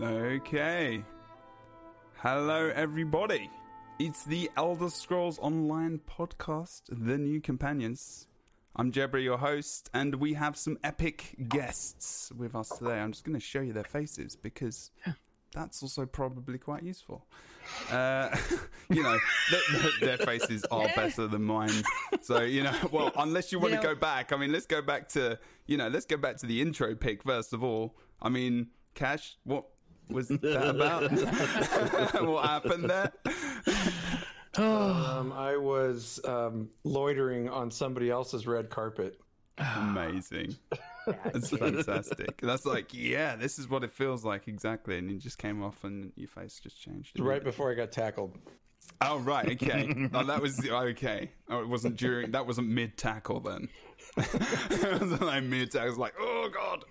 [0.00, 1.02] Okay.
[2.18, 3.50] Hello, everybody.
[3.98, 8.28] It's the Elder Scrolls Online podcast, The New Companions.
[8.76, 12.92] I'm Jebro, your host, and we have some epic guests with us today.
[13.00, 14.92] I'm just going to show you their faces because
[15.52, 17.26] that's also probably quite useful.
[17.90, 18.28] Uh,
[18.90, 19.18] you know,
[19.50, 21.72] th- th- their faces are better than mine.
[22.22, 24.66] So, you know, well, unless you want You to know- go back, I mean, let's
[24.66, 27.96] go back to, you know, let's go back to the intro pic first of all.
[28.22, 29.66] I mean, Kash, what
[30.10, 31.10] was that about?
[32.26, 33.12] what happened there?
[34.56, 39.20] Um, I was um, loitering on somebody else's red carpet.
[39.58, 40.56] Amazing.
[41.06, 42.40] That's fantastic.
[42.40, 44.98] That's like, yeah, this is what it feels like exactly.
[44.98, 47.18] And you just came off and your face just changed.
[47.18, 48.36] Right before I got tackled.
[49.00, 49.50] Oh, right.
[49.50, 50.08] Okay.
[50.14, 51.30] oh, that was okay.
[51.48, 53.68] Oh, it wasn't during, that wasn't mid tackle then.
[54.16, 55.86] it wasn't like mid tackle.
[55.86, 56.84] It was like, oh, God,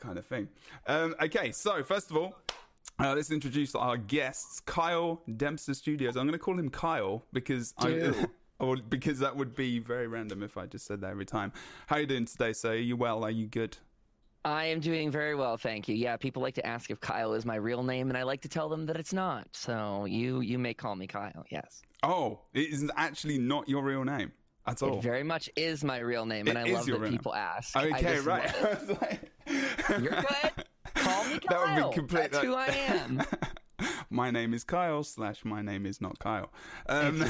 [0.00, 0.48] kind of thing.
[0.86, 1.52] Um, okay.
[1.52, 2.34] So, first of all,
[2.98, 6.16] uh, let's introduce our guests, Kyle Dempster Studios.
[6.16, 8.14] I'm going to call him Kyle because I, Do.
[8.58, 11.52] or because that would be very random if I just said that every time.
[11.86, 12.72] How are you doing today, sir?
[12.72, 13.24] Are you well?
[13.24, 13.76] Are you good?
[14.42, 15.94] I am doing very well, thank you.
[15.94, 18.48] Yeah, people like to ask if Kyle is my real name, and I like to
[18.48, 19.48] tell them that it's not.
[19.52, 21.44] So you you may call me Kyle.
[21.50, 24.32] Yes, Oh, it is actually not your real name
[24.70, 24.98] at all.
[24.98, 27.10] it very much is my real name, and It I is love your that real
[27.12, 27.18] name.
[27.18, 27.76] people ask.
[27.76, 28.62] I Okay, just right.
[28.62, 29.30] love- like-
[30.00, 30.64] You're good.
[30.94, 31.92] Call me That would be Kyle.
[31.92, 33.22] complete- That's who I am.
[34.10, 36.50] my name is Kyle slash my name is not Kyle.
[36.88, 37.24] Um,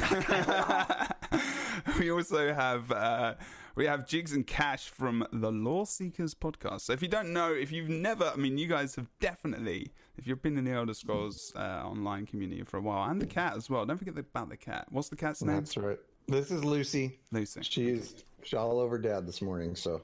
[1.98, 3.34] we also have uh,
[3.77, 6.82] we have Jigs and Kash from the Loreseekers podcast.
[6.82, 10.27] So if you don't know, if you've never, I mean, you guys have definitely, if
[10.27, 13.56] you've been in the Elder Scrolls uh, online community for a while, and the cat
[13.56, 13.86] as well.
[13.86, 14.86] Don't forget about the cat.
[14.91, 15.56] What's the cat's name?
[15.56, 15.98] That's right.
[16.31, 17.19] This is Lucy.
[17.33, 17.61] Lucy.
[17.62, 19.75] She's she's all over dad this morning.
[19.75, 20.03] So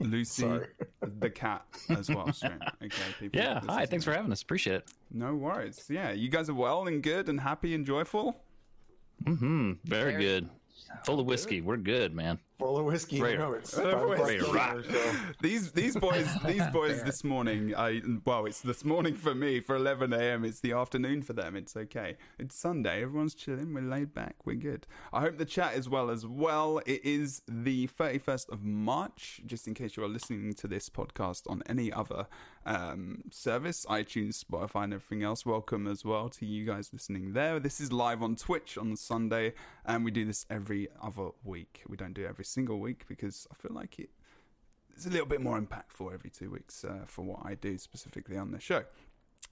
[0.00, 0.66] Lucy, Sorry.
[1.18, 2.32] the cat as well.
[2.32, 2.60] Stream.
[2.82, 3.40] Okay, people.
[3.40, 3.82] Yeah, hi.
[3.82, 4.40] is- Thanks for having us.
[4.42, 4.84] Appreciate it.
[5.12, 5.84] No worries.
[5.90, 8.40] Yeah, you guys are well and good and happy and joyful.
[9.24, 9.72] Mm-hmm.
[9.84, 10.48] Very, Very- good.
[11.04, 11.60] Full of whiskey.
[11.60, 12.38] We're good, man.
[12.58, 13.20] Full of whiskey.
[13.20, 13.38] Right.
[13.38, 14.38] No, it's Full of whiskey.
[14.38, 17.74] dinner, so- These these boys these boys this morning.
[17.76, 19.60] I well, it's this morning for me.
[19.60, 21.56] For 11 a.m., it's the afternoon for them.
[21.56, 22.16] It's okay.
[22.38, 23.02] It's Sunday.
[23.02, 23.72] Everyone's chilling.
[23.74, 24.34] We're laid back.
[24.44, 24.86] We're good.
[25.12, 26.78] I hope the chat is well as well.
[26.86, 29.40] It is the 31st of March.
[29.46, 32.26] Just in case you are listening to this podcast on any other
[32.68, 35.46] um, service, iTunes, Spotify, and everything else.
[35.46, 37.58] Welcome as well to you guys listening there.
[37.58, 39.54] This is live on Twitch on Sunday,
[39.86, 41.82] and we do this every other week.
[41.88, 44.10] We don't do it every single week because I feel like it
[44.94, 48.36] it's a little bit more impactful every two weeks uh, for what I do specifically
[48.36, 48.82] on the show.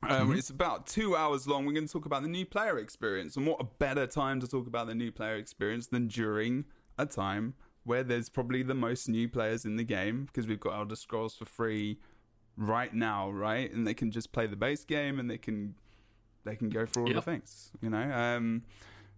[0.03, 1.65] Um, It's about two hours long.
[1.65, 4.49] We're going to talk about the new player experience, and what a better time to
[4.49, 6.67] talk about the new player experience than during
[6.99, 7.55] a time
[7.85, 11.37] where there's probably the most new players in the game because we've got Elder Scrolls
[11.37, 11.99] for free
[12.57, 13.73] right now, right?
[13.73, 15.75] And they can just play the base game and they can
[16.45, 18.13] they can go for all the things, you know.
[18.13, 18.63] Um,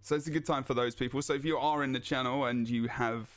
[0.01, 1.21] so it's a good time for those people.
[1.21, 3.27] So if you are in the channel and you have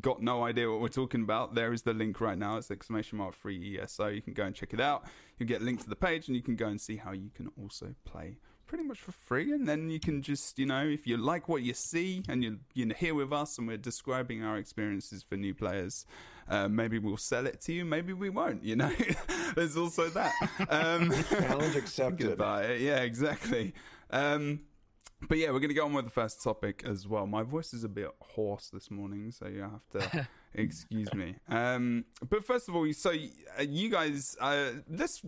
[0.00, 2.56] got no idea what we're talking about, there is the link right now.
[2.56, 4.08] It's exclamation mark free ESO.
[4.08, 5.04] You can go and check it out.
[5.38, 7.30] You get a link to the page and you can go and see how you
[7.34, 8.36] can also play
[8.66, 9.52] pretty much for free.
[9.52, 12.56] And then you can just, you know, if you like what you see and you're,
[12.74, 16.06] you're here with us and we're describing our experiences for new players,
[16.48, 17.84] uh, maybe we'll sell it to you.
[17.84, 18.92] Maybe we won't, you know.
[19.54, 20.32] There's also that.
[20.68, 22.26] Um, Challenge accepted.
[22.28, 22.74] Goodbye.
[22.74, 23.74] Yeah, exactly.
[24.10, 24.60] Um,
[25.28, 27.26] but yeah, we're going to go on with the first topic as well.
[27.26, 31.36] My voice is a bit hoarse this morning, so you have to excuse me.
[31.48, 35.22] Um, but first of all, so uh, you guys, uh, let's,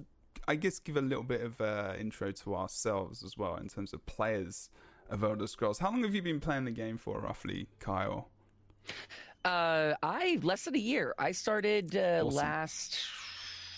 [0.49, 3.93] I guess, give a little bit of uh, intro to ourselves as well in terms
[3.93, 4.71] of players
[5.11, 5.78] of Elder Scrolls.
[5.78, 8.28] How long have you been playing the game for, roughly, Kyle?
[9.44, 11.15] Uh, I less than a year.
[11.19, 12.34] I started uh, Awesome.
[12.34, 12.99] last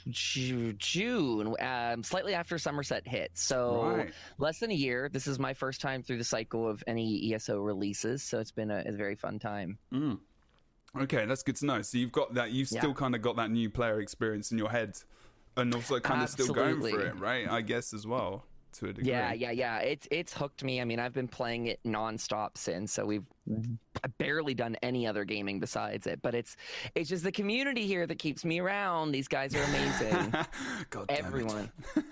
[0.08, 3.32] June, um, slightly after Somerset hit.
[3.34, 4.14] So Right.
[4.38, 5.08] less than a year.
[5.08, 8.70] This is my first time through the cycle of any ESO releases, so it's been
[8.70, 9.78] a, a very fun time.
[9.92, 10.20] Mm.
[10.96, 11.82] Okay, that's good to know.
[11.82, 12.52] So you've got that.
[12.52, 14.96] You've still kind of got that new player experience in your head,
[15.56, 17.48] and also kind of still going for it, right?
[17.48, 18.44] I guess as well
[18.74, 19.10] to a degree.
[19.10, 19.78] Yeah, yeah, yeah.
[19.78, 20.80] It's it's hooked me.
[20.80, 22.92] I mean, I've been playing it nonstop since.
[22.92, 23.24] So we've
[24.18, 26.20] barely done any other gaming besides it.
[26.22, 26.56] But it's
[26.94, 29.12] it's just the community here that keeps me around.
[29.12, 30.34] These guys are amazing.
[30.90, 31.06] God.
[31.08, 31.70] Everyone.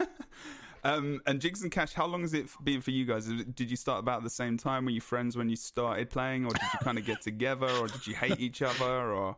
[0.86, 3.26] Um, and Jigs and Kash, how long has it been for you guys?
[3.26, 4.84] Did you start about the same time?
[4.84, 7.88] Were you friends when you started playing, or did you kind of get together, or
[7.88, 9.34] did you hate each other, or?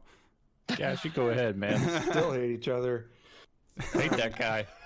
[0.76, 1.78] Yeah, you go ahead, man.
[2.10, 3.06] Still hate each other.
[3.92, 4.66] Hate that guy.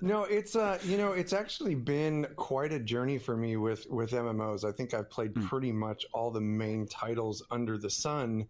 [0.00, 4.10] No, it's uh, you know, it's actually been quite a journey for me with with
[4.12, 4.64] MMOs.
[4.64, 5.46] I think I've played Hmm.
[5.46, 8.48] pretty much all the main titles under the sun.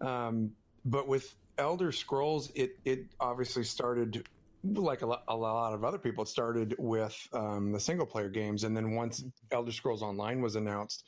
[0.00, 0.50] Um,
[0.84, 4.26] but with Elder Scrolls, it it obviously started
[4.64, 8.28] like a, lo- a lot of other people, it started with um, the single player
[8.28, 11.04] games, and then once Elder Scrolls Online was announced,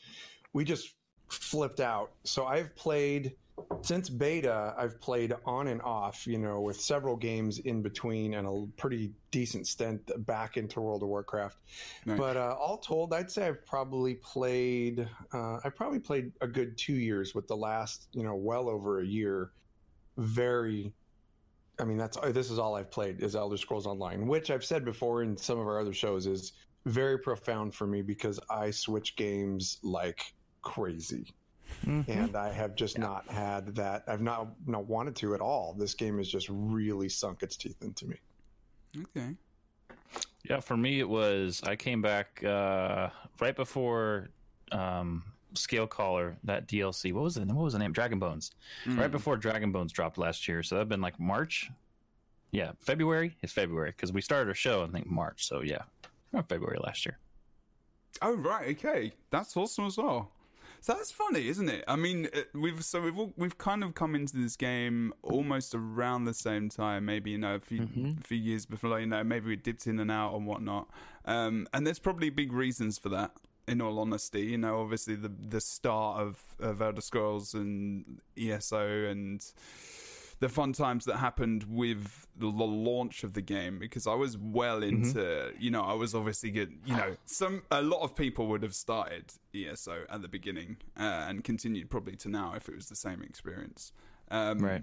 [0.52, 0.94] we just
[1.28, 2.12] flipped out.
[2.24, 3.34] So I've played
[3.82, 4.74] since beta.
[4.76, 9.12] I've played on and off, you know, with several games in between, and a pretty
[9.30, 11.58] decent stint back into World of Warcraft.
[12.06, 12.18] Nice.
[12.18, 15.08] But uh, all told, I'd say I've probably played.
[15.32, 19.00] Uh, I probably played a good two years, with the last, you know, well over
[19.00, 19.50] a year.
[20.16, 20.92] Very
[21.80, 24.84] I mean, that's this is all I've played is Elder Scrolls Online, which I've said
[24.84, 26.52] before in some of our other shows is
[26.86, 31.32] very profound for me because I switch games like crazy,
[31.84, 32.08] Mhm.
[32.08, 34.02] and I have just not had that.
[34.08, 35.74] I've not not wanted to at all.
[35.74, 38.16] This game has just really sunk its teeth into me.
[38.98, 39.36] Okay.
[40.48, 44.28] Yeah, for me it was I came back uh, right before
[44.72, 45.22] um,
[45.54, 47.12] Scalecaller that DLC.
[47.12, 47.46] What was it?
[47.46, 47.92] What was the name?
[47.92, 48.50] Dragon Bones.
[48.84, 48.98] Mm.
[48.98, 51.70] Right before Dragon Bones dropped last year, so that'd been like March.
[52.50, 53.36] Yeah, February.
[53.42, 55.46] It's February because we started our show I think March.
[55.46, 55.82] So yeah,
[56.32, 57.18] around February last year.
[58.22, 60.30] Oh right, okay, that's awesome as well.
[60.84, 61.82] So that's funny, isn't it?
[61.88, 65.74] I mean, uh, we've so we've all, we've kind of come into this game almost
[65.74, 67.06] around the same time.
[67.06, 68.22] Maybe you know a few Mhm.
[68.22, 69.00] few years before.
[69.00, 70.90] You know, maybe we dipped in and out and whatnot.
[71.24, 73.30] Um, and there's probably big reasons for that.
[73.66, 79.06] In all honesty, you know, obviously the the start of of Elder Scrolls and ESO
[79.06, 79.42] and
[80.40, 84.82] the fun times that happened with the launch of the game because I was well
[84.82, 88.62] into you know I was obviously good you know some a lot of people would
[88.62, 92.86] have started ESO at the beginning uh, and continued probably to now if it was
[92.86, 93.92] the same experience.
[94.30, 94.82] Um, Right.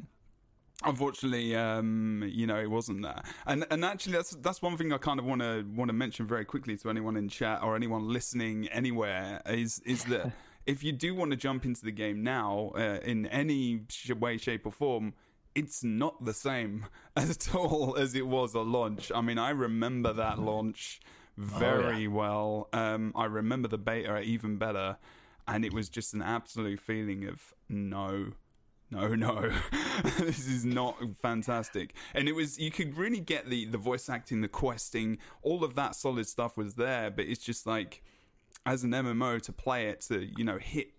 [0.84, 3.26] unfortunately um you know it wasn't that.
[3.46, 6.26] And and actually that's that's one thing i kind of want to want to mention
[6.28, 10.32] very quickly to anyone in chat or anyone listening anywhere is is that
[10.66, 14.38] if you do want to jump into the game now uh, in any sh- way
[14.38, 15.14] shape or form
[15.56, 20.14] it's not the same at all as it was a launch i mean i remember
[20.14, 21.02] that launch
[21.38, 24.98] very well um i remember the beta even better
[25.48, 28.32] and it was just an absolute feeling of no
[28.92, 29.50] no, no,
[30.20, 31.96] this is not fantastic.
[32.14, 35.76] And it was, you could really get the, the voice acting, the questing, all of
[35.76, 37.10] that solid stuff was there.
[37.10, 38.04] But it's just like,
[38.66, 40.92] as an MMO, to play it, to, you know, hit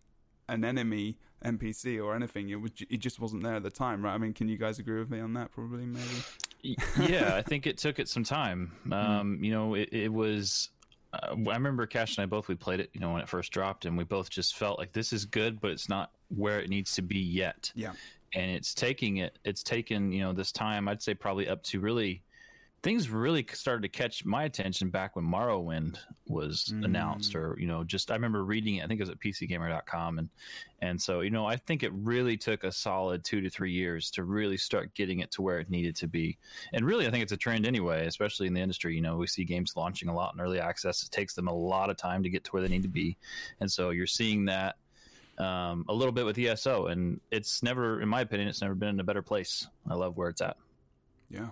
[0.49, 4.15] an enemy NPC or anything, it was, it just wasn't there at the time, right?
[4.15, 5.53] I mean, can you guys agree with me on that?
[5.53, 6.77] Probably, maybe.
[7.01, 8.73] Yeah, I think it took it some time.
[8.93, 10.69] Um, you know, it, it was.
[11.13, 12.91] Uh, I remember Kash and I both we played it.
[12.93, 15.61] You know, when it first dropped, and we both just felt like this is good,
[15.61, 17.73] but it's not where it needs to be yet.
[17.75, 17.93] Yeah.
[18.35, 19.39] And it's taking it.
[19.45, 20.89] It's taken you know this time.
[20.89, 22.23] I'd say probably up to really.
[22.83, 26.85] Things really started to catch my attention back when Morrowind was Mm.
[26.85, 28.85] announced, or you know, just I remember reading it.
[28.85, 30.29] I think it was at PCGamer.com, and
[30.81, 34.11] and so you know, I think it really took a solid two to three years
[34.13, 36.39] to really start getting it to where it needed to be
[36.73, 38.97] and really, I think it's a trend anyway, especially in the industry.
[38.97, 41.05] You know, we see games launching a lot in early access.
[41.05, 43.17] It takes them a lot of time to get to where they need to be,
[43.61, 44.77] and so you're seeing that
[45.39, 46.87] um, a little bit with ESO.
[46.87, 49.67] And it's never, in my opinion, it's never been in a better place.
[49.89, 50.57] I love where it's at.
[51.31, 51.49] Yeah.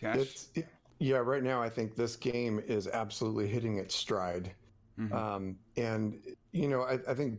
[0.00, 0.48] Kash.
[0.54, 0.68] It,
[0.98, 1.18] yeah.
[1.18, 4.52] Right now, I think this game is absolutely hitting its stride.
[4.98, 5.12] Mhm.
[5.12, 6.18] Um, and
[6.52, 7.38] you know, I, I think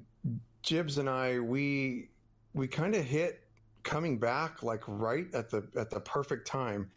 [0.62, 2.10] Jibbs and I we
[2.54, 3.42] we kind of hit
[3.84, 6.92] coming back like right at the at the perfect time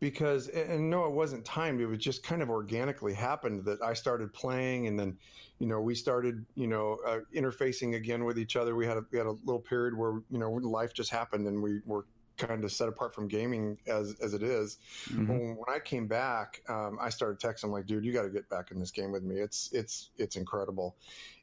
[0.00, 3.94] because and no it wasn't timed it was just kind of organically happened that I
[3.94, 5.16] started playing and then
[5.60, 9.04] you know we started you know uh, interfacing again with each other we had a,
[9.12, 12.04] we had a little period where you know life just happened and we were
[12.36, 15.28] kind of set apart from gaming as as it is Mhm.
[15.28, 18.48] when, when I came back, um, I started texting like, "Dude, you got to get
[18.48, 19.36] back in this game with me.
[19.36, 20.96] It's it's it's incredible,"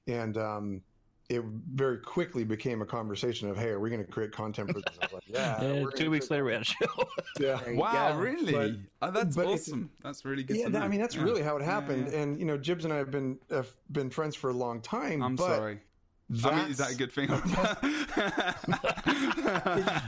[0.08, 0.82] and um,
[1.30, 1.42] it
[1.74, 4.98] very quickly became a conversation of, "Hey, are we going to create content for this?"
[5.02, 6.86] I was like, "Yeah." Yeah, two weeks later, we had a show.
[7.40, 7.60] Yeah.
[7.72, 8.20] Wow, go.
[8.20, 8.52] really?
[8.52, 8.72] But-
[9.08, 9.90] oh, that's but awesome.
[10.04, 10.78] That's really good Yeah, to.
[10.80, 11.24] I mean that's Yeah.
[11.24, 12.20] really how it happened, yeah.
[12.20, 15.24] and you know, Jibbs and I have been have been friends for a long time.
[15.24, 15.78] I'm but
[16.36, 16.56] sorry.
[16.56, 17.28] I mean, is that a good thing?
[17.28, 17.38] to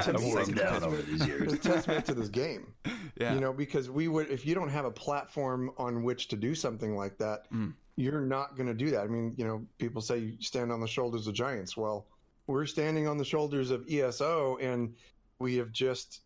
[0.07, 1.53] I've me, worn down over these years.
[1.53, 2.73] It's a testament to this game.
[3.19, 3.33] yeah.
[3.33, 6.55] you know because we would if you don't have a platform on which to do
[6.55, 7.73] something like that Mm.
[7.95, 10.79] you're not going to do that i mean you know people say you stand on
[10.79, 12.07] the shoulders of giants well
[12.47, 14.95] we're standing on the shoulders of eso and
[15.39, 16.21] we have just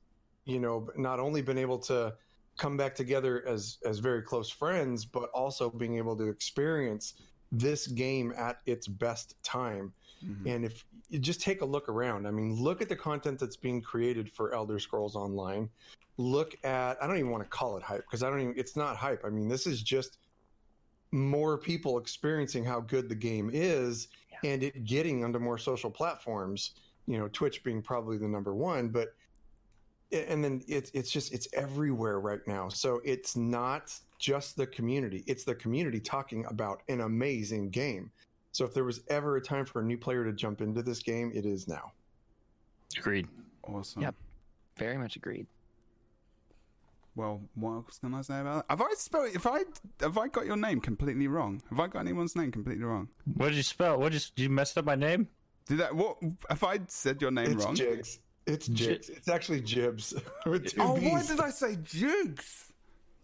[0.46, 2.14] you know not only been able to
[2.58, 7.14] come back together as as very close friends but also being able to experience
[7.52, 10.48] this game at its best time Mhm.
[10.48, 13.56] and if you just take a look around, I mean, look at the content that's
[13.56, 15.70] being created for Elder Scrolls Online.
[16.18, 18.76] Look at, I don't even want to call it hype because I don't even, it's
[18.76, 19.24] not hype.
[19.24, 20.18] I mean, this is just
[21.12, 24.10] more people experiencing how good the game is
[24.44, 26.72] and it getting onto more social platforms,
[27.06, 28.90] you know, Twitch being probably the number one.
[28.90, 29.16] But
[30.12, 32.70] and then it's it's just it's everywhere right now.
[32.70, 38.12] So it's not just the community; it's the community talking about an amazing game.
[38.52, 41.00] So if there was ever a time for a new player to jump into this
[41.00, 41.92] game, it is now.
[42.98, 43.28] Agreed.
[43.64, 44.02] Awesome.
[44.02, 44.16] Yep.
[44.78, 45.46] Very much agreed.
[47.16, 48.78] Well, what else can I say about that?
[48.78, 49.32] Have I spelled?
[49.34, 49.64] If I
[50.02, 51.62] have I got your name completely wrong?
[51.70, 53.10] Have I got anyone's name completely wrong?
[53.34, 54.00] What did you spell?
[54.00, 55.28] What did you, did you mess up my name?
[55.68, 55.96] Did that?
[55.96, 56.18] What?
[56.50, 57.76] Have I said your name it's wrong?
[57.76, 58.20] Jigs.
[58.48, 59.10] It's Jigs.
[59.10, 60.14] It's actually Jibbs
[60.46, 61.12] with two Oh, B's.
[61.12, 62.64] why did I say Jigs?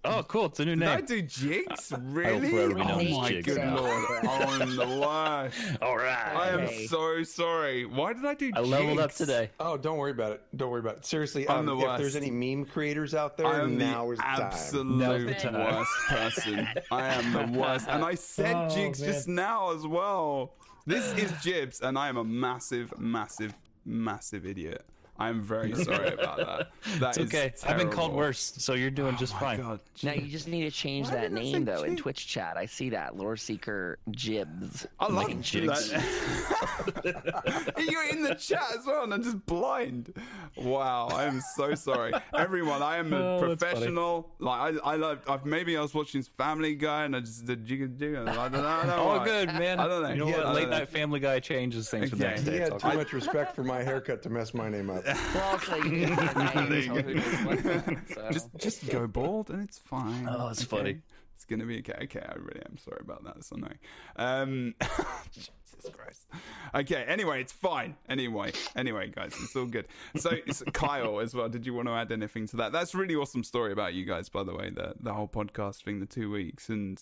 [0.05, 0.47] Oh, cool!
[0.47, 0.89] It's a new name.
[0.89, 1.93] I do jigs?
[1.97, 2.51] Really?
[2.51, 3.77] will oh my Jigs good now.
[3.77, 4.05] lord!
[4.25, 5.57] Oh, I'm the worst.
[5.81, 6.35] All right.
[6.35, 7.85] I am so sorry.
[7.85, 8.51] Why did I do?
[8.53, 9.49] I leveled up today.
[9.61, 10.41] Oh, don't worry about it.
[10.57, 11.05] Don't worry about it.
[11.05, 12.01] Seriously, I'm um, the if worst.
[12.01, 14.41] there's any meme creators out there, I am now the is the time.
[14.41, 15.53] absolute the time.
[15.53, 16.67] worst person.
[16.91, 19.09] I am the worst, and I said Oh, jigs man.
[19.09, 20.55] just now as well.
[20.85, 23.53] This is Jibbs, and I am a massive, massive,
[23.85, 24.83] massive idiot.
[25.19, 26.71] I'm very sorry about that.
[26.99, 27.53] That It's is okay.
[27.67, 29.59] I've been called worse, so you're doing Oh just fine.
[29.59, 31.95] God, Now you just need to change Why that did I say name though in
[31.95, 32.57] Twitch chat.
[32.57, 34.87] I see that lore seeker Jibbs.
[34.99, 35.89] I love Making jigs.
[35.91, 37.73] that.
[37.77, 40.13] You're in the chat as well, and I'm just blind.
[40.57, 42.81] Wow, I am so sorry, everyone.
[42.81, 44.29] I am a Oh, professional.
[44.39, 45.19] Like I, I love.
[45.27, 48.27] I've, maybe I was watching Family Guy, and I just did jigga jigga.
[48.27, 48.67] I don't know.
[48.67, 49.25] I don't All why.
[49.25, 49.79] good, man.
[49.79, 50.09] I don't know.
[50.09, 50.55] You know Yeah, what?
[50.55, 50.79] Late know.
[50.79, 52.33] night Family Guy changes things for the Okay.
[52.35, 52.57] next He day.
[52.57, 55.02] It's had too much respect for my haircut to mess my name up.
[55.05, 57.21] Well, also you can add my There you name, go.
[57.21, 58.29] so who knows what- so.
[58.31, 60.27] Just, just go bald, and it's fine.
[60.29, 61.01] Oh, that's funny.
[61.35, 61.97] It's gonna be okay.
[62.03, 63.35] Okay, I really am sorry about that.
[63.37, 63.79] It's annoying.
[64.15, 64.75] Um,
[65.31, 65.49] Jesus
[65.91, 66.27] Christ.
[66.73, 67.03] Okay.
[67.07, 67.95] Anyway, it's fine.
[68.07, 69.87] Anyway, anyway, guys, it's all good.
[70.15, 71.49] So, it's Kyle as well.
[71.49, 72.71] Did you want to add anything to that?
[72.71, 74.69] That's a really awesome story about you guys, by the way.
[74.69, 77.01] The the whole podcast thing, the two weeks, and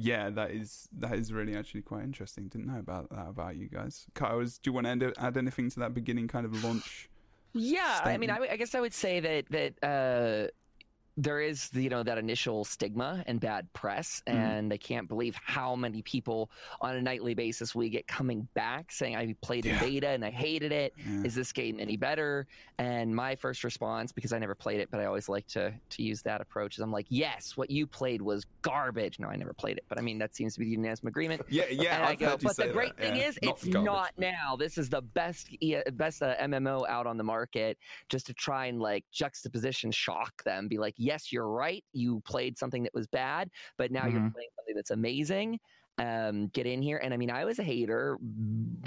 [0.00, 2.46] yeah, that is that is really actually quite interesting.
[2.46, 4.06] Didn't know about that about you guys.
[4.14, 7.08] Kyle, is, do you want to add, anything to that beginning kind of launch?
[7.54, 10.50] Yeah, I mean, I, I guess I would say that that uh,
[11.18, 14.32] there is you know that initial stigma and bad press, Mhm.
[14.34, 16.48] and I can't believe how many people
[16.80, 19.80] on a nightly basis we get coming back saying I played in Yeah.
[19.80, 20.94] beta and I hated it.
[20.96, 21.24] Yeah.
[21.24, 22.46] Is this game any better?
[22.78, 26.02] And my first response, because I never played it, but I always like to to
[26.02, 29.18] use that approach, is I'm like, yes, what you played was garbage.
[29.18, 31.42] No, I never played it, but I mean that seems to be the unanimous agreement.
[31.48, 31.96] Yeah, yeah.
[31.96, 33.02] and I I've go, but the great that.
[33.02, 33.84] thing Yeah, is, it's garbage.
[33.84, 34.54] not now.
[34.56, 35.50] This is the best,
[35.94, 37.76] best uh, MMO out on the market.
[38.08, 41.84] Just to try and like juxtaposition, shock them, be like, yes, you're right.
[41.92, 44.32] You played something that was bad, but now you're Mhm.
[44.34, 45.58] playing something that's amazing.
[45.98, 48.18] Um, get in here, and I mean, I was a hater,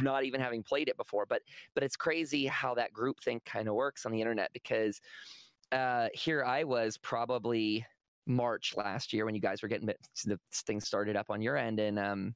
[0.02, 1.42] not even having played it before, but
[1.76, 5.02] but it's crazy how that group thing kind of works on the internet because
[5.72, 7.86] uh, here I was probably
[8.26, 11.80] March last year when you guys were getting the thing started up on your end,
[11.80, 12.36] and um,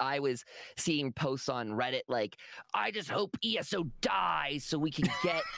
[0.00, 0.44] I was
[0.76, 2.36] seeing posts on Reddit like,
[2.74, 5.42] "I just hope ESO dies so we can get."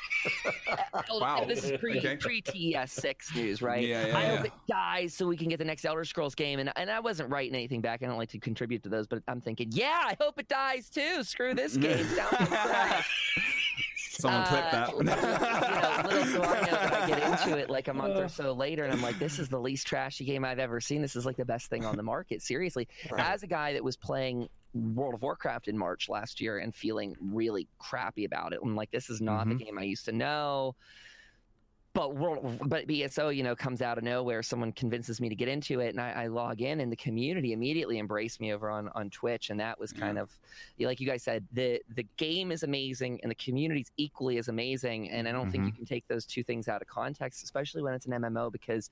[0.66, 1.44] Uh, oh, Wow.
[1.46, 2.16] This is pre Okay.
[2.16, 3.86] pre TES six news, right?
[3.86, 6.58] Yeah, yeah, I hope it dies so we can get the next Elder Scrolls game.
[6.58, 8.02] And and I wasn't writing anything back.
[8.02, 10.90] I don't like to contribute to those, but I'm thinking, yeah, I hope it dies
[10.90, 11.22] too.
[11.22, 12.04] Screw this game.
[14.20, 14.88] Sounds like trash.
[14.90, 16.06] Someone clip Uh, that.
[16.06, 18.28] you know, little do I know that I get into it like a month or
[18.28, 21.02] so later, and I'm like, this is the least trashy game I've ever seen.
[21.02, 22.42] This is like the best thing on the market.
[22.42, 23.24] Seriously, Right.
[23.32, 27.14] as a guy that was playing World of Warcraft in March last year and feeling
[27.20, 29.58] really crappy about it, I'm like, this is not Mhm.
[29.58, 30.74] the game I used to know.
[31.96, 34.42] But World, but ESO, you know, comes out of nowhere.
[34.42, 37.54] Someone convinces me to get into it, and I, I log in, and the community
[37.54, 40.30] immediately embraced me over on on Twitch, and that was kind of
[40.78, 44.48] like you guys said, the the game is amazing, and the community is equally as
[44.48, 45.08] amazing.
[45.08, 45.76] And I don't think you mm-hmm.
[45.76, 48.90] can take those two things out of context, especially when it's an MMO, because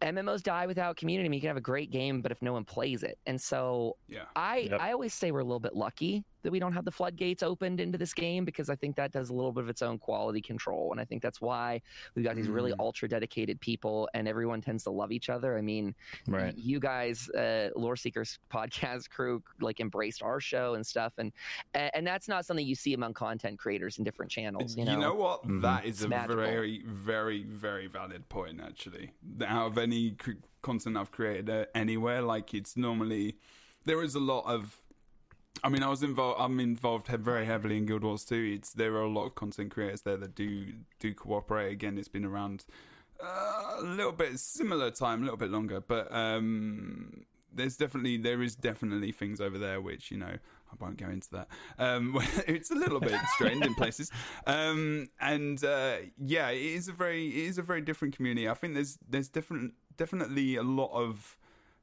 [0.00, 1.26] MMOs die without community.
[1.26, 3.40] I mean, you can have a great game, but if no one plays it, and
[3.40, 4.26] so yeah.
[4.36, 4.80] I Yep.
[4.80, 7.80] I always say we're a little bit lucky that we don't have the floodgates opened
[7.80, 10.40] into this game because I think that does a little bit of its own quality
[10.40, 11.82] control, and I think that's why
[12.14, 12.76] we've got these really Mm.
[12.78, 15.58] ultra dedicated people, and everyone tends to love each other.
[15.58, 15.92] I mean,
[16.28, 16.56] Right.
[16.56, 21.32] you guys, uh, Lore Seekers podcast crew, like embraced our show and stuff, and
[21.74, 24.76] and and that's not something you see among content creators in different channels.
[24.76, 25.42] You know, what?
[25.48, 25.62] Mhm.
[25.62, 26.36] That is It's a magical.
[26.36, 28.60] very, very, very valid point.
[28.60, 29.10] Actually,
[29.44, 30.14] out of any
[30.62, 33.36] content I've created uh, anywhere, like it's normally
[33.84, 34.80] there is a lot of.
[35.64, 36.40] I mean, I was involved.
[36.40, 38.56] I'm involved very heavily in Guild Wars 2.
[38.56, 41.72] It's there are a lot of content creators there that do do cooperate.
[41.72, 42.64] Again, it's been around
[43.22, 48.42] uh, a little bit similar time, a little bit longer, but um, there's definitely there
[48.42, 51.48] is definitely things over there which you know I won't go into that.
[51.78, 54.10] Um, it's a little bit strained in places,
[54.46, 58.48] um, and uh, yeah, it is a very it is a very different community.
[58.48, 61.38] I think there's there's different definitely a lot of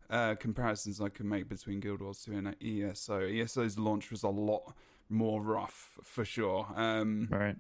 [0.09, 3.21] uh, comparisons I can make between Guild Wars 2 and ESO.
[3.21, 4.73] ESO's launch was a lot
[5.09, 6.67] more rough for sure.
[6.75, 7.55] Um, Right.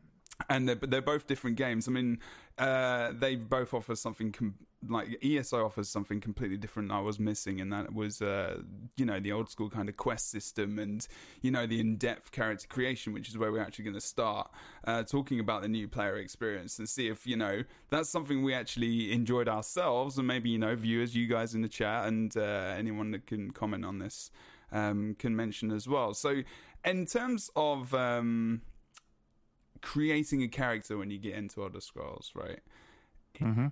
[0.49, 1.87] And they're, they're both different games.
[1.87, 2.19] I mean,
[2.57, 4.55] uh, they both offer something com-
[4.89, 6.91] like ESO offers something completely different.
[6.91, 8.61] I was missing, and that was uh,
[8.97, 11.07] you know the old school kind of quest system, and
[11.41, 14.51] you know the in depth character creation, which is where we're actually going to start
[14.85, 18.53] uh, talking about the new player experience and see if you know that's something we
[18.53, 22.73] actually enjoyed ourselves, and maybe you know viewers, you guys in the chat, and uh,
[22.77, 24.31] anyone that can comment on this
[24.71, 26.13] um, can mention as well.
[26.13, 26.43] So,
[26.85, 28.61] in terms of um,
[29.83, 32.59] creating a character when you get into Elder Scrolls, right?
[33.39, 33.67] Mm-hmm.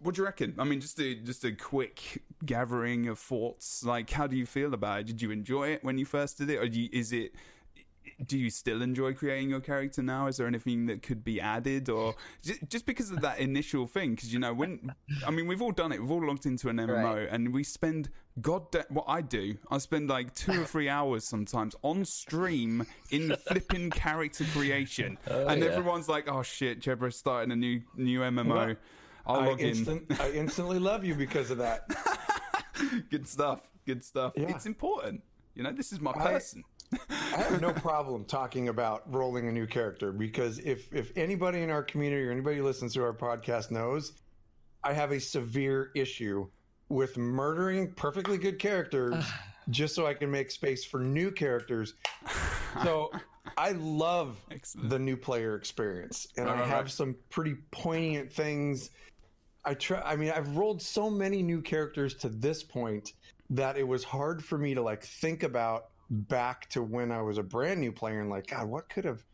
[0.00, 0.54] What do you reckon?
[0.58, 3.84] I mean, just a just a quick gathering of thoughts.
[3.84, 5.06] Like, how do you feel about it?
[5.08, 7.32] Did you enjoy it when you first did it, or you, is it?
[8.26, 10.26] Do you still enjoy creating your character now?
[10.26, 12.14] Is there anything that could be added, or
[12.68, 14.14] just because of that initial thing?
[14.14, 14.92] Because you know, when
[15.26, 16.00] I mean, we've all done it.
[16.00, 17.28] We've all logged into an MMO, Right.
[17.30, 18.10] and we spend
[18.40, 18.66] god.
[18.90, 23.90] What I do, I spend like two or three hours sometimes on stream in flipping
[23.90, 25.68] character creation, oh, and yeah.
[25.70, 28.76] everyone's like, "Oh shit, Jebro's starting a new new MMO." Well,
[29.26, 31.86] I'll I, instant, I instantly love you because of that.
[33.10, 33.60] Good stuff.
[33.86, 34.32] Good stuff.
[34.36, 34.48] Yeah.
[34.54, 35.22] It's important.
[35.54, 36.62] You know, this is my person.
[36.66, 36.77] I
[37.10, 41.82] have no problem talking about rolling a new character because if if anybody in our
[41.82, 44.12] community or anybody who listens to our podcast knows,
[44.84, 46.48] I have a severe issue
[46.88, 49.24] with murdering perfectly good characters
[49.70, 51.94] just so I can make space for new characters.
[52.82, 53.10] So
[53.56, 54.90] I love Excellent.
[54.90, 56.70] the new player experience, and Right, I uh-huh.
[56.70, 56.90] have right.
[56.90, 58.90] some pretty poignant things.
[59.64, 60.00] I try.
[60.00, 63.12] I mean, I've rolled so many new characters to this point
[63.50, 67.38] that it was hard for me to like think about back to when I was
[67.38, 69.24] a brand new player and like, God, what could have,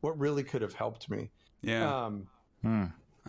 [0.00, 1.30] what really could have helped me?
[1.62, 2.04] yeah.
[2.04, 2.26] Um,
[2.62, 2.84] Hmm.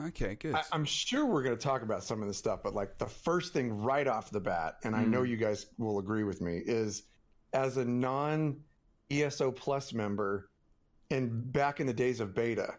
[0.08, 0.36] okay.
[0.36, 0.56] Good.
[0.56, 3.08] I, I'm sure we're going to talk about some of this stuff, but like the
[3.08, 5.12] first thing right off the bat, and I Hmm.
[5.12, 7.04] know you guys will agree with me, is
[7.54, 8.62] as a non
[9.12, 10.50] ESO Plus member,
[11.10, 12.76] and back in the days of beta,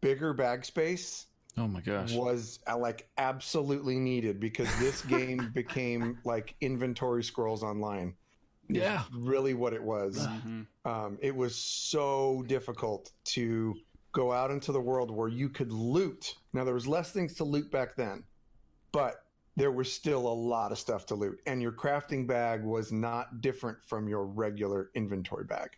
[0.00, 2.12] bigger bag space Oh my gosh.
[2.14, 8.14] was uh, like absolutely needed because this game became like inventory scrolls online.
[8.68, 9.04] Is Yeah.
[9.12, 10.18] really what it was.
[10.26, 10.66] Mhm.
[10.84, 13.74] Um, it was so difficult to
[14.12, 16.34] go out into the world where you could loot.
[16.52, 18.24] Now there was less things to loot back then,
[18.92, 19.24] but
[19.56, 23.40] there was still a lot of stuff to loot, and your crafting bag was not
[23.40, 25.70] different from your regular inventory bag.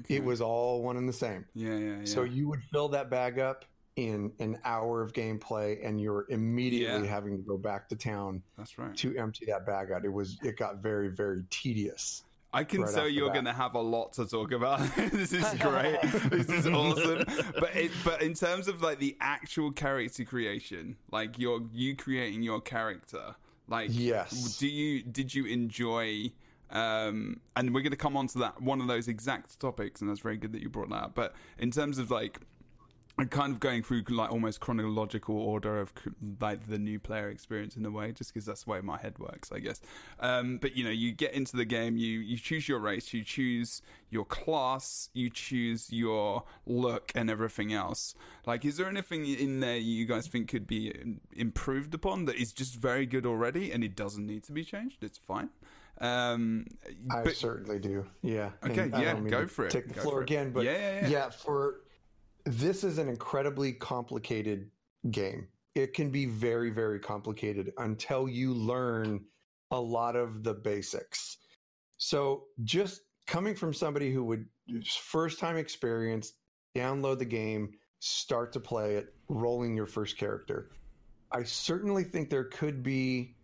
[0.00, 0.16] Okay.
[0.16, 1.44] It was all one and the same.
[1.54, 2.04] Yeah, yeah, yeah.
[2.04, 3.64] So you would fill that bag up
[3.96, 7.12] in an hour of gameplay, and you're immediately Yeah.
[7.12, 8.94] having to go back to town That's right.
[8.96, 10.04] to empty that bag out.
[10.04, 12.24] It was it got very very tedious.
[12.52, 14.80] I can right tell you're going to have a lot to talk about.
[14.96, 15.98] this is great.
[16.30, 17.24] this is awesome.
[17.58, 22.42] But it, but in terms of like the actual character creation, like you're you creating
[22.42, 23.34] your character,
[23.68, 24.56] like Yes.
[24.58, 26.32] do you did you enjoy?
[26.70, 30.10] Um, and we're going to come on to that one of those exact topics, and
[30.10, 31.14] that's very good that you brought that up.
[31.14, 32.40] But in terms of like
[33.18, 35.92] I'm kind of going through like almost chronological order of
[36.40, 39.18] like the new player experience in a way, just because that's the way my head
[39.18, 39.80] works, I guess.
[40.20, 43.24] Um, but you know, you get into the game, you you choose your race, you
[43.24, 48.14] choose your class, you choose your look, and everything else.
[48.46, 50.94] Like, is there anything in there you guys think could be
[51.34, 55.02] improved upon that is just very good already, and it doesn't need to be changed?
[55.02, 55.50] It's fine.
[56.00, 56.66] Um,
[57.10, 58.06] I but- certainly do.
[58.22, 58.50] Yeah.
[58.64, 59.72] Okay, And yeah, go for it.
[59.72, 61.30] Take the Go floor again, but Yeah, yeah, yeah.
[61.30, 61.80] For
[62.48, 64.70] this is an incredibly complicated
[65.10, 65.48] game.
[65.74, 69.24] It can be very, very complicated until you learn
[69.70, 71.38] a lot of the basics.
[71.98, 74.46] So just coming from somebody who would
[74.86, 76.32] first time experience,
[76.74, 80.70] download the game, start to play it, rolling your first character.
[81.30, 83.34] I certainly think there could be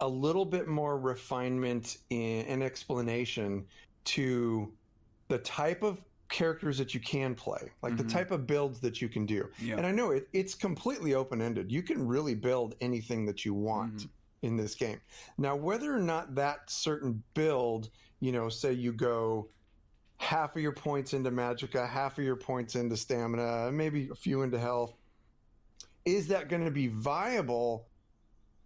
[0.00, 3.64] a little bit more refinement in an explanation
[4.04, 4.72] to
[5.28, 8.10] the type of characters that you can play, like the Mhm.
[8.12, 9.48] type of builds that you can do.
[9.60, 11.72] yeah, And I know it, it's completely open ended.
[11.72, 14.08] You can really build anything that you want Mhm.
[14.42, 15.00] in this game.
[15.38, 19.48] Now, whether or not that certain build, you know, say you go
[20.18, 24.42] half of your points into magicka, half of your points into stamina, maybe a few
[24.42, 24.94] into health,
[26.04, 27.88] is that going to be viable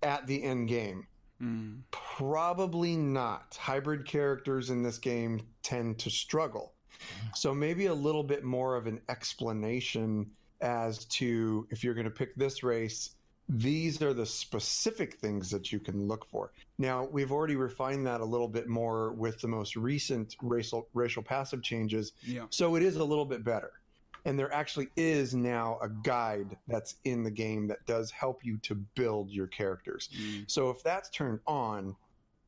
[0.03, 1.07] at the end game?
[1.41, 1.83] Mm.
[1.91, 3.57] Probably not.
[3.61, 6.72] Hybrid characters in this game tend to struggle.
[7.35, 12.11] So maybe a little bit more of an explanation as to if you're going to
[12.11, 13.11] pick this race,
[13.49, 16.53] these are the specific things that you can look for.
[16.79, 21.23] Now, we've already refined that a little bit more with the most recent racial racial
[21.23, 23.73] passive changes, yeah, so it is a little bit better.
[24.25, 28.59] And there actually is now a guide that's in the game that does help you
[28.59, 30.09] to build your characters.
[30.17, 30.49] Mm.
[30.49, 31.97] So if that's turned on,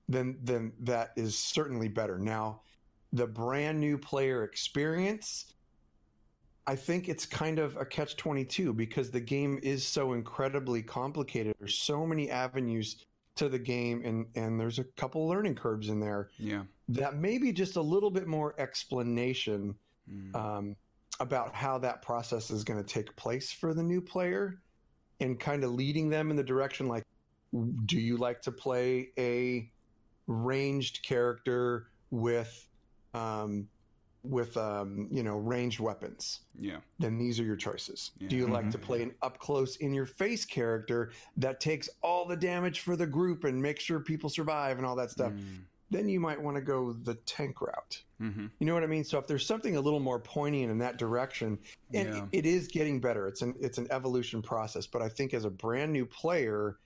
[0.08, 2.18] then then that is certainly better.
[2.18, 2.60] Now,
[3.14, 5.54] the brand new player experience,
[6.66, 11.54] I think it's kind of a catch 22 because the game is so incredibly complicated.
[11.58, 13.04] There's so many avenues
[13.36, 16.62] to the game and and there's a couple learning curves in there Yeah.
[16.88, 19.74] that maybe just a little bit more explanation
[20.10, 20.36] Mm.
[20.36, 20.76] um,
[21.18, 24.60] about how that process is going to take place for the new player
[25.20, 27.04] and kind of leading them in the direction like
[27.86, 29.70] do you like to play a
[30.26, 32.68] ranged character with
[33.14, 33.68] um,
[34.22, 36.78] with um, you know ranged weapons yeah.
[36.98, 38.28] then these are your choices Yeah.
[38.28, 38.72] do you like Mhm.
[38.72, 42.96] to play an up close in your face character that takes all the damage for
[42.96, 45.64] the group and makes sure people survive and all that stuff Mm.
[45.90, 48.50] then you might want to go the tank route Mhm.
[48.58, 49.04] you know what I mean?
[49.04, 51.58] So if there's something a little more poignant in that direction,
[51.92, 52.26] and Yeah.
[52.32, 53.26] it is getting better.
[53.28, 54.86] It's an it's an evolution process.
[54.86, 56.78] But I think as a brand new player,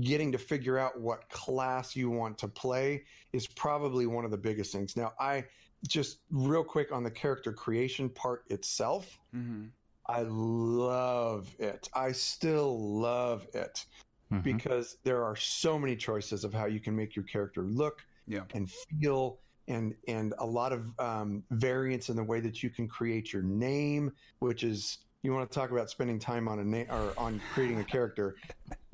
[0.00, 4.36] getting to figure out what class you want to play is probably one of the
[4.38, 4.96] biggest things.
[4.96, 5.44] Now, I
[5.86, 9.70] just real quick on the character creation part itself, Mhm.
[10.06, 11.88] I love it.
[11.94, 13.84] I still love it
[14.32, 14.42] Mhm.
[14.42, 18.44] because there are so many choices of how you can make your character look Yeah.
[18.54, 22.88] and feel and and a lot of um, variance in the way that you can
[22.88, 26.86] create your name which is you want to talk about spending time on a name
[26.90, 28.36] or on creating a character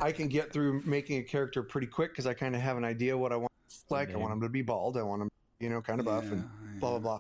[0.01, 2.85] i can get through making a character pretty quick because i kind of have an
[2.85, 3.51] idea what i want
[3.91, 5.29] like i want him to be bald i want him
[5.61, 7.19] you know kind of buff and Yeah, blah blah The blah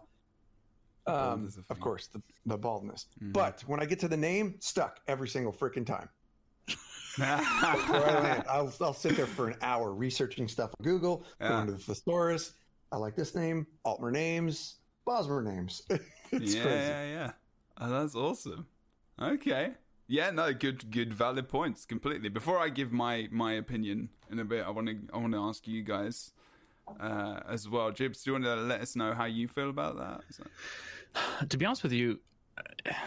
[1.37, 3.33] bald um, of course the, the baldness Mhm.
[3.33, 6.09] but when i get to the name stuck every single freaking time
[7.19, 11.49] I land, I'll, I'll sit there for an hour researching stuff on Google, Yeah.
[11.49, 12.55] going to the thesaurus.
[12.91, 15.83] I like this name, Altmer names, Bosmer names.
[15.91, 16.89] it's yeah, crazy.
[16.89, 17.31] yeah, yeah.
[17.79, 18.67] Oh, that's awesome.
[19.21, 19.75] Okay.
[20.07, 21.85] Yeah, no, good, good, valid points.
[21.87, 22.29] Completely.
[22.29, 25.38] Before I give my my opinion in a bit, I want to I want to
[25.40, 26.33] ask you guys
[27.01, 27.90] uh, as well.
[27.90, 30.21] Jibbs, do you want to let us know how you feel about that?
[31.49, 32.19] To be honest with you,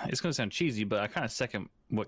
[0.05, 2.07] it's going to sound cheesy, but I kind of second what,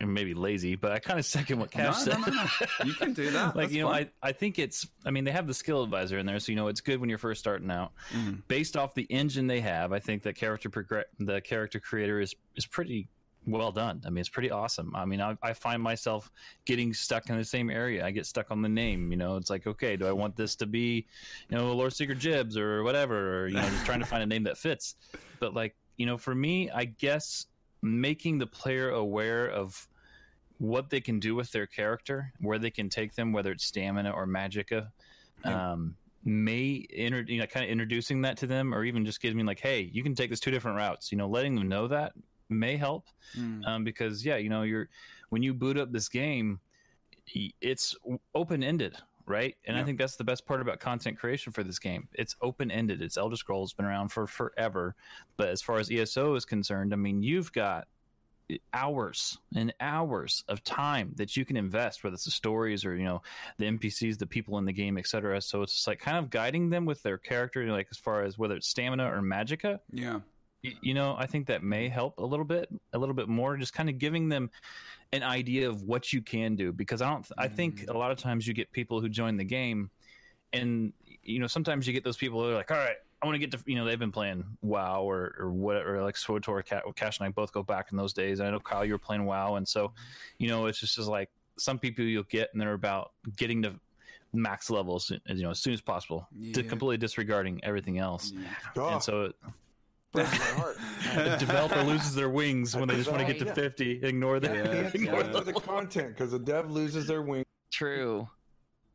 [0.00, 2.18] maybe lazy, but I kind of second what Kash no, said.
[2.20, 2.44] no, no.
[2.84, 3.46] You can do that.
[3.56, 3.90] like That's you know.
[3.90, 4.86] I I think it's.
[5.04, 7.10] I mean, they have the skill advisor in there, so you know it's good when
[7.10, 7.92] you're first starting out.
[8.12, 8.42] Mhm.
[8.48, 12.34] Based off the engine they have, I think the character progr- the character creator is
[12.56, 13.08] is pretty
[13.46, 14.02] well done.
[14.04, 14.94] I mean, it's pretty awesome.
[14.94, 16.30] I mean, I, I find myself
[16.64, 18.04] getting stuck in the same area.
[18.04, 19.10] I get stuck on the name.
[19.10, 21.06] You know, it's like, okay, do I want this to be,
[21.48, 24.26] you know, Lore Seeker Jibbs or whatever, or you know, just trying to find a
[24.26, 24.96] name that fits.
[25.38, 27.46] But like, you know, for me, I guess
[27.82, 29.88] making the player aware of
[30.58, 34.10] what they can do with their character, where they can take them, whether it's stamina
[34.10, 34.88] or magicka,
[35.44, 39.36] um, may inter- you know, kind of introducing that to them, or even just giving
[39.36, 41.12] me like, hey, you can take this two different routes.
[41.12, 42.12] You know, letting them know that
[42.48, 43.06] may help
[43.36, 43.66] Mm.
[43.66, 44.88] um, because yeah, you know, you're
[45.30, 46.60] when you boot up this game,
[47.60, 47.94] it's
[48.34, 49.56] open ended, right?
[49.66, 52.08] And I think that's the best part about content creation for this game.
[52.12, 53.02] It's open ended.
[53.02, 54.94] It's Elder Scrolls been around for forever,
[55.36, 57.88] but as far as ESO is concerned, I mean, you've got
[58.72, 63.02] hours and hours of time that you can invest whether it's the stories or you
[63.04, 63.20] know
[63.58, 66.70] the npcs the people in the game etc so it's just like kind of guiding
[66.70, 70.20] them with their character like as far as whether it's stamina or magicka Yeah.
[70.64, 73.56] Y- you know i think that may help a little bit a little bit more
[73.56, 74.50] just kind of giving them
[75.12, 77.94] an idea of what you can do because i don't i think mm.
[77.94, 79.90] a lot of times you get people who join the game
[80.52, 80.92] and
[81.22, 83.38] you know sometimes you get those people who are like all right i want to
[83.38, 87.18] get to you know they've been playing wow or or whatever like SWTOR Ca- Kash
[87.18, 89.56] and i both go back in those days i know kyle you were playing wow
[89.56, 89.92] and so
[90.38, 93.74] you know it's just, just like some people you'll get and they're about getting to
[94.32, 98.42] max levels you know as soon as possible to completely disregarding everything else Yeah.
[98.76, 99.52] Oh, and so breaks my heart.
[100.12, 104.40] the developer loses their wings when they just want to get to 50 ignore Yeah,
[104.40, 104.56] that.
[104.74, 105.40] Yeah, ignore yeah.
[105.40, 107.44] the content because the dev loses their wing.
[107.70, 108.26] True.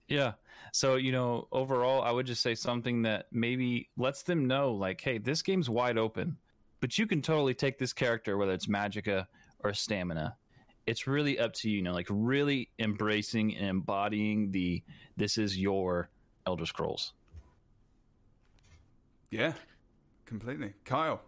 [0.07, 0.33] yeah.
[0.73, 5.01] So you know overall i would just say something that maybe lets them know like
[5.01, 6.37] hey this game's wide open
[6.79, 9.27] but you can totally take this character whether it's Magicka
[9.59, 10.35] or stamina.
[10.87, 14.81] It's really up to you, you know like really embracing and embodying the
[15.17, 16.09] this is your
[16.47, 17.13] elder scrolls.
[19.29, 19.53] Yeah.
[20.31, 20.73] Completely.
[20.85, 21.19] Kyle,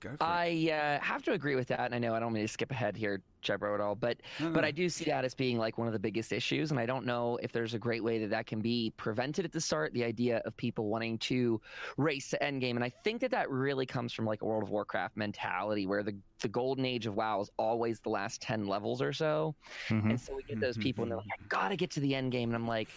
[0.00, 0.18] go for it.
[0.22, 2.70] I uh, have to agree with that, and I know I don't mean to skip
[2.70, 4.66] ahead here, Jebro, at all, but No, but no.
[4.66, 7.04] I do see that as being like one of the biggest issues, and I don't
[7.04, 9.92] know if there's a great way that that can be prevented at the start.
[9.92, 11.60] The idea of people wanting to
[11.98, 14.70] race to endgame, and I think that that really comes from like a World of
[14.70, 19.02] Warcraft mentality, where the the golden age of WoW is always the last ten levels
[19.02, 19.54] or so,
[19.88, 20.08] Mhm.
[20.12, 22.32] and so we get those people, and they're like, I gotta get to the end
[22.32, 22.88] game, and I'm like.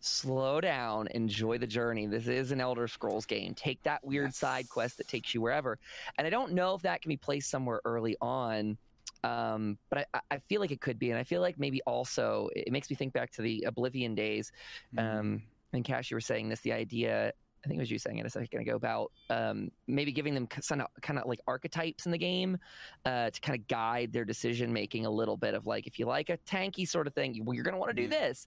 [0.00, 2.06] Slow down, enjoy the journey.
[2.06, 3.54] This is an Elder Scrolls game.
[3.54, 4.36] Take that weird Yes.
[4.36, 5.78] side quest that takes you wherever.
[6.16, 8.78] And I don't know if that can be placed somewhere early on,
[9.24, 11.10] um, but I, I feel like it could be.
[11.10, 14.52] And I feel like maybe also it makes me think back to the Oblivion days.
[14.94, 15.18] Mm.
[15.18, 17.32] Um, and Kash, you were saying this the idea
[17.68, 20.46] I think it was you saying it a second ago about um, maybe giving them
[20.46, 22.56] kind of kind of like archetypes in the game
[23.04, 26.06] uh, to kind of guide their decision making a little bit of like if you
[26.06, 28.46] like a tanky sort of thing, well, you're going to want to do this.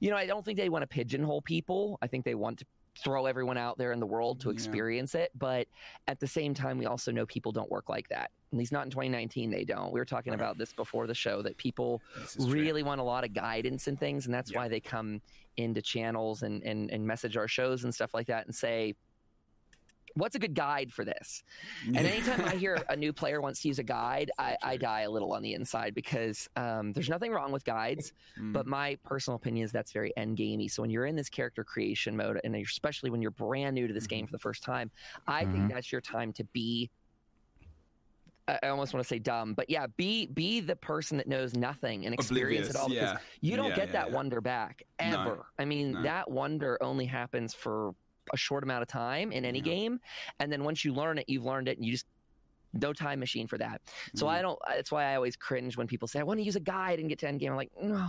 [0.00, 1.98] You know, I don't think they want to pigeonhole people.
[2.02, 2.66] I think they want to
[3.02, 4.52] throw everyone out there in the world to Yeah.
[4.52, 5.30] experience it.
[5.34, 5.66] But
[6.08, 8.30] at the same time, we also know people don't work like that.
[8.52, 9.92] At least not in 2019, they don't.
[9.92, 10.40] We were talking Right.
[10.40, 12.46] about this before the show that people is true.
[12.46, 14.58] really want a lot of guidance and things and that's Yeah.
[14.58, 15.22] why they come
[15.58, 18.94] into channels and, and and message our shows and stuff like that and say
[20.14, 21.42] what's a good guide for this
[21.94, 25.02] and anytime i hear a new player wants to use a guide I, I die
[25.02, 28.52] a little on the inside because um, there's nothing wrong with guides Mm.
[28.54, 31.62] but my personal opinion is that's very end gamey so when you're in this character
[31.62, 34.16] creation mode and especially when you're brand new to this Mm-hmm.
[34.16, 34.90] game for the first time
[35.26, 35.52] i Mhm.
[35.52, 36.90] think that's your time to be
[38.48, 41.54] I I almost want to say dumb, but yeah, be be the person that knows
[41.54, 43.18] nothing and experience Oblivious, it all because yeah.
[43.50, 44.14] you don't Yeah, get yeah, that yeah.
[44.16, 45.46] wonder back No, ever.
[45.58, 46.02] I mean, no.
[46.02, 47.94] that wonder only happens for
[48.32, 49.64] a short amount of time in any Yeah.
[49.64, 50.00] game,
[50.40, 52.06] and then once you learn it, you've learned it, and you just
[52.74, 53.80] no time machine for that.
[54.14, 54.30] So Mm.
[54.30, 54.58] I don't.
[54.68, 57.08] That's why I always cringe when people say I want to use a guide and
[57.08, 57.50] get to end game.
[57.50, 58.08] I'm like, no,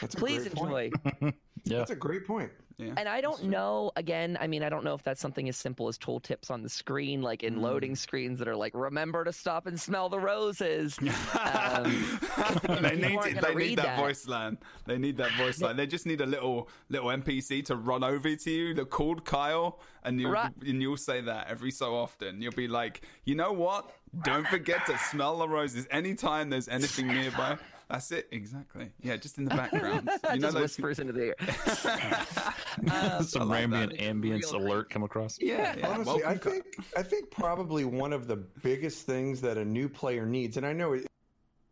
[0.00, 0.90] That's please enjoy.
[1.64, 1.78] Yeah.
[1.78, 2.50] That's a great point.
[2.86, 2.94] Yeah.
[2.96, 3.90] And I don't know.
[3.96, 6.68] Again, I mean, I don't know if that's something as simple as tooltips on the
[6.68, 7.60] screen, like in Mm.
[7.60, 10.96] loading screens that are like, remember to stop and smell the roses.
[10.96, 13.40] they need it.
[13.42, 13.98] They need that, that.
[13.98, 14.58] voice line.
[14.86, 15.76] They need that voice line.
[15.76, 18.74] They just need a little little NPC to run over to you.
[18.74, 20.52] They're called Kyle, and you Right.
[20.66, 22.40] and you'll say that every so often.
[22.42, 23.90] You'll be like, you know what?
[24.24, 27.56] Don't forget to smell the roses anytime there's anything nearby.
[27.92, 28.90] That's it, exactly.
[29.02, 30.08] Yeah, just in the background.
[30.32, 30.62] You know just those.
[30.62, 31.36] whispers into the ear.
[32.90, 34.00] Um, Some like ambient that.
[34.00, 35.38] ambience Real alert come across.
[35.38, 35.88] Yeah, yeah.
[35.88, 36.52] Honestly, I Welcome, Kyle.
[36.52, 36.64] think
[36.96, 40.72] I think probably one of the biggest things that a new player needs, and I
[40.72, 41.06] know it's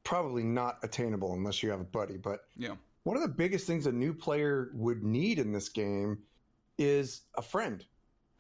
[0.04, 2.74] probably not attainable unless you have a buddy, but Yeah.
[3.04, 6.18] one of the biggest things a new player would need in this game
[6.76, 7.82] is a friend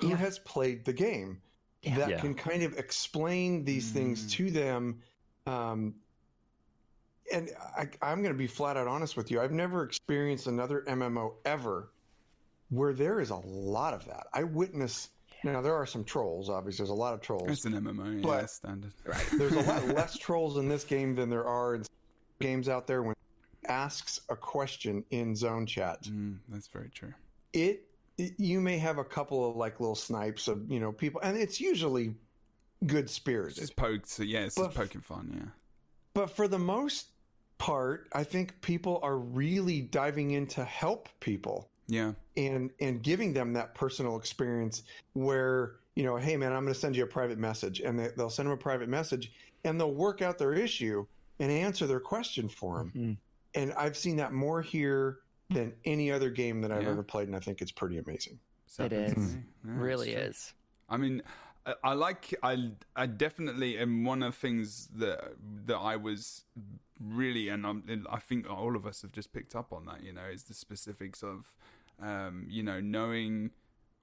[0.00, 0.16] who Yeah.
[0.16, 1.40] has played the game
[1.82, 1.96] Yeah.
[1.96, 2.20] that Yeah.
[2.20, 4.30] can kind of explain these things Mm.
[4.32, 5.02] to them.
[5.46, 5.94] Um,
[7.32, 9.40] and I, I'm going to be flat out honest with you.
[9.40, 11.90] I've never experienced another MMO ever
[12.70, 14.26] where there is a lot of that.
[14.32, 15.10] I witness.
[15.42, 16.50] Now there are some trolls.
[16.50, 17.48] Obviously, there's a lot of trolls.
[17.50, 18.92] It's an MMO, yeah, But- standard.
[19.38, 21.84] There's a lot less trolls in this game than there are in
[22.40, 23.02] games out there.
[23.02, 23.14] When
[23.66, 27.14] asks a question in zone chat, Mm, that's very true.
[27.54, 27.86] it,
[28.18, 31.38] it you may have a couple of like little snipes of you know people, and
[31.38, 32.14] it's usually
[32.86, 33.56] good spirits.
[33.58, 34.08] It's poked.
[34.08, 35.32] So yeah, it's But- just poking fun.
[35.34, 35.48] Yeah.
[36.12, 37.06] But for the most
[37.64, 42.14] part, I think people are really diving in to help people Yeah.
[42.36, 46.78] and and giving them that personal experience where you know, hey man, I'm going to
[46.80, 49.32] send you a private message, and they, they'll send them a private message,
[49.64, 51.04] and they'll work out their issue
[51.40, 52.92] and answer their question for them.
[52.96, 53.16] Mhm.
[53.60, 55.18] And I've seen that more here
[55.50, 56.90] than any other game that I've Yeah.
[56.90, 58.38] ever played, and I think it's pretty amazing.
[58.78, 59.34] It Happens to is.
[59.34, 59.42] me.
[59.66, 60.54] Yeah, really is.
[60.88, 61.22] I mean,
[61.66, 65.34] I, I like I I definitely and one of the things that
[65.66, 66.44] that I was
[67.00, 70.02] really and I'm, I think all of us have just picked up on that.
[70.02, 71.54] You know, is the specifics of
[72.00, 73.50] um, you know knowing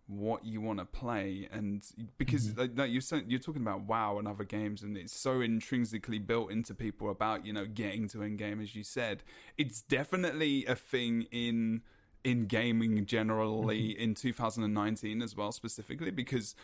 [0.08, 1.86] what you want to play and
[2.18, 6.18] because like, like you're you're talking about WoW and other games and it's so intrinsically
[6.18, 9.22] built into people about you know getting to end game as you said.
[9.58, 11.82] It's definitely a thing in
[12.28, 16.56] in gaming generally in 2019 as well specifically because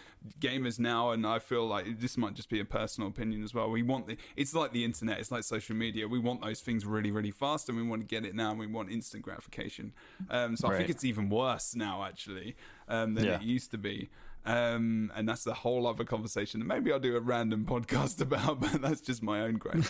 [0.41, 3.69] gamers now and i feel like this might just be a personal opinion as well
[3.69, 6.05] we want the it's like the internet it's like social media.
[6.05, 8.59] We want those things really really fast and we want to get it now and
[8.59, 9.93] we want instant gratification.
[10.29, 12.55] Um, so i think it's even worse now actually
[12.89, 13.35] um, than Yeah.
[13.35, 14.09] it used to be
[14.45, 18.81] um, and that's a whole other conversation maybe I'll do a random podcast about, but
[18.81, 19.85] that's just my own gripe,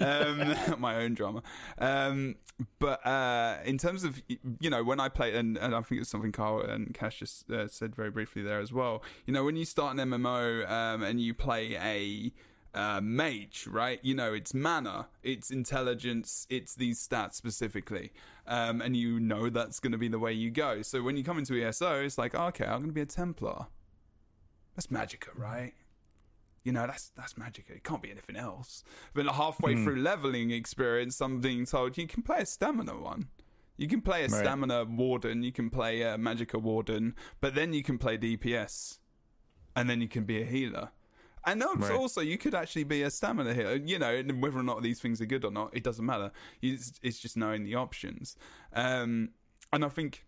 [0.00, 1.42] um, my own drama.
[1.78, 2.36] Um,
[2.78, 4.20] but uh, in terms of
[4.60, 7.50] you know when I play, and, and I think it's something Carl and Kash just
[7.50, 9.02] uh, said very briefly there as well.
[9.26, 12.32] You know when you start an MMO um, and you play a
[12.76, 13.98] uh, mage, right?
[14.02, 18.12] You know, it's mana, it's intelligence, it's these stats specifically.
[18.46, 20.82] Um, and you know that's going to be the way you go.
[20.82, 23.66] So when you come into ESO, it's like, okay, I'm going to be a Templar.
[24.76, 25.72] That's Magicka, right?
[26.62, 27.70] You know, that's that's Magicka.
[27.70, 28.84] It can't be anything else.
[29.14, 33.28] But halfway through leveling experience, I'm being told you can play a stamina one.
[33.78, 34.40] You can play a Right.
[34.40, 38.98] stamina warden, you can play a Magicka warden, but then you can play DPS.
[39.74, 40.90] And then you can be a healer.
[41.44, 41.92] And also, Right.
[41.92, 43.76] also, you could actually be a stamina healer.
[43.76, 46.32] You know, whether or not these things are good or not, it doesn't matter.
[46.62, 48.36] It's, it's just knowing the options.
[48.72, 49.30] Um,
[49.72, 50.26] and I think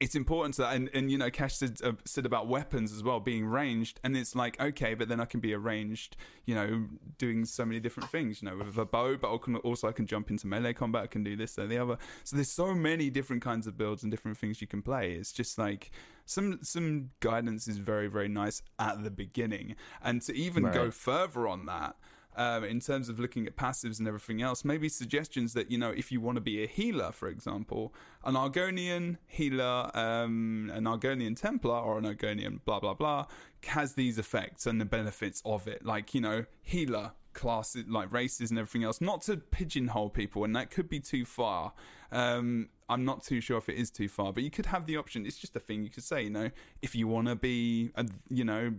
[0.00, 3.20] it's important to and, and you know Kash said, uh, said about weapons as well
[3.20, 6.84] being ranged and it's like okay but then i can be arranged you know
[7.18, 10.30] doing so many different things you know with a bow but also i can jump
[10.30, 11.98] into melee combat i can do this or the other.
[12.24, 15.12] So there's so many different kinds of builds and different things you can play.
[15.12, 15.90] It's just like
[16.26, 19.76] some some guidance is very very nice at the beginning.
[20.02, 20.74] And to even right.
[20.74, 21.96] go further on that
[22.36, 24.64] um, in terms of looking at passives and everything else.
[24.64, 28.34] Maybe suggestions that, you know, if you want to be a healer, for example, an
[28.34, 33.26] Argonian healer, um, an Argonian Templar, or an Argonian blah, blah, blah,
[33.66, 35.84] has these effects and the benefits of it.
[35.84, 40.54] Like, you know, healer, classes, like races and everything else, not to pigeonhole people, and
[40.56, 41.72] that could be too far.
[42.12, 44.98] Um, I'm not too sure if it is too far, but you could have the
[44.98, 45.24] option.
[45.24, 46.50] It's just a thing you could say, you know,
[46.82, 48.74] if you want to be, a, you know,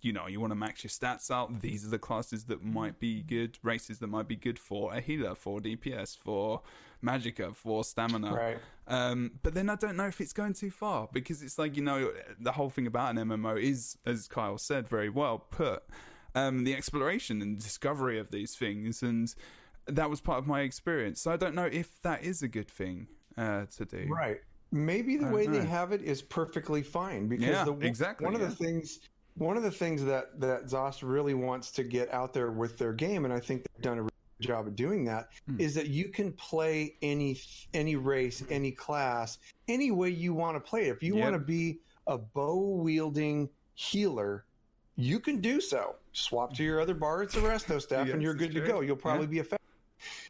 [0.00, 1.60] you know, you want to max your stats out.
[1.60, 5.00] These are the classes that might be good, races that might be good for a
[5.00, 6.62] healer, for DPS, for
[7.04, 8.32] magicka, for stamina.
[8.32, 8.58] Right.
[8.86, 11.82] Um, but then I don't know if it's going too far because it's like you
[11.82, 15.82] know the whole thing about an MMO is, as Kyle said, very well put.
[16.36, 19.34] Um, the exploration and discovery of these things and
[19.88, 21.20] that was part of my experience.
[21.20, 24.06] So I don't know if that is a good thing uh, to do.
[24.08, 24.40] Right.
[24.72, 25.58] Maybe the way know.
[25.58, 28.42] they have it is perfectly fine because yeah, the, exactly, one yeah.
[28.42, 29.00] of the things
[29.36, 32.92] one of the things that that ZOS really wants to get out there with their
[32.92, 35.60] game, and I think they've done a really good job of doing that, hmm.
[35.60, 37.40] is that you can play any
[37.74, 40.88] any race, any class, any way you want to play.
[40.88, 40.96] it.
[40.96, 41.24] If you yep.
[41.24, 44.44] want to be a bow wielding healer,
[44.96, 45.96] you can do so.
[46.12, 48.80] Swap to your other Bards or Resto staff, yes, and you're good to go.
[48.80, 49.30] You'll probably yeah.
[49.30, 49.55] be effective.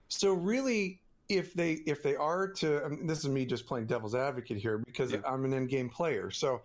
[0.08, 3.86] So really, if they if they are to, I mean, this is me just playing
[3.86, 5.18] devil's advocate here because yeah.
[5.26, 6.30] I'm an end game player.
[6.30, 6.62] So,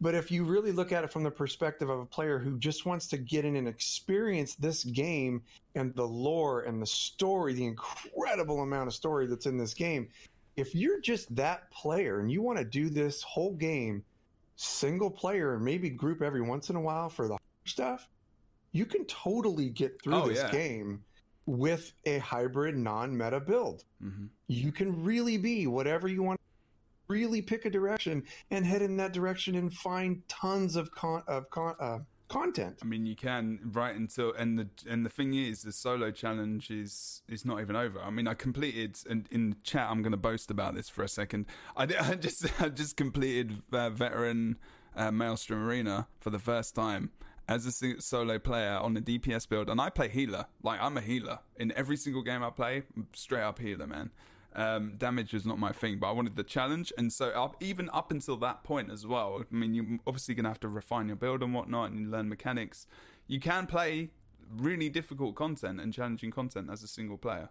[0.00, 2.84] but if you really look at it from the perspective of a player who just
[2.86, 5.42] wants to get in and experience this game
[5.74, 10.08] and the lore and the story, the incredible amount of story that's in this game,
[10.56, 14.02] if you're just that player and you want to do this whole game
[14.56, 18.08] single player and maybe group every once in a while for the stuff,
[18.72, 20.50] you can totally get through oh, this yeah.
[20.50, 21.02] game
[21.46, 23.84] with a hybrid non-meta build.
[24.02, 24.26] Mm-hmm.
[24.48, 26.40] You can really be whatever you want.
[27.08, 31.50] Really pick a direction and head in that direction and find tons of con- of
[31.50, 32.78] con- uh, content.
[32.82, 36.70] I mean, you can right until and the and the thing is, the solo challenge
[36.70, 38.00] is is not even over.
[38.00, 41.02] I mean, I completed and in the chat, I'm going to boast about this for
[41.02, 41.46] a second.
[41.76, 44.56] I, I just I just completed uh, veteran
[44.96, 47.10] uh, Maelstrom Arena for the first time
[47.48, 50.46] as a solo player on the DPS build, and I play healer.
[50.62, 52.82] Like I'm a healer in every single game I play.
[53.14, 54.10] Straight up healer, man.
[54.54, 57.88] Um, damage is not my thing, but I wanted the challenge, and so up, even
[57.92, 59.42] up until that point as well.
[59.50, 62.86] I mean, you're obviously gonna have to refine your build and whatnot, and learn mechanics.
[63.26, 64.10] You can play
[64.54, 67.48] really difficult content and challenging content as a single player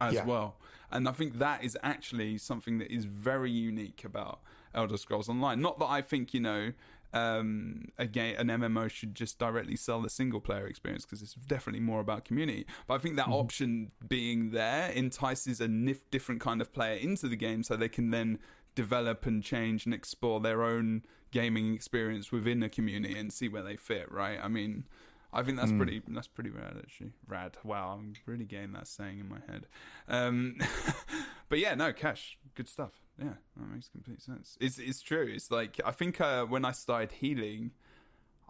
[0.00, 0.24] as yeah.
[0.24, 0.56] well.
[0.90, 4.40] And I think that is actually something that is very unique about
[4.74, 5.60] Elder Scrolls Online.
[5.60, 6.72] Not that I think, you know,
[7.12, 11.80] um, again, an MMO should just directly sell the single player experience because it's definitely
[11.80, 12.66] more about community.
[12.86, 13.34] But I think that mm-hmm.
[13.34, 17.88] option being there entices a nif- different kind of player into the game so they
[17.88, 18.38] can then
[18.74, 23.62] develop and change and explore their own gaming experience within a community and see where
[23.62, 24.38] they fit, right?
[24.42, 24.84] I mean,
[25.32, 25.78] I think that's mm.
[25.78, 27.12] pretty that's pretty rad actually.
[27.26, 27.56] Rad.
[27.64, 29.66] Wow, I'm really getting that saying in my head.
[30.08, 30.56] Um,
[31.48, 32.92] but yeah, no, Kash, good stuff.
[33.18, 34.56] Yeah, that makes complete sense.
[34.60, 35.28] It's it's true.
[35.32, 37.72] It's like I think uh, when I started healing,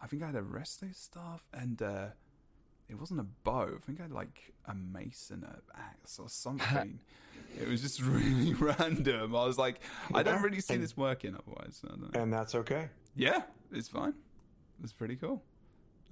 [0.00, 2.07] I think I had a resto staff and uh,
[2.88, 3.70] it wasn't a bow.
[3.76, 7.00] I think I had like a mace and an axe or something.
[7.61, 9.35] it was just really random.
[9.35, 9.81] I was like,
[10.14, 11.83] I don't really see and, this working otherwise.
[12.14, 12.88] And that's okay.
[13.16, 14.14] Yeah, it's fine.
[14.83, 15.42] It's pretty cool.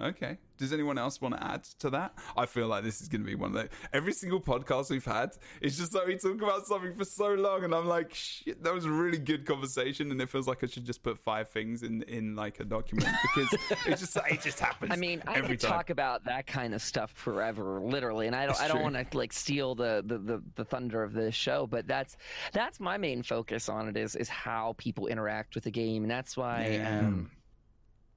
[0.00, 0.38] Okay.
[0.58, 2.14] Does anyone else want to add to that?
[2.36, 5.04] I feel like this is going to be one of the every single podcast we've
[5.04, 5.32] had.
[5.60, 8.72] It's just like we talk about something for so long, and I'm like, shit, that
[8.72, 11.82] was a really good conversation, and it feels like I should just put five things
[11.82, 13.52] in in like a document because
[13.86, 14.92] it just it just happens.
[14.92, 15.70] I mean, I could time.
[15.70, 19.16] talk about that kind of stuff forever, literally, and I don't I don't want to
[19.16, 22.16] like steal the, the the the thunder of this show, but that's
[22.52, 26.10] that's my main focus on it is is how people interact with the game, and
[26.10, 26.68] that's why.
[26.72, 27.00] Yeah.
[27.00, 27.30] Um,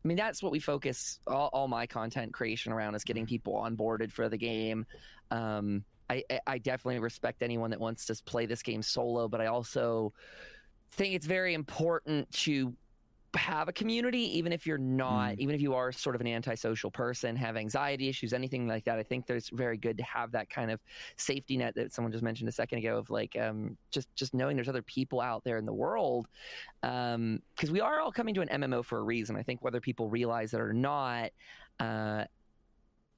[0.03, 3.53] I mean, that's what we focus all, all, my content creation around is getting people
[3.53, 4.85] onboarded for the game.
[5.29, 9.47] Um, I, I definitely respect anyone that wants to play this game solo, but I
[9.47, 10.13] also
[10.91, 12.74] think it's very important to
[13.36, 15.39] have a community, even if you're not, mm.
[15.39, 18.97] even if you are sort of an antisocial person, have anxiety issues, anything like that.
[18.97, 20.80] I think there's very good to have that kind of
[21.15, 24.55] safety net that someone just mentioned a second ago of like um, just just knowing
[24.55, 26.27] there's other people out there in the world,
[26.82, 29.36] because um, we are all coming to an MMO for a reason.
[29.36, 31.32] I think whether people realize it or not.
[31.80, 32.25] Uh,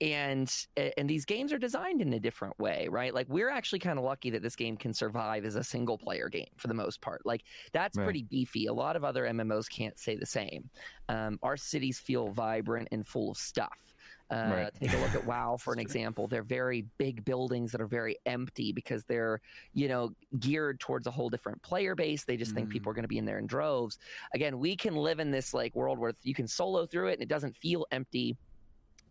[0.02, 3.14] and and these games are designed in a different way, right?
[3.14, 6.28] Like we're actually kind of lucky that this game can survive as a single player
[6.30, 7.26] game for the most part.
[7.26, 8.04] Like that's Right.
[8.04, 8.66] pretty beefy.
[8.66, 10.70] A lot of other MMOs can't say the same.
[11.08, 13.94] Um, our cities feel vibrant and full of stuff.
[14.32, 14.74] Uh, Right.
[14.74, 16.28] Take a look at WoW for an example.
[16.28, 19.42] They're very big buildings that are very empty because they're,
[19.74, 22.26] you know, geared towards a whole different player base.
[22.26, 22.72] They just think Mm.
[22.72, 23.98] people are going to be in there in droves.
[24.34, 27.24] Again, we can live in this like world where you can solo through it and
[27.24, 28.38] it doesn't feel empty.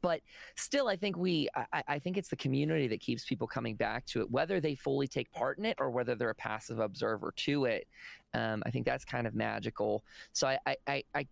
[0.02, 0.20] But
[0.56, 4.06] still, I think we, I, I think it's the community that keeps people coming back
[4.06, 7.32] to it, whether they fully take part in it or whether they're a passive observer
[7.36, 7.86] to it.
[8.32, 10.04] Um, I think that's kind of magical.
[10.32, 11.26] So I, I, I, I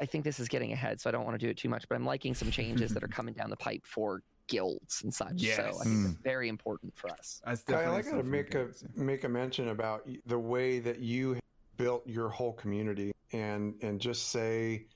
[0.00, 1.88] I think this is getting ahead, so I don't want to do it too much.
[1.88, 5.40] But I'm liking some changes that are coming down the pipe for guilds and such.
[5.42, 7.40] So I think that's very important for us.
[7.44, 9.02] That's Kyle, definitely I got to something make a good, yeah.
[9.02, 11.38] make a mention about the way that you
[11.76, 14.86] built your whole community, and and just say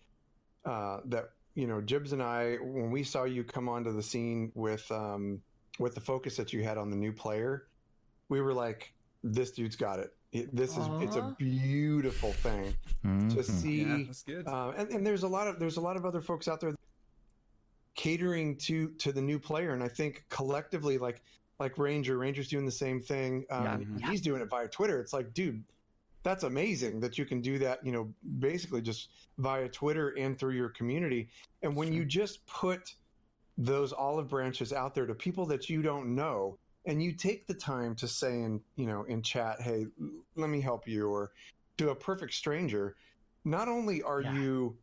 [0.65, 4.51] uh, that you know Jibbs and I, when we saw you come onto the scene
[4.55, 5.41] with um,
[5.79, 7.67] with the focus that you had on the new player,
[8.29, 8.93] we were like,
[9.23, 10.15] this dude's got it.
[10.33, 13.45] It- This is it's a beautiful thing to Mhm.
[13.45, 13.83] see.
[13.83, 14.47] Yeah, that's good.
[14.49, 16.75] Uh, and, and there's a lot of there's a lot of other folks out there
[17.95, 21.23] catering to to the new player, and I think collectively, like
[21.61, 23.45] like Ranger, Ranger's doing the same thing.
[23.51, 23.75] Um, Yeah.
[23.75, 24.99] and He's doing it via Twitter.
[25.01, 25.63] It's like, dude,
[26.23, 27.85] that's amazing that you can do that.
[27.85, 29.09] You know, basically just
[29.39, 31.29] via Twitter and through your community.
[31.63, 32.95] And when you just put
[33.59, 37.55] those olive branches out there to people that you don't know, and you take the
[37.55, 39.87] time to say in you know in chat, hey,
[40.37, 41.33] let me help you, or
[41.79, 42.97] to a perfect stranger,
[43.45, 44.35] not only are Yeah.
[44.35, 44.79] you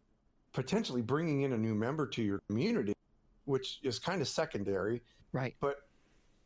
[0.54, 2.94] potentially bringing in a new member to your community,
[3.46, 5.56] which is kind of secondary, Right.
[5.60, 5.88] but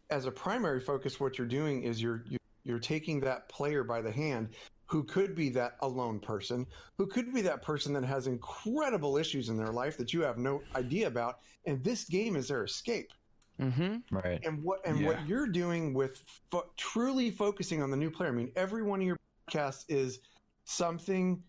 [0.09, 4.01] as a primary focus, what you're doing is you're you- you're taking that player by
[4.01, 4.55] the hand
[4.93, 6.67] who could be that alone person,
[6.99, 10.37] who could be that person that has incredible issues in their life that you have
[10.37, 13.11] no idea about, and this game is their escape.
[13.59, 14.15] Mm-hmm.
[14.15, 14.39] Right.
[14.45, 15.07] And what and Yeah.
[15.07, 18.29] what you're doing with fo- truly focusing on the new player.
[18.29, 19.17] I mean, every one of your
[19.49, 20.19] podcasts is
[20.65, 21.41] something.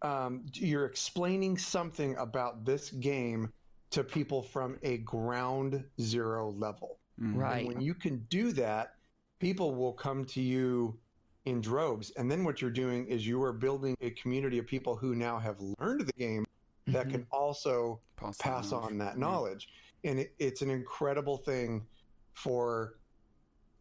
[0.00, 3.52] Um, you're explaining something about this game
[3.90, 6.98] to people from a ground zero level.
[7.18, 7.58] Right.
[7.66, 8.94] And when you can do that,
[9.38, 10.98] people will come to you
[11.44, 12.10] in droves.
[12.16, 15.38] And then what you're doing is you are building a community of people who now
[15.38, 16.44] have learned the game
[16.88, 17.10] that Mhm.
[17.10, 19.20] can also Pass, pass on that Yeah.
[19.20, 19.68] knowledge.
[20.04, 21.86] And it, it's an incredible thing
[22.34, 22.98] for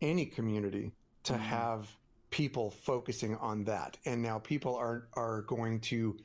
[0.02, 0.94] any community
[1.24, 1.40] to Mhm.
[1.40, 1.96] have
[2.30, 3.98] people focusing on that.
[4.06, 6.18] And now people are are going to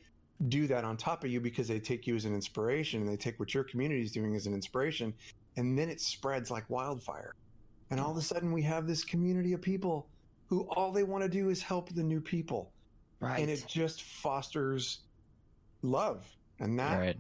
[0.49, 3.17] do that on top of you because they take you as an inspiration and they
[3.17, 5.15] take what your community is doing as an inspiration
[5.57, 7.33] and then it spreads like wildfire.
[7.91, 10.11] And all of a sudden we have this community of people
[10.53, 12.71] who all they want to do is help the new people.
[13.21, 13.41] Right.
[13.41, 14.99] And it just fosters
[15.81, 16.27] love.
[16.61, 17.17] And that Right.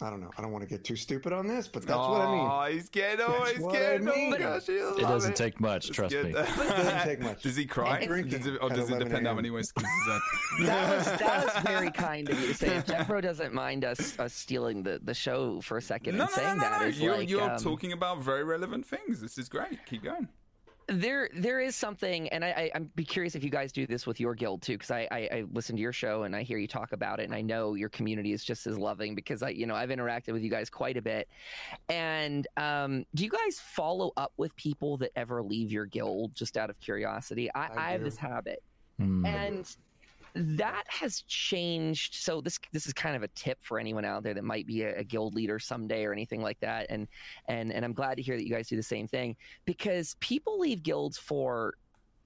[0.00, 0.30] I don't know.
[0.38, 2.48] I don't want to get too stupid on this, but that's what I mean.
[2.48, 4.34] Oh, he's getting oh, he's what I getting mean.
[4.34, 5.36] oh, gosh, he'll It doesn't it.
[5.36, 6.26] take much, It's trust good.
[6.26, 6.30] me.
[6.30, 7.42] It doesn't take much.
[7.42, 7.98] Does he cry?
[7.98, 9.36] And drinking Does it- or does it depend how a.m.
[9.36, 9.84] many whiskeys
[10.58, 12.76] he's that was that was very kind of you to say.
[12.76, 16.30] If Jebro doesn't mind us us stealing the, the show for a second no, and
[16.30, 16.86] no, saying no, no, that no.
[16.86, 19.20] is You're, like you're um, talking about very relevant things.
[19.20, 19.84] This is great.
[19.86, 20.28] Keep going.
[20.92, 24.06] There there is something and I, I i'm be curious if you guys do this
[24.06, 26.58] with your guild too because I, I i listen to your show and i hear
[26.58, 29.48] you talk about it and i know your community is just as loving because i
[29.48, 31.28] you know i've interacted with you guys quite a bit.
[31.88, 36.56] And um do you guys follow up with people that ever leave your guild just
[36.56, 37.50] out of curiosity?
[37.54, 38.62] I, I I, have this habit.
[38.98, 39.24] Hmm.
[39.24, 39.76] and
[40.34, 42.14] that has changed.
[42.14, 44.82] So this this is kind of a tip for anyone out there that might be
[44.82, 46.86] a, a guild leader someday or anything like that.
[46.88, 47.06] And
[47.48, 50.58] and and i'm glad to hear that you guys do the same thing because people
[50.58, 51.74] leave guilds for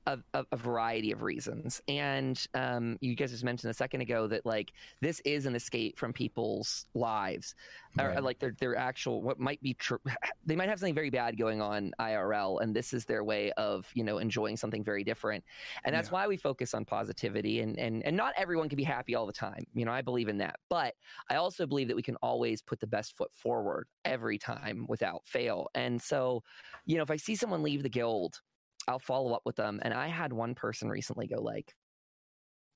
[0.07, 0.19] a,
[0.53, 1.83] a, variety of reasons.
[1.89, 5.99] And um, you guys just mentioned a second ago that like this is an escape
[5.99, 7.55] from people's lives
[7.99, 8.23] or Right.
[8.23, 9.99] like their their actual what might be true
[10.47, 13.91] they might have something very bad going on irl and this is their way of
[13.95, 15.43] you know enjoying something very different.
[15.85, 16.15] And that's Yeah.
[16.15, 19.33] why we focus on positivity and, and and not everyone can be happy all the
[19.33, 19.67] time.
[19.75, 20.57] You know i believe in that.
[20.69, 20.95] But
[21.31, 25.23] i also believe that we can always put the best foot forward every time without
[25.27, 25.69] fail.
[25.75, 26.43] And so
[26.85, 28.41] you know if i see someone leave the guild
[28.89, 31.75] i'll follow up with them and i had one person recently go like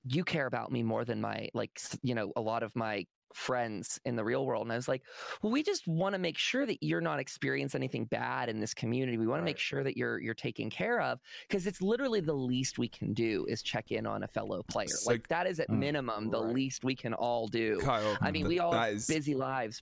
[0.05, 3.97] you care about me more than my like you know a lot of my friends
[4.03, 5.03] in the real world and i was like
[5.41, 8.73] well we just want to make sure that you're not experiencing anything bad in this
[8.73, 12.19] community we want to make sure that you're you're taken care of because it's literally
[12.19, 15.47] the least we can do is check in on a fellow player So- like that
[15.47, 15.77] is at Mm.
[15.77, 16.53] minimum the Right.
[16.53, 19.81] least we can all do Kyle, i mean we all have is busy lives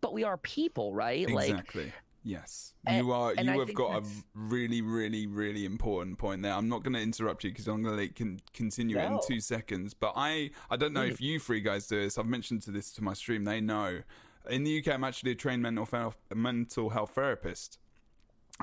[0.00, 1.92] but we are people right like exactly.
[2.24, 3.34] Yes, you are.
[3.36, 6.52] and You I have got a really, really, really important point there.
[6.52, 9.18] I'm not going to interrupt you because I'm going to let con- continue it in
[9.26, 9.92] two seconds.
[9.92, 11.14] But I, I don't know Please.
[11.14, 12.18] if you three guys do this.
[12.18, 13.44] I've mentioned to this to my stream.
[13.44, 14.02] They know.
[14.48, 17.78] in the UK, I'm actually a trained mental health, mental health therapist.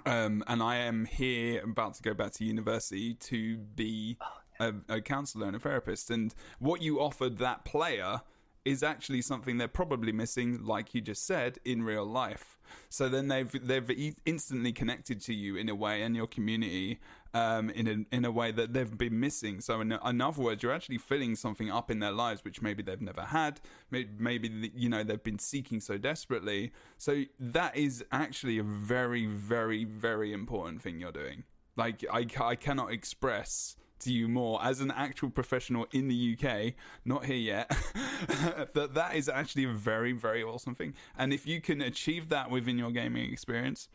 [0.06, 4.18] Um, and I am here about to go back to university to be
[4.60, 6.10] a, a counselor and a therapist.
[6.12, 8.22] And what you offered that player
[8.70, 12.60] is actually something they're probably missing, like you just said, in real life.
[12.90, 17.00] So then they've they've instantly connected to you in a way and your community
[17.34, 19.60] um, in a, in a way that they've been missing.
[19.60, 22.84] So in, in other words, you're actually filling something up in their lives which maybe
[22.84, 23.60] they've never had.
[23.90, 26.72] Maybe, maybe you know they've been seeking so desperately.
[27.00, 31.44] So that is actually a very very very important thing you're doing.
[31.76, 36.74] Like I I cannot express to you more as an actual professional in the UK,
[37.06, 37.70] not here yet,
[38.74, 40.94] that that is actually a very, very awesome thing.
[41.18, 43.90] And if you can achieve that within your gaming experience,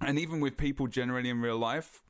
[0.00, 2.02] and even with people generally in real life,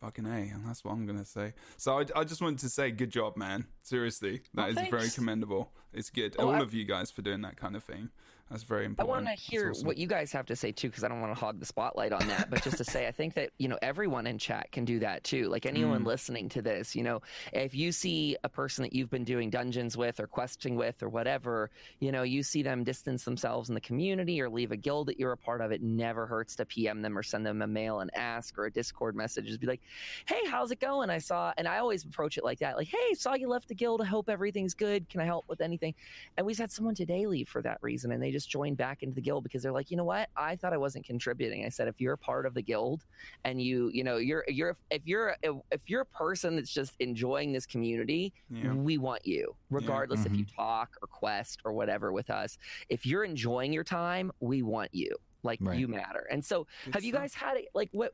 [0.00, 1.54] fucking A, and that's what I'm going to say.
[1.76, 3.66] So I, I, just wanted to say, good job, man.
[3.82, 4.90] Seriously, that well, is thanks.
[4.90, 5.72] very commendable.
[5.92, 6.36] It's good.
[6.38, 8.10] Well, All I- of you guys for doing that kind of thing.
[8.50, 9.10] That's very important.
[9.10, 9.86] I want to hear awesome.
[9.86, 12.12] what you guys have to say too, because I don't want to hog the spotlight
[12.12, 12.48] on that.
[12.48, 15.22] But just to say, I think that you know everyone in chat can do that
[15.24, 15.48] too.
[15.48, 16.06] Like anyone Mm.
[16.06, 17.20] listening to this, you know,
[17.52, 21.08] if you see a person that you've been doing dungeons with or questing with or
[21.10, 21.70] whatever,
[22.00, 25.18] you know, you see them distance themselves in the community or leave a guild that
[25.18, 25.70] you're a part of.
[25.70, 28.70] It never hurts to PM them or send them a mail and ask or a
[28.70, 29.46] Discord message.
[29.46, 29.82] Just be like,
[30.26, 33.12] "Hey, how's it going?" I saw, and I always approach it like that, like, "Hey,
[33.14, 34.00] saw you left the guild.
[34.00, 35.08] I hope everything's good.
[35.10, 35.94] Can I help with anything?"
[36.38, 39.14] And we had someone today leave for that reason, and they just joined back into
[39.14, 40.28] the guild because they're like, you know what?
[40.36, 41.64] I thought I wasn't contributing.
[41.64, 43.04] I said, if you're a part of the guild,
[43.44, 47.52] and you, you know, you're you're if you're if you're a person that's just enjoying
[47.52, 48.72] this community, Yeah.
[48.74, 50.54] we want you, regardless if you Mhm.
[50.56, 52.58] talk or quest or whatever with us.
[52.88, 55.16] If you're enjoying your time, we want you.
[55.44, 55.78] Like Right.
[55.78, 56.26] you matter.
[56.32, 57.68] And so, Good have you guys had it?
[57.72, 58.12] Like what?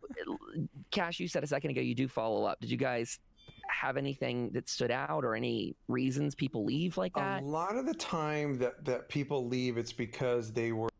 [0.90, 2.60] Kash, you said a second ago, you do follow up.
[2.60, 3.18] Did you guys?
[3.68, 7.42] Have anything that stood out or any reasons people leave like that?
[7.42, 10.90] A lot of the time that that people leave, it's because they were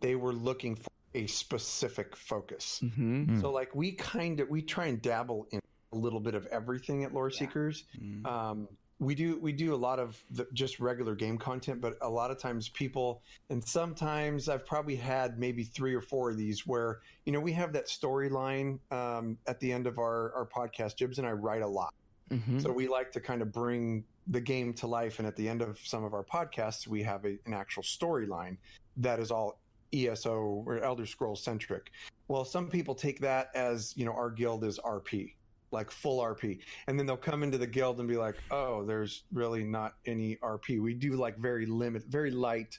[0.00, 2.80] they were looking for a specific focus.
[2.82, 3.36] Mm-hmm.
[3.36, 3.40] Mm.
[3.40, 5.60] So like we kind of we try and dabble in
[5.92, 7.84] a little bit of everything at Loreseekers.
[8.00, 8.26] Mm.
[8.26, 8.68] Um,
[8.98, 12.30] we do we do a lot of the, just regular game content, but a lot
[12.30, 17.00] of times people and sometimes I've probably had maybe three or four of these where
[17.26, 20.96] you know we have that storyline um, at the end of our our podcast.
[20.96, 21.92] Jibbs and I write a lot.
[22.30, 22.60] Mm-hmm.
[22.60, 25.18] So we like to kind of bring the game to life.
[25.18, 28.56] And at the end of some of our podcasts, we have a, an actual storyline
[28.96, 29.58] that is all
[29.92, 31.90] ESO or Elder Scrolls centric.
[32.28, 35.34] Well, some people take that as, you know, our guild is RP,
[35.70, 36.60] like full RP.
[36.86, 40.36] And then they'll come into the guild and be like, oh, there's really not any
[40.36, 40.80] RP.
[40.80, 42.78] We do like very limit, very light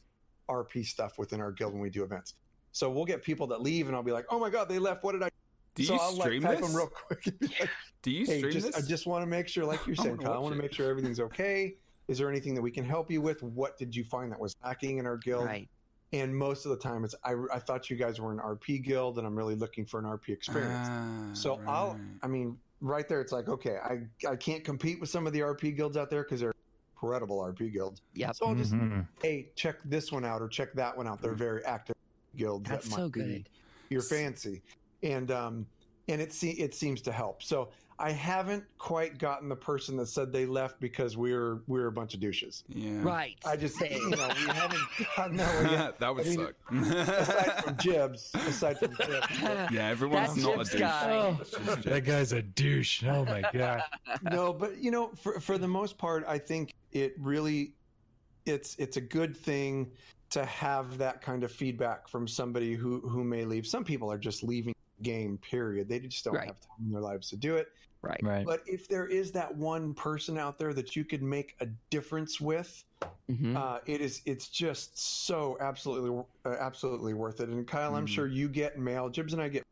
[0.49, 2.35] RP stuff within our guild when we do events.
[2.71, 5.03] So we'll get people that leave and I'll be like, oh my God, they left.
[5.03, 5.29] What did I
[5.75, 6.67] Do so you I'll stream like type this?
[6.67, 7.25] them real quick.
[7.59, 7.69] like,
[8.01, 8.75] Do you hey, stream just, this?
[8.77, 10.61] I just want to make sure, like you're I saying, wanna Kyle, I want to
[10.61, 11.75] make sure everything's okay.
[12.07, 13.41] Is there anything that we can help you with?
[13.41, 15.45] What did you find that was lacking in our guild?
[15.45, 15.69] Right.
[16.11, 19.17] And most of the time, it's I, I thought you guys were an RP guild,
[19.17, 20.87] and I'm really looking for an RP experience.
[20.91, 21.99] Ah, so I'll.
[22.21, 25.39] I mean, right there, it's like, okay, I I can't compete with some of the
[25.39, 26.53] RP guilds out there because they're
[26.95, 28.01] incredible RP guilds.
[28.13, 28.31] Yeah.
[28.31, 29.07] So I'll just Mhm.
[29.23, 31.19] hey, check this one out or check that one out.
[31.19, 31.95] They're very active
[32.37, 32.69] guilds.
[32.69, 33.49] That's that so might be good.
[33.89, 34.61] your fancy
[35.03, 35.65] and um
[36.07, 40.07] and it se- it seems to help so i haven't quite gotten the person that
[40.07, 43.01] said they left because we're we're a bunch of douches yeah.
[43.01, 43.35] Right.
[43.45, 44.81] i just you know we haven't
[45.17, 46.55] gotten that one yet that would I mean, suck.
[47.19, 49.27] aside from Jibbs aside from Jibbs
[49.71, 50.79] yeah, everyone's That not a Jibbs douche.
[50.81, 51.37] guy.
[51.41, 53.03] It's just That guy's a douche.
[53.05, 53.83] Oh my god.
[54.23, 57.73] no but you know for for the most part i think it really
[58.45, 59.89] it's it's a good thing
[60.31, 64.17] to have that kind of feedback from somebody who who may leave some people are
[64.17, 66.47] just leaving the game period they just don't Right.
[66.47, 67.67] have time in their lives to do it
[68.01, 68.19] right.
[68.21, 68.45] Right.
[68.45, 72.41] But if there is that one person out there that you could make a difference
[72.41, 72.83] with,
[73.29, 73.55] Mhm.
[73.55, 77.47] uh, it is it's just so absolutely uh, absolutely worth it.
[77.47, 78.09] And Kyle, I'm Mm.
[78.09, 79.09] sure you get mail.
[79.09, 79.63] Jibbs and I get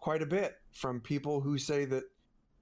[0.00, 2.02] quite a bit from people who say that,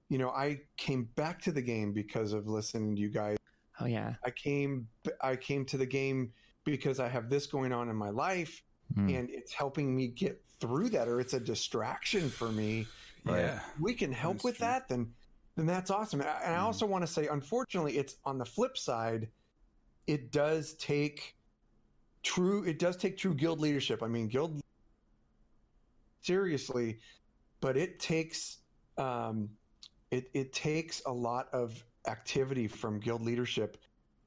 [0.09, 3.37] you know, I came back to the game because of listening to you guys.
[3.79, 4.13] Oh yeah.
[4.23, 4.87] I came
[5.21, 6.31] I came to the game
[6.63, 8.61] because I have this going on in my life,
[8.95, 9.17] Mm.
[9.17, 12.87] and it's helping me get through that, or it's a distraction for me
[13.25, 13.59] Yeah.
[13.79, 14.67] we can help with true.
[14.67, 15.13] that, then
[15.55, 16.19] then that's awesome.
[16.19, 16.63] And I, and I Mm.
[16.63, 19.29] also want to say, unfortunately, it's on the flip side.
[20.05, 21.33] It does take
[22.23, 22.63] true.
[22.65, 24.03] It does take true guild leadership.
[24.03, 24.59] I mean, guild
[26.21, 26.99] seriously,
[27.61, 28.57] but it takes
[28.97, 29.49] um,
[30.11, 33.77] it it takes a lot of activity from guild leadership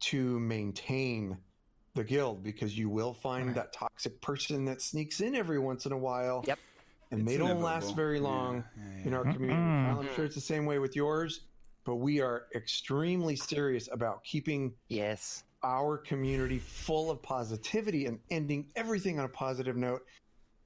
[0.00, 1.36] to maintain
[1.94, 3.56] the guild because you will find Right.
[3.56, 6.44] that toxic person that sneaks in every once in a while.
[6.46, 6.58] Yep.
[7.10, 7.94] And It's they don't last inevitable.
[7.96, 9.60] very Yeah, long yeah, in our community.
[9.60, 11.46] Kyle, I'm sure it's the same way with yours,
[11.84, 15.42] but we are extremely serious about keeping Yes.
[15.62, 20.02] our community full of positivity and ending everything on a positive note.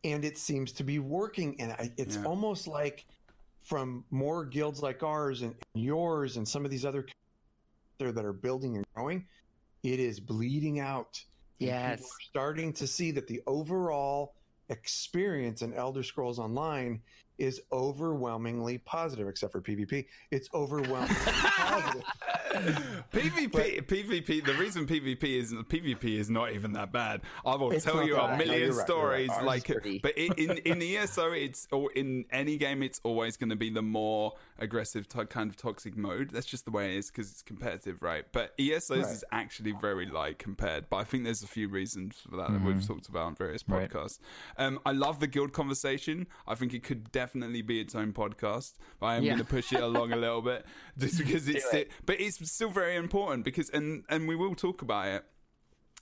[0.05, 1.61] And it seems to be working.
[1.61, 2.25] And I, it's Yeah.
[2.25, 3.07] almost like
[3.63, 7.07] from more guilds like ours and yours and some of these other
[8.01, 9.29] there that are building and growing,
[9.83, 11.23] it is bleeding out.
[11.59, 12.03] Yes.
[12.29, 14.35] starting to see that the overall
[14.69, 17.01] experience in Elder Scrolls Online
[17.39, 20.07] is overwhelmingly positive, except for PvP.
[20.31, 22.03] It's overwhelmingly positive.
[23.13, 24.45] PvP, PvP.
[24.45, 27.21] The reason PvP is PvP is not even that bad.
[27.45, 28.39] I will tell you a bad.
[28.39, 29.31] No, million right, stories.
[29.43, 29.67] Like,
[30.03, 33.71] but in in, in ESO, it's or in any game, it's always going to be
[33.71, 36.31] the more aggressive to, kind of toxic mode.
[36.31, 38.25] That's just the way it is because it's competitive, right?
[38.33, 39.13] But ESOs Right.
[39.13, 40.89] is actually very light compared.
[40.91, 43.63] But I think there's a few reasons for that that we've talked about on various
[43.63, 44.19] podcasts.
[44.59, 46.27] Um, I love the guild conversation.
[46.47, 48.75] I think it could definitely be its own podcast.
[49.01, 49.31] But I am Yeah.
[49.33, 50.65] going to push it along a little bit
[50.99, 51.91] just because it's it.
[52.07, 55.25] but it's still very important because and and we will talk about it.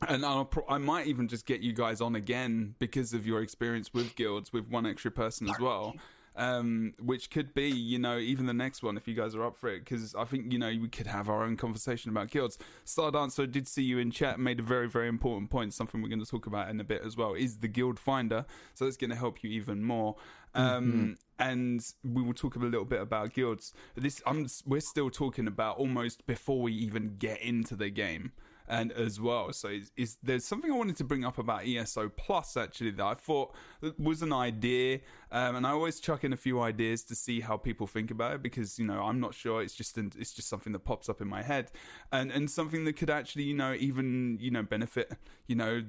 [0.08, 3.92] And pro- I might even just get you guys on again because of your experience
[3.92, 5.94] with guilds with one extra person as well.
[6.36, 9.58] Um which could be you know even the next one if you guys are up
[9.58, 9.80] for it.
[9.80, 12.56] Because i think you know we could have our own conversation about guilds.
[12.86, 16.24] Stardancer did see you in chat made a very very important point something we're going
[16.24, 18.46] to talk about in a bit as well is the guild finder.
[18.74, 20.16] So it's going to help you even more.
[20.54, 25.46] Um and we will talk a little bit about guilds this i'm we're still talking
[25.48, 28.32] about almost before we even get into the game
[28.70, 29.52] and as well.
[29.52, 33.04] So is, is there's something I wanted to bring up about ESO Plus actually that
[33.04, 33.54] I thought
[33.98, 35.00] was an idea,
[35.32, 38.36] um, and I always chuck in a few ideas to see how people think about
[38.36, 39.60] it because you know I'm not sure.
[39.60, 41.72] It's just an, it's just something that pops up in my head,
[42.12, 45.12] and and something that could actually you know even you know benefit
[45.48, 45.82] you know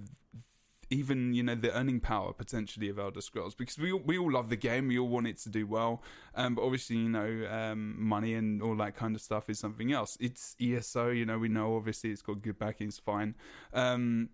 [0.92, 4.32] even you know the earning power potentially of Elder Scrolls because we all, we all
[4.32, 6.04] love the game, we all want it to do well,
[6.36, 9.92] um, but obviously you know um, money and all that kind of stuff is something
[9.92, 10.18] else.
[10.20, 13.36] It's ESO, you know, we know obviously it's got good backing, it's fine.
[13.74, 14.30] Um,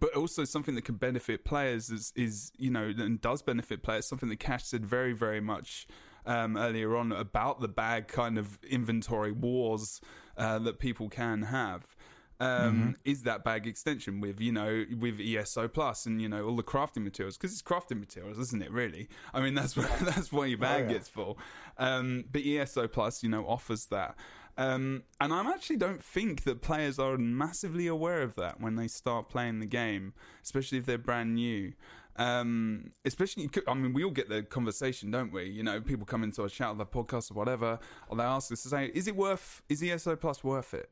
[0.00, 4.06] but also something that can benefit players is, is you know and does benefit players.
[4.06, 5.86] Something that Kash said very very much
[6.26, 10.00] um, earlier on about the bag kind of inventory wars
[10.36, 11.95] uh, that people can have.
[12.38, 16.56] Um, Is that bag extension with you know with ESO plus and you know all
[16.56, 18.70] the crafting materials because it's crafting materials, isn't it?
[18.70, 20.94] Really, I mean that's what that's what your bag yeah.
[20.94, 21.36] gets for.
[21.78, 24.16] Um, but ESO plus you know offers that.
[24.58, 28.88] Um, and I actually don't think that players are massively aware of that when they
[28.88, 31.72] start playing the game, especially if they're brand new.
[32.18, 35.44] Um, especially, I mean, we all get the conversation, don't we?
[35.44, 37.78] You know, people come into a chat on the podcast or whatever,
[38.08, 39.62] or they ask us to say, "Is it worth?
[39.68, 40.90] Is ESO Plus worth it?"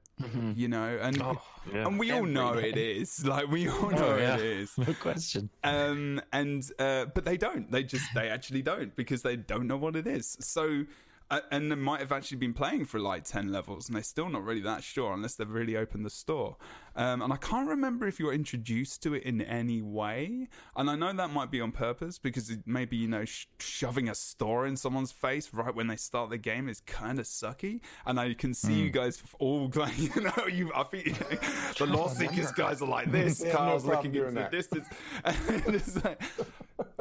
[0.54, 1.86] You know, and yeah.
[1.86, 2.70] and we all know day.
[2.70, 3.24] it is.
[3.34, 4.36] Like we all know Oh, yeah.
[4.36, 5.50] it is No question.
[5.64, 9.76] um and uh but they don't they just they actually don't because they don't know
[9.76, 10.84] what it is so
[11.30, 14.28] uh, and they might have actually been playing for like 10 levels and they're still
[14.28, 16.56] not really that sure unless they've really opened the store.
[16.96, 20.48] Um and i can't remember if you're introduced to it in any way.
[20.76, 24.08] And i know that might be on purpose because it maybe you know sh- shoving
[24.08, 27.80] a store in someone's face right when they start the game is kind of sucky.
[28.06, 32.54] And i can see you guys all like you know you i think the Loreseekers
[32.54, 34.86] guys are like this Yeah, no carl's problem looking into the distance.
[35.24, 36.22] And it's like,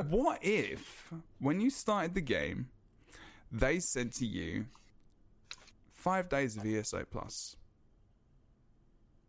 [0.07, 2.69] what if when you started the game,
[3.53, 4.65] they said to you,
[5.93, 7.55] five days of ESO plus.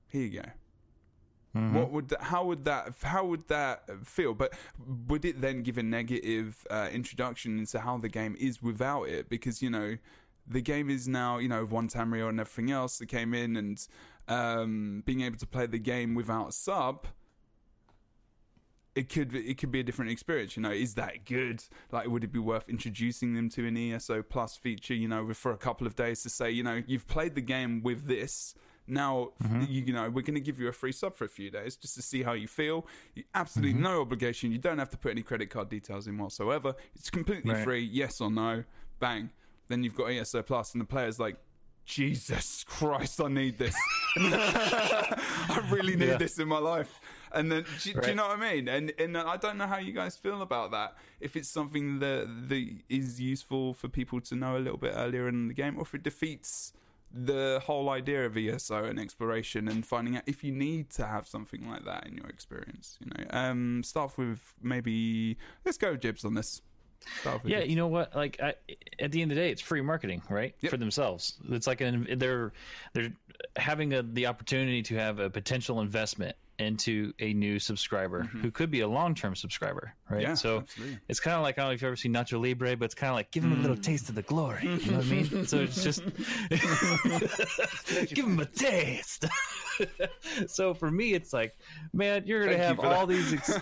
[0.09, 0.49] Here you go.
[1.57, 1.75] Mm-hmm.
[1.75, 4.35] What would that, how would that how would that feel?
[4.35, 4.55] But
[5.07, 9.29] would it then give a negative uh, introduction into how the game is without it?
[9.29, 9.97] Because you know
[10.49, 13.87] the game is now you know one Tamriel and everything else that came in and
[14.27, 17.07] um, being able to play the game without sub
[18.95, 20.57] it could it could be a different experience.
[20.57, 21.63] You know, is that good?
[21.91, 24.95] Like, would it be worth introducing them to an ESO Plus feature?
[24.95, 27.83] You know, for a couple of days to say, you know, you've played the game
[27.83, 28.55] with this.
[28.87, 29.63] Now, mm-hmm.
[29.63, 31.75] you, you know, we're going to give you a free sub for a few days
[31.75, 32.87] just to see how you feel.
[33.15, 33.83] You, absolutely mm-hmm.
[33.83, 34.53] no obligation.
[34.53, 36.75] You don't have to put any credit card details in whatsoever.
[36.95, 37.65] It's completely Right.
[37.65, 37.81] free.
[37.81, 38.65] Yes or no.
[39.01, 39.31] Bang.
[39.69, 41.37] Then you've got ESO Plus, and the player's like,
[41.87, 43.75] Jesus Christ, I need this.
[44.17, 46.17] I really need Yeah.
[46.17, 47.01] this in my life.
[47.35, 48.69] And then, do, do you know what I mean?
[48.69, 50.97] And and I don't know how you guys feel about that.
[51.21, 55.29] If it's something that that is useful for people to know a little bit earlier
[55.29, 56.73] in the game, or if it defeats
[57.15, 61.29] the whole idea of ESO and exploration and finding out if you need to have
[61.29, 62.99] something like that in your experience.
[63.01, 66.61] You know, um, start with maybe let's go Jibbs on this.
[67.45, 68.17] Yeah, you know what?
[68.17, 68.55] Like I,
[68.99, 70.55] at the end of the day, it's free marketing, right?
[70.61, 70.71] Yep.
[70.71, 72.53] For themselves, it's like an they're
[72.95, 73.13] they're
[73.57, 78.71] having a, the opportunity to have a potential investment into a new subscriber who could
[78.71, 80.19] be a long term subscriber, right?
[80.21, 80.29] Mm-hmm.
[80.31, 80.99] Yeah, so absolutely.
[81.09, 82.95] it's kind of like I don't know if you've ever seen Nacho Libre, but it's
[82.95, 83.63] kind of like give him a Mm.
[83.63, 84.63] little taste of the glory.
[84.63, 85.47] You know what I mean?
[85.47, 86.03] So it's just
[88.15, 89.25] give him a taste.
[90.47, 91.57] so for me, it's like,
[91.93, 93.15] man, you're gonna Thank have all that.
[93.15, 93.33] these.
[93.35, 93.61] ex-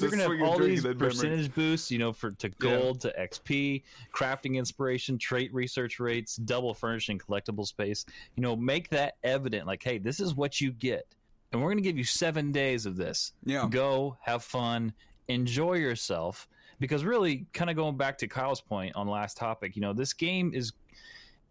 [0.00, 0.98] you're gonna have all these memory.
[0.98, 3.82] percentage boosts, you know, for to gold to XP,
[4.14, 8.06] crafting inspiration, trait research rates, double furnishing collectible space.
[8.36, 9.66] You know, make that evident.
[9.66, 11.06] Like, hey, this is what you get,
[11.52, 13.32] and we're gonna give you seven days of this.
[13.44, 13.66] Yeah.
[13.70, 14.92] Go have fun,
[15.28, 16.48] enjoy yourself.
[16.78, 20.12] Because really, kind of going back to Kyle's point on last topic, you know, this
[20.12, 20.72] game is,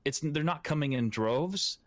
[0.04, 1.80] it's they're not coming in droves,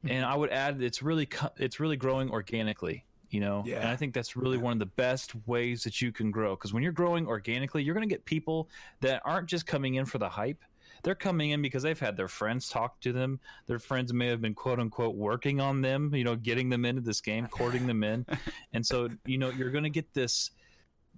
[0.00, 0.08] hmm.
[0.10, 1.28] and I would add it's really
[1.58, 3.04] it's really growing organically.
[3.28, 3.80] You know, Yeah.
[3.80, 6.56] and I think that's really one of the best ways that you can grow.
[6.56, 8.68] Because when you're growing organically, you're going to get people
[9.02, 10.58] that aren't just coming in for the hype.
[11.02, 13.40] They're coming in because they've had their friends talk to them.
[13.66, 17.00] Their friends may have been quote unquote working on them, you know, getting them into
[17.00, 18.26] this game, courting them in.
[18.72, 20.50] And so, you know, you're going to get this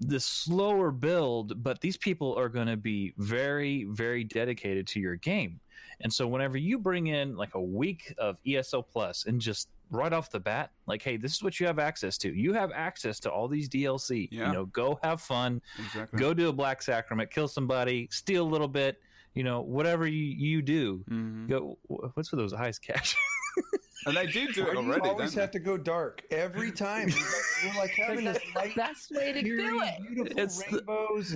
[0.00, 5.16] this slower build, but these people are going to be very, very dedicated to your
[5.16, 5.60] game.
[6.00, 10.12] And so, whenever you bring in like a week of ESO Plus and just right
[10.12, 12.34] off the bat, like, hey, this is what you have access to.
[12.34, 14.28] You have access to all these DLC.
[14.32, 14.48] Yeah.
[14.48, 16.18] You know, go have fun, Exactly.
[16.18, 18.98] go do a Black Sacrament, kill somebody, steal a little bit.
[19.34, 21.48] You know, whatever you, you do, Mhm.
[21.48, 21.78] go.
[21.88, 23.16] What's with those eyes, Kash?
[24.04, 26.72] And they do do Why it do you always don't have to go dark every
[26.72, 27.08] time?
[27.08, 30.02] You're like having this light, Best way to do it.
[30.02, 30.82] beautiful It's the-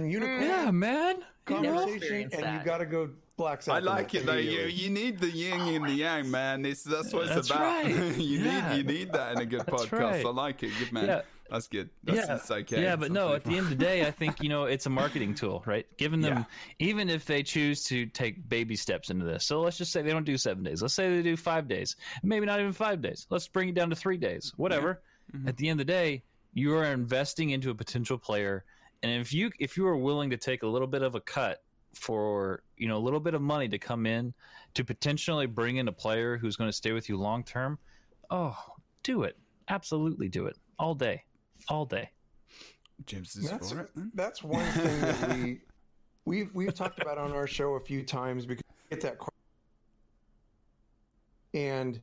[0.00, 1.16] and unicorns yeah, man.
[1.44, 3.62] Conversation, experienced and you got to go black.
[3.62, 3.70] they?
[3.70, 4.32] I like it though.
[4.32, 6.66] You you need the yin and the yang, man.
[6.66, 7.60] It's, that's what it's That's about.
[7.84, 8.16] right.
[8.18, 8.72] you Yeah.
[8.74, 10.00] need you need that in a good That's podcast.
[10.00, 10.26] right.
[10.26, 10.72] I like it.
[10.80, 11.06] Good man.
[11.06, 11.22] Yeah.
[11.50, 11.90] That's good.
[12.04, 12.82] That's yeah, okay.
[12.82, 14.90] Yeah, but no, at the end of the day, I think, you know, it's a
[14.90, 15.86] marketing tool, right?
[15.96, 16.46] Giving them,
[16.78, 19.44] even if they choose to take baby steps into this.
[19.44, 20.82] So let's just say they don't do seven days.
[20.82, 23.26] Let's say they do five days, maybe not even five days.
[23.30, 25.02] Let's bring it down to three days, whatever.
[25.34, 25.48] Mhm.
[25.48, 26.22] At the end of the day,
[26.54, 28.64] you are investing into a potential player.
[29.02, 31.62] And if you, if you are willing to take a little bit of a cut
[31.94, 34.34] for, you know, a little bit of money to come in
[34.74, 37.78] to potentially bring in a player who's going to stay with you long term,
[38.30, 38.56] oh,
[39.02, 39.36] do it.
[39.68, 41.24] Absolutely do it all day,
[41.68, 42.10] all day.
[43.04, 44.10] Jibbs is That's for it then.
[44.14, 45.60] that's one thing that we
[46.24, 49.32] we've we've talked about on our show a few times because we get that question.
[51.54, 52.00] and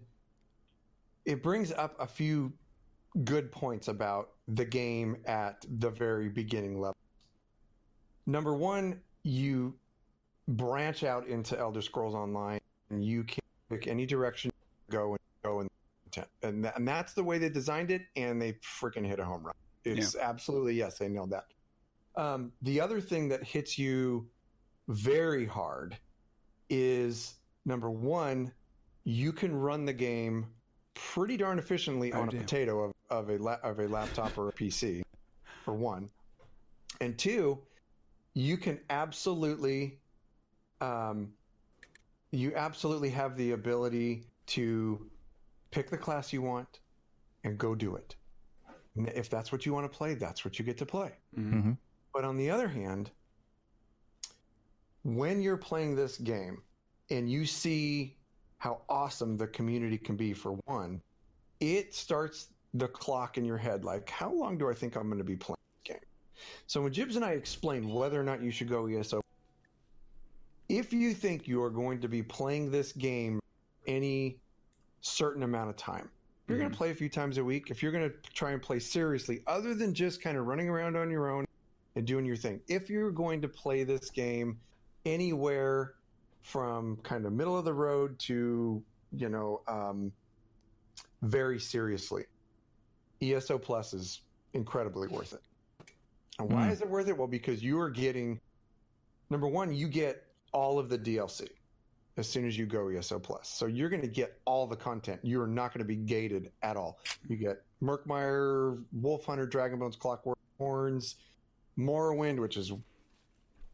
[1.26, 2.51] it brings up a few
[3.24, 6.97] good points about the game at the very beginning level.
[8.26, 9.76] Number one, you
[10.47, 12.59] branch out into Elder Scrolls Online,
[12.89, 13.39] and you can
[13.70, 14.51] pick any direction
[14.89, 15.70] you go and go and
[16.41, 19.43] and, that, and that's the way they designed it, and they freaking hit a home
[19.43, 19.53] run.
[19.86, 21.47] It's absolutely yes, they nailed that.
[22.16, 24.28] Um, the other thing that hits you
[24.88, 25.97] very hard
[26.70, 27.36] is
[27.66, 28.51] number one,
[29.03, 30.45] you can run the game
[30.93, 32.41] pretty darn efficiently Oh, on a dear.
[32.41, 35.01] potato of, of a la- of a laptop or a PC,
[35.66, 36.09] for one,
[37.01, 37.59] and two,
[38.36, 39.99] you can absolutely,
[40.82, 41.34] um,
[42.32, 45.09] you absolutely have the ability to
[45.74, 46.80] pick the class you want
[47.43, 48.15] and go do it.
[48.95, 51.13] N- If that's what you want to play, that's what you get to play.
[51.36, 51.78] Mhm.
[52.13, 53.09] But on the other hand,
[55.03, 56.61] when you're playing this game
[57.09, 58.15] and you see
[58.59, 61.01] how awesome the community can be for one,
[61.59, 65.17] it starts the clock in your head like, how long do I think I'm going
[65.17, 66.05] to be playing this game?
[66.67, 69.21] So when Jibbs and I explained whether or not you should go ESO,
[70.69, 73.39] if you think you are going to be playing this game
[73.88, 74.39] any
[75.03, 76.09] certain amount of time,
[76.45, 78.51] if you're going to play a few times a week, if you're going to try
[78.51, 81.45] and play seriously, other than just kind of running around on your own
[81.95, 84.59] and doing your thing, if you're going to play this game
[85.05, 85.93] anywhere
[86.41, 90.11] from kind of middle of the road to, you know, um,
[91.21, 92.25] very seriously,
[93.21, 94.21] ESO Plus is
[94.53, 95.41] incredibly worth it.
[96.39, 96.71] And why Mm.
[96.71, 97.17] is it worth it?
[97.17, 98.39] Well, because you are getting,
[99.29, 101.47] number one, you get all of the DLC
[102.18, 103.49] as soon as you go ESO Plus.
[103.49, 105.20] So you're going to get all the content.
[105.24, 106.99] You're not going to be gated at all.
[107.28, 111.16] You get Murkmire, Wolf Hunter, Dragonbones, Clockwork Horns,
[111.78, 112.72] Morrowind, which is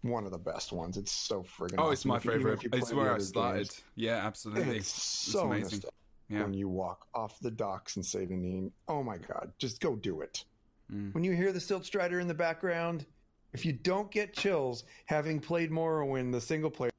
[0.01, 0.95] one of the best ones.
[0.97, 2.65] It's so friggin' Oh, it's my If favorite.
[2.71, 3.57] It's where I started.
[3.67, 4.77] games, Yeah, absolutely.
[4.77, 5.81] It's so amazing.
[6.29, 6.43] Yeah.
[6.43, 8.71] when you walk off the docks and say in Seyda Neen.
[8.87, 10.45] Oh my god, just go do it.
[10.93, 11.11] Mm.
[11.15, 13.07] When you hear the Stilt Strider in the background,
[13.51, 16.91] if you don't get chills having played Morrowind, the single player,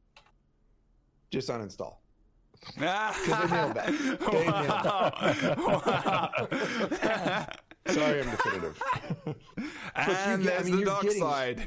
[1.30, 1.96] just uninstall.
[2.76, 3.74] Because they nailed.
[3.76, 6.36] They nailed wow.
[7.86, 8.82] Sorry, I'm definitive.
[9.26, 9.34] and
[9.96, 11.66] get- I there's mean, the dark getting- side.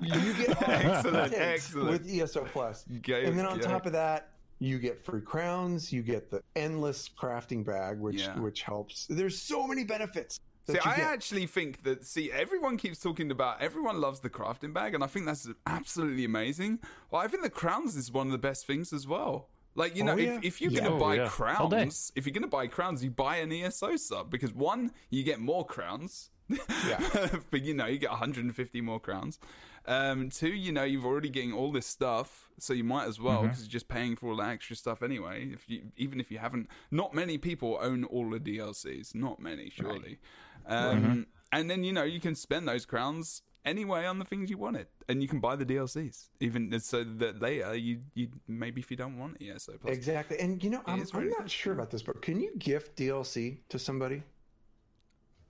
[0.00, 1.90] You get excellent, excellent.
[1.90, 3.04] with ESO Plus, and
[3.38, 4.28] then on top of that,
[4.60, 5.92] you get free crowns.
[5.92, 8.38] You get the endless crafting bag, which Yeah.
[8.38, 9.06] which helps.
[9.10, 10.38] There's so many benefits.
[10.66, 11.06] That See, I get.
[11.06, 12.04] actually think that.
[12.04, 13.60] See, everyone keeps talking about.
[13.60, 16.78] Everyone loves the crafting bag, and I think that's absolutely amazing.
[17.10, 19.48] Well, I think the crowns is one of the best things as well.
[19.74, 20.36] Like you know, Oh, yeah.
[20.36, 20.80] if, if you're Yeah.
[20.82, 21.28] gonna Oh, buy yeah.
[21.28, 25.40] Crowns, if you're gonna buy crowns, you buy an ESO sub because one, you get
[25.40, 26.30] more crowns.
[26.48, 27.28] Yeah.
[27.50, 29.38] but you know, you get 150 more crowns.
[29.86, 33.38] Um, two, you know, you've already getting all this stuff, so you might as well
[33.38, 33.46] Mm-hmm.
[33.48, 35.48] because you're just paying for all the extra stuff anyway.
[35.52, 39.14] If you, even if you haven't, not many people own all the DLCs.
[39.14, 40.18] Not many, surely.
[40.66, 41.20] Um, Mm-hmm.
[41.54, 44.86] And then you know you can spend those crowns anyway on the things you wanted,
[45.08, 48.96] and you can buy the DLCs even so that later you you maybe if you
[48.96, 49.94] don't want it ESO plus.
[49.94, 50.38] Exactly.
[50.38, 51.50] And you know, I'm, is I'm really not good.
[51.50, 54.22] sure about this, but can you gift DLC to somebody?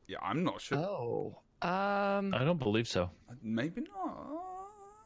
[0.08, 0.78] Yeah, I'm not sure.
[0.78, 1.38] Oh.
[1.62, 2.34] Um.
[2.34, 3.08] I don't believe so.
[3.40, 4.26] Maybe not.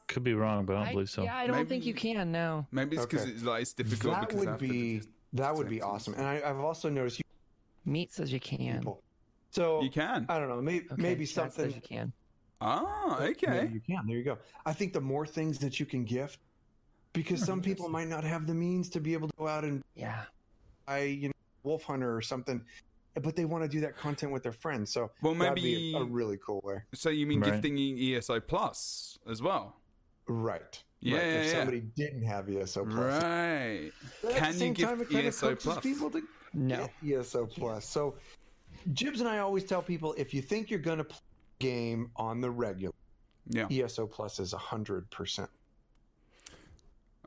[0.08, 1.24] Could be wrong, but I don't I- believe so.
[1.24, 2.32] Yeah, I don't think you can.
[2.32, 2.66] No.
[2.72, 3.32] Maybe it's because Okay.
[3.32, 4.14] it's like it's difficult.
[4.14, 6.14] that because would be the- that would be awesome.
[6.14, 7.24] And I, I've also noticed you
[7.84, 8.78] Meat says you can.
[8.78, 9.02] people.
[9.56, 10.26] So You can.
[10.28, 10.60] I don't know.
[10.60, 11.70] Maybe Okay, maybe something.
[11.70, 12.12] you can.
[12.60, 13.70] Ah, Maybe okay.
[13.72, 14.06] you can.
[14.06, 14.36] There you go.
[14.66, 16.40] I think the more things that you can gift,
[17.14, 19.82] because some people might not have the means to be able to go out and
[19.94, 20.24] Yeah.
[20.86, 21.32] buy, you know,
[21.64, 22.62] Wolfhunter or something,
[23.22, 24.92] but they want to do that content with their friends.
[24.92, 25.92] So Well, that'd maybe.
[25.92, 26.82] be a, a really cool way.
[26.94, 27.52] so you mean Right.
[27.52, 29.80] gifting ESO Plus as well?
[30.28, 30.82] Right.
[31.00, 31.22] Yeah, right.
[31.26, 31.52] yeah, if yeah.
[31.52, 33.90] somebody didn't have ESO Plus, Right.
[34.22, 35.80] But at Can the you same time, gift ESO Plus?
[35.80, 36.88] people to No.
[37.02, 37.86] get ESO Plus.
[37.88, 38.16] So
[38.92, 41.18] Jibbs and I always tell people if you think you're going to play
[41.60, 42.94] a game on the regular,
[43.48, 43.66] Yeah.
[43.70, 45.50] ESO Plus is hundred percent.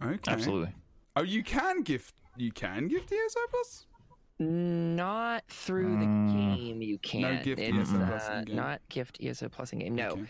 [0.02, 0.18] Okay.
[0.32, 0.74] Absolutely.
[1.16, 2.16] Oh, you can gift.
[2.38, 3.86] You can gift ESO Plus.
[4.42, 6.56] Not through the Mm.
[6.56, 6.82] game.
[6.82, 7.44] You can't.
[7.44, 8.56] gift it's, ESO Plus uh, in game.
[8.56, 9.96] not gift ESO Plus in game.
[9.96, 10.08] No.
[10.12, 10.26] Okay.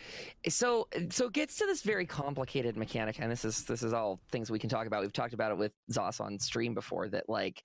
[0.49, 4.19] So so it gets to this very complicated mechanic, and this is this is all
[4.31, 5.01] things we can talk about.
[5.01, 7.07] We've talked about it with Zos on stream before.
[7.09, 7.61] That like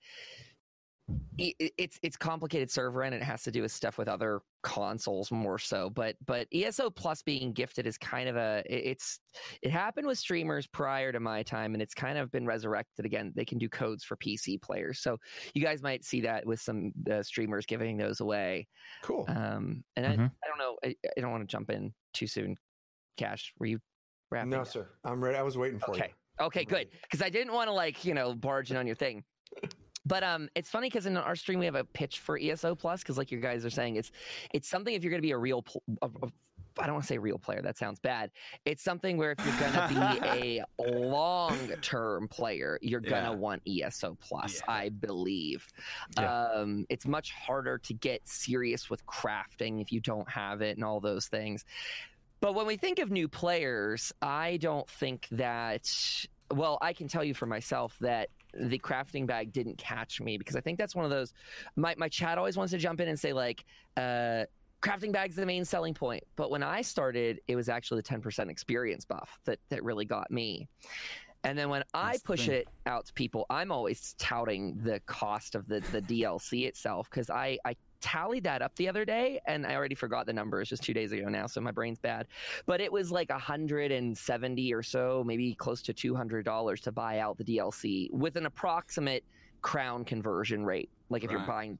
[1.39, 4.41] i- i- it's it's complicated server and it has to do with stuff with other
[4.63, 9.19] consoles more so but but ESO plus being gifted is kind of a it's
[9.61, 13.31] it happened with streamers prior to my time and it's kind of been resurrected again
[13.35, 15.17] they can do codes for PC players so
[15.53, 18.65] you guys might see that with some uh, streamers giving those away
[19.03, 19.25] Cool.
[19.27, 20.31] um and I, Mhm.
[20.43, 22.55] I don't know I, I don't want to jump in too soon
[23.17, 23.79] Kash were you
[24.31, 24.67] wrapping no, up?
[24.67, 24.89] sir.
[25.03, 25.37] I'm ready.
[25.37, 26.11] I was waiting for Okay.
[26.41, 26.89] Okay, I'm good.
[27.03, 29.23] Because I didn't want to like you know barge in on your thing.
[30.05, 33.01] But um, it's funny because in our stream we have a pitch for ESO Plus
[33.01, 34.11] because like you guys are saying, it's
[34.53, 36.27] it's something if you're going to be a real, pl- a, a,
[36.77, 37.61] I don't want to say real player.
[37.61, 38.31] That sounds bad.
[38.65, 43.29] It's something where if you're going to be a long term player, you're going to
[43.31, 43.35] Yeah.
[43.35, 44.61] want ESO Plus.
[44.67, 44.73] Yeah.
[44.73, 45.65] I believe.
[46.19, 46.43] Yeah.
[46.49, 50.83] Um, it's much harder to get serious with crafting if you don't have it and
[50.83, 51.65] all those things.
[52.41, 55.89] But when we think of new players, I don't think that.
[56.53, 60.55] Well, I can tell you for myself that the crafting bag didn't catch me because
[60.55, 61.33] I think that's one of those.
[61.75, 63.65] My my chat always wants to jump in and say like,
[63.97, 64.45] uh,
[64.81, 66.23] crafting bag's the main selling point.
[66.35, 70.05] But when I started, it was actually the ten percent experience buff that that really
[70.05, 70.67] got me.
[71.43, 74.99] And then when I That's the push it out to people, I'm always touting the
[75.01, 79.39] cost of the the DLC itself because I I tallied that up the other day
[79.47, 80.61] and I already forgot the number.
[80.61, 82.27] It's just two days ago now, so my brain's bad.
[82.65, 86.45] But it was like a hundred and seventy or so, maybe close to two hundred
[86.45, 89.23] dollars to buy out the DLC with an approximate
[89.61, 90.89] crown conversion rate.
[91.09, 91.77] Like if you're buying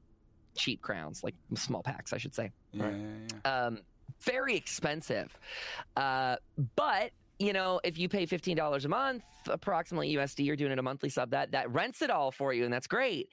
[0.56, 2.94] cheap crowns, like small packs, I should say Yeah, Right.
[2.94, 3.66] yeah, yeah.
[3.66, 3.78] um,
[4.20, 5.38] very expensive.
[5.96, 6.36] Uh,
[6.76, 10.78] but you know, if you pay fifteen dollars a month, approximately USD, you're doing it
[10.78, 11.30] a monthly sub.
[11.30, 13.28] That that rents it all for you, and that's great.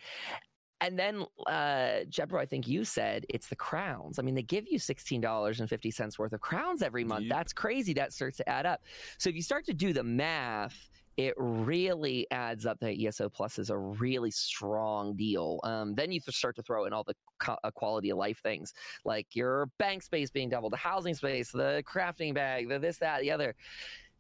[0.84, 4.20] And then, uh, Jebro, I think you said it's the crowns.
[4.20, 7.24] I mean, they give you sixteen dollars and fifty cents worth of crowns every month.
[7.24, 7.30] Yep.
[7.34, 7.94] That's crazy.
[7.94, 8.82] That starts to add up.
[9.18, 13.60] So if you start to do the math, it really adds up that ESO Plus
[13.60, 15.62] is a really strong deal.
[15.64, 18.74] Um, then you start to throw in all the co- uh, quality of life things
[19.06, 23.22] like your bank space being doubled, the housing space, the crafting bag, the this, that,
[23.22, 23.56] the other.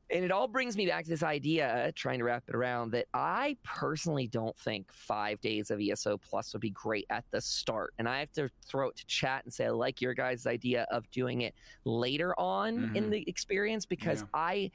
[0.09, 3.07] And it all brings me back to this idea, trying to wrap it around, that
[3.13, 7.93] I personally don't think five days of ESO Plus would be great at the start.
[7.97, 10.85] And I have to throw it to chat and say, I like your guys' idea
[10.91, 13.11] of doing it later on in Mhm.
[13.11, 14.27] the experience because Yeah.
[14.33, 14.71] I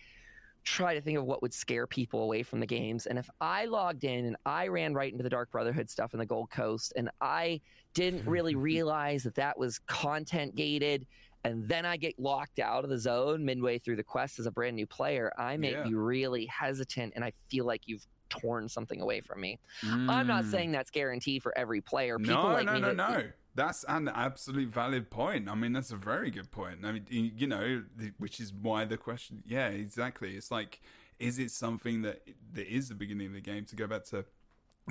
[0.65, 3.07] try to think of what would scare people away from the games.
[3.07, 6.19] And if I logged in and I ran right into the Dark Brotherhood stuff in
[6.19, 7.61] the Gold Coast and I
[7.95, 11.07] didn't really realize that that was content gated,
[11.49, 14.51] and then I get locked out of the zone midway through the quest as a
[14.51, 15.83] brand new player, I may Yeah.
[15.85, 19.59] be really hesitant and I feel like you've torn something away from me.
[19.83, 20.51] I'm not Mm.
[20.51, 22.19] saying that's guaranteed for every player.
[22.19, 23.31] People no, like no, me no, no.
[23.55, 25.49] That's an absolute valid point.
[25.49, 26.85] I mean, that's a very good point.
[26.85, 27.83] I mean, you know,
[28.19, 29.43] which is why the question.
[29.47, 30.37] Yeah, exactly.
[30.37, 30.81] It's like,
[31.19, 32.21] is it something that
[32.53, 33.65] that is the beginning of the game?
[33.65, 34.27] To go back to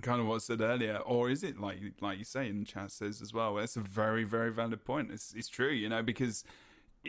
[0.01, 2.65] kind of what I said earlier, or is it like like you say in the
[2.65, 3.55] chat says as well?
[3.55, 5.11] That's a very very valid point.
[5.11, 6.43] It's it's true, you know, because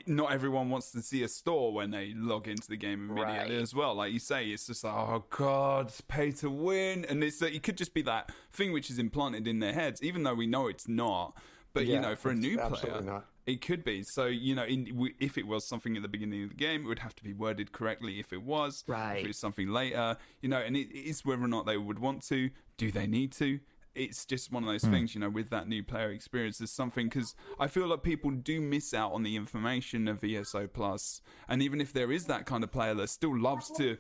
[0.07, 3.62] not everyone wants to see a store when they log into the game immediately Right.
[3.62, 3.95] as well.
[3.95, 7.76] Like you say, it's just like, oh god, pay to win, and it's it could
[7.76, 10.86] just be that thing which is implanted in their heads, even though we know it's
[10.89, 11.36] not.
[11.74, 13.26] But you know, for a new player, not.
[13.47, 14.03] it could be.
[14.03, 16.84] So you know, in, w- if it was something at the beginning of the game,
[16.84, 18.18] it would have to be worded correctly.
[18.18, 19.18] If it was, Right.
[19.20, 21.99] If it's something later, you know, and it, it is whether or not they would
[21.99, 22.51] want to.
[22.78, 23.60] Do they need to?
[23.94, 26.58] It's just one of those things, you know, with that new player experience.
[26.58, 30.68] There's something because I feel like people do miss out on the information of ESO
[30.68, 33.98] Plus, and even if there is that kind of player that still loves to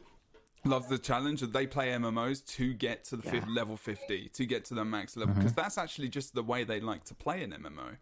[0.64, 4.46] loves the challenge that they play MMOs to get to the fifth level 50 to
[4.46, 7.44] get to the max level because that's actually just the way they like to play
[7.44, 7.96] an MMO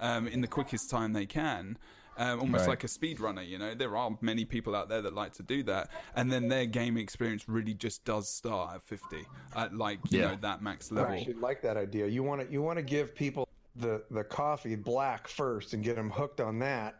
[0.00, 1.78] um, in the quickest time they can
[2.20, 2.68] um, almost Right.
[2.70, 5.62] like a speedrunner you know there are many people out there that like to do
[5.64, 9.24] that and then their game experience really just does start at 50
[9.56, 10.26] at like you Yeah.
[10.32, 12.06] know that max I level actually like that idea.
[12.06, 15.96] You want to you want to give people the the coffee black first and get
[15.96, 16.96] them hooked on that.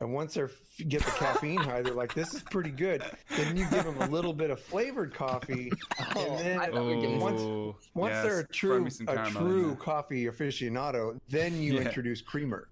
[0.00, 0.42] And once they
[0.88, 3.00] get the caffeine high, they're like, "This is pretty good."
[3.36, 5.70] Then you give them a little bit of flavored coffee,
[6.16, 9.30] and then I thought we were getting- once Oh, once yes, they're a true a
[9.30, 11.82] true coffee aficionado, then you Yeah.
[11.82, 12.68] introduce creamer.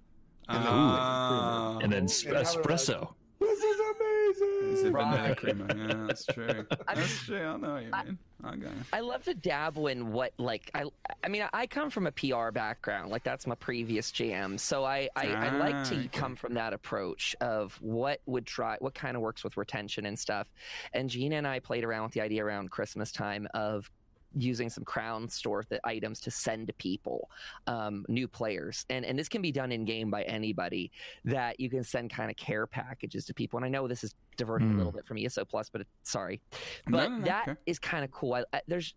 [0.48, 1.78] Ah.
[1.82, 3.14] and then sp- how they're like, espresso.
[3.40, 4.72] This is amazing.
[4.72, 5.36] It's a vanilla Right.
[5.36, 5.66] creamer.
[5.76, 6.64] Yeah, that's true.
[6.86, 7.44] That's true.
[7.44, 8.18] I know what you mean.
[8.44, 8.72] Okay.
[8.92, 10.84] I love to dabble in what like I
[11.24, 15.08] I mean I come from a PR background like that's my previous jam so I
[15.14, 16.08] I, I like Ah, to okay.
[16.12, 20.18] come from that approach of what would try what kind of works with retention and
[20.18, 20.50] stuff
[20.92, 23.88] and Gina and I played around with the idea around Christmas time of
[24.36, 27.28] using some crown store th- items to send to people
[27.66, 30.90] um, new players and and this can be done in game by anybody
[31.24, 34.14] that you can send kind of care packages to people and I know this is
[34.36, 34.78] diverting a Hmm.
[34.78, 36.40] little bit from ESO plus but it, sorry
[36.86, 37.88] but no, no, that is okay.
[37.90, 38.34] kind of cool.
[38.34, 38.94] I, I, there's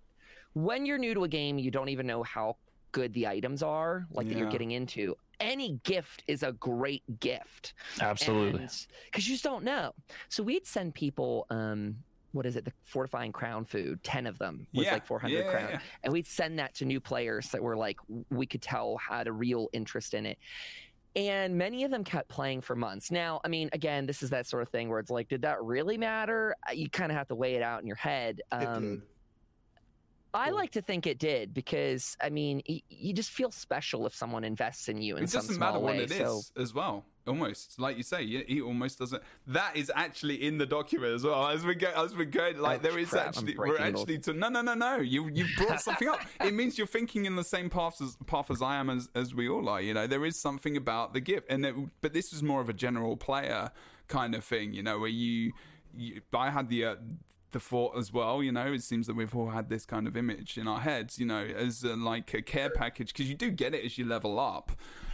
[0.54, 2.56] when you're new to a game, you don't even know how
[2.94, 5.18] good the items are, like that you're getting into.
[5.42, 8.66] Any gift is a great gift, Absolutely.
[9.06, 9.94] because you just don't know.
[10.30, 11.46] So we'd send people.
[11.50, 11.98] Um,
[12.36, 12.66] what is it?
[12.66, 14.04] The fortifying crown food.
[14.04, 15.80] Ten of them was Yeah, like 400 yeah, crown, yeah.
[16.04, 17.98] and we'd send that to new players that were like
[18.30, 20.38] we could tell had a real interest in it.
[21.16, 23.10] And many of them kept playing for months.
[23.10, 25.64] Now, I mean, again, this is that sort of thing where it's like, did that
[25.64, 26.54] really matter?
[26.70, 28.42] Uh, You kind of have to weigh it out in your head.
[28.52, 29.04] Um.
[30.36, 34.14] I like to think it did because I mean, y- you just feel special if
[34.14, 36.04] someone invests in you in it some doesn't small matter what way.
[36.04, 37.80] it is so as well almost.
[37.80, 41.48] Like you say he he almost doesn't that is actually in the document as well.
[41.48, 44.34] As we go as we go like Oh, there is crap, actually we're actually to
[44.34, 46.20] no no no no you you brought something up.
[46.42, 49.34] It means you're thinking in the same path as path as i am as as
[49.34, 50.06] we all are you know?
[50.08, 53.18] There is something about the gift and it, but this is more of a general
[53.18, 53.72] player
[54.08, 55.52] kind of thing you know where you,
[55.96, 56.96] you i had the uh,
[57.56, 58.44] the thought as well.
[58.44, 61.18] You know, it seems that we've all had this kind of image in our heads.
[61.18, 64.06] You know, as uh, like a care package because you do get it as you
[64.06, 64.72] level up.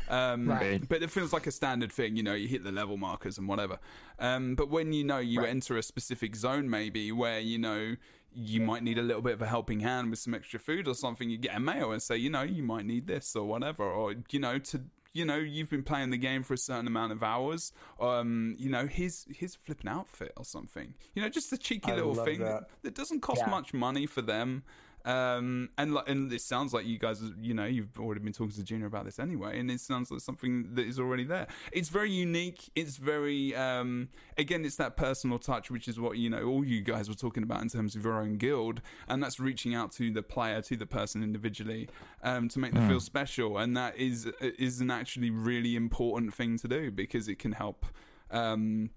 [0.09, 0.81] Um, Right.
[0.89, 2.15] But it feels like a standard thing.
[2.17, 3.77] You know, you hit the level markers and whatever.
[4.19, 5.49] Um, but when you know you Right.
[5.49, 7.95] enter a specific zone, maybe where you know
[8.33, 10.95] you might need a little bit of a helping hand with some extra food or
[10.95, 13.83] something, you get a mail and say, you know, you might need this or whatever,
[13.83, 14.81] or you know, to
[15.14, 17.72] you know, you've been playing the game for a certain amount of hours.
[17.99, 20.93] Um, you know, his his flipping outfit or something.
[21.14, 22.45] You know, just a cheeky I little thing that.
[22.62, 22.70] that.
[22.84, 23.49] that doesn't cost Yeah.
[23.49, 24.64] much money for them.
[25.05, 28.53] Um, and like, and it sounds like you guys, you know, you've already been talking
[28.53, 31.47] to Gina about this anyway, and it sounds like something that is already there.
[31.71, 32.69] It's very unique.
[32.75, 36.81] It's very, um, again, it's that personal touch, which is what you know all you
[36.81, 40.11] guys were talking about in terms of your own guild, and that's reaching out to
[40.11, 41.89] the player, to the person individually,
[42.23, 46.57] um, to make them feel special, and that is is an actually really important thing
[46.59, 47.85] to do because it can help.
[48.29, 48.91] Um,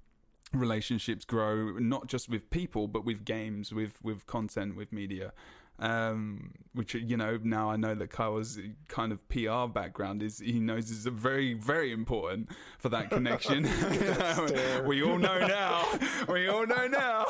[0.52, 5.32] relationships grow not just with people but with games with with content with media
[5.80, 10.60] um which you know now i know that kyle's kind of pr background is he
[10.60, 12.48] knows is very very important
[12.78, 13.64] for that connection
[14.86, 15.84] we all know now
[16.28, 17.26] we all know now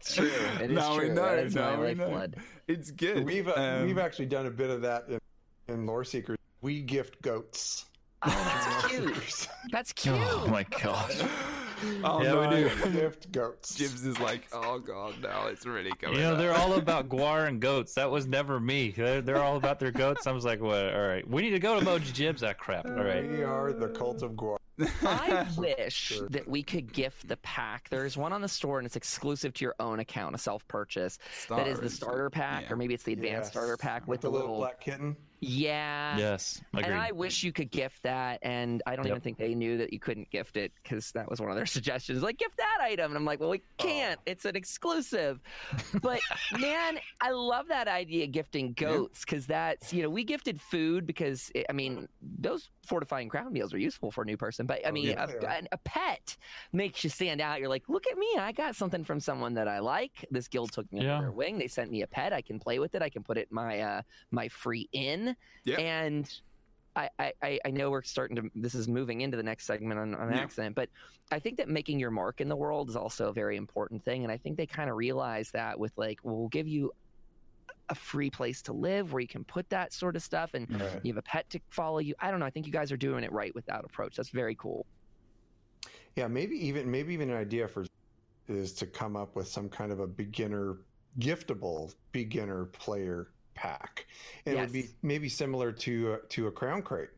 [0.00, 0.30] it's true.
[0.60, 1.08] It is now true.
[1.08, 2.36] we know that is now my we know lifeblood.
[2.68, 5.18] it's good We've uh, Um, we've actually done a bit of that in,
[5.68, 6.38] in Lore Seekers.
[6.60, 7.86] We gift goats.
[8.22, 9.48] Oh, that's cute.
[9.72, 10.14] That's cute.
[10.18, 11.20] Oh my gosh.
[12.04, 12.68] Oh, Yeah, we no.
[12.68, 12.90] do.
[12.90, 13.74] gift goats.
[13.74, 16.38] Jibbs is like oh god now it's really going You know, up.
[16.38, 17.94] they're all about guar and goats.
[17.94, 18.90] That was never me.
[18.90, 20.26] They're, they're all about their goats.
[20.26, 20.94] I was like, what?
[20.94, 21.28] All right.
[21.28, 22.40] We need to go to Moji Jibbs.
[22.42, 22.86] That crap.
[22.86, 23.28] All right.
[23.28, 24.56] We are the cult of Guar.
[25.02, 27.88] I wish that we could gift the pack.
[27.90, 31.18] There's one on the store and it's exclusive to your own account, a self purchase.
[31.48, 32.72] That is the starter pack, Yeah.
[32.72, 33.50] or maybe it's the advanced Yes.
[33.52, 35.16] starter pack with the the little little black kitten.
[35.46, 36.16] Yeah.
[36.18, 36.86] Yes, agreed.
[36.86, 39.12] And I wish you could gift that, and I don't Yep.
[39.12, 41.66] even think they knew that you couldn't gift it because that was one of their
[41.78, 42.22] suggestions.
[42.22, 44.18] Like, gift that item, and I'm like, well, we can't.
[44.26, 45.40] It's an exclusive.
[46.02, 46.20] But
[46.58, 51.50] man, I love that idea, gifting goats, because that's you know we gifted food because
[51.54, 54.66] it, I mean those fortifying crown meals are useful for a new person.
[54.66, 56.36] But I mean, yeah, a, they a- a pet
[56.72, 57.60] makes you stand out.
[57.60, 60.26] You're like, look at me, I got something from someone that I like.
[60.30, 61.14] This guild took me Yeah.
[61.16, 61.58] under their wing.
[61.58, 62.32] They sent me a pet.
[62.32, 63.00] I can play with it.
[63.02, 65.33] I can put it in my uh, my free inn.
[65.64, 65.76] Yeah.
[65.80, 66.30] And
[66.96, 68.50] I, I- I, I know we're starting to.
[68.54, 70.38] This is moving into the next segment on, on Yeah.
[70.38, 70.88] accident, but
[71.32, 74.22] I think that making your mark in the world is also a very important thing,
[74.24, 76.92] and I think they kind of realize that with like, well, we'll give you
[77.90, 81.00] a free place to live where you can put that sort of stuff, and Right.
[81.02, 82.14] you have a pet to follow you.
[82.20, 82.46] I don't know.
[82.46, 84.16] I think you guys are doing it right with that approach.
[84.16, 84.86] That's very cool.
[86.16, 87.84] Yeah, maybe even maybe even an idea for
[88.46, 90.78] is to come up with some kind of a beginner
[91.18, 94.06] giftable beginner player pack.
[94.46, 97.10] And It would be maybe similar to to a crown crate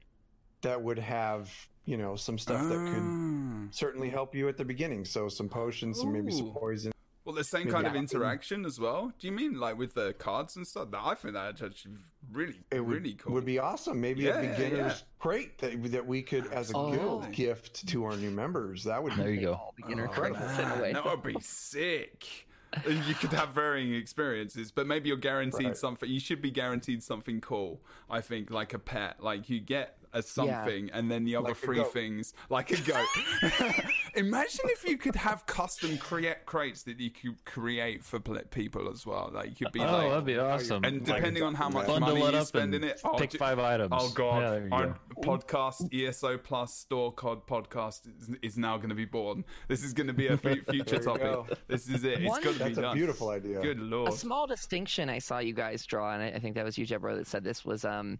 [0.62, 1.51] that would have
[1.84, 3.68] you know some stuff that could Ah.
[3.70, 5.05] certainly help you at the beginning.
[5.05, 6.93] So some potions, some maybe some poison.
[7.24, 9.12] Well, the same Maybe kind of I- interaction as well.
[9.18, 10.89] Do you mean like with the cards and stuff?
[10.95, 11.97] I think that's actually
[12.30, 13.32] really, It would, really cool.
[13.34, 14.01] would be awesome.
[14.01, 16.93] Maybe Yeah, a yeah, beginner's crate that that we could, as a Oh.
[16.93, 18.84] guild, gift to our new members.
[18.84, 19.53] That would There be you go.
[19.55, 20.93] All beginner Oh, crates in a man, way.
[20.93, 22.46] that would be sick.
[22.85, 25.77] And you could have varying experiences, but maybe you're guaranteed Right.
[25.77, 26.11] something.
[26.11, 27.81] You should be guaranteed something cool.
[28.11, 29.23] I think, like a pet.
[29.23, 33.07] Like you get a something, and then the other Like three things, like a goat.
[34.14, 39.05] Imagine if you could have custom create crates that you could create for people as
[39.07, 39.31] well.
[39.33, 40.85] Like you could be oh, like, that'd be awesome.
[40.85, 43.31] and Like, depending on how much money it you up spend in it, oh, pick
[43.31, 43.93] d- five items.
[43.95, 45.23] Oh god, Yeah, there our go.
[45.23, 49.45] podcast ESO Plus Store Cod podcast is, is now going to be born.
[49.69, 51.23] This is going to be a future topic.
[51.23, 51.47] go.
[51.69, 52.23] This is it.
[52.23, 52.97] It's going to be That's a done.
[52.97, 53.61] beautiful idea.
[53.61, 54.12] Good lord.
[54.12, 56.87] A small distinction I saw you guys draw, and I, I think that was you,
[56.87, 57.85] Jebro, that said this was.
[57.85, 58.19] Um,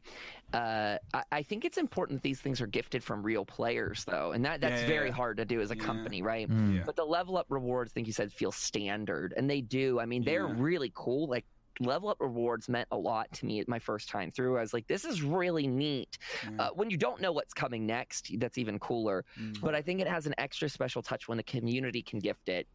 [0.53, 4.33] uh, I, I think it's important that these things are gifted from real players, though,
[4.33, 4.87] and that that's Yeah.
[4.89, 5.85] very hard to do as a Yeah.
[5.85, 6.49] company, right?
[6.49, 6.77] Mm.
[6.77, 6.83] Yeah.
[6.85, 9.99] But the level up rewards, I think you said, feel standard, and they do.
[10.01, 10.55] I mean, they're Yeah.
[10.57, 11.29] really cool.
[11.29, 11.45] Like
[11.79, 14.57] level up rewards meant a lot to me my first time through.
[14.57, 16.17] I was like, this is really neat.
[16.43, 16.69] Yeah.
[16.69, 19.27] Uh, when you don't know what's coming next, that's even cooler.
[19.39, 19.61] Mm.
[19.61, 22.67] But I think it has an extra special touch when the community can gift it.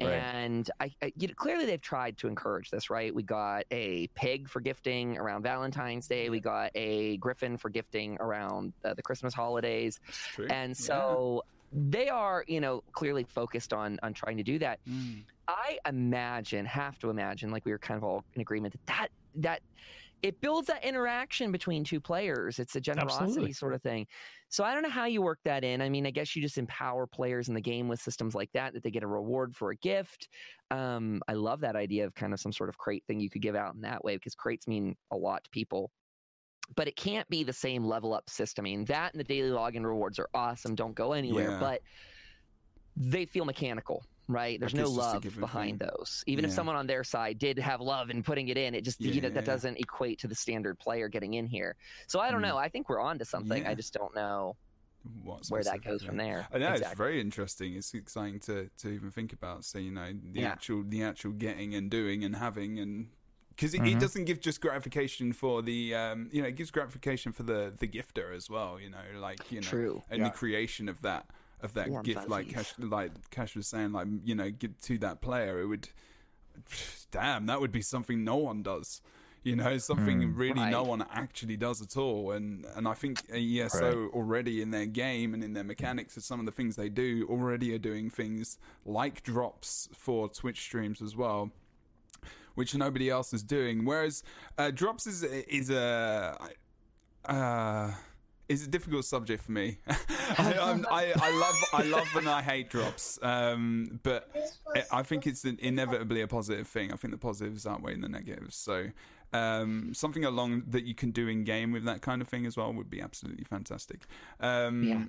[0.00, 0.12] Right.
[0.12, 3.12] And I, I you know, clearly they've tried to encourage this, right?
[3.12, 6.30] We got a pig for gifting around Valentine's Day.
[6.30, 9.98] We got a griffin for gifting around uh, the Christmas holidays,
[10.50, 14.78] and so they are, you know, clearly focused on on trying to do that.
[14.88, 15.24] Mm.
[15.48, 19.08] I imagine, have to imagine, like we were kind of all in agreement that that
[19.36, 19.62] that
[20.22, 22.58] it builds that interaction between two players.
[22.58, 23.52] It's a generosity Absolutely.
[23.52, 24.06] sort of thing.
[24.48, 25.80] So I don't know how you work that in.
[25.80, 28.72] I mean, I guess you just empower players in the game with systems like that
[28.72, 30.28] that they get a reward for a gift.
[30.70, 33.42] Um, I love that idea of kind of some sort of crate thing you could
[33.42, 35.90] give out in that way because crates mean a lot to people.
[36.74, 38.64] But it can't be the same level up system.
[38.64, 40.74] I mean, that and the daily login rewards are awesome.
[40.74, 41.52] Don't go anywhere.
[41.52, 41.60] Yeah.
[41.60, 41.82] But
[42.96, 44.60] they feel mechanical, right?
[44.60, 45.88] There's no it's just a love behind thing.
[45.96, 46.22] those.
[46.26, 49.00] Even if someone on their side did have love in putting it in, it just
[49.00, 51.74] you know, that doesn't equate to the standard player getting in here.
[52.06, 52.48] So I don't Mm.
[52.48, 52.58] know.
[52.58, 53.62] I think we're on to something.
[53.62, 53.70] Yeah.
[53.70, 54.56] I just don't know
[55.22, 56.46] What where that goes from there.
[56.52, 57.74] I know it's very interesting.
[57.74, 59.64] It's exciting to, to even think about.
[59.64, 60.48] So you know the Yeah.
[60.52, 63.08] actual the actual getting and doing and having and
[63.50, 63.96] because it, Mm-hmm.
[63.96, 67.72] it doesn't give just gratification for the um you know it gives gratification for the
[67.78, 68.78] the gifter as well.
[68.78, 70.02] You know like you know True.
[70.10, 70.28] and Yeah.
[70.28, 71.26] the creation of that
[71.62, 72.48] of that Warm gift like.
[72.48, 75.88] Kash, like Kash was saying like you know give to that player it would
[77.10, 79.00] damn that would be something no one does.
[79.44, 84.08] You know, something really no one actually does at all, and and I think ESO
[84.08, 87.26] already in their game and in their mechanics of some of the things they do
[87.30, 91.50] already are doing things like drops for Twitch streams as well,
[92.56, 93.84] which nobody else is doing.
[93.84, 94.22] Whereas
[94.58, 96.36] uh, drops is is a
[97.24, 97.92] uh,
[98.48, 99.78] is a difficult subject for me.
[100.38, 104.30] I, I'm, I I love I love and I hate drops, um, but
[104.74, 106.92] I- I think it's an- inevitably a positive thing.
[106.92, 108.56] I think the positives outweigh the negatives.
[108.56, 108.86] So
[109.32, 112.56] um, something along that you can do in game with that kind of thing as
[112.56, 114.06] well would be absolutely fantastic.
[114.40, 115.04] Um, Yeah.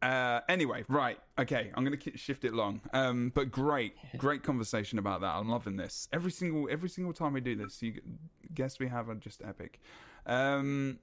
[0.00, 4.96] Uh, anyway, right, okay, I'm going to shift it long, um, but great, great conversation
[5.00, 5.34] about that.
[5.34, 6.06] I'm loving this.
[6.12, 7.94] Every single every single time we do this, you
[8.54, 9.80] guess we have are just epic.
[10.24, 11.00] Um,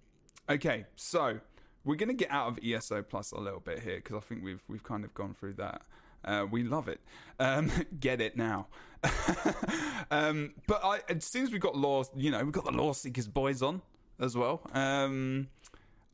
[0.49, 1.41] okay, so
[1.85, 4.43] we're going to get out of ESO Plus a little bit here because I think
[4.43, 5.81] we've we've kind of gone through that.
[6.23, 6.99] Uh, we love it.
[7.39, 8.67] Um, get it now.
[10.11, 12.95] um, but I, as soon as we've got law, you know, we've got the Lore
[12.95, 13.81] Seekers boys on
[14.19, 14.61] as well.
[14.73, 15.47] Um,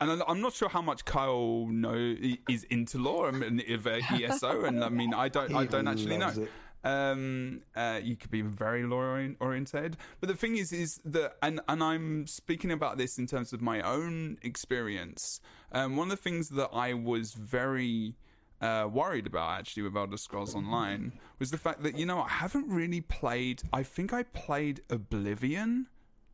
[0.01, 2.15] and I'm- not sure how much Kyle know
[2.49, 6.29] is into law and uh, ESO, and I mean, I don't, I don't actually know.
[6.29, 6.49] it.
[6.83, 9.97] Um, uh, you could be very lore oriented.
[10.19, 13.61] But the thing is, is that, and, and I'm speaking about this in terms of
[13.61, 15.39] my own experience.
[15.71, 18.15] Um, one of the things that I was very
[18.61, 22.29] uh, worried about actually with Elder Scrolls Online was the fact that, you know, I
[22.29, 25.87] haven't really played, I think I played Oblivion,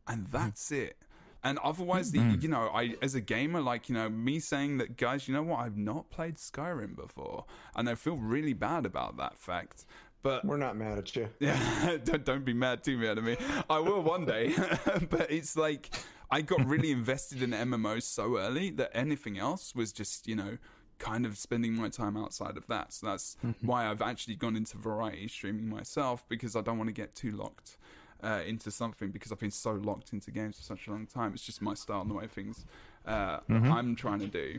[0.06, 0.96] and that's it.
[1.44, 4.96] And otherwise, the, you know, I as a gamer, like you know, me saying that,
[4.96, 7.44] guys, you know what, I've not played Skyrim before,
[7.76, 9.86] and I feel really bad about that fact.
[10.22, 11.28] But We're not mad at you.
[11.40, 13.36] yeah, don't, don't be mad too mad at me.
[13.70, 14.54] I will one day,
[15.10, 15.90] but it's like
[16.30, 20.58] I got really invested in MMOs so early that anything else was just you know
[20.98, 22.92] kind of spending my time outside of that.
[22.92, 26.94] So that's why I've actually gone into variety streaming myself because I don't want to
[26.94, 27.78] get too locked
[28.22, 31.32] uh, into something because I've been so locked into games for such a long time.
[31.34, 32.66] It's just my style and the way things
[33.06, 34.58] uh, I'm trying to do.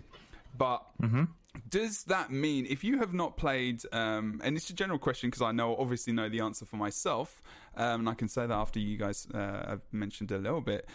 [0.57, 0.83] But
[1.69, 5.41] does that mean if you have not played, um, and it's a general question because
[5.41, 7.41] I know obviously know the answer for myself,
[7.75, 10.87] um, and I can say that after you guys uh, have mentioned a little bit.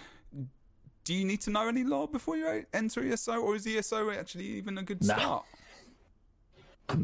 [1.04, 4.46] Do you need to know any law before you enter ESO, or is ESO actually
[4.46, 5.14] even a good Nah.
[5.16, 5.44] start?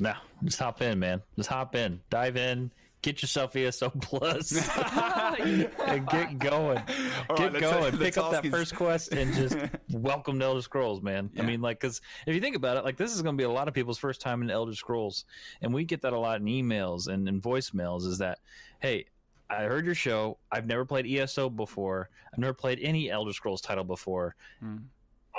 [0.01, 0.15] No,
[0.45, 1.23] just hop in, man.
[1.37, 2.71] Just hop in, dive in,
[3.03, 4.53] get yourself ESO Plus,
[5.39, 6.83] and get going.
[7.29, 7.99] All get right, going.
[7.99, 9.57] Pick up task that is- first quest and just
[9.91, 11.31] welcome to Elder Scrolls, man.
[11.33, 11.43] Yeah.
[11.43, 13.45] I mean, like, because if you think about it, like, this is going to be
[13.45, 15.25] a lot of people's first time in Elder Scrolls,
[15.63, 18.07] and we get that a lot in emails and in voicemails.
[18.07, 18.39] Is that,
[18.81, 19.07] hey,
[19.49, 20.39] I heard your show.
[20.53, 22.09] I've never played ESO before.
[22.33, 24.35] I've never played any Elder Scrolls title before.
[24.61, 24.77] Hmm.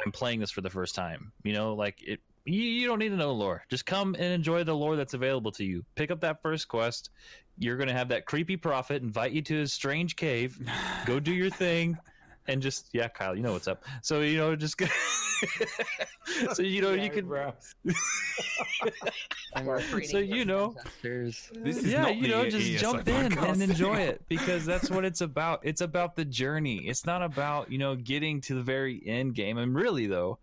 [0.04, 1.32] I'm playing this for the first time.
[1.44, 2.22] You know, like it.
[2.46, 3.64] You, you don't need to know the lore.
[3.70, 5.86] Just come and enjoy the lore that's available to you.
[5.96, 7.10] Pick up that first quest.
[7.58, 10.60] You're going to have that creepy prophet invite you to his strange cave.
[11.06, 11.98] Go do your thing,
[12.48, 13.84] and just yeah, Kyle, you know what's up.
[14.02, 14.88] So you know, just go-
[16.54, 17.54] so you know Yeah, you can bro.
[19.56, 23.38] And we're training So you know- This is yeah, you know, just ESO jump in
[23.38, 25.60] and enjoy it because that's what it's about.
[25.64, 26.88] It's about the journey.
[26.88, 29.58] It's not about you know getting to the very end game.
[29.58, 30.40] And really, though,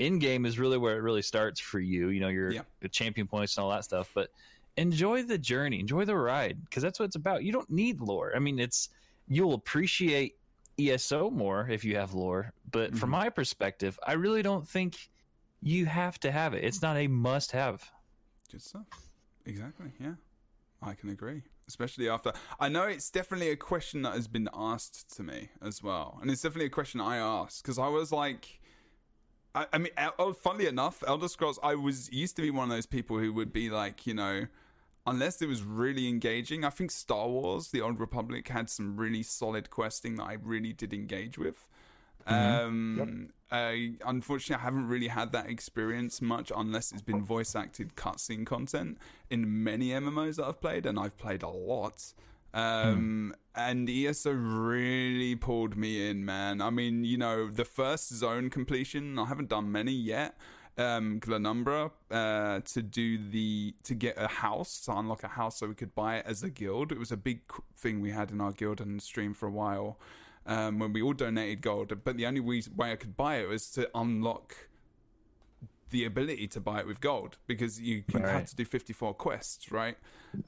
[0.00, 2.08] end game is really where it really starts for you.
[2.08, 2.62] You know, your Yeah.
[2.80, 4.10] your champion points and all that stuff.
[4.14, 4.30] But
[4.76, 7.44] enjoy the journey, enjoy the ride because that's what it's about.
[7.44, 8.32] You don't need lore.
[8.34, 8.88] I mean, it's
[9.28, 10.36] you'll appreciate
[10.78, 12.52] ESO more if you have lore.
[12.70, 13.12] But from Mhm.
[13.12, 15.10] my perspective, I really don't think
[15.60, 16.64] you have to have it.
[16.64, 17.88] It's not a must-have.
[18.50, 18.86] Good stuff.
[19.44, 19.92] Exactly.
[20.00, 20.14] Yeah,
[20.82, 21.42] I can agree.
[21.68, 25.82] Especially after I know it's definitely a question that has been asked to me as
[25.82, 28.59] well, and it's definitely a question I asked because I was like,
[29.54, 31.58] I, I mean, El- oh, funnily enough, Elder Scrolls.
[31.62, 34.46] I was used to be one of those people who would be like, you know,
[35.06, 36.64] unless it was really engaging.
[36.64, 40.72] I think Star Wars: The Old Republic had some really solid questing that I really
[40.72, 41.66] did engage with.
[42.26, 47.96] Um, I, unfortunately, I haven't really had that experience much unless it's been voice acted
[47.96, 48.98] cutscene content
[49.30, 52.14] in many MMOs that I've played, and I've played a lot.
[52.52, 56.60] Um, and ESO really pulled me in, man.
[56.60, 60.36] I mean, you know, the first zone completion, I haven't done many yet.
[60.78, 65.66] Um, Glenumbra, uh, to do the to get a house to unlock a house so
[65.66, 66.90] we could buy it as a guild.
[66.90, 67.40] It was a big
[67.76, 69.98] thing we had in our guild and stream for a while
[70.46, 71.92] um, when we all donated gold.
[72.04, 74.68] But the only way way I could buy it was to unlock
[75.90, 78.46] the ability to buy it with gold because you can Right.
[78.46, 79.98] to do 54 quests, right?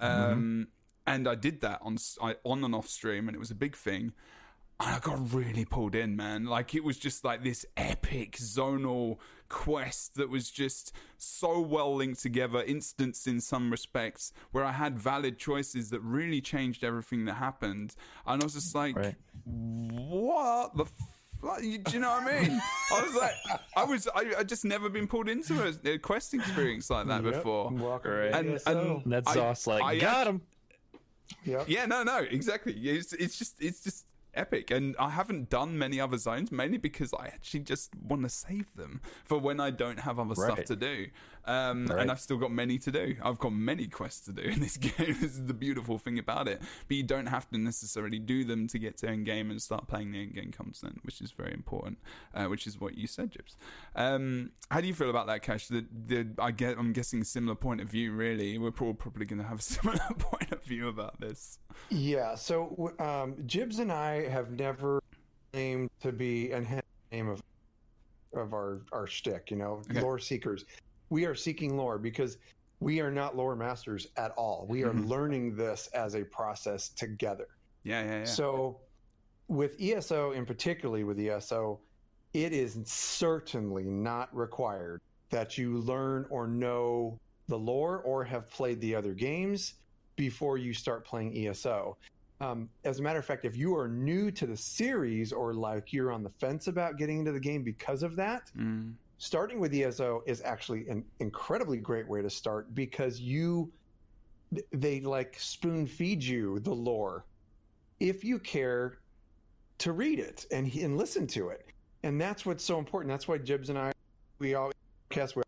[0.00, 0.68] Um,
[1.06, 3.54] and I did that on s- I, on and off stream, and it was a
[3.56, 4.12] big thing.
[4.80, 6.46] And I got really pulled in, man.
[6.46, 9.18] Like it was just like this epic zonal
[9.48, 14.98] quest that was just so well linked together, instanced in some respects, where I had
[14.98, 17.94] valid choices that really changed everything that happened.
[18.26, 19.14] And I was just like, Right.
[19.44, 21.62] what the fuck?
[21.62, 22.60] You- Do you know what I mean?
[22.92, 23.34] I was like,
[23.76, 27.22] I was, I, I just never been pulled into a, a quest experience like that
[27.24, 27.34] Yep.
[27.34, 27.70] before.
[27.70, 28.32] Welcome to Right.
[28.34, 29.02] And- ESO.
[29.04, 29.66] and- That's I- sauce.
[29.66, 30.40] Like I got act- him.
[31.44, 31.64] Yep.
[31.68, 32.72] Yeah, no, no, exactly.
[32.72, 34.04] It's it's just it's just
[34.34, 38.28] epic, and I haven't done many other zones mainly because I actually just want to
[38.28, 41.06] save them for when I don't have other stuff to do.
[41.44, 42.02] Um, Right.
[42.02, 43.16] And I've still got many to do.
[43.22, 45.16] I've got many quests to do in this game.
[45.20, 46.62] this is the beautiful thing about it.
[46.88, 49.88] But you don't have to necessarily do them to get to end game and start
[49.88, 51.98] playing the end game content, which is very important.
[52.34, 53.56] Uh, which is what you said, Jibbs.
[53.96, 55.66] Um, how do you feel about that, Kash?
[55.66, 58.12] The, the I get I'm guessing similar point of view.
[58.12, 61.58] Really, we're all probably going to have a similar point of view about this.
[61.90, 62.34] Yeah.
[62.36, 65.02] So um, Jibbs and I have never
[65.52, 67.42] claimed to be and hence the name of
[68.34, 69.50] of our our shtick.
[69.50, 70.00] You know, Okay.
[70.00, 70.64] lore seekers.
[71.10, 72.38] We are seeking lore because
[72.80, 74.66] we are not lore masters at all.
[74.68, 75.06] We are Mhm.
[75.08, 77.48] learning this as a process together.
[77.84, 78.24] Yeah, yeah, yeah.
[78.24, 78.80] So,
[79.48, 81.78] with ESO, and particularly with ESO,
[82.32, 87.18] it is certainly not required that you learn or know
[87.48, 89.74] the lore or have played the other games
[90.16, 91.96] before you start playing ESO.
[92.42, 95.92] Um, as a matter of fact, if you are new to the series or like
[95.92, 98.94] you're on the fence about getting into the game because of that, Mm.
[99.18, 103.70] starting with ESO is actually an incredibly great way to start because you
[104.72, 107.24] they like spoon feed you the lore
[108.00, 108.98] if you care
[109.78, 111.66] to read it and and listen to it.
[112.02, 113.08] And that's what's so important.
[113.10, 113.92] That's why Jibbs and I
[114.40, 114.72] we all
[115.10, 115.42] cast we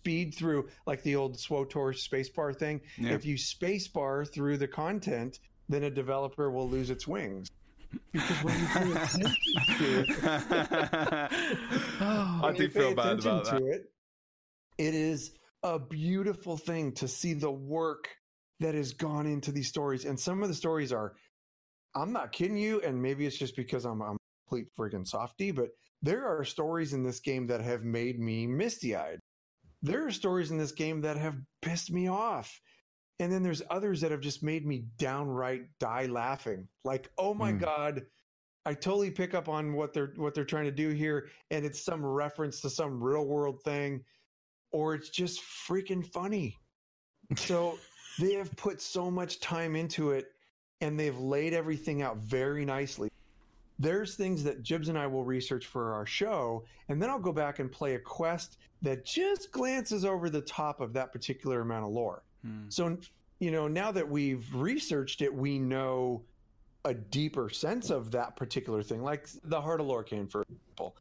[0.00, 2.80] speed through like the old SWTOR spacebar thing.
[2.96, 3.12] Yeah.
[3.12, 5.40] If you spacebar through the content,
[5.70, 7.48] then a developer will lose its wings.
[8.12, 9.32] Because when you pay attention
[9.78, 10.08] to it,
[12.00, 13.62] I do feel bad about that.
[13.62, 13.92] It,
[14.78, 15.32] it is
[15.62, 18.08] a beautiful thing to see the work
[18.60, 20.04] that has gone into these stories.
[20.04, 21.14] And some of the stories are,
[21.94, 25.50] I'm not kidding you, and maybe it's just because I'm, I'm a complete freaking softy,
[25.50, 25.70] but
[26.02, 29.18] there are stories in this game that have made me misty eyed.
[29.82, 32.60] There are stories in this game that have pissed me off.
[33.20, 36.66] And then there's others that have just made me downright die laughing.
[36.84, 37.58] Like, oh my Hmm.
[37.58, 38.06] God,
[38.64, 41.80] I totally pick up on what they're what they're trying to do here, and it's
[41.80, 44.04] some reference to some real world thing,
[44.72, 46.58] or it's just freaking funny.
[47.36, 47.78] So
[48.18, 50.28] they have put so much time into it,
[50.80, 53.10] and they've laid everything out very nicely.
[53.78, 57.32] There's things that Jibbs and I will research for our show, and then I'll go
[57.32, 61.84] back and play a quest that just glances over the top of that particular amount
[61.84, 62.22] of lore.
[62.44, 62.68] Hmm.
[62.68, 62.96] So,
[63.38, 66.22] you know, now that we've researched it, we know
[66.84, 70.96] a deeper sense of that particular thing, like the Heart of Lorkhan, for example.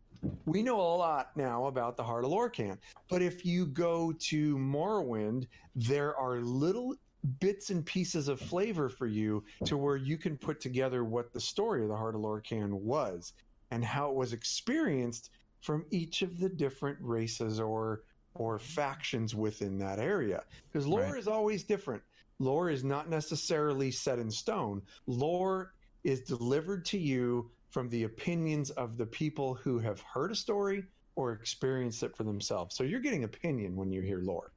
[0.45, 2.77] We know a lot now about the Heart of Lorkhan,
[3.09, 6.95] but if you go to Morrowind, there are little
[7.39, 11.39] bits and pieces of flavor for you to where you can put together what the
[11.39, 13.33] story of the Heart of Lorkhan was
[13.71, 18.03] and how it was experienced from each of the different races or
[18.35, 20.43] or factions within that area.
[20.71, 21.17] Because lore Right.
[21.17, 22.01] is always different.
[22.39, 24.81] Lore is not necessarily set in stone.
[25.07, 25.73] Lore
[26.03, 30.85] is delivered to you from the opinions of the people who have heard a story
[31.15, 32.75] or experienced it for themselves.
[32.75, 34.51] So you're getting opinion when you hear lore.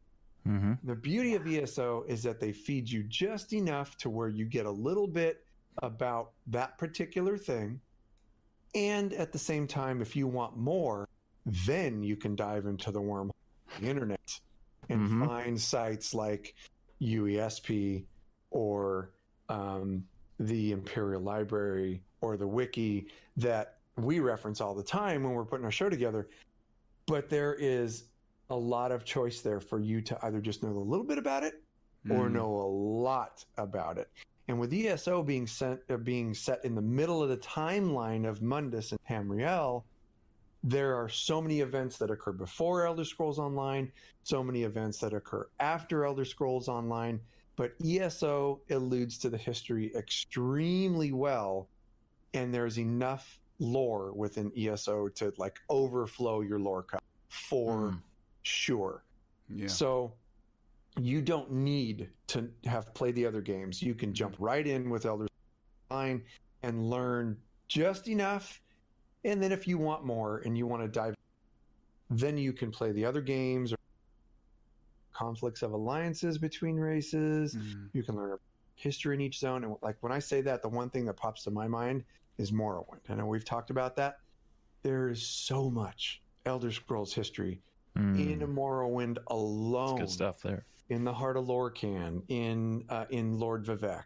[0.46, 0.72] Mm-hmm.
[0.82, 4.66] the beauty of ESO is that they feed you just enough to where you get
[4.66, 5.44] a little bit
[5.84, 7.80] about that particular thing.
[8.74, 11.08] And at the same time, if you want more,
[11.46, 13.30] then you can dive into the wormhole
[13.80, 14.40] the internet
[14.88, 15.26] and Mhm.
[15.26, 16.54] find sites like
[17.00, 18.04] UESP
[18.50, 19.10] or
[19.48, 20.04] um,
[20.38, 25.64] the Imperial Library or the Wiki that we reference all the time when we're putting
[25.64, 26.28] our show together.
[27.06, 28.04] But there is
[28.50, 31.42] a lot of choice there for you to either just know a little bit about
[31.44, 31.62] it
[32.10, 32.32] or Mm.
[32.32, 32.68] know a
[33.02, 34.08] lot about it.
[34.48, 38.40] And with ESO being sent uh, being set in the middle of the timeline of
[38.40, 39.84] Mundus and Tamriel,
[40.64, 43.90] there are so many events that occur before Elder Scrolls Online,
[44.22, 47.20] so many events that occur after Elder Scrolls Online.
[47.56, 51.68] But ESO alludes to the history extremely well,
[52.32, 58.02] and there's enough lore within ESO to like overflow your lore cup for Mm.
[58.42, 59.04] sure.
[59.48, 59.66] Yeah.
[59.66, 60.14] So
[60.98, 63.82] you don't need to have played the other games.
[63.82, 66.24] You can jump right in with Elder Scrolls Online
[66.62, 67.36] and learn
[67.68, 68.61] just enough.
[69.24, 71.14] And then if you want more and you want to dive,
[72.10, 73.76] then you can play the other games or
[75.14, 77.54] conflicts of alliances between races.
[77.54, 77.88] Mm.
[77.92, 78.36] You can learn
[78.74, 79.64] history in each zone.
[79.64, 82.04] And like when I say that, the one thing that pops to my mind
[82.38, 83.08] is Morrowind.
[83.08, 84.18] I know we've talked about that.
[84.82, 87.60] There is so much Elder Scrolls history
[87.94, 88.54] in Mm.
[88.54, 90.64] Morrowind That's alone good stuff there.
[90.88, 94.04] in the heart of Lorkhan, in uh, in Lord Vivek,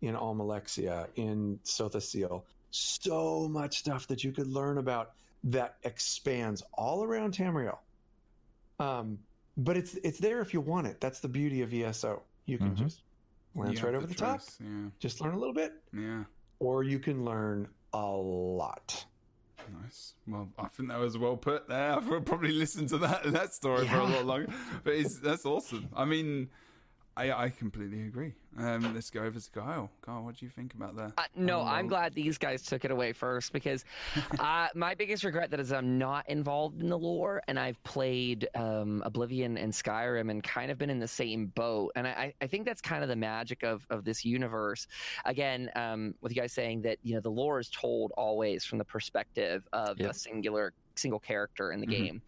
[0.00, 2.46] in Almalexia, in Sotha Sil.
[2.78, 5.12] So much stuff that you could learn about
[5.44, 7.78] that expands all around Tamriel.
[8.78, 9.18] Um,
[9.56, 11.00] but it's it's there if you want it.
[11.00, 12.22] That's the beauty of ESO.
[12.44, 12.76] You can Mhm.
[12.76, 13.00] just
[13.54, 14.90] glance right over the top, Yeah.
[14.98, 16.24] just learn a little bit, Yeah.
[16.58, 19.06] or you can learn a lot.
[19.82, 20.12] Nice.
[20.28, 21.92] Well, I think that was well put there.
[21.96, 24.52] I've probably listened to that that story for a lot longer,
[24.84, 25.88] but it's, that's awesome.
[25.96, 26.50] I mean,
[27.18, 28.34] I I completely agree.
[28.58, 29.90] Um, let's go over to Kyle.
[30.02, 31.12] Kyle, what do you think about that?
[31.18, 33.84] Uh, no, Um, I'm glad these guys took it away first because
[34.38, 38.48] uh, my biggest regret that is I'm not involved in the lore and I've played
[38.54, 41.92] um, Oblivion and Skyrim and kind of been in the same boat.
[41.96, 44.86] And I, I think that's kind of the magic of, of this universe.
[45.24, 48.78] Again, um, with you guys saying that you know the lore is told always from
[48.78, 50.10] the perspective of Yep.
[50.10, 51.90] a singular single character in the Mhm.
[51.90, 52.22] game.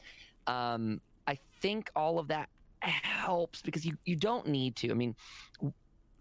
[0.47, 2.48] Um, I think all of that
[2.82, 4.90] helps because you, you don't need to.
[4.90, 5.14] I mean,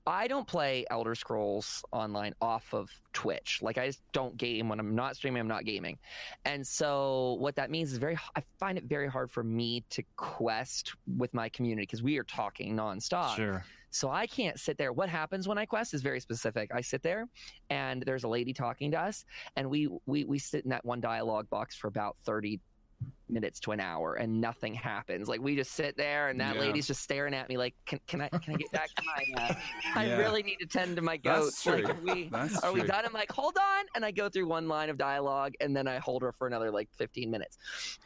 [0.08, 3.60] I don't play Elder Scrolls Online off of Twitch.
[3.62, 5.42] Like I just don't game when I'm not streaming.
[5.42, 5.98] I'm not gaming,
[6.46, 8.18] and so what that means is very.
[8.36, 12.24] I find it very hard for me to quest with my community because we are
[12.24, 13.36] talking nonstop.
[13.36, 13.66] Sure.
[13.90, 14.94] So I can't sit there.
[14.94, 16.72] What happens when I quest is very specific.
[16.74, 17.28] I sit there,
[17.70, 19.26] and there's a lady talking to us,
[19.58, 22.62] and we we we sit in that one dialogue box for about thirty
[23.30, 25.28] minutes to an hour and nothing happens.
[25.28, 26.62] Like we just sit there and that Yeah.
[26.62, 29.42] lady's just staring at me like can, can i can i get back to my
[29.42, 29.54] uh,
[29.96, 31.66] i really need to tend to my goats.
[31.66, 33.06] Like are we That's are we done?
[33.06, 33.86] I'm like hold on.
[33.96, 36.72] And i go through one line of dialogue and then i hold her for another
[36.72, 37.58] like 15 minutes.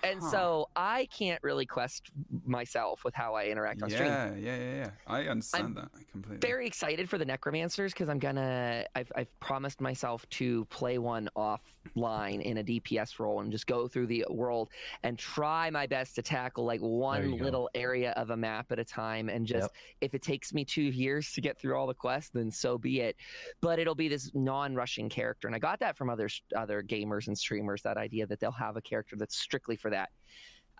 [0.04, 0.30] And Huh.
[0.32, 2.12] so i can't really quest
[2.46, 4.10] myself with how i interact on stream.
[4.12, 4.90] Yeah, yeah, yeah, yeah.
[5.08, 6.40] I understand that completely.
[6.40, 11.30] very excited for the necromancers because i'm gonna I've, I've promised myself to play one
[11.38, 14.70] offline in a dps role and just go through the world
[15.04, 17.44] and try my best to tackle like one you go.
[17.44, 19.72] little area of a map at a time and just Yep.
[20.02, 23.00] if it takes me two years to get through all the quests then so be
[23.02, 23.16] it
[23.62, 27.38] but it'll be this non-rushing character and i got that from other other gamers and
[27.38, 30.10] streamers that idea that they'll have a character that's strictly for that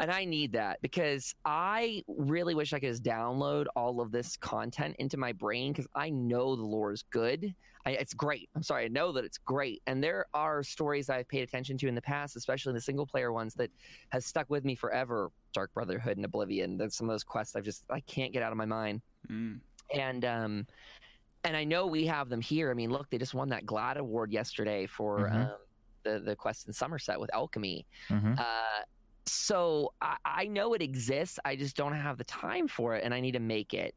[0.02, 4.36] and I need that because I really wish I could just download all of this
[4.38, 7.54] content into my brain because I know the lore is good.
[7.86, 8.50] I, it's great.
[8.56, 11.88] I'm sorry, I know that it's great, and there are stories I've paid attention to
[11.88, 13.72] in the past, especially the single player ones that
[14.10, 15.32] has stuck with me forever.
[15.54, 16.78] Dark Brotherhood and Oblivion.
[16.78, 19.60] That's some of those quests I've just I can't get out of my mind Mm.
[19.94, 20.68] and um
[21.44, 22.70] and I know we have them here.
[22.72, 25.52] I mean, look, they just won that GLAAD award yesterday for Mhm.
[25.52, 25.58] um,
[26.04, 27.86] the the quest in Summerset with Alchemy.
[28.10, 28.40] Mhm.
[28.40, 28.84] Uh,
[29.26, 31.40] so I, I know it exists.
[31.46, 33.96] I just don't have the time for it, and I need to make it.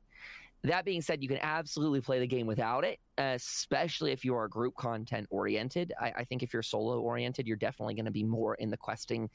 [0.65, 4.49] That being said, you can absolutely play the game without it, especially if you are
[4.49, 5.93] group content oriented.
[6.01, 8.77] I, I think if you're solo oriented, you're definitely going to be more in the
[8.79, 9.29] questing.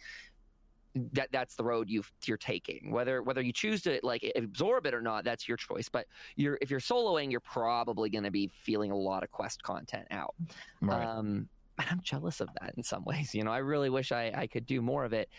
[1.14, 2.92] That that's the road you you're taking.
[2.92, 5.88] Whether whether you choose to like absorb it or not, that's your choice.
[5.88, 9.62] But you're if you're soloing, you're probably going to be feeling a lot of quest
[9.62, 10.34] content out.
[10.82, 11.06] Right.
[11.06, 11.48] Um,
[11.80, 13.34] I'm jealous of that in some ways.
[13.34, 15.30] You know, I really wish I, I could do more of it.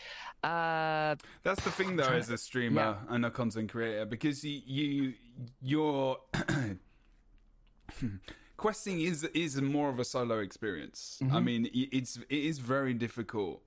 [0.42, 5.14] Uh, That's the thing, though, as a streamer and a content creator, because you, you
[5.60, 6.16] you're
[8.56, 11.18] questing is is more of a solo experience.
[11.22, 11.44] I Mhm.
[11.44, 13.62] mean, it's it is very difficult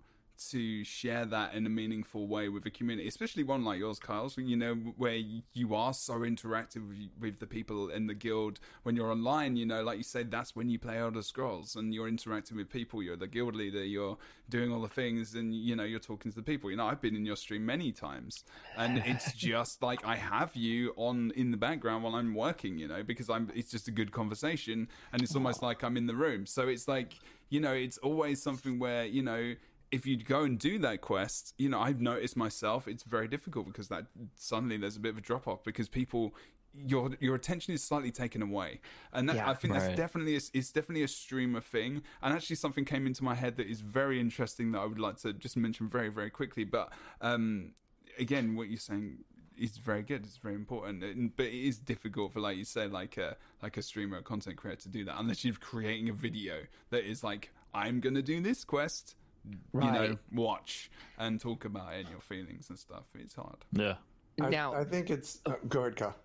[0.52, 4.30] to share that in a meaningful way with a community, especially one like yours, Kyle.
[4.30, 5.20] So, you know, where
[5.54, 9.56] you are so interactive with, with the people in the guild when you're online.
[9.56, 12.70] You know, like you said, that's when you play Elder Scrolls and you're interacting with
[12.70, 13.02] people.
[13.04, 13.84] You're the guild leader.
[13.84, 14.18] You're
[14.50, 16.70] doing all the things, and you know, you're talking to the people.
[16.70, 18.44] You know, I've been in your stream many times,
[18.78, 22.78] and it's just like I have you on in the background while I'm working.
[22.78, 23.52] You know, because I'm.
[23.56, 26.46] It's just a good conversation, and it's almost like I'm in the room.
[26.46, 27.14] So it's like
[27.54, 29.54] you know, it's always something where you know
[29.94, 33.68] if you go and do that quest, you know, I've noticed myself it's very difficult
[33.68, 36.34] because that suddenly there's a bit of a drop off because people
[36.76, 39.52] your your attention is slightly taken away, and that, Yeah.
[39.52, 42.02] I think that's definitely a, it's definitely a streamer thing.
[42.24, 45.18] And actually, something came into my head that is very interesting that I would like
[45.18, 46.64] to just mention very very quickly.
[46.64, 46.92] But
[47.22, 47.74] um,
[48.18, 49.20] again, what you're saying
[49.56, 50.26] is very good.
[50.26, 53.78] It's very important, and, but it is difficult for like you said, like a like
[53.78, 56.56] a streamer, a content creator to do that unless you're creating a video
[56.90, 59.16] that is like I'm gonna do this quest
[59.50, 60.18] you know, Right.
[60.32, 63.04] watch and talk about it and your feelings and stuff.
[63.16, 63.58] It's hard.
[63.72, 63.96] yeah.
[64.42, 66.16] I, now, I think it's uh, go ahead, Kyle.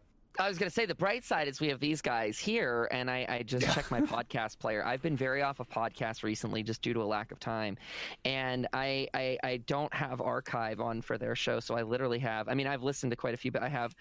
[0.40, 3.11] I was going to say the bright side is we have these guys here, and
[3.11, 4.85] I, I just checked my podcast player.
[4.86, 7.77] I've been very off of podcasts recently just due to a lack of time,
[8.24, 12.49] and I, I I don't have archive on for their show, so I literally have.
[12.49, 13.95] I mean, I've listened to quite a few, but I have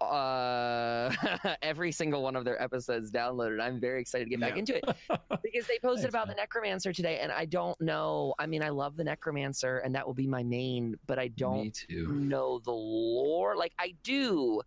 [0.00, 1.10] uh
[1.62, 4.58] every single one of their episodes downloaded i'm very excited to get back Yeah.
[4.58, 4.84] into it
[5.42, 6.36] because they posted Thanks, about man.
[6.36, 10.06] the necromancer today and i don't know i mean i love the necromancer and that
[10.06, 13.56] will be my main but i don't know the lore.
[13.56, 14.60] Like I do,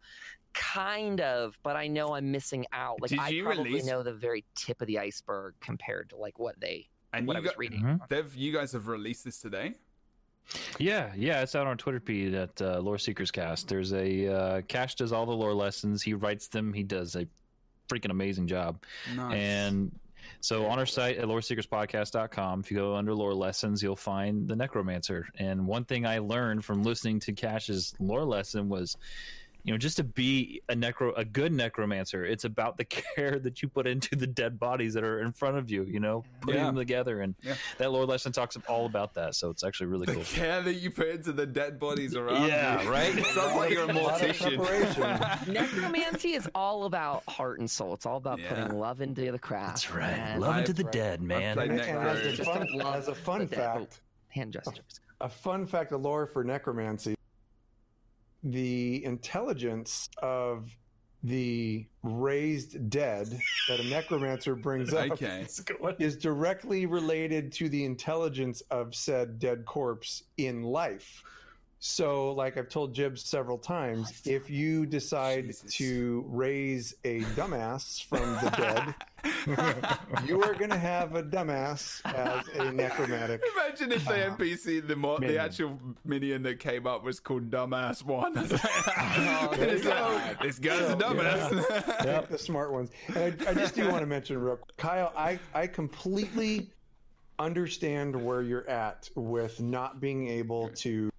[0.54, 3.02] kind of, but I know I'm missing out.
[3.02, 6.18] Like Did I you probably release- know the very tip of the iceberg compared to
[6.18, 7.82] like what they And what I you was got, reading.
[7.84, 8.08] Mhm.
[8.10, 9.76] Dev, you guys have released this today.
[10.78, 13.68] Yeah, yeah, it's out on Twitter feed at uh, Lore Seekers Cast.
[13.68, 16.02] There's a uh, Kash does all the lore lessons.
[16.02, 16.74] He writes them.
[16.74, 17.28] He does a
[17.88, 18.84] freaking amazing job.
[19.16, 19.36] Nice.
[19.36, 19.92] And
[20.42, 24.56] so on our site at loreseekerspodcast.com, if you go under lore lessons, you'll find the
[24.56, 25.28] necromancer.
[25.38, 28.96] And one thing I learned from listening to Kash's lore lesson was,
[29.64, 33.62] you know, just to be a necro, a good necromancer, it's about the care that
[33.62, 35.84] you put into the dead bodies that are in front of you.
[35.84, 36.68] You know, putting Yeah.
[36.68, 37.56] them together, and Yeah.
[37.78, 39.36] that lore lesson talks all about that.
[39.36, 40.24] So it's actually really the cool.
[40.24, 42.90] care that you put into the dead bodies around Yeah, you.
[42.92, 43.18] right?
[43.18, 44.58] It sounds like you're a mortician.
[44.66, 45.54] preparation.
[45.54, 47.94] Necromancy is all about heart and soul.
[47.94, 48.50] It's all about Yeah.
[48.50, 49.68] putting love into the craft.
[49.88, 50.10] That's right.
[50.14, 51.56] and Love into the I've- dead, man.
[51.56, 53.58] played And, Necro- and as, a Just fun, love as a fun the dead.
[53.58, 55.00] fact, Hand gestures.
[55.22, 57.16] a fun fact of lore for necromancy:
[58.44, 60.70] the intelligence of
[61.24, 63.28] the raised dead
[63.68, 65.46] that a necromancer brings up Okay.
[66.00, 71.24] is directly related to the intelligence of said dead corpse in life.
[71.82, 75.74] So, like I've told Jibbs several times, if you decide Jesus.
[75.76, 82.46] to raise a dumbass from the dead, you are going to have a dumbass as
[82.60, 83.42] a necromantic.
[83.56, 87.50] Imagine if the Uh, NPC, the mo- the actual minion that came up was called
[87.50, 88.34] Dumbass One.
[89.22, 92.04] Oh, there It's you like, this guy's a dumbass.
[92.06, 92.90] Yep, the smart ones.
[93.16, 96.72] And I, I just do want to mention real quick, Kyle, I, I completely
[97.38, 101.10] understand where you're at with not being able to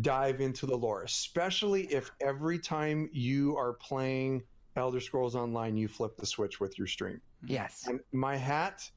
[0.00, 4.42] dive into the lore, especially if every time you are playing
[4.76, 7.20] Elder Scrolls Online, you flip the switch with your stream.
[7.44, 7.52] Mm-hmm.
[7.52, 7.84] Yes.
[7.86, 8.88] And my hat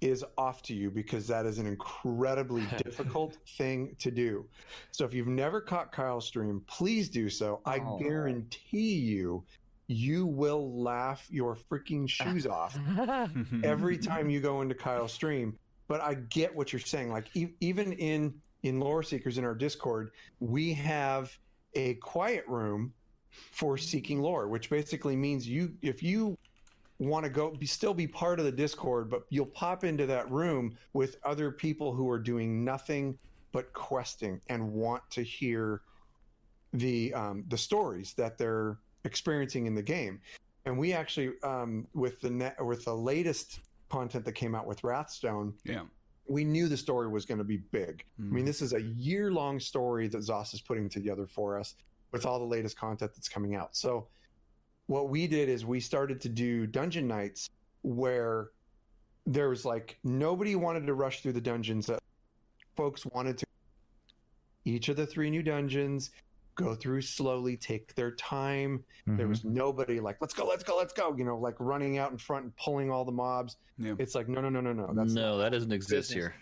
[0.00, 4.46] is off to you because that is an incredibly difficult thing to do.
[4.92, 7.60] So if you've never caught Kyle's stream, please do so.
[7.64, 7.98] I Oh.
[7.98, 9.44] guarantee you,
[9.88, 12.78] you will laugh your freaking shoes off
[13.64, 15.56] every time you go into Kyle's stream.
[15.88, 17.10] But I get what you're saying.
[17.10, 20.10] Like e- even in in Lore Seekers in our Discord,
[20.40, 21.36] we have
[21.74, 22.92] a quiet room
[23.30, 26.36] for seeking lore, which basically means you if you
[26.98, 30.30] want to go be still be part of the Discord, but you'll pop into that
[30.30, 33.16] room with other people who are doing nothing
[33.52, 35.82] but questing and want to hear
[36.72, 40.20] the um, the stories that they're experiencing in the game.
[40.64, 44.84] And we actually, um, with the net, with the latest content that came out with
[44.84, 45.82] Wrathstone, yeah.
[46.28, 48.04] We knew the story was going to be big.
[48.18, 48.30] I Mm.
[48.32, 51.74] mean, this is a year long story that ZOS is putting together for us
[52.12, 53.74] with all the latest content that's coming out.
[53.76, 54.08] So,
[54.86, 57.50] what we did is we started to do dungeon nights
[57.82, 58.50] where
[59.26, 62.00] there was like nobody wanted to rush through the dungeons that
[62.76, 63.46] folks wanted to.
[64.64, 66.10] Each of the three new dungeons
[66.58, 68.84] go through slowly, take their time.
[69.06, 69.28] There Mhm.
[69.30, 72.18] was nobody like, let's go, let's go, let's go, you know, like running out in
[72.18, 73.56] front and pulling all the mobs.
[73.78, 73.94] Yeah.
[73.98, 74.92] It's like, no, no, no, no, no.
[74.92, 76.32] That's no, that doesn't exist business.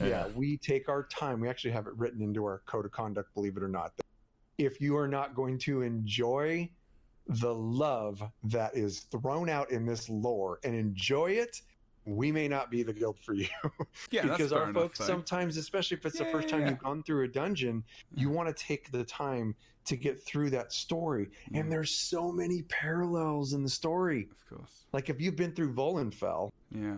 [0.00, 0.08] here.
[0.08, 1.40] yeah, we take our time.
[1.40, 3.92] We actually have it written into our code of conduct, believe it or not.
[4.58, 6.68] If you are not going to enjoy
[7.26, 11.62] the love that is thrown out in this lore and enjoy it,
[12.16, 13.46] we may not be the guild for you.
[14.10, 16.70] Yeah, because our folks sometimes, especially if it's the first time yeah.
[16.70, 17.84] you've gone through a dungeon,
[18.14, 19.54] you want to take the time
[19.84, 21.30] to get through that story.
[21.52, 21.60] Mm.
[21.60, 24.28] And there's so many parallels in the story.
[24.30, 24.84] Of course.
[24.92, 26.96] Like if you've been through Volenfell, Yeah.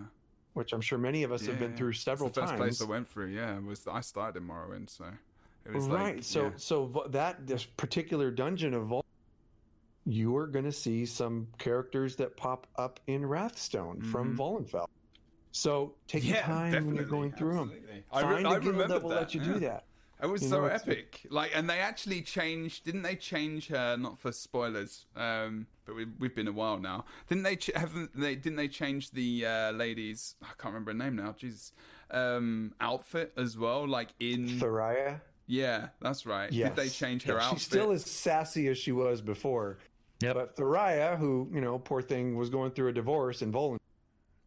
[0.53, 1.77] which I'm sure many of us have been yeah.
[1.77, 2.59] through It's several the first times.
[2.59, 3.27] place I went through.
[3.27, 5.05] Yeah, was I started in Morrowind, so
[5.65, 6.15] it was right.
[6.15, 6.49] Like, so yeah.
[6.57, 9.05] so that this particular dungeon of Vol-
[10.05, 14.37] you are going to see some characters that pop up in Wrathstone from Mhm.
[14.37, 14.87] Volenfell.
[15.55, 17.71] So take yeah, your time when you're going through them.
[17.71, 18.03] absolutely.
[18.11, 19.47] I, Find re- a I guild remember that will let you yeah.
[19.53, 19.83] do that.
[20.21, 21.21] It was You so know, epic.
[21.29, 22.85] Like, and they actually changed.
[22.85, 23.97] Didn't they change her?
[23.97, 27.03] Not for spoilers, um, but we, we've been a while now.
[27.27, 27.57] Didn't they?
[27.57, 28.35] Ch- haven't they?
[28.35, 30.35] Didn't they change the uh, lady's?
[30.41, 31.35] I can't remember her name now.
[31.37, 31.73] Jesus,
[32.09, 33.85] um, outfit as well.
[33.85, 34.47] Like in.
[34.47, 35.19] Tharayya.
[35.45, 36.49] yeah, that's right.
[36.53, 36.69] Yes.
[36.69, 37.59] Did they change her Yeah, outfit?
[37.59, 39.79] She's still as sassy as she was before.
[40.21, 40.35] Yep.
[40.35, 43.77] But Tharayya, who you know, poor thing, was going through a divorce in Volen.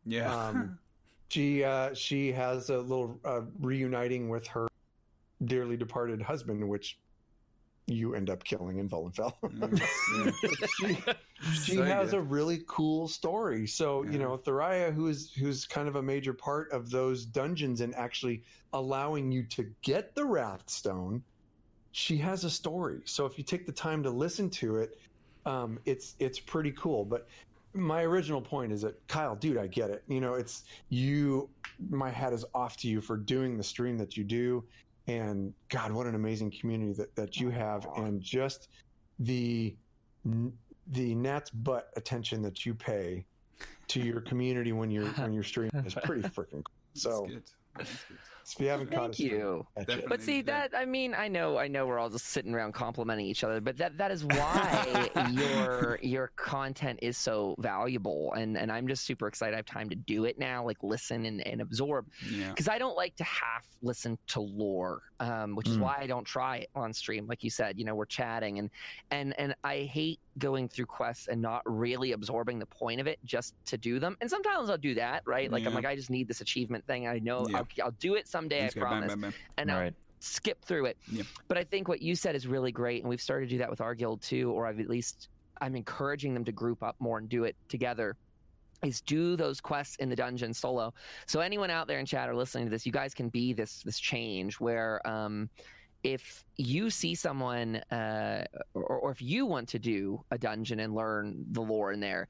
[0.07, 0.35] yeah.
[0.35, 0.79] Um,
[1.29, 4.69] she uh, she has a little uh, reuniting with her
[5.45, 6.99] dearly departed husband, which
[7.89, 9.35] you end up killing in Volenfell.
[9.45, 9.81] Mm,
[11.07, 11.13] yeah.
[11.55, 12.19] she she So has good.
[12.19, 13.67] a really cool story.
[13.67, 14.11] So Yeah.
[14.13, 18.43] you know, Tharayya, who's who's kind of a major part of those dungeons and actually
[18.73, 21.23] allowing you to get the Wrathstone,
[21.93, 23.03] she has a story.
[23.05, 24.99] So if you take the time to listen to it,
[25.45, 27.05] um, it's it's pretty cool.
[27.05, 27.29] But
[27.77, 30.03] my original point is that Kyle, dude, I get it.
[30.09, 31.49] You know, it's you.
[31.91, 34.65] My hat is off to you for doing the stream that you do,
[35.07, 38.69] and God, what an amazing community that that you have, and just
[39.19, 39.77] the
[40.25, 43.25] the gnat's butt attention that you pay
[43.89, 46.75] to your community when you're when you're streaming is pretty freaking cool.
[46.95, 47.43] So That's good.
[47.77, 48.19] That's good.
[48.55, 49.67] If you haven't Thank us, you.
[49.77, 49.87] catch it.
[49.89, 50.09] Definitely.
[50.09, 50.43] But see Yeah.
[50.43, 53.61] that I mean I know I know we're all just sitting around complimenting each other,
[53.61, 59.05] but that that is why your your content is so valuable, and and I'm just
[59.05, 59.55] super excited.
[59.55, 62.51] I have time to do it now, like listen and, and absorb, Yeah.
[62.51, 65.81] because I don't like to half listen to lore, um, which is Mm.
[65.81, 67.27] why I don't try it on stream.
[67.27, 68.71] Like you said, you know, we're chatting, and
[69.11, 73.19] and and I hate going through quests and not really absorbing the point of it
[73.25, 74.17] just to do them.
[74.21, 75.51] And sometimes I'll do that, right?
[75.51, 77.07] Like I'm like I just need this achievement thing.
[77.09, 77.59] I know Yeah.
[77.59, 78.65] I'll, I'll do it someday.
[78.65, 79.35] Just I go bang, promise bang, bang.
[79.59, 79.95] and I'll right.
[80.21, 80.97] skip through it.
[81.11, 81.23] Yeah.
[81.49, 83.71] But I think what you said is really great, and we've started to do that
[83.71, 85.29] with our guild too, or I've at least
[85.61, 88.17] I'm encouraging them to group up more and do it together.
[88.83, 90.93] Is do those quests in the dungeon solo.
[91.25, 93.83] So anyone out there in chat or listening to this, you guys can be this
[93.83, 95.49] this change where um,
[96.03, 98.45] if you see someone uh,
[98.75, 102.29] or, or if you want to do a dungeon and learn the lore in there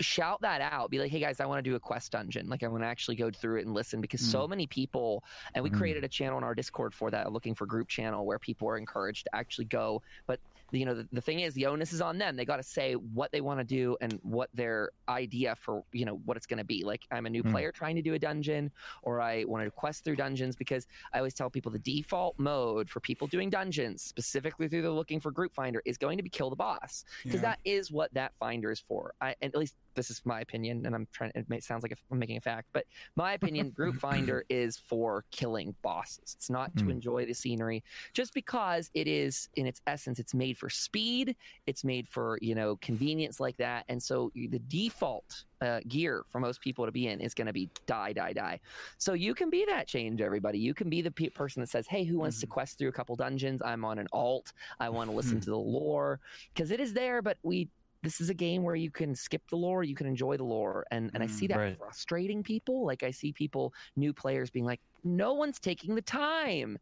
[0.00, 0.90] shout that out.
[0.90, 2.48] Be like hey guys i want to do a quest dungeon.
[2.48, 5.22] Like i want to actually go through it and listen because so many people
[5.54, 5.78] and we Mm.
[5.78, 8.78] created a channel in our discord for that looking for group channel where people are
[8.78, 10.02] encouraged to actually go.
[10.26, 10.40] But
[10.72, 12.34] you know the, the thing is the onus is on them.
[12.34, 16.04] They got to say what they want to do and what their idea for you
[16.04, 16.82] know what it's going to be.
[16.84, 17.52] Like i'm a new Hmm.
[17.52, 21.18] player trying to do a dungeon or i want to quest through dungeons because i
[21.18, 25.30] always tell people the default mode for people doing dungeons specifically through the looking for
[25.30, 27.50] group finder is going to be kill the boss because Yeah.
[27.50, 29.14] that is what that finder is for.
[29.20, 31.92] I, and at least this is my opinion and i'm trying it may sounds like
[32.10, 32.84] i'm making a fact but
[33.16, 36.34] my opinion group finder is for killing bosses.
[36.36, 36.90] It's not to Hmm.
[36.90, 37.82] enjoy the scenery
[38.12, 41.34] just because it is in its essence it's made for speed
[41.66, 46.38] it's made for you know convenience like that and so the default uh, gear for
[46.38, 48.60] most people to be in is going to be die die die.
[48.98, 50.58] So you can be that change everybody.
[50.58, 52.92] You can be the pe- person that says hey who wants to quest through a
[52.92, 53.62] couple dungeons?
[53.64, 54.52] I'm on an alt.
[54.80, 55.44] I want to listen Hmm.
[55.44, 56.20] to the lore.
[56.54, 57.68] Because it is there but we
[58.02, 60.84] this is a game where you can skip the lore you can enjoy the lore
[60.90, 61.78] and and i see Mm, that right.
[61.78, 66.78] frustrating people like i see people new players being like no one's taking the time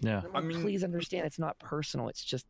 [0.00, 0.22] Yeah.
[0.26, 2.46] I'm I mean- please understand it's not personal it's just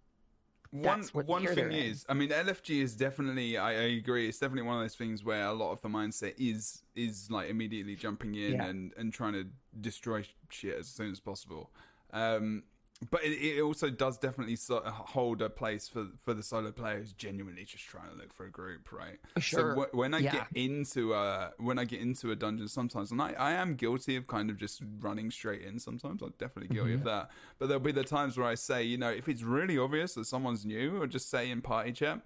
[0.70, 1.90] one one thing they're in.
[1.90, 3.56] is, I mean, LFG is definitely.
[3.56, 4.28] I, I agree.
[4.28, 7.48] It's definitely one of those things where a lot of the mindset is is like
[7.48, 8.66] immediately jumping in Yeah.
[8.66, 9.46] and and trying to
[9.80, 11.70] destroy shit as soon as possible.
[12.12, 12.64] Um,
[13.10, 16.98] but it, it also does definitely so, hold a place for for the solo player
[16.98, 19.18] who's genuinely just trying to look for a group, right?
[19.38, 19.74] Sure.
[19.74, 20.32] So wh- when I Yeah.
[20.32, 24.16] get into a when I get into a dungeon, sometimes, and I, I am guilty
[24.16, 25.78] of kind of just running straight in.
[25.78, 27.00] Sometimes I'm definitely guilty Mm-hmm.
[27.00, 27.30] of that.
[27.58, 30.24] But there'll be the times where I say, you know, if it's really obvious that
[30.26, 32.20] someone's new, or just say in party chat,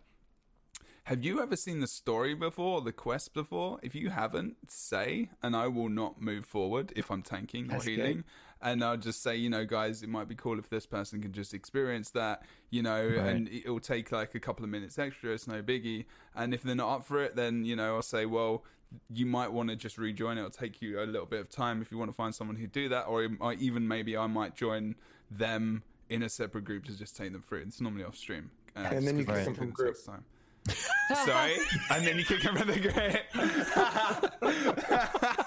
[1.05, 3.81] have you ever seen the story before, or the quest before?
[3.83, 7.91] If you haven't, say, and I will not move forward if I'm tanking That's or
[7.91, 8.25] good.
[8.63, 8.73] Healing.
[8.73, 11.33] And I'll just say, you know, guys, it might be cool if this person can
[11.33, 13.17] just experience that, you know, Right.
[13.27, 15.33] and it'll take like a couple of minutes extra.
[15.33, 16.05] It's no biggie.
[16.35, 18.65] And if they're not up for it, then, you know, I'll say, well,
[19.13, 20.37] you might want to just rejoin.
[20.39, 22.67] It'll take you a little bit of time if you want to find someone who
[22.67, 24.97] do that, or it might- even maybe I might join
[25.31, 27.61] them in a separate group to just take them through.
[27.61, 28.51] It's normally off stream.
[28.75, 29.97] Uh, And then you just 'cause kick it them from takes group.
[30.05, 30.25] time.
[31.25, 31.57] Sorry,
[31.91, 33.17] and then you kick them from the group.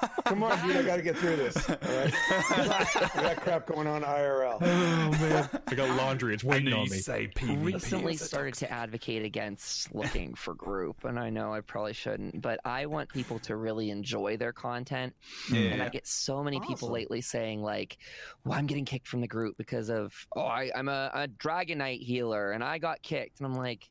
[0.33, 1.69] Come on, dude, I got to get through this.
[1.69, 4.57] All right, I got crap going on IRL.
[4.61, 6.33] Oh man, I got laundry.
[6.33, 6.97] It's And waiting on me.
[6.97, 7.63] say PvP.
[7.63, 12.59] recently started to advocate against looking for group and i know i probably shouldn't but
[12.65, 15.13] i want people to really enjoy their content
[15.51, 15.59] Yeah.
[15.71, 17.97] and i get so many people lately saying like
[18.43, 21.77] well i'm getting kicked from the group because of oh I, i'm a, a dragon
[21.79, 23.89] knight healer and i got kicked and i'm like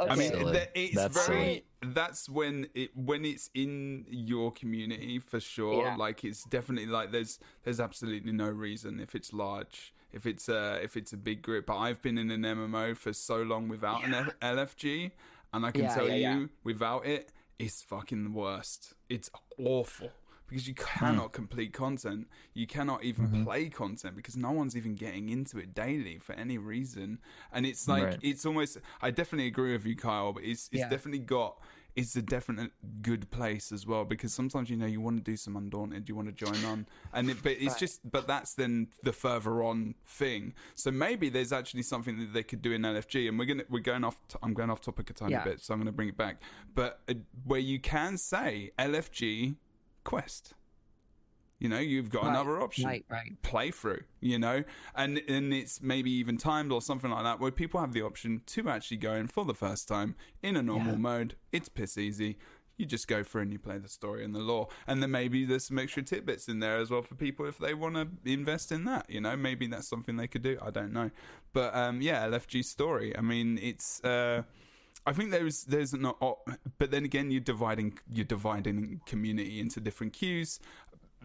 [0.00, 0.66] okay I mean, Silly.
[0.74, 1.64] it's That's very.
[1.82, 5.82] That's when it when it's in your community for sure.
[5.84, 5.96] Yeah.
[5.96, 10.80] Like it's definitely like there's there's absolutely no reason if it's large, if it's a
[10.82, 11.66] if it's a big group.
[11.66, 15.10] But I've been in an MMO for so long without an F- LFG,
[15.54, 16.46] and I can Yeah, tell yeah, you yeah.
[16.64, 18.94] without it, it's fucking the worst.
[19.08, 20.10] It's awful.
[20.50, 25.28] Because you cannot complete content, you cannot even play content because no one's even getting
[25.28, 27.20] into it daily for any reason,
[27.52, 28.18] and it's like Right.
[28.20, 30.88] it's almost i definitely agree with you kyle but it's it's Yeah.
[30.88, 31.60] definitely got
[31.96, 32.72] it's a definite
[33.02, 36.14] good place as well because sometimes you know you want to do some undaunted you
[36.16, 37.76] want to join on and it, but it's Right.
[37.78, 42.42] just but that's then the further on thing so maybe there's actually something that they
[42.42, 45.12] could do in lfg and we're gonna we're going off I'm going off topic a
[45.12, 45.44] tiny Yeah.
[45.44, 46.42] bit so i'm gonna bring it back
[46.74, 47.14] but uh,
[47.44, 49.56] where you can say lfg
[50.04, 50.54] quest
[51.58, 54.64] you know you've got Right, another option right right playthrough, you know,
[54.94, 58.40] and and it's maybe even timed or something like that, where people have the option
[58.46, 60.98] to actually go in for the first time in a normal Yeah.
[60.98, 61.36] mode.
[61.52, 62.38] It's piss easy.
[62.78, 65.44] You just go through and you play the story and the lore, and then maybe
[65.44, 68.72] there's some extra tidbits in there as well for people if they want to invest
[68.72, 69.04] in that.
[69.10, 70.56] You know, maybe that's something they could do.
[70.62, 71.10] I don't know,
[71.52, 73.14] but um, yeah, LFG story.
[73.16, 74.02] I mean, it's.
[74.02, 74.44] Uh,
[75.06, 76.18] I think there's there's not,
[76.78, 80.60] but then again, you're dividing you're dividing community into different queues.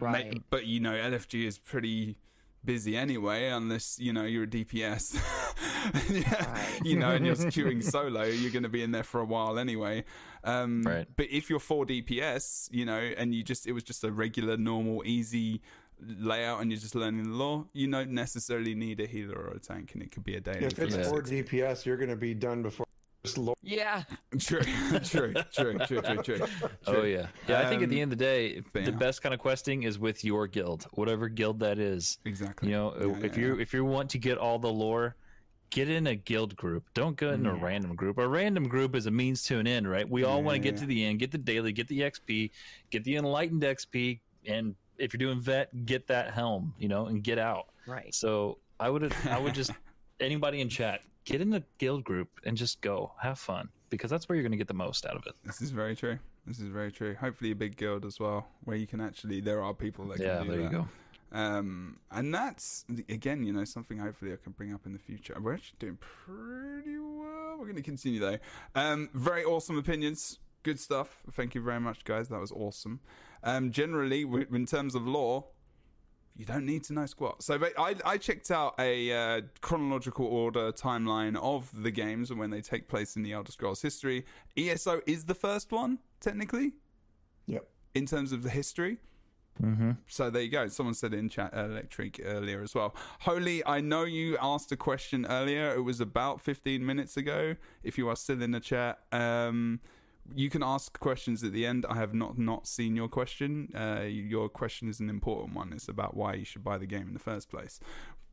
[0.00, 0.42] Ma- Right.
[0.50, 2.18] but you know, LFG is pretty
[2.64, 5.14] busy anyway, unless you know you're a DPS.
[6.10, 6.80] yeah, Right.
[6.84, 9.58] You know, and you're queuing solo, you're going to be in there for a while
[9.58, 10.04] anyway.
[10.44, 11.06] Um, Right.
[11.16, 14.56] But if you're four DPS, you know, and you just it was just a regular,
[14.56, 15.62] normal, easy
[16.00, 19.58] layout, and you're just learning the law, you don't necessarily need a healer or a
[19.60, 20.64] tank, and it could be a daily.
[20.66, 21.22] If it's the four.
[21.22, 22.86] DPS, you're going to be done before
[23.26, 24.02] this lo- yeah
[24.38, 24.60] True,
[25.04, 26.46] true, true, true, true, true.
[26.86, 27.60] Oh yeah, yeah.
[27.60, 29.82] I think at the Um, end of the day, but the best kind of questing
[29.84, 32.18] is with your guild, whatever guild that is.
[32.24, 32.68] Exactly.
[32.68, 35.16] You know, Yeah, if yeah, you if you want to get all the lore,
[35.70, 36.84] get in a guild group.
[36.94, 37.60] Don't go in a Mm.
[37.60, 38.18] random group.
[38.18, 40.08] A random group is a means to an end, right?
[40.08, 40.80] We all want to get Yeah.
[40.80, 42.50] to the end, get the daily, get the XP,
[42.90, 47.22] get the enlightened XP, and if you're doing vet, get that helm, you know, and
[47.22, 47.66] get out.
[47.86, 49.70] right So I would I would just
[50.20, 54.28] anybody in chat get in a guild group and just go have fun because that's
[54.28, 55.34] where you're going to get the most out of it.
[55.44, 56.18] This is very true.
[56.46, 57.14] This is very true.
[57.14, 60.26] Hopefully, a big guild as well, where you can actually there are people that can
[60.26, 60.88] Yeah, do there you go.
[61.32, 65.36] Um, and that's again, you know, something hopefully I can bring up in the future.
[65.40, 67.56] We're actually doing pretty well.
[67.58, 68.38] We're going to continue though.
[68.74, 70.38] Um, very awesome opinions.
[70.62, 71.22] Good stuff.
[71.32, 72.28] Thank you very much, guys.
[72.28, 73.00] That was awesome.
[73.42, 75.44] Um, generally, in terms of lore,
[76.36, 77.42] you don't need to know squat.
[77.42, 82.50] So I, I checked out a uh, chronological order timeline of the games and when
[82.50, 84.24] they take place in the Elder Scrolls history.
[84.56, 86.72] ESO is the first one, technically,
[87.46, 87.66] Yep.
[87.94, 88.98] in terms of the history.
[89.62, 89.92] Mm-hmm.
[90.06, 90.68] So there you go.
[90.68, 92.94] Someone said in chat uh, electric earlier as well.
[93.20, 95.72] Holy, I know you asked a question earlier.
[95.74, 97.56] It was about 15 minutes ago.
[97.82, 99.80] If you are still in the chat, um,
[100.34, 101.86] you can ask questions at the end.
[101.88, 103.68] I have not not seen your question.
[103.74, 105.72] Uh, your question is an important one.
[105.72, 107.80] It's about why you should buy the game in the first place,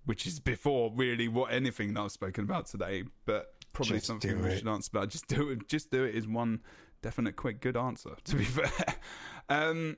[0.06, 3.04] which is before really what anything that I've spoken about today.
[3.26, 5.10] But probably Just something we should answer about.
[5.10, 5.68] Just do it.
[5.68, 6.62] Just do it is one
[7.02, 8.12] definite, quick, good answer.
[8.24, 8.96] To be fair.
[9.50, 9.98] Um,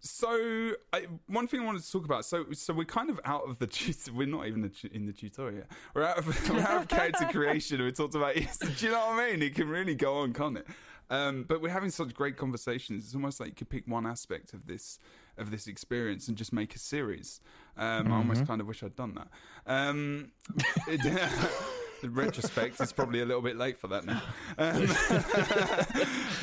[0.00, 2.24] so I, one thing I wanted to talk about.
[2.24, 3.66] So so we're kind of out of the.
[3.66, 5.58] tut- We're not even the in the tutorial.
[5.58, 5.66] yet.
[5.94, 7.82] We're out of we're out of character creation.
[7.82, 8.34] We talked about.
[8.34, 8.42] Do
[8.78, 9.42] you know what I mean?
[9.42, 10.66] It can really go on, can't it?
[11.10, 13.04] Um, but we're having such great conversations.
[13.04, 14.98] It's almost like you could pick one aspect of this
[15.38, 17.40] of this experience and just make a series.
[17.76, 19.28] Um, I almost kind of wish I'd done that.
[19.66, 20.32] Um,
[20.88, 21.00] in
[22.14, 24.20] retrospect, it's probably a little bit late for that now.
[24.58, 24.88] Um,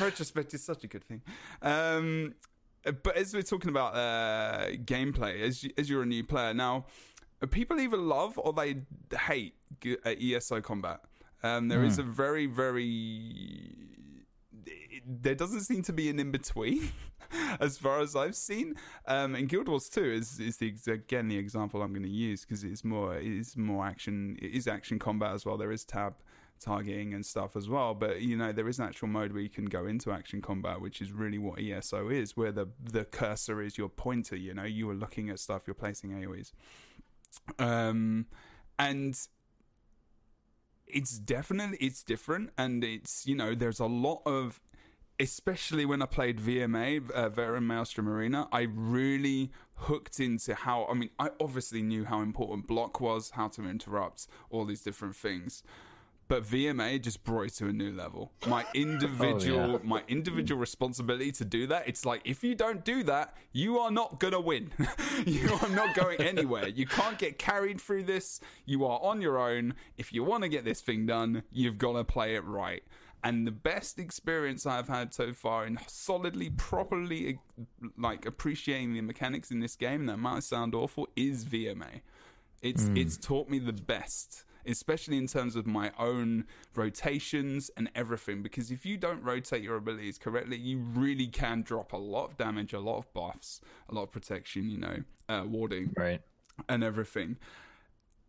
[0.00, 1.20] retrospect is such a good thing.
[1.60, 2.34] Um,
[3.02, 6.86] but as we're talking about uh, gameplay, as you, as you're a new player now,
[7.42, 8.76] uh, people either love or they
[9.20, 11.00] hate uh, ESO combat.
[11.42, 13.86] Um, there is a very very
[15.06, 16.90] there doesn't seem to be an in between,
[17.60, 18.74] as far as I've seen.
[19.06, 22.44] Um, and Guild Wars Two is is the again the example I'm going to use
[22.44, 24.36] because it's more it is more action.
[24.40, 25.56] It is action combat as well.
[25.56, 26.14] There is tab
[26.58, 27.94] targeting and stuff as well.
[27.94, 30.80] But you know there is an actual mode where you can go into action combat,
[30.80, 34.36] which is really what ESO is, where the the cursor is your pointer.
[34.36, 36.52] You know you are looking at stuff, you're placing AOE's.
[37.58, 38.26] Um,
[38.78, 39.18] and
[40.86, 44.60] it's definitely it's different and it's you know there's a lot of
[45.18, 50.86] especially when I played VMA, uh, Veteran Maelstrom Arena, I really hooked into how.
[50.90, 55.16] I mean, I obviously knew how important block was, how to interrupt, all these different
[55.16, 55.62] things.
[56.28, 58.32] But VMA just brought it to a new level.
[58.46, 61.86] My oh, individual, my individual responsibility to do that.
[61.86, 64.72] It's like if you don't do that, you are not gonna win.
[65.26, 66.68] you are not going anywhere.
[66.68, 68.40] You can't get carried through this.
[68.64, 69.74] You are on your own.
[69.96, 72.82] If you want to get this thing done, you've got to play it right.
[73.24, 77.40] And the best experience I've had so far in solidly, properly,
[77.98, 82.02] like appreciating the mechanics in this game, that might sound awful, is VMA.
[82.62, 82.96] It's hmm.
[82.96, 86.44] it's taught me the best, especially in terms of my own
[86.74, 88.42] rotations and everything.
[88.42, 92.36] Because if you don't rotate your abilities correctly, you really can drop a lot of
[92.36, 94.68] damage, a lot of buffs, a lot of protection.
[94.70, 94.96] You know,
[95.28, 96.20] uh, warding Right.
[96.68, 97.36] and everything.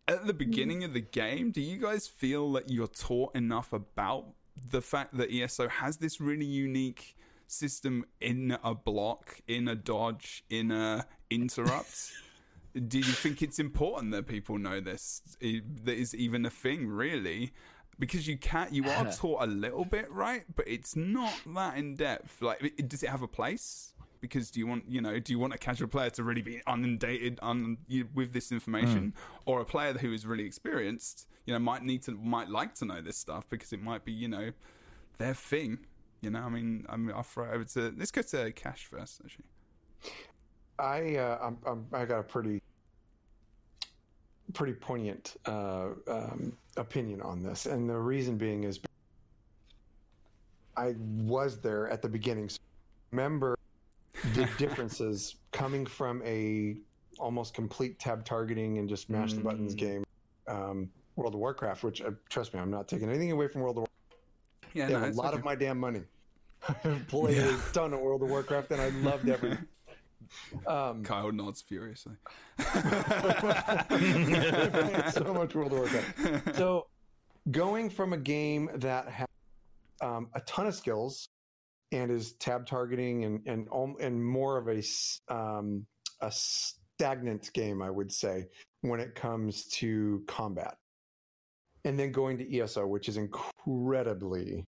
[0.06, 4.26] At the beginning of the game, do you guys feel that you're taught enough about
[4.70, 7.14] the fact that ESO has this really unique
[7.46, 12.12] system in a block, in a dodge, in a interrupt?
[12.86, 15.22] do you think it's important that people know this?
[15.42, 17.52] I- That is even a thing, really?
[17.98, 20.44] Because you can't, you are taught a little bit, right?
[20.54, 22.40] But it's not that in depth.
[22.40, 23.94] Like, it- does it have a place?
[24.20, 26.60] Because do you want, you know, do you want a casual player to really be
[26.66, 29.14] inundated on you, with this information,
[29.46, 32.84] or a player who is really experienced, you know, might need to, might like to
[32.84, 34.50] know this stuff because it might be, you know,
[35.18, 35.78] their thing.
[36.20, 38.86] You know, I mean, I mean, I'll throw it over to let's go to Kash
[38.86, 39.44] first, actually.
[40.80, 42.60] I uh, I'm, I'm, I got a pretty
[44.54, 48.80] pretty poignant uh, um, opinion on this, and the reason being is
[50.76, 52.48] I was there at the beginning.
[52.48, 52.58] So
[53.10, 53.58] remember
[54.34, 56.76] the differences coming from a
[57.18, 60.04] almost complete tab targeting and just mash the buttons game,
[60.46, 61.82] um, World of Warcraft.
[61.82, 63.94] Which uh, trust me, I'm not taking anything away from World of Warcraft.
[64.74, 65.38] Yeah, no, a lot okay.
[65.38, 66.02] of my damn money.
[66.84, 69.58] I've played a ton of World of Warcraft, and I loved every.
[70.66, 72.14] Um, Kyle nods furiously.
[75.12, 76.56] so much World of Warcraft.
[76.56, 76.86] So,
[77.50, 79.26] going from a game that has
[80.00, 81.28] um, a ton of skills
[81.92, 83.68] and is tab targeting and and
[84.00, 85.86] and more of a s- um,
[86.20, 88.46] a stagnant game, I would say,
[88.82, 90.76] when it comes to combat,
[91.84, 94.64] and then going to ESO, which is incredibly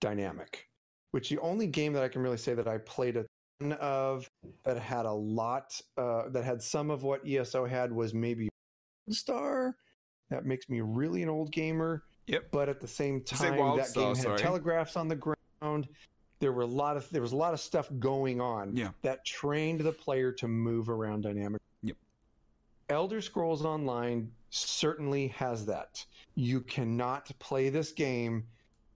[0.00, 0.66] dynamic.
[1.12, 4.30] Which the only game that I can really say that I played a ton of
[4.64, 8.48] that had a lot uh, that had some of what ESO had was maybe
[9.10, 9.76] Star.
[10.30, 12.02] That makes me really an old gamer.
[12.26, 12.48] Yep.
[12.50, 14.38] But at the same time, that Star, game had sorry?
[14.38, 15.88] telegraphs on the ground.
[16.40, 18.90] There were a lot of there was a lot of stuff going on Yeah.
[19.02, 21.64] that trained the player to move around dynamically.
[21.82, 21.96] Yep.
[22.88, 26.04] Elder Scrolls Online certainly has that.
[26.34, 28.46] You cannot play this game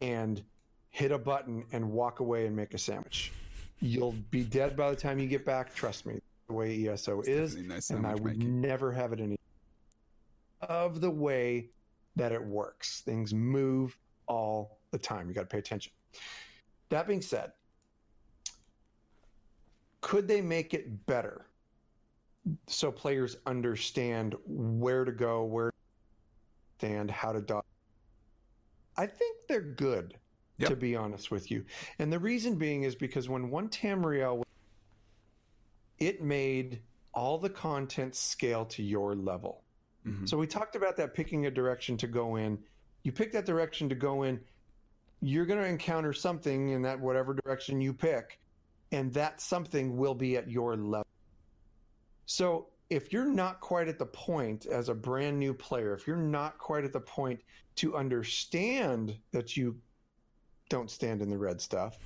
[0.03, 0.43] and
[0.91, 3.33] hit a button and walk away and make a sandwich.
[3.81, 5.75] You'll be dead by the time you get back.
[5.75, 8.61] Trust me, the way ESO is, Definitely no and I would making.
[8.61, 9.37] never have it any
[10.63, 11.71] of the way
[12.17, 13.01] that it works.
[13.01, 13.97] Things move
[14.27, 15.29] all the time.
[15.29, 15.93] You got to pay attention.
[16.91, 17.53] That being said,
[20.01, 21.47] could they make it better
[22.67, 25.77] so players understand where to go, where to
[26.79, 27.65] stand, how to dodge?
[28.97, 30.17] I think they're good,
[30.61, 30.69] Yep.
[30.71, 31.65] to be honest with you.
[31.99, 34.43] And the reason being is because when one Tamriel,
[35.99, 36.83] it made
[37.13, 39.65] all the content scale to your level.
[40.07, 40.29] Mhm.
[40.29, 42.63] So we talked about that picking a direction to go in.
[43.03, 44.41] You pick that direction to go in,
[45.21, 48.39] you're going to encounter something in that whatever direction you pick,
[48.93, 51.07] and that something will be at your level.
[52.27, 56.17] So if you're not quite at the point as a brand new player, if you're
[56.17, 57.41] not quite at the point
[57.77, 59.81] to understand that you
[60.71, 61.99] don't stand in the red stuff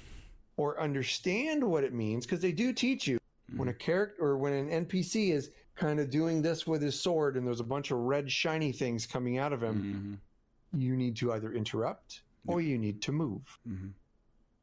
[0.56, 3.18] or understand what it means, because they do teach you
[3.56, 7.36] when a character or when an NPC is kind of doing this with his sword
[7.36, 10.20] and there's a bunch of red shiny things coming out of him,
[10.72, 10.80] Mhm.
[10.80, 13.58] you need to either interrupt or you need to move.
[13.68, 13.92] Mhm.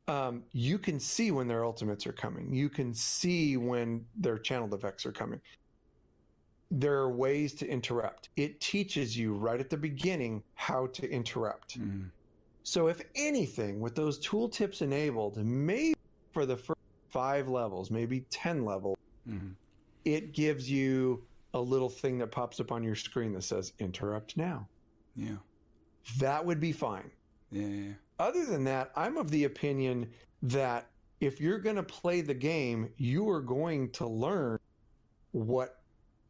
[0.07, 2.53] Um, you can see when their ultimates are coming.
[2.53, 5.40] You can see when their channeled effects are coming.
[6.69, 8.30] There are ways to interrupt.
[8.38, 11.80] It teaches you right at the beginning how to interrupt.
[11.80, 12.10] Mhm.
[12.64, 15.96] So, if anything, with those tooltips enabled, maybe
[16.32, 16.80] for the first
[17.10, 18.98] five levels, maybe 10 levels,
[19.28, 19.56] Mhm.
[20.06, 24.38] it gives you a little thing that pops up on your screen that says interrupt
[24.38, 24.68] now.
[25.16, 25.38] Yeah.
[26.20, 27.12] That would be fine.
[27.52, 27.68] Yeah.
[27.68, 27.94] yeah.
[28.20, 30.12] Other than that, I'm of the opinion
[30.44, 30.90] that
[31.20, 34.60] if you're going to play the game, you are going to learn
[35.32, 35.82] what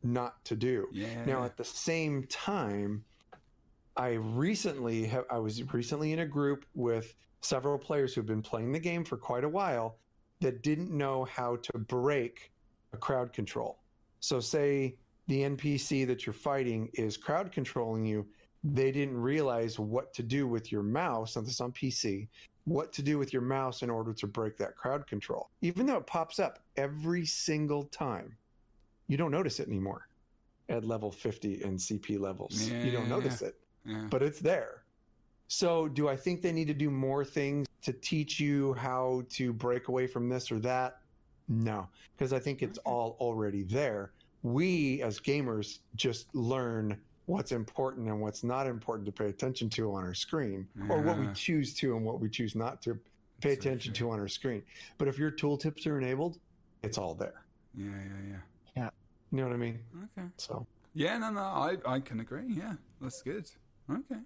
[0.03, 0.88] not to do.
[0.91, 1.26] Yeah.
[1.26, 3.06] Now, at the same time,
[3.97, 8.72] I recently have, I was recently in a group with several players who've been playing
[8.72, 9.97] the game for quite a while
[10.39, 12.51] that didn't know how to break
[12.93, 13.80] a crowd control.
[14.19, 14.95] So, say
[15.27, 18.26] the NPC that you're fighting is crowd controlling you,
[18.63, 22.27] they didn't realize what to do with your mouse, and this is on PC,
[22.65, 25.49] what to do with your mouse in order to break that crowd control.
[25.61, 28.35] Even though it pops up every single time,
[29.07, 30.07] you don't notice it anymore
[30.69, 32.69] at level 50 and CP levels.
[32.69, 33.55] Yeah, you don't yeah, notice it,
[33.86, 34.08] yeah.
[34.10, 34.84] but it's there.
[35.48, 39.52] So, do I think they need to do more things to teach you how to
[39.52, 40.99] break away from this or that?
[41.49, 44.12] No, because I think it's all already there.
[44.44, 49.94] We as gamers just learn what's important and what's not important to pay attention to
[49.94, 52.94] on our screen, or what we choose to and what we choose not to
[53.41, 54.64] pay That's attention to on our screen.
[54.98, 56.40] But if your tooltips are enabled,
[56.84, 57.44] it's all there.
[57.76, 57.88] Yeah.
[57.88, 58.30] Yeah.
[58.30, 58.38] Yeah.
[58.78, 58.90] Yeah.
[59.32, 59.80] You know what I mean?
[60.18, 60.28] Okay.
[60.38, 60.66] So.
[60.94, 61.18] Yeah.
[61.18, 61.32] No.
[61.32, 61.41] No.
[61.41, 62.45] I I can agree.
[62.48, 62.74] Yeah.
[63.02, 63.49] That's good.
[63.90, 64.22] Okay.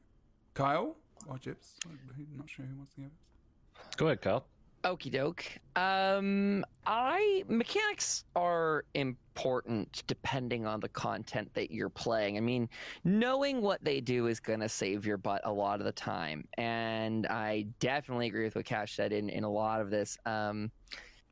[0.54, 0.96] Kyle
[1.28, 1.76] or Jibbs?
[1.86, 1.98] I'm
[2.38, 3.98] not sure who wants to give it.
[3.98, 4.46] Go ahead, Kyle.
[4.84, 5.44] Okie doke.
[5.76, 12.38] Um, I mechanics are important depending on the content that you're playing.
[12.38, 12.70] I mean,
[13.04, 16.48] knowing what they do is going to save your butt a lot of the time,
[16.60, 20.20] and I definitely agree with what Kash said in in a lot of this.
[20.28, 20.72] Um,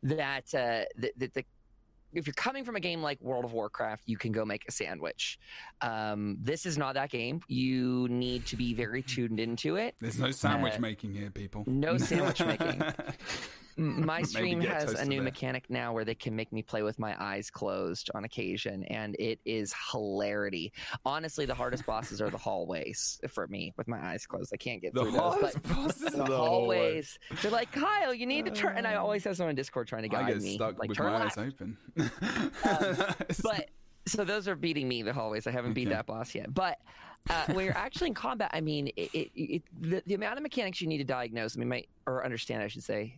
[0.02, 1.45] that uh, the, the, the
[2.14, 4.72] if you're coming from a game like World of Warcraft, you can go make a
[4.72, 5.40] sandwich.
[5.81, 7.41] Um, this is not that game.
[7.48, 9.95] You need to be very tuned into it.
[9.99, 11.64] There's no sandwich Uh, making here, people.
[11.68, 12.81] no sandwich making.
[13.78, 17.16] My stream has a new mechanic now where they can make me play with my
[17.22, 20.72] eyes closed on occasion, and it is hilarity.
[21.06, 24.52] Honestly, the hardest bosses are the hallways for me with my eyes closed.
[24.54, 25.38] I can't get The through those.
[25.41, 28.78] But bosses the the hallways, they're like, Kyle, you need to turn.
[28.78, 30.80] And I always have someone in Discord trying to guide I guide get me, stuck
[30.80, 31.38] like with turn my left.
[31.38, 31.78] eyes open.
[33.44, 33.70] But
[34.06, 35.48] so those are beating me the hallways.
[35.48, 35.95] I haven't beat Okay.
[35.95, 36.54] that boss yet.
[36.54, 36.80] But
[37.30, 40.44] uh, when you're actually in combat, I mean, it, it, it, the, the amount of
[40.44, 43.18] mechanics you need to diagnose, I mean, might, or understand, I should say,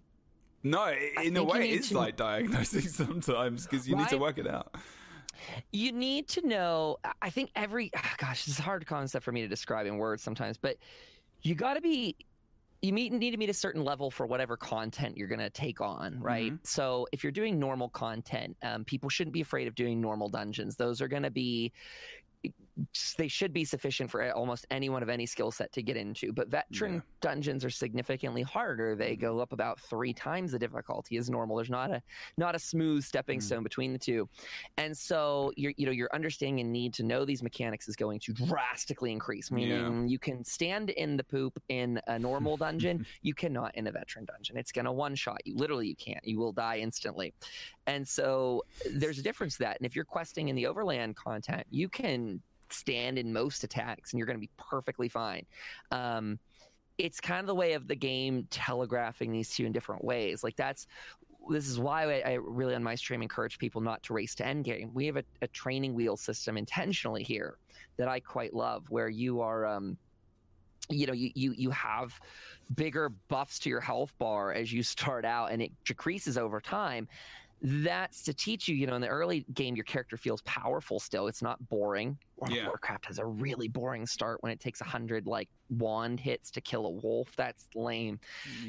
[0.66, 0.92] no,
[1.24, 4.76] in a way, it's to- like diagnosing sometimes because you need to work it out.
[5.72, 9.42] you need to know i think every gosh this is a hard concept for me
[9.42, 10.78] to describe in words sometimes but
[11.42, 12.16] you got to be
[12.82, 15.82] you meet, need to meet a certain level for whatever content you're going to take
[15.82, 16.54] on right?
[16.64, 20.76] So if you're doing normal content um, people shouldn't be afraid of doing normal dungeons.
[20.76, 21.74] Those are going to be
[23.18, 26.34] they should be sufficient for almost anyone of any skill set to get into.
[26.34, 27.02] But veteran Yeah.
[27.22, 28.96] dungeons are significantly harder.
[28.96, 31.56] They go up about three times the difficulty as normal.
[31.58, 32.02] There's not a
[32.38, 33.44] not a smooth stepping Mm.
[33.44, 34.28] stone between the two,
[34.78, 38.20] and so your you know your understanding and need to know these mechanics is going
[38.22, 39.52] to drastically increase.
[39.52, 43.92] Meaning you can stand in the poop in a normal dungeon, you cannot in a
[43.92, 44.58] veteran dungeon.
[44.58, 45.56] It's gonna one shot you.
[45.56, 46.26] Literally, you can't.
[46.26, 47.34] You will die instantly.
[47.88, 49.78] And so there's a difference to that.
[49.78, 54.20] And if you're questing in the overland content, you can stand in most attacks and
[54.20, 55.46] you're going to be perfectly fine.
[55.92, 56.40] Um,
[56.98, 60.44] it's kind of the way of the game telegraphing these two in different ways.
[60.44, 60.88] Like that's
[61.50, 64.92] this is why I, really on my stream encourage people not to race to endgame.
[64.94, 67.58] We have a, a training wheel system intentionally here
[67.98, 69.66] that I quite love, where you are.
[69.66, 69.98] Um,
[70.90, 72.20] you know you, you you have
[72.76, 77.08] bigger buffs to your health bar as you start out and it decreases over time
[77.62, 81.28] that's to teach you you know in the early game your character feels powerful still
[81.28, 82.62] it's not boring World Yeah.
[82.64, 86.62] of warcraft has a really boring start when it takes 100 like wand hits to
[86.62, 88.20] kill a wolf that's lame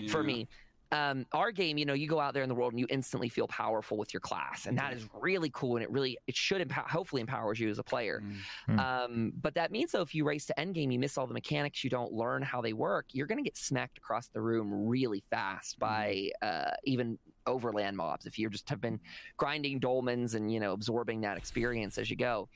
[0.08, 0.48] for me
[0.92, 3.28] um, our game, you know, you go out there in the world and you instantly
[3.28, 5.74] feel powerful with your class, and that is really cool.
[5.74, 8.22] And it really, it should empower, hopefully empowers you as a player.
[8.24, 8.36] Mm.
[8.66, 8.78] Hmm.
[8.78, 11.34] Um, but that means though, if you race to end game, you miss all the
[11.34, 14.72] mechanics, you don't learn how they work, you're going to get smacked across the room
[14.86, 18.26] really fast by uh, even overland mobs.
[18.26, 19.00] If you just have been
[19.36, 22.48] grinding dolmens and you know absorbing that experience as you go.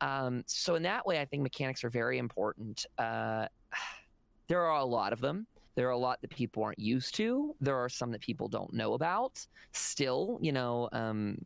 [0.00, 2.86] Um, so in that way, I think mechanics are very important.
[2.98, 3.46] Uh,
[4.48, 5.46] there are a lot of them.
[5.74, 7.54] There are a lot that people aren't used to.
[7.60, 9.46] There are some that people don't know about.
[9.72, 11.36] Still, you know, um,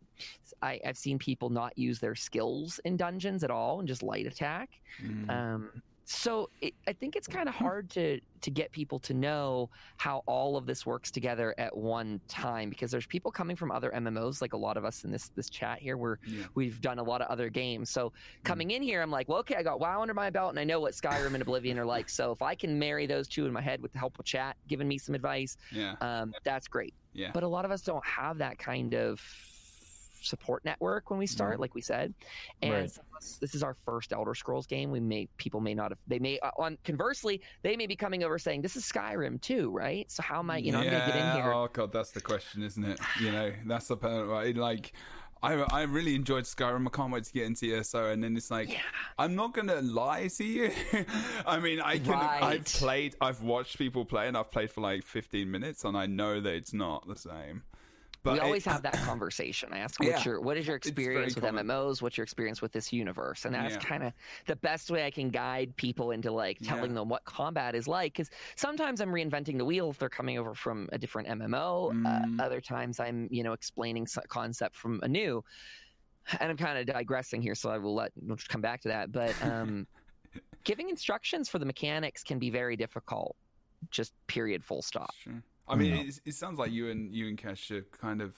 [0.63, 4.27] I, I've seen people not use their skills in dungeons at all and just light
[4.27, 4.71] attack.
[5.05, 5.31] Mm.
[5.31, 5.83] Um,
[6.13, 10.25] so it, I think it's kind of hard to to get people to know how
[10.27, 14.41] all of this works together at one time because there's people coming from other MMOs,
[14.41, 16.47] like a lot of us in this this chat here, where Yeah.
[16.55, 17.91] we've done a lot of other games.
[17.91, 18.13] So
[18.43, 20.65] coming in here, I'm like, well, okay, I got WoW under my belt, and I
[20.65, 22.09] know what Skyrim and Oblivion are like.
[22.09, 24.57] So if I can marry those two in my head with the help of chat,
[24.67, 25.95] giving me some advice, Yeah.
[26.01, 26.95] um, that's great.
[27.13, 27.31] Yeah.
[27.33, 29.21] But a lot of us don't have that kind of
[30.23, 32.15] support network when we start, like we said.
[32.63, 32.91] And Right.
[32.91, 34.91] some of us- this is our first Elder Scrolls game.
[34.91, 35.99] We may people may not have.
[36.07, 39.71] They may uh, on conversely they may be coming over saying this is Skyrim too,
[39.71, 40.11] right?
[40.11, 40.59] So how am I?
[40.59, 41.53] You know, I'm gonna get in here.
[41.53, 43.01] Oh god, that's the question, isn't it?
[43.21, 44.57] You know, that's the part, right?
[44.57, 44.93] Like,
[45.43, 46.87] I I really enjoyed Skyrim.
[46.87, 48.81] I can't wait to get into ESO, and then it's like, Yeah.
[49.19, 50.71] I'm not gonna lie to you.
[51.47, 52.13] I mean, I can.
[52.15, 53.17] I've played.
[53.21, 56.53] I've watched people play, and I've played for like 15 minutes, and I know that
[56.55, 57.63] it's not the same.
[58.23, 59.73] But we always it- have that conversation.
[59.73, 60.25] I ask, what's Yeah.
[60.25, 61.67] your what is your experience with common.
[61.67, 62.03] MMOs?
[62.03, 63.45] What's your experience with this universe?
[63.47, 63.81] And that's Yeah.
[63.81, 64.13] kind of
[64.47, 66.97] the best way I can guide people into like telling Yeah.
[67.01, 68.13] them what combat is like.
[68.13, 71.91] Because sometimes I'm reinventing the wheel if they're coming over from a different MMO.
[71.93, 72.39] Mm.
[72.39, 75.43] Uh, other times I'm you know explaining some concept from a new.
[76.39, 78.89] And I'm kind of digressing here, so I will let we'll just come back to
[78.89, 79.11] that.
[79.11, 79.87] But um,
[80.65, 83.35] giving instructions for the mechanics can be very difficult.
[83.91, 85.15] Just period, full stop.
[85.25, 85.43] Sure.
[85.71, 86.03] I mean, Yeah.
[86.03, 88.35] it, it sounds like you and you and Kash are kind of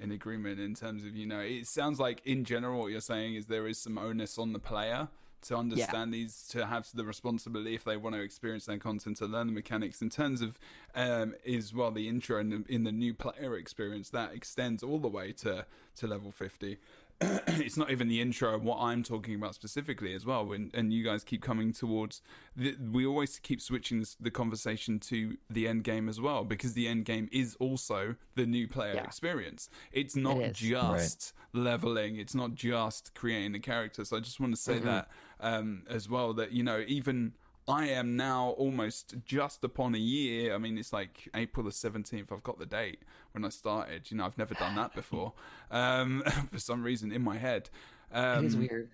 [0.00, 1.40] in agreement in terms of you know.
[1.40, 4.58] It sounds like in general what you're saying is there is some onus on the
[4.58, 5.08] player
[5.42, 9.26] to understand these, to have the responsibility if they want to experience their content to
[9.26, 10.00] learn the mechanics.
[10.00, 10.58] In terms of
[10.94, 14.98] um, is well the intro in the, in the new player experience that extends all
[14.98, 15.66] the way to
[15.96, 16.78] to level fifty.
[17.20, 20.44] it's not even the intro what I'm talking about specifically as well.
[20.44, 22.22] When, and you guys keep coming towards,
[22.56, 26.74] the, we always keep switching this, the conversation to the end game as well because
[26.74, 29.04] the end game is also the new player Yeah.
[29.04, 29.68] experience.
[29.92, 30.56] It's not is.
[30.56, 32.16] just leveling.
[32.16, 34.04] It's not just creating a character.
[34.04, 35.08] So I just want to say that
[35.40, 36.34] um, as well.
[36.34, 37.34] That you know even.
[37.66, 40.54] I am now almost just upon a year.
[40.54, 42.30] I mean, it's like April the 17th.
[42.30, 43.00] I've got the date
[43.32, 44.10] when I started.
[44.10, 45.32] You know, I've never done that before
[45.70, 46.22] um,
[46.52, 47.70] for some reason in my head.
[48.12, 48.90] Um, it is weird.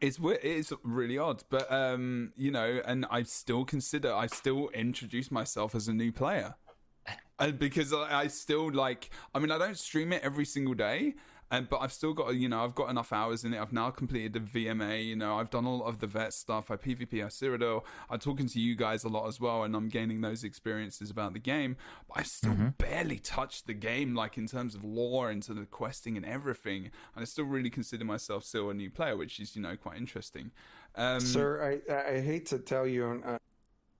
[0.00, 0.40] it's weird.
[0.42, 5.74] It's really odd, but um, you know, and I still consider I still introduce myself
[5.74, 6.54] as a new player,
[7.38, 9.10] and because I, I still like.
[9.34, 11.16] I mean, I don't stream it every single day,
[11.50, 13.60] and but I've still got you know I've got enough hours in it.
[13.60, 15.04] I've now completed the VMA.
[15.06, 16.70] You know, I've done all of the vet stuff.
[16.70, 17.84] I PvP, I Cyrodiil.
[18.10, 21.32] I'm talking to you guys a lot as well, and I'm gaining those experiences about
[21.32, 21.76] the game.
[22.08, 26.16] But I still barely touched the game, like in terms of lore, into the questing
[26.16, 26.90] and everything.
[27.14, 29.96] And I still really consider myself still a new player, which is you know quite
[29.96, 30.50] interesting.
[30.94, 33.38] Um, Sir, I, I hate to tell you, and I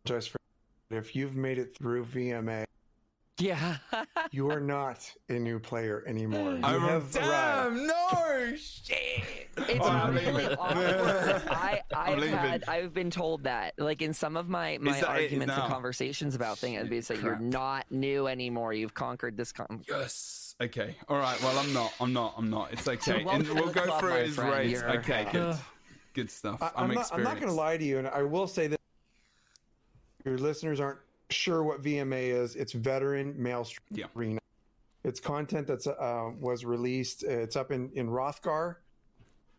[0.04, 0.38] apologize for
[0.90, 2.64] if you've made it through VMA,
[3.38, 3.76] Yeah.
[4.32, 6.52] you are not a new player anymore.
[6.54, 6.58] Mm.
[6.58, 7.74] You I'm have arrived.
[7.76, 9.48] damn no shit.
[9.56, 10.56] It's Oh, I'm really leaving.
[10.58, 11.42] awkward.
[11.48, 15.08] I, I'm I've had, I've been told that, like in some of my, my that
[15.08, 18.72] arguments and conversations about things, I'd be saying you're not new anymore.
[18.72, 19.52] You've conquered this.
[19.52, 20.54] Con- Yes.
[20.60, 20.96] Okay.
[21.08, 21.40] All right.
[21.42, 21.92] Well, I'm not.
[22.00, 22.34] I'm not.
[22.36, 22.72] I'm not.
[22.72, 23.24] It's okay.
[23.24, 24.50] welcome and we'll go club, through my it friend.
[24.52, 24.72] raids.
[24.80, 25.28] You're- Okay.
[25.30, 25.56] Good.
[26.14, 26.60] good stuff.
[26.60, 27.10] I, I'm, I'm not.
[27.12, 28.80] I'm not going to lie to you, and I will say that
[30.24, 30.98] your listeners aren't
[31.30, 32.56] sure what VMA is.
[32.56, 34.06] It's Veteran Maelstrom Yeah.
[34.16, 34.40] Arena.
[35.04, 37.22] It's content that's uh, was released.
[37.24, 38.76] It's up in in Wrothgar.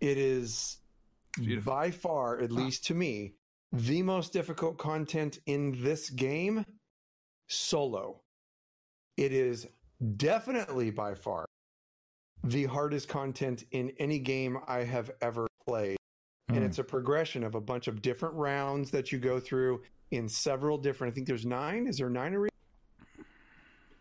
[0.02, 0.78] It is
[1.38, 1.74] Beautiful.
[1.74, 3.34] by far, at least to me,
[3.72, 6.66] the most difficult content in this game.
[7.48, 8.22] Solo.
[9.18, 9.68] It is
[10.18, 11.46] definitely by far
[12.44, 15.98] the hardest content in any game I have ever played
[16.48, 16.64] and Hmm.
[16.64, 19.82] it's a progression of a bunch of different rounds that you go through
[20.12, 21.14] in several different.
[21.14, 21.88] I think there's nine.
[21.88, 22.34] Is there nine?
[22.34, 22.50] Arenas?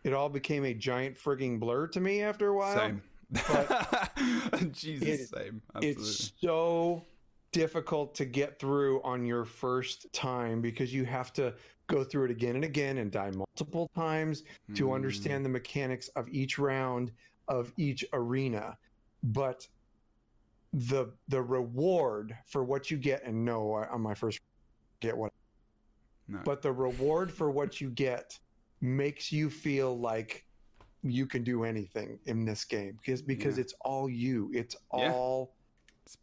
[0.03, 2.77] It all became a giant frigging blur to me after a while.
[2.77, 3.01] Same.
[4.71, 5.61] Jesus, it- same.
[5.75, 5.89] Absolutely.
[6.03, 7.03] It's so
[7.51, 11.53] difficult to get through on your first time because you have to
[11.87, 14.43] go through it again and again and die multiple times
[14.75, 14.95] to Mm.
[14.95, 17.11] understand the mechanics of each round
[17.47, 18.77] of each arena.
[19.23, 19.67] But
[20.73, 24.39] the the reward for what you get and no I, on my first
[24.99, 25.33] get what
[26.29, 26.39] No.
[26.45, 28.37] but the reward for what you get
[28.81, 30.45] makes you feel like
[31.03, 33.61] you can do anything in this game because because Yeah.
[33.63, 35.11] it's all you it's Yeah.
[35.13, 35.55] all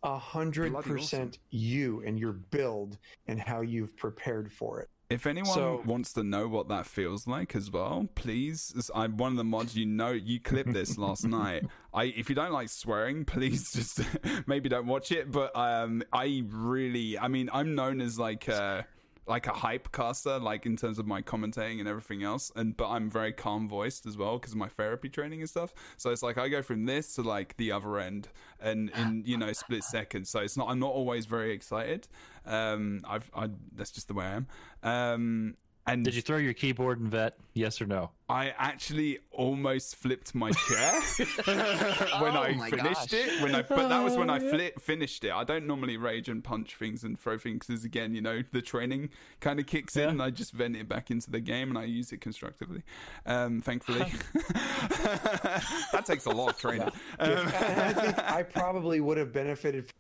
[0.03, 5.55] a hundred percent you and your build and how you've prepared for it If anyone
[5.55, 8.91] So- wants to know what that feels like as well, please.
[8.93, 9.77] I'm one of the mods.
[9.77, 11.62] You know, you clipped this last night.
[11.95, 14.01] I, if you don't like swearing, please just
[14.49, 15.31] maybe don't watch it.
[15.31, 18.85] But um, I really, I mean, I'm known as like a
[19.27, 22.53] like a hype caster, like in terms of my commentating and everything else.
[22.55, 25.74] And but I'm very calm voiced as well because of my therapy training and stuff.
[25.97, 28.28] So it's like I go from this to like the other end,
[28.61, 30.31] and in you know split seconds.
[30.31, 30.69] So it's not.
[30.69, 32.09] I'm not always very excited.
[32.44, 34.47] Um, I've I that's just the way I am.
[34.82, 35.57] Um,
[35.87, 37.35] and Did you throw your keyboard in vet?
[37.55, 38.11] Yes or no?
[38.29, 40.93] I actually almost flipped my chair
[41.45, 43.13] when Oh I finished gosh.
[43.13, 43.41] it.
[43.41, 45.31] When I, but that was when I fli finished it.
[45.31, 48.63] I don't normally rage and punch things and throw things because again, you know, the
[48.63, 49.11] training
[49.41, 50.09] kind of kicks in.
[50.09, 52.83] And I just vent it back into the game and I use it constructively.
[53.25, 54.01] Um, thankfully,
[54.35, 56.91] that takes a lot of training.
[57.19, 59.91] Um, i think i probably would have benefited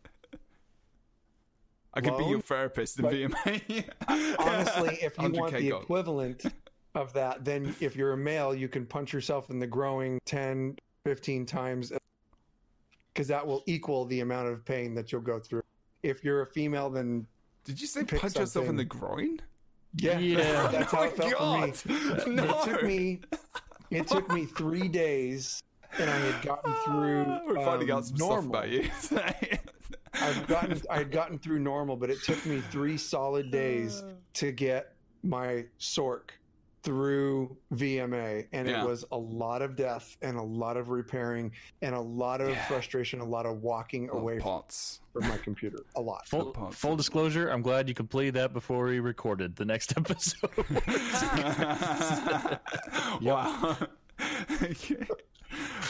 [1.96, 3.84] I could be your therapist in But- VMA.
[4.38, 5.82] honestly if you want the gold.
[5.84, 6.44] equivalent
[6.94, 10.76] of that, then if you're a male you can punch yourself in the growing 10
[11.04, 11.92] 15 times
[13.12, 15.62] because that will equal the amount of pain that you'll go through
[16.02, 17.26] if you're a female then
[17.64, 19.40] Did you say Pick punch yourself in the groin?
[19.96, 20.68] yeah, Yeah.
[20.68, 21.00] that's how
[21.38, 22.44] oh it my felt for me god!
[22.44, 22.44] No.
[22.44, 23.20] it took me
[23.90, 25.62] it took me three days
[25.98, 28.42] and i had gotten through We're finding um, out some normal.
[28.42, 29.58] stuff about you.
[30.20, 34.12] I've gotten I had gotten through normal, but it took me three solid days uh.
[34.34, 36.30] to get my Sorc
[36.82, 38.82] through VMA, and Yeah.
[38.84, 41.50] it was a lot of death and a lot of repairing
[41.82, 42.64] and a lot of Yeah.
[42.66, 45.00] frustration, a lot of walking Love away pots.
[45.12, 45.80] from my computer.
[45.96, 46.28] A lot.
[46.28, 50.48] Full, full disclosure, I'm glad you completed that before we recorded the next episode.
[53.20, 53.76] wow.
[54.62, 54.96] Okay.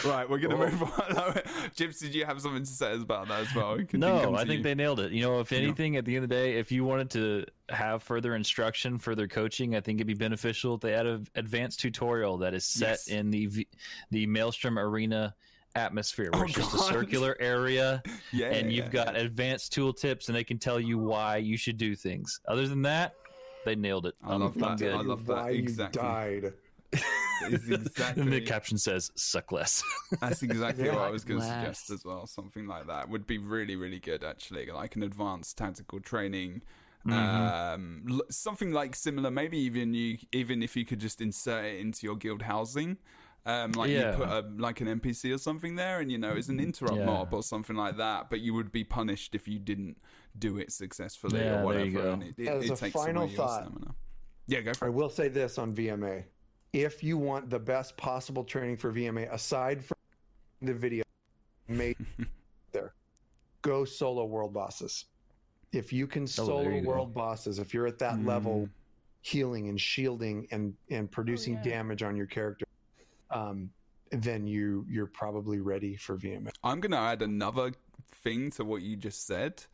[0.04, 0.70] Right, we're gonna Oh.
[0.70, 1.40] move on.
[1.74, 3.76] Jibbs, did you have something to say about that as well?
[3.76, 4.62] We can no, I think you.
[4.62, 5.12] they nailed it.
[5.12, 8.02] You know, if anything, at the end of the day, if you wanted to have
[8.02, 12.38] further instruction, further coaching, I think it'd be beneficial if they had an advanced tutorial
[12.38, 13.08] that is set Yes.
[13.08, 13.66] in the
[14.10, 15.34] the Maelstrom Arena
[15.74, 18.02] atmosphere, where Oh, it's just a circular area,
[18.32, 19.20] yeah, and you've got yeah.
[19.22, 22.40] advanced tool tips, and they can tell you why you should do things.
[22.46, 23.14] Other than that,
[23.64, 24.14] they nailed it.
[24.24, 24.82] I I'm- love that.
[24.82, 25.36] I love that.
[25.36, 26.00] Why Exactly.
[26.02, 26.08] you
[26.42, 26.52] died.
[27.50, 28.22] Is exactly.
[28.22, 29.82] And the caption says "suck less."
[30.20, 30.94] That's exactly Yeah.
[30.94, 32.26] what I was going to suggest as well.
[32.26, 34.66] Something like that would be really, really good, actually.
[34.66, 36.62] Like an advanced tactical training.
[37.06, 37.12] Mm-hmm.
[38.08, 42.04] Um, something like similar, maybe even you, even if you could just insert it into
[42.06, 42.96] your guild housing,
[43.44, 44.10] um, like Yeah.
[44.12, 46.96] you put a, like an NPC or something there, and you know it's an interrupt
[46.96, 47.04] Yeah.
[47.04, 48.28] mob or something like that.
[48.30, 49.98] But you would be punished if you didn't
[50.38, 52.02] do it successfully Yeah, or there you whatever.
[52.08, 52.12] go.
[52.14, 53.94] And it, it, As it a takes final away your thought- stamina.
[54.48, 54.88] Yeah, go for it.
[54.88, 56.24] I will say this on VMA.
[56.76, 59.96] If you want the best possible training for VMA, aside from
[60.60, 61.04] the video
[61.68, 61.96] made
[62.72, 62.92] there,
[63.62, 65.06] go solo world bosses.
[65.72, 66.88] If you can Oh, solo there you go.
[66.88, 68.26] world bosses, if you're at that Mm.
[68.26, 68.68] level,
[69.22, 71.62] healing and shielding and and producing yeah.
[71.62, 72.66] damage on your character,
[73.30, 73.70] um,
[74.10, 76.50] then you you're probably ready for VMA.
[76.62, 77.72] I'm going to add another
[78.22, 79.64] thing to what you just said.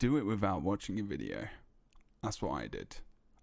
[0.00, 1.46] Do it without watching a video.
[2.24, 2.96] That's what I did.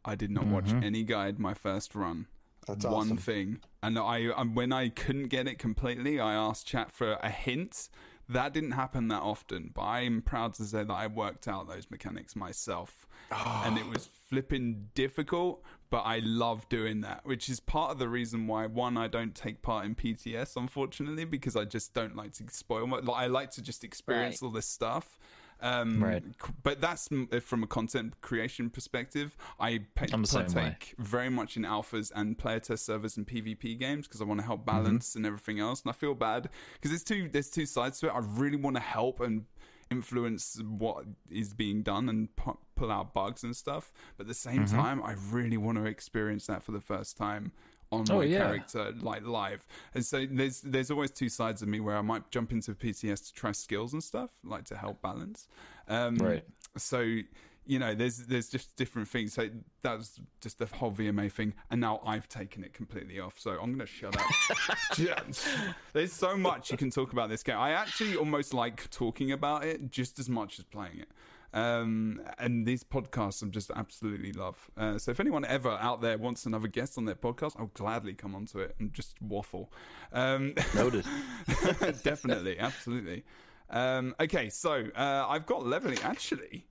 [0.04, 0.84] I did not watch Mhm.
[0.84, 2.28] any guide my first run.
[2.68, 3.18] That's One awesome.
[3.18, 7.30] thing, and I, I when I couldn't get it completely, I asked chat for a
[7.30, 7.90] hint.
[8.28, 11.90] That didn't happen that often, but I'm proud to say that I worked out those
[11.90, 13.64] mechanics myself, ah.
[13.66, 15.64] and it was flipping difficult.
[15.90, 19.34] But I love doing that, which is part of the reason why one I don't
[19.34, 23.00] take part in PTS, unfortunately, because I just don't like to spoil my.
[23.00, 24.46] Like, I like to just experience Right.
[24.48, 25.18] all this stuff.
[25.62, 26.24] Um, Right.
[26.64, 29.36] But that's uh, from a content creation perspective.
[29.60, 30.54] I pa- I'm the same way.
[30.54, 34.40] partake very much in alphas and player test servers and PvP games because I want
[34.40, 34.84] to help Mm-hmm.
[34.84, 35.82] balance and everything else.
[35.82, 38.12] And I feel bad because there's two there's two sides to it.
[38.12, 39.46] I really want to help and
[39.92, 43.92] influence what is being done and pu- pull out bugs and stuff.
[44.18, 44.76] But at the same Mm-hmm.
[44.78, 47.52] time, I really want to experience that for the first time
[47.92, 48.40] on Oh, my yeah.
[48.40, 49.66] character like live.
[49.96, 53.28] And so there's there's always two sides of me where I might jump into PTS
[53.28, 55.48] to try skills and stuff, like to help balance.
[55.88, 56.46] Um, Right.
[56.78, 57.18] So
[57.66, 59.34] you know, there's there's just different things.
[59.34, 59.48] So
[59.84, 63.34] that was just the whole VMA thing, and now I've taken it completely off.
[63.38, 64.26] So I'm gonna shut up.
[64.96, 65.48] Just-
[65.94, 67.58] there's so much you can talk about this game.
[67.58, 71.10] I actually almost like talking about it just as much as playing it.
[71.54, 74.70] Um, and these podcasts I'm just absolutely love.
[74.78, 78.14] Uh, so if anyone ever out there wants another guest on their podcast, I'll gladly
[78.14, 79.72] come onto it and just waffle.
[80.14, 81.06] Um, Noted.
[82.04, 83.24] definitely, absolutely.
[83.70, 86.69] Um, okay, so uh, I've got leveling actually.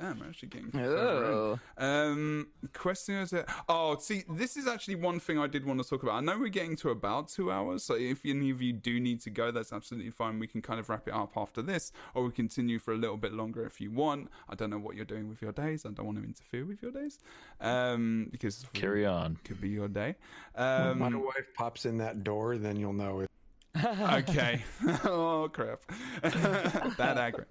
[0.00, 0.70] Damn, we're actually getting.
[0.70, 0.96] further.
[0.98, 1.58] Oh.
[1.76, 3.34] Um, question is,
[3.68, 6.14] oh, see, this is actually one thing I did want to talk about.
[6.14, 9.20] I know we're getting to about two hours, so if any of you do need
[9.22, 10.38] to go, that's absolutely fine.
[10.38, 13.18] We can kind of wrap it up after this, or we continue for a little
[13.18, 14.28] bit longer if you want.
[14.48, 15.84] I don't know what you're doing with your days.
[15.84, 17.18] I don't want to interfere with your days,
[17.60, 19.38] um, because Carry on.
[19.44, 20.14] could be your day.
[20.54, 23.30] When my Um, wife pops in that door, then you'll know it.
[23.76, 24.62] Okay.
[25.04, 25.80] oh crap.
[26.22, 27.48] that accurate.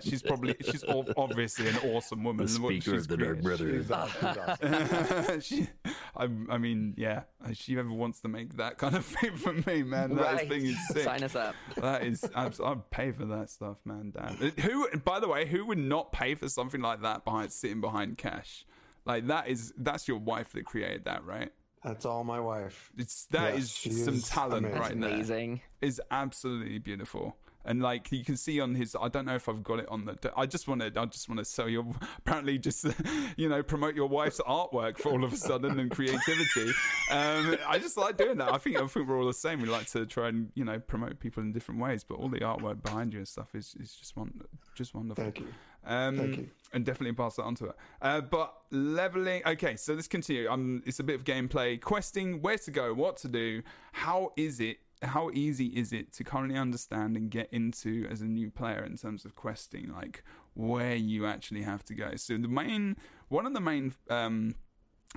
[0.02, 2.46] she's probably she's ob- obviously an awesome woman.
[2.46, 3.88] The What speaker she's of the Dark created.
[3.88, 4.08] Brother.
[4.08, 5.40] She's awesome.
[5.40, 5.68] She,
[6.16, 7.22] I, I mean, yeah.
[7.46, 10.48] If she ever wants to make that kind of thing for me, man, that right.
[10.48, 11.04] thing is sick.
[11.04, 11.54] Sign us up.
[11.76, 14.12] That is, abs- I'd pay for that stuff, man.
[14.14, 14.36] Damn.
[14.48, 17.80] Uh, who, by the way, who would not pay for something like that behind sitting
[17.80, 18.64] behind Kash?
[19.04, 21.50] Like that is that's your wife that created that, right?
[21.84, 22.90] That's all my wife.
[22.96, 24.80] It's that Yes, is some is talent amazing.
[24.80, 25.60] Right there amazing.
[25.80, 27.36] is absolutely beautiful.
[27.64, 30.04] And like you can see on his, I don't know if I've got it on
[30.04, 30.32] the.
[30.36, 31.86] I just want to, I just want to sell your,
[32.18, 32.84] apparently just,
[33.36, 36.70] you know, promote your wife's artwork for all of a sudden and creativity.
[37.10, 38.52] Um, I just like doing that.
[38.52, 39.60] I think I think we're all the same.
[39.60, 42.40] We like to try and you know promote people in different ways, but all the
[42.40, 44.40] artwork behind you and stuff is is just one,
[44.74, 45.22] just wonderful.
[45.22, 45.46] Thank you.
[45.84, 46.50] Um, Thank you.
[46.74, 47.74] And definitely pass that on to her.
[48.00, 49.42] Uh, but leveling.
[49.46, 50.48] Okay, so let's continue.
[50.48, 53.62] Um, it's a bit of gameplay, questing, where to go, what to do.
[53.92, 54.78] How is it?
[55.02, 58.96] How easy is it to currently understand and get into as a new player in
[58.96, 59.92] terms of questing?
[59.92, 62.12] Like where you actually have to go.
[62.16, 62.96] So the main,
[63.28, 64.54] one of the main um,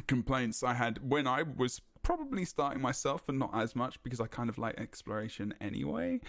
[0.07, 4.27] complaints I had when I was probably starting myself, but not as much because I
[4.27, 6.19] kind of like exploration anyway,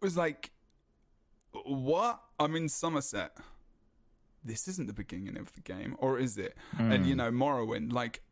[0.00, 0.50] was like
[1.64, 2.20] what?
[2.38, 3.30] I'm in Summerset.
[4.44, 6.56] This isn't the beginning of the game, or is it?
[6.78, 7.18] And you hmm.
[7.18, 8.22] know, Morrowind, like,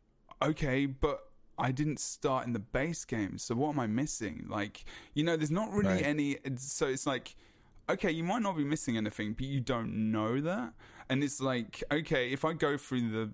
[0.42, 1.20] okay, but
[1.58, 4.46] I didn't start in the base game, so what am I missing?
[4.48, 4.84] Like,
[5.14, 6.06] you know, there's not really Right.
[6.06, 6.38] any.
[6.56, 7.34] So it's like,
[7.90, 10.72] okay, you might not be missing anything, but you don't know that.
[11.08, 13.30] And it's like, okay, if I go through the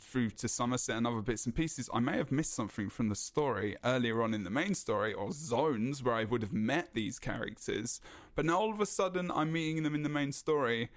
[0.00, 3.14] through to Summerset and other bits and pieces, I may have missed something from the
[3.14, 7.18] story earlier on in the main story or zones where I would have met these
[7.18, 8.00] characters.
[8.34, 10.90] But now all of a sudden I'm meeting them in the main story.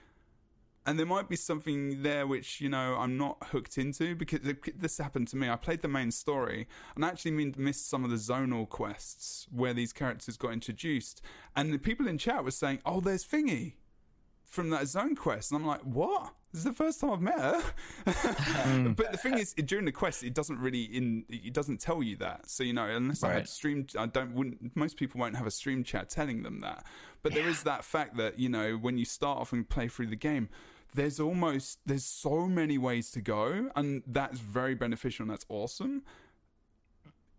[0.86, 4.40] And there might be something there which, you know, I'm not hooked into because
[4.78, 5.50] this happened to me.
[5.50, 6.66] I played the main story
[6.96, 11.22] and I actually missed some of the zonal quests where these characters got introduced.
[11.58, 13.74] And the people in chat were saying, oh, there's Thingy
[14.48, 15.52] from that zone quest.
[15.52, 16.34] And I'm like, what?
[16.52, 17.62] This is the first time I've met her.
[18.12, 18.92] Hmm.
[18.94, 22.16] but the thing is, during the quest, it doesn't really in it doesn't tell you
[22.18, 22.50] that.
[22.50, 23.50] So you know, unless I had Right.
[23.50, 24.34] stream, I don't.
[24.34, 26.86] Wouldn't most people won't have a stream chat telling them that.
[27.22, 30.08] But there is that fact that you know when you start off and play through
[30.08, 30.50] the game.
[30.96, 36.02] There's almost there's so many ways to go, and that's very beneficial and that's awesome.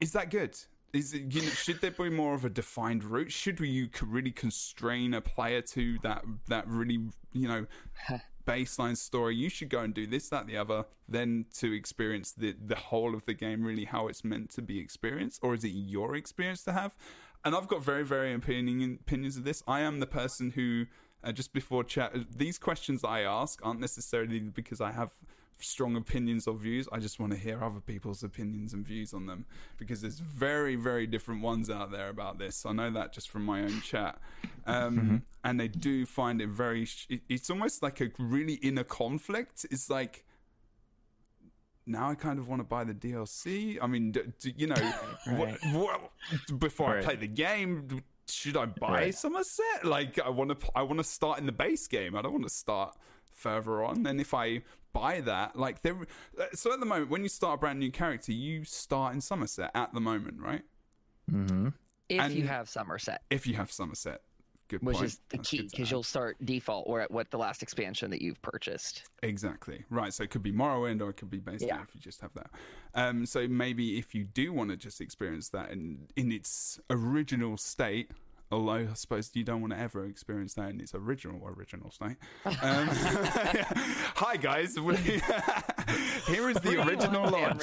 [0.00, 0.56] Is that good?
[0.92, 3.30] Is it, you know, should there be more of a defined route?
[3.30, 6.98] Should we you really constrain a player to that that really
[7.32, 7.66] you know
[8.46, 9.36] baseline story?
[9.36, 13.14] You should go and do this, that, the other, then to experience the the whole
[13.14, 16.62] of the game, really how it's meant to be experienced, or is it your experience
[16.64, 16.94] to have?
[17.44, 19.62] And I've got very very opinion opinions of this.
[19.68, 20.86] I am the person who
[21.22, 25.12] uh, just before chat these questions I ask aren't necessarily because I have
[25.60, 26.88] strong opinions or views.
[26.92, 29.44] I just want to hear other people's opinions and views on them
[29.76, 32.64] because there's very, very different ones out there about this.
[32.66, 34.18] I know that just from my own chat.
[34.66, 39.64] Um, And they do find it very, sh- it's almost like a really inner conflict.
[39.70, 40.24] It's like,
[41.86, 43.78] now I kind of want to buy the DLC.
[43.80, 44.74] I mean, d- d- you know,
[45.28, 46.00] what, what,
[46.58, 49.14] before I play the game, should I buy Right.
[49.14, 49.84] Summerset?
[49.84, 52.14] Like, I want to, I want to start in the base game.
[52.14, 52.94] I don't want to start
[53.32, 54.04] further on.
[54.06, 54.62] And if I
[54.92, 55.96] buy that, like, there.
[56.54, 59.70] So at the moment, when you start a brand new character, you start in Summerset
[59.74, 60.62] at the moment, right?
[61.30, 61.68] Mm-hmm.
[62.08, 63.18] If And- you have Summerset.
[63.30, 64.18] If you have Summerset.
[64.68, 65.06] Good which point.
[65.06, 68.20] is the That's key because you'll start default or at what the last expansion that
[68.20, 69.04] you've purchased.
[69.22, 69.82] Exactly.
[69.88, 70.12] Right.
[70.12, 71.80] So it could be Morrowind or it could be based Yeah.
[71.80, 72.50] if you just have that.
[72.94, 77.56] Um, so maybe if you do want to just experience that in, in its original
[77.56, 78.10] state,
[78.50, 82.16] although I suppose you don't want to ever experience that in its original, original state.
[82.46, 82.88] Um,
[84.16, 84.78] hi, guys.
[84.80, 84.96] We-
[86.26, 87.62] Here is the original launch.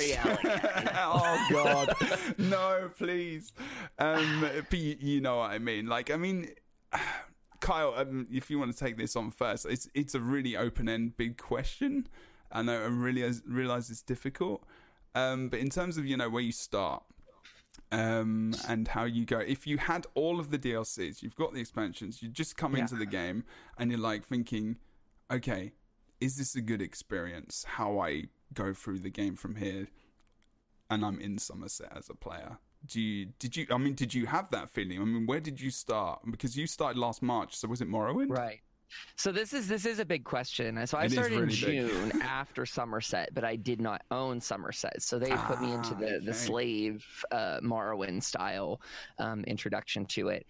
[0.95, 1.95] oh, God.
[2.37, 3.51] No, please.
[3.99, 5.87] Um, but you, you know what I mean.
[5.87, 6.49] Like, I mean,
[7.59, 10.87] Kyle, um, if you want to take this on first, it's it's a really open
[10.87, 12.07] end, big question.
[12.51, 14.63] I know I really realize it's difficult,
[15.15, 17.03] um, but in terms of you know where you start
[17.91, 21.59] um, and how you go, if you had all of the DLCs, you've got the
[21.61, 22.81] expansions, you just come Yeah.
[22.81, 23.43] into the game
[23.77, 24.77] and you're like thinking,
[25.31, 25.73] okay,
[26.19, 27.63] is this a good experience?
[27.67, 29.87] How I go through the game from here,
[30.89, 32.57] and I'm in Summerset as a player.
[32.85, 35.01] Do you did you I mean did you have that feeling?
[35.01, 36.19] I mean where did you start?
[36.29, 38.29] Because you started last March, so was it Morrowind?
[38.29, 38.61] Right.
[39.15, 40.85] So this is this is a big question.
[40.87, 41.55] So I It started in big.
[41.55, 45.01] June after Summerset, but I did not own Summerset.
[45.01, 46.25] So they put me into Ah, the okay.
[46.25, 48.81] the slave uh, Morrowind style
[49.19, 50.45] um, introduction to it.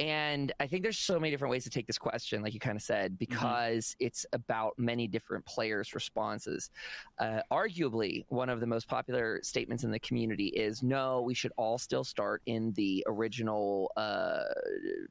[0.00, 2.76] And I think there's so many different ways to take this question, like you kind
[2.76, 2.92] of Mm-hmm.
[3.02, 6.70] said, because it's about many different players' responses.
[7.18, 11.52] Uh, arguably, one of the most popular statements in the community is no, we should
[11.58, 14.44] all still start in the original uh,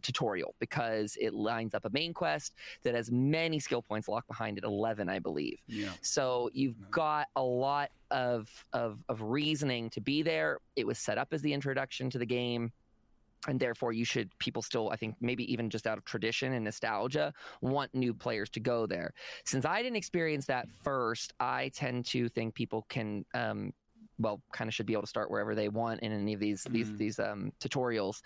[0.01, 4.57] tutorial because it lines up a main quest that has many skill points locked behind
[4.57, 5.91] it 11 i believe Yeah.
[6.01, 6.87] so you've No.
[6.91, 11.41] got a lot of, of of reasoning to be there it was set up as
[11.41, 12.71] the introduction to the game
[13.47, 16.63] and therefore you should people still i think maybe even just out of tradition and
[16.65, 19.13] nostalgia want new players to go there
[19.45, 23.71] since i didn't experience that first i tend to think people can um
[24.17, 26.63] well kind of should be able to start wherever they want in any of these
[26.65, 26.97] these Mhm.
[26.97, 28.21] these um tutorials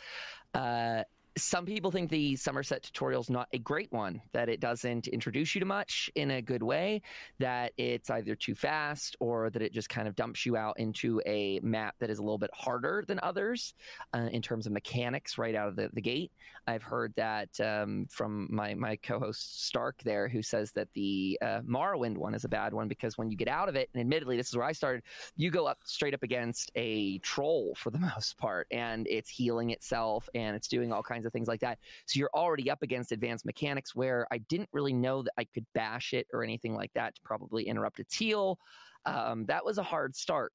[0.53, 1.03] uh
[1.38, 5.56] some people think the Summerset tutorial is not a great one, that it doesn't introduce
[5.56, 7.02] you to much in a good way,
[7.40, 11.22] that it's either too fast or that it just kind of dumps you out into
[11.26, 13.74] a map that is a little bit harder than others
[14.14, 16.32] uh, in terms of mechanics right out of the, the gate.
[16.68, 21.38] I've heard that um, from my, my co host Stark there, who says that the
[21.42, 24.02] uh, Morrowind one is a bad one because when you get out of it, and
[24.02, 25.04] admittedly, this is where I started,
[25.36, 29.72] you go up straight up against a troll for the most part, and it's healing
[29.72, 31.80] itself and it's doing all kinds of things like that.
[32.08, 35.66] So you're already up against advanced mechanics where I didn't really know that I could
[35.74, 38.60] bash it or anything like that to probably interrupt its heal.
[39.06, 40.54] Um, that was a hard start.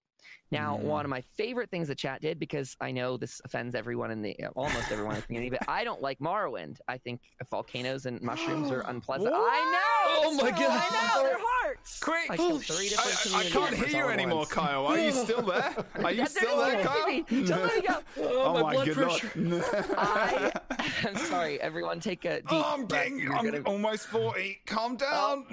[0.51, 0.83] Now, Mm.
[0.85, 4.23] one of my favorite things that chat did, because I know this offends everyone in
[4.23, 6.79] the almost everyone in the community, but I don't like Morrowind.
[6.89, 7.21] I think
[7.51, 9.33] volcanoes and mushrooms are unpleasant.
[9.35, 10.23] I know.
[10.27, 10.61] Oh my god.
[10.61, 11.23] I know.
[11.23, 11.45] They're God.
[11.47, 12.01] hearts.
[12.01, 12.31] Quick!
[12.31, 14.49] I killed three different I, I can't hear you anymore, once.
[14.53, 14.87] Kyle.
[14.87, 15.75] Are you still there?
[16.03, 17.07] Are you Yeah, still there, Kyle?
[17.07, 17.47] listening to me.
[17.47, 17.95] Don't let me go.
[18.21, 19.31] Oh, Oh my, my blood good pressure.
[19.99, 20.53] I,
[21.05, 22.01] I'm sorry, everyone.
[22.01, 22.47] Take a deep.
[22.51, 23.03] Oh, I'm breath.
[23.05, 23.19] getting.
[23.19, 24.59] You're I'm gonna- almost forty.
[24.67, 25.45] Calm down.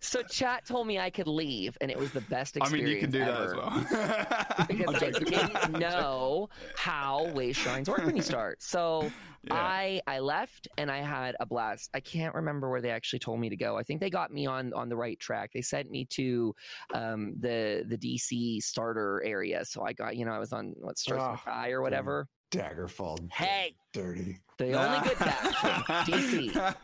[0.00, 2.72] So chat told me I could leave, and it was the best experience.
[2.72, 4.66] I mean, you can do that as well.
[4.68, 5.24] because I'm I joking.
[5.26, 8.62] didn't know how way shrines work when you start.
[8.62, 9.10] So
[9.44, 9.54] Yeah.
[9.54, 11.90] I I left and I had a blast.
[11.94, 13.76] I can't remember where they actually told me to go.
[13.76, 15.50] I think they got me on on the right track.
[15.52, 16.54] They sent me to
[16.94, 19.64] um, the the DC starter area.
[19.64, 22.26] So I got you know I was on what starts with Ah, I or whatever.
[22.50, 23.30] Daggerfall.
[23.32, 24.38] Hey, dirty.
[24.58, 26.74] the only good faction, DC.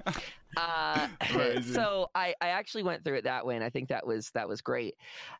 [0.57, 1.09] Uh,
[1.63, 4.49] so I, I actually went through it that way, and I think that was that
[4.49, 4.95] was great.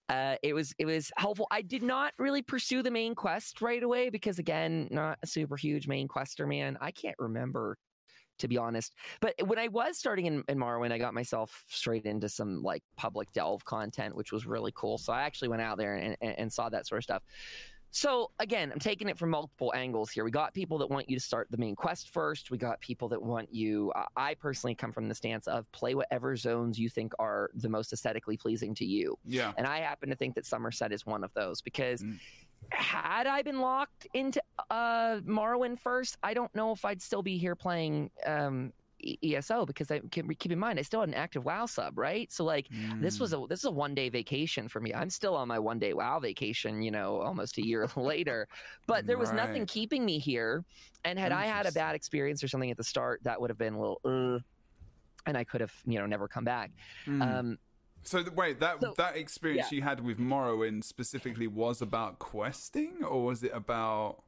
[0.09, 1.47] Uh, it was it was helpful.
[1.51, 5.57] I did not really pursue the main quest right away because again, not a super
[5.57, 6.77] huge main quester man.
[6.81, 7.79] I can't remember
[8.39, 8.95] to be honest.
[9.21, 12.83] But when I was starting in, in Morrowind, I got myself straight into some like
[12.97, 14.99] public delve content, which was really cool.
[14.99, 17.23] So I actually went out there and, and, and saw that sort of stuff.
[17.97, 20.23] So again, I'm taking it from multiple angles here.
[20.23, 22.51] We got people that want you to start the main quest first.
[22.51, 23.91] We got people that want you.
[23.97, 27.71] Uh, I personally come from the stance of play whatever zones you think are the
[27.71, 29.55] most aesthetically pleasing to you, yeah.
[29.57, 32.03] and I happen to think that Summerset is one of those because.
[32.03, 32.19] Mm.
[32.71, 37.39] Had I been locked into uh, Morrowind first, I don't know if I'd still be
[37.39, 38.73] here playing um,
[39.23, 42.31] ESO because I can keep in mind I still had an active WoW sub, right?
[42.33, 42.69] So like
[43.01, 43.45] this was Mm.
[43.45, 44.93] a this is a one day vacation for me.
[44.95, 48.49] I'm still on my one day WoW vacation, you know, almost a year later.
[48.87, 50.65] But there was nothing keeping me here.
[51.05, 53.59] And had I had a bad experience or something at the start, that would have
[53.59, 54.39] been a little, uh,
[55.27, 56.71] and I could have, you know, never come back.
[57.07, 57.23] Mm.
[57.23, 57.59] Um,
[58.03, 63.25] So wait, that So- that experience you had with Morrowind specifically was about questing, or
[63.25, 64.23] was it about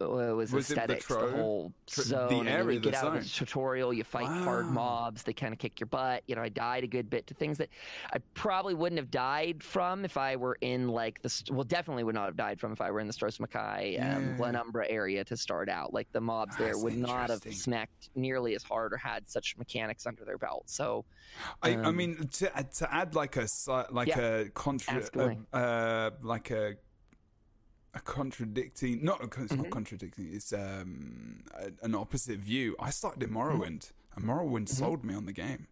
[0.00, 2.44] uh, was, Was it the the, whole the zone.
[2.46, 5.52] then area, you the get out of the tutorial, you fight hard mobs, they kind
[5.52, 6.22] of kick your butt.
[6.26, 7.68] You know, I died a good bit to things that
[8.12, 12.14] I probably wouldn't have died from if I were in like the well, definitely would
[12.14, 14.86] not have died from if I were in the Stros M'Kai, Yeah, um, yeah, Glenumbra
[14.88, 15.92] area to start out.
[15.92, 19.56] Like the mobs there That's would not have smacked nearly as hard or had such
[19.56, 20.64] mechanics under their belt.
[20.70, 21.04] So
[21.62, 23.46] I, I Um, mean, to, to add like a
[23.90, 24.18] like Yeah.
[24.18, 25.08] a contra,
[25.52, 26.76] uh, uh, like a
[27.94, 29.56] a contradicting, not it's Mhm.
[29.58, 30.30] not contradicting.
[30.32, 32.76] It's um a, an opposite view.
[32.78, 33.38] I started in Mm-hmm.
[33.38, 35.66] Morrowind, and Morrowind sold me on the game.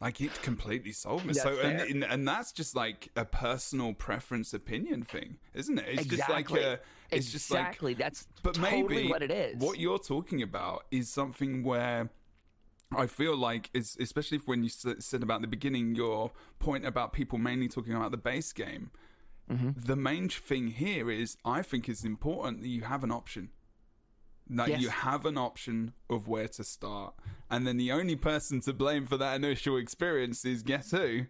[0.00, 1.32] Like it completely sold me.
[1.32, 5.86] so and, and and that's just like a personal preference opinion thing, isn't it?
[5.88, 6.62] It's just like Exactly.
[6.64, 6.80] a,
[7.10, 9.56] it's just like exactly, that's but totally maybe what it is.
[9.58, 12.10] What you're talking about is something where
[12.94, 17.68] I feel like, especially when you said about the beginning, your point about people mainly
[17.68, 18.90] talking about the base game.
[19.50, 19.70] Mm-hmm.
[19.76, 23.50] The main thing here is, I think it's important that you have an option.
[24.48, 24.80] That Yes.
[24.80, 27.14] you have an option of where to start,
[27.50, 31.26] and then the only person to blame for that initial experience is guess who?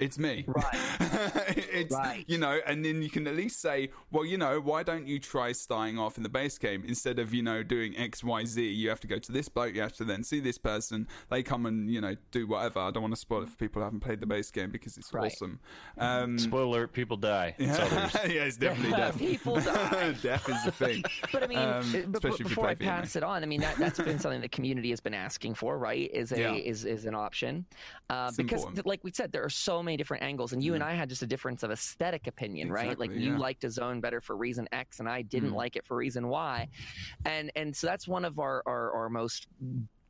[0.00, 0.44] It's me.
[0.46, 0.64] Right.
[1.48, 2.24] it's Right.
[2.26, 5.18] you know, and then you can at least say, well, you know, why don't you
[5.18, 8.66] try starting off in the base game instead of you know doing X, Y, Z?
[8.66, 11.06] You have to go to this bloke, you have to then see this person.
[11.30, 12.80] They come and you know do whatever.
[12.80, 14.96] I don't want to spoil it for people who haven't played the base game because
[14.96, 15.30] it's Right.
[15.32, 15.60] awesome.
[15.98, 17.54] Um, Spoiler alert: people die.
[17.58, 18.14] It's others.
[18.32, 19.18] yeah, it's definitely death.
[19.30, 20.14] People die.
[20.22, 21.02] death is the thing.
[21.32, 23.42] But I mean, Um, but- but especially if you before play I pass it on,
[23.42, 26.10] I mean that that's been something the community has been asking for, right?
[26.12, 26.54] Is a Yeah.
[26.54, 27.66] is is an option,
[28.08, 28.86] uh, It's because important.
[28.86, 31.22] like we said, there are so many different angles, and you and I had just
[31.22, 32.98] a difference of aesthetic opinion, right?
[32.98, 33.38] Like Exactly, you yeah.
[33.38, 35.56] liked a zone better for reason X, and I didn't Mm.
[35.56, 36.68] like it for reason Y,
[37.24, 39.46] and and so that's one of our our, our most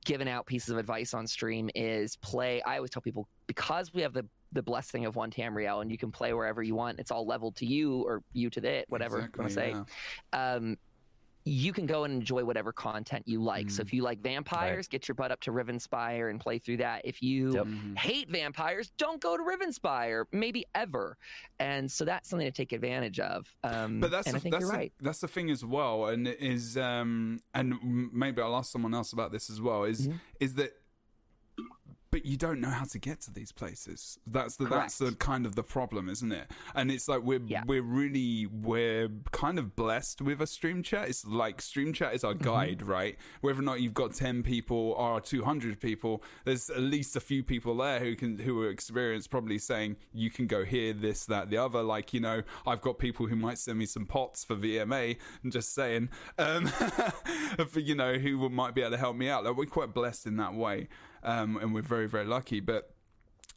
[0.05, 2.63] given out pieces of advice on stream is play.
[2.63, 5.99] I always tell people because we have the the blessing of one Tamriel and you
[5.99, 6.99] can play wherever you want.
[6.99, 9.93] It's all leveled to you or you to it, whatever you want to say Exactly,
[10.33, 10.77] um,
[11.51, 13.69] you can go and enjoy whatever content you like.
[13.71, 13.87] So Mm.
[13.87, 17.03] if you like vampires, get your butt up to Rivenspire and play through that.
[17.05, 17.67] If you Yep.
[17.67, 17.99] Mhm.
[17.99, 21.19] hate vampires, don't go to Rivenspire, maybe ever.
[21.59, 23.53] And so that's something to take advantage of.
[23.65, 24.93] Um, But that's and the, I think that's you're the, right.
[25.01, 27.75] that's the thing as well, and it is um and
[28.13, 29.83] maybe I'll ask someone else about this as well.
[29.83, 30.21] Is Mhm.
[30.39, 30.80] is that
[32.21, 34.19] but you don't know how to get to these places.
[34.27, 36.51] That's the that's the kind of the problem, isn't it?
[36.75, 37.63] And it's like we're Yeah.
[37.67, 41.09] we're really we're kind of blessed with a stream chat.
[41.09, 42.45] It's like stream chat is our Mm-hmm.
[42.45, 43.17] guide, right?
[43.41, 47.21] Whether or not you've got ten people or two hundred people, there's at least a
[47.21, 51.25] few people there who can who are experienced, probably saying you can go here, this,
[51.27, 51.83] that, the other.
[51.83, 55.17] Like you know, I've got people who might send me some pots for VMA.
[55.43, 56.67] I'm just saying, um,
[57.69, 59.45] for, you know, who might be able to help me out.
[59.45, 60.89] Like we're quite blessed in that way
[61.23, 62.61] um, and we're very very lucky.
[62.61, 62.95] But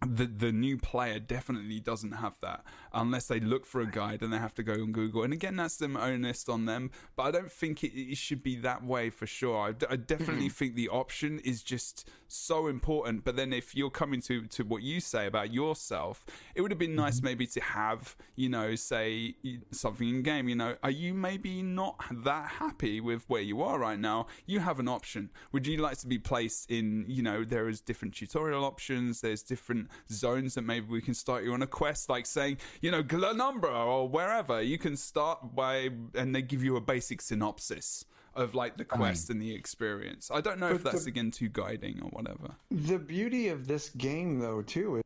[0.05, 2.63] the the new player definitely doesn't have that
[2.93, 5.23] unless they look for a guide and they have to go on Google.
[5.23, 6.91] And again, that's them honest on them.
[7.15, 9.69] But I don't think it, it should be that way for sure.
[9.69, 10.53] I, d- I definitely mm-hmm.
[10.53, 13.23] think the option is just so important.
[13.23, 16.25] But then if you're coming to to what you say about yourself,
[16.55, 17.25] it would have been nice mm-hmm.
[17.25, 19.35] maybe to have you know say
[19.71, 20.49] something in game.
[20.49, 24.27] You know, are you maybe not that happy with where you are right now?
[24.45, 25.29] You have an option.
[25.51, 27.05] Would you like to be placed in?
[27.07, 29.21] You know, there is different tutorial options.
[29.21, 32.91] There's different zones that maybe we can start you on a quest, like saying, you
[32.91, 34.61] know, Glenumbra or wherever.
[34.61, 38.05] You can start by, and they give you a basic synopsis
[38.35, 40.29] of like the quest and the experience.
[40.33, 42.55] I don't know if that's the- again too guiding or whatever.
[42.69, 45.03] The beauty of this game, though, too, is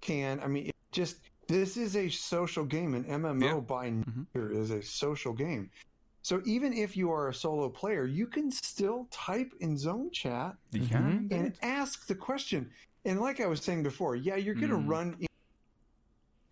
[0.00, 1.16] can I mean, it just
[1.48, 2.94] this is a social game.
[2.94, 3.60] An MMO Yeah.
[3.60, 4.26] by Mhm.
[4.34, 5.70] nature is a social game.
[6.22, 10.56] So even if you are a solo player, you can still type in zone chat
[10.72, 11.30] You Mhm.
[11.30, 12.68] and ask the question.
[13.04, 14.88] And like I was saying before, yeah, you're going to Mm.
[14.88, 15.28] run in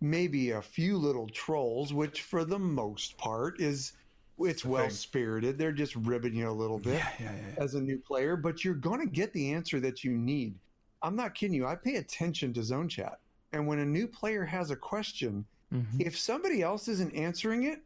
[0.09, 3.93] maybe a few little trolls, which for the most part is
[4.37, 4.71] it's the thing.
[4.71, 5.57] well spirited.
[5.57, 7.63] They're just ribbing you a little bit Yeah, yeah, yeah.
[7.63, 10.55] as a new player, but you're going to get the answer that you need.
[11.01, 11.65] I'm not kidding you.
[11.65, 13.19] I pay attention to zone chat.
[13.53, 15.99] And when a new player has a question, Mhm.
[16.01, 17.81] if somebody else isn't answering it,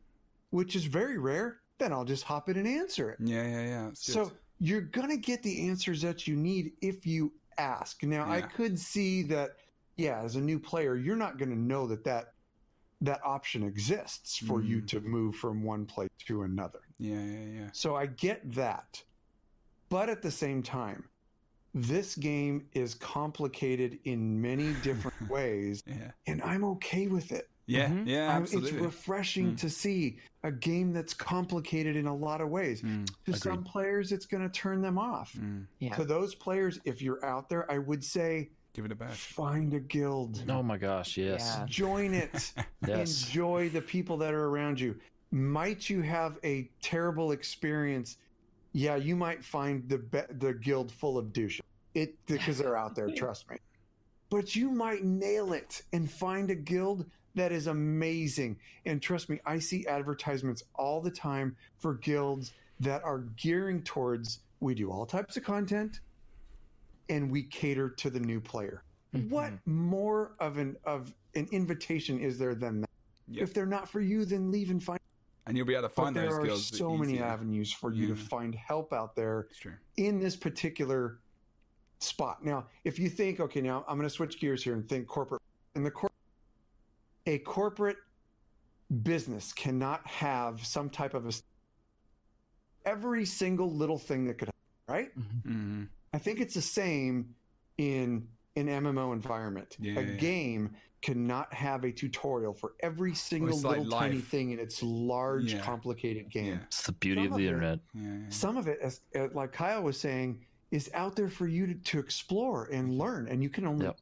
[0.50, 3.20] which is very rare, then I'll just hop in and answer it.
[3.22, 3.90] Yeah, yeah, yeah.
[3.94, 8.04] So you're going to get the answers that you need if you ask.
[8.04, 9.56] Now, I could see that,
[9.99, 12.34] yeah, as a new player, you're not going to know that that,
[13.01, 14.88] that option exists for you Mm.
[14.88, 16.80] to move from one place to another.
[16.97, 17.69] yeah, yeah, yeah.
[17.73, 19.01] So I get that.
[19.89, 21.03] But at the same time,
[21.73, 27.49] this game is complicated in many different ways, Yeah, and I'm okay with it.
[27.67, 28.07] yeah, Mhm.
[28.07, 28.31] yeah.
[28.34, 29.57] I'm- it's refreshing Mm.
[29.59, 32.81] to see a game that's complicated in a lot of ways.
[32.81, 35.34] Mm, To some players, it's going to turn them off.
[35.34, 35.67] mm.
[35.80, 35.95] Yeah.
[35.95, 38.49] To those players, if you're out there, I would say
[38.80, 39.18] Give it a bash.
[39.18, 41.57] find a guild, Oh my gosh, yes.
[41.57, 41.65] Yeah.
[41.68, 42.53] join it,
[42.88, 43.26] Yes.
[43.26, 44.95] enjoy the people that are around you.
[45.31, 48.15] might you have a terrible experience?
[48.72, 51.60] Yeah, you might find the be- the guild full of douches.
[51.93, 53.57] It because they're out there, trust me.
[54.30, 58.56] But you might nail it and find a guild that is amazing.
[58.85, 64.39] And trust me, I see advertisements all the time for guilds that are gearing towards
[64.61, 65.99] we do all types of content
[67.10, 68.84] and we cater to the new player.
[69.15, 69.30] Mm-hmm.
[69.30, 72.90] What more of an of an invitation is there than that?
[73.27, 73.44] Yeah.
[73.44, 74.99] If they're not for you, then leave and find.
[75.48, 76.77] And you'll be able to find But find there those are skills.
[76.77, 78.23] so many avenues for you to mm-hmm.
[78.23, 79.48] find help out there
[79.98, 81.19] in this particular
[81.99, 82.44] spot.
[82.45, 85.41] Now, if you think, okay, now I'm going to switch gears here and think corporate.
[85.76, 86.10] In the cor-
[87.26, 87.98] a corporate
[89.03, 91.31] business cannot have some type of a
[92.86, 95.11] every single little thing that could happen, right?
[95.44, 95.84] hmm
[96.14, 97.34] I think it's the same
[97.77, 99.77] in an MMO environment.
[99.80, 100.14] Yeah, a yeah.
[100.15, 100.72] game
[101.02, 105.61] cannot have a tutorial for every single like little tiny thing in its large, Yeah.
[105.61, 106.53] complicated game.
[106.56, 106.64] Yeah.
[106.64, 107.80] It's the beauty Some of the of it- internet.
[107.94, 108.30] Yeah, yeah.
[108.30, 111.73] Some of it, as, uh, like Kyle was saying, is out there for you to,
[111.73, 113.98] to explore and learn, and you can only Yep.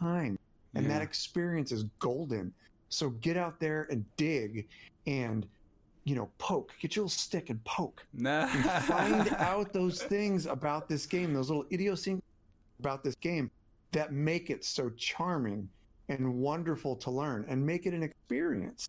[0.00, 0.38] time,
[0.74, 2.52] and that experience is golden.
[2.88, 4.68] So get out there and dig,
[5.06, 5.46] and
[6.06, 6.72] you know, poke.
[6.80, 8.06] Get your little stick and poke.
[8.14, 8.46] Nah.
[8.48, 12.22] and find out those things about this game, those little idiosyncrasies
[12.78, 13.50] about this game
[13.90, 15.68] that make it so charming
[16.08, 18.88] and wonderful to learn and make it an experience.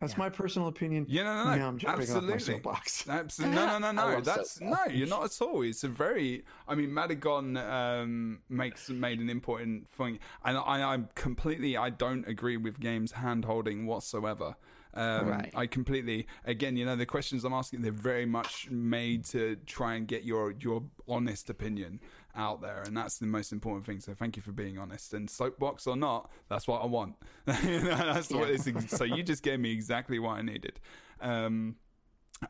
[0.00, 0.20] That's Yeah.
[0.20, 1.04] my personal opinion.
[1.10, 1.56] Yeah, no, no, no.
[1.56, 2.32] Now I'm jumping Absolutely.
[2.32, 3.08] off my soapbox.
[3.08, 3.56] Absolutely.
[3.60, 4.20] No, no, no, no.
[4.22, 4.78] That's soap no.
[4.90, 5.60] You're not at all.
[5.60, 6.44] It's a very.
[6.66, 11.76] I mean, Madagon um, makes made an important thing, and I, I'm completely.
[11.76, 14.56] I don't agree with games hand holding whatsoever.
[14.94, 15.52] Um, Right.
[15.54, 16.26] I completely.
[16.44, 20.24] Again, you know, the questions I'm asking, they're very much made to try and get
[20.24, 22.00] your your honest opinion
[22.34, 24.00] out there, and that's the most important thing.
[24.00, 25.14] So, thank you for being honest.
[25.14, 27.14] And soapbox or not, that's what I want.
[27.44, 28.68] that's what it's.
[28.96, 30.80] So you just gave me exactly what I needed.
[31.20, 31.76] Um,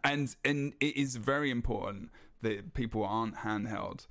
[0.05, 2.11] and and it is very important
[2.43, 4.07] that people aren't handheld.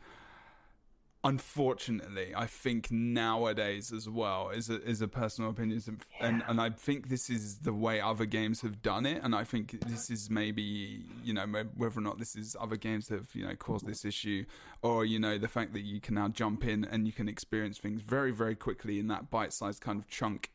[1.22, 5.82] Unfortunately, I think nowadays as well is a, is a personal opinion,
[6.22, 9.44] and and I think this is the way other games have done it, and I
[9.44, 13.30] think this is maybe you know whether or not this is other games that have
[13.34, 14.46] you know caused this issue,
[14.82, 17.78] or you know the fact that you can now jump in and you can experience
[17.78, 20.52] things very very quickly in that bite sized kind of chunk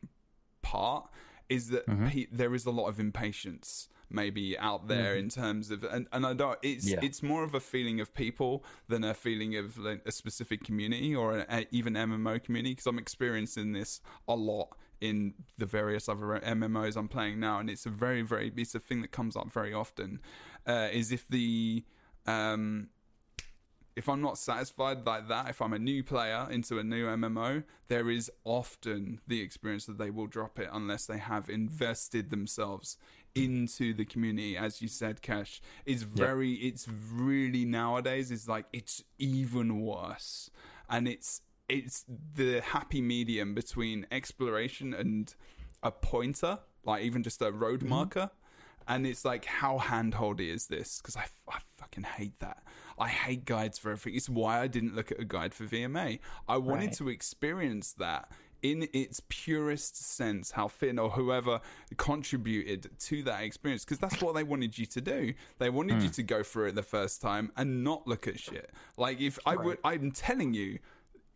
[0.63, 1.07] part
[1.47, 2.07] is that mm-hmm.
[2.07, 6.25] pe- there is a lot of impatience maybe out there in terms of and, and
[6.25, 6.99] I don't it's Yeah.
[7.01, 11.15] it's more of a feeling of people than a feeling of like, a specific community
[11.15, 16.39] or a, even MMO community because I'm experiencing this a lot in the various other
[16.39, 19.51] MMOs I'm playing now and it's a very very it's a thing that comes up
[19.51, 20.19] very often
[20.67, 21.83] uh, is if the
[22.27, 22.89] um
[23.95, 27.63] if I'm not satisfied like that, if I'm a new player into a new MMO,
[27.87, 32.97] there is often the experience that they will drop it unless they have invested themselves
[33.35, 34.57] into the community.
[34.57, 40.49] As you said, Kash, is very, it's really nowadays is like it's even worse,
[40.89, 42.05] and it's it's
[42.35, 45.33] the happy medium between exploration and
[45.83, 47.89] a pointer, like even just a road mm-hmm.
[47.89, 48.29] marker.
[48.87, 51.01] And it's like how handholdy is this?
[51.01, 52.63] Because I, I fucking hate that.
[52.99, 54.15] I hate guides for everything.
[54.15, 56.93] It's why i didn't look at a guide for vma i wanted Right.
[56.93, 58.31] to experience that
[58.71, 61.59] in its purest sense how finn or whoever
[61.97, 66.07] contributed to that experience because that's what they wanted you to do they wanted you
[66.07, 66.13] hmm.
[66.13, 69.55] to go through it the first time and not look at shit like if i
[69.55, 70.79] would i'm telling you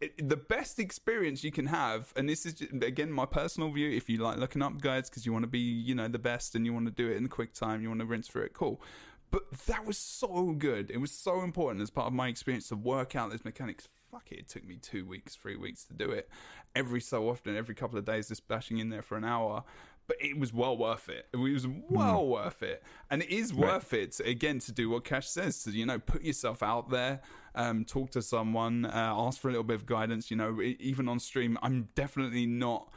[0.02, 3.90] it, the best experience you can have, and this is just, again my personal view.
[3.92, 6.56] If you like looking up guides because you want to be, you know, the best,
[6.56, 8.54] and you want to do it in quick time, you want to rinse through it,
[8.54, 8.82] cool.
[9.32, 10.90] But that was so good.
[10.90, 13.88] It was so important as part of my experience to work out those mechanics.
[14.12, 16.30] Fuck it, it took me two weeks, three weeks to do it.
[16.76, 19.64] Every so often, every couple of days, just bashing in there for an hour.
[20.08, 21.28] But it was well worth it.
[21.32, 22.82] It was well worth it,
[23.12, 26.24] and it is worth it again to do what Kash says to you know put
[26.24, 27.22] yourself out there,
[27.54, 30.32] um, talk to someone, uh, ask for a little bit of guidance.
[30.32, 32.92] You know, even on stream, I'm definitely not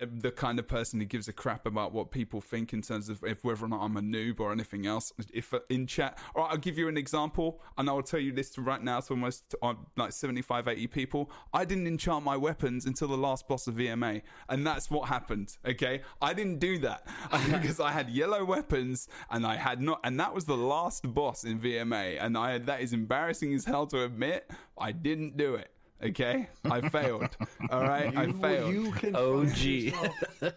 [0.00, 3.22] the kind of person who gives a crap about what people think in terms of
[3.24, 5.12] if whether or not I'm a noob or anything else.
[5.32, 8.32] If uh, in chat, all right, I'll give you an example, and I'll tell you
[8.32, 11.30] this right now to almost uh, like 75, 80 people.
[11.52, 15.56] I didn't enchant my weapons until the last boss of VMA, and that's what happened.
[15.66, 17.06] Okay, I didn't do that
[17.50, 21.44] because I had yellow weapons and I had not, and that was the last boss
[21.44, 24.48] in VMA, and I that is embarrassing as hell to admit.
[24.78, 25.70] I didn't do it.
[26.02, 27.28] Okay, I failed.
[27.70, 28.72] All right, I failed.
[28.72, 29.56] You can OG.
[29.56, 29.92] yourself-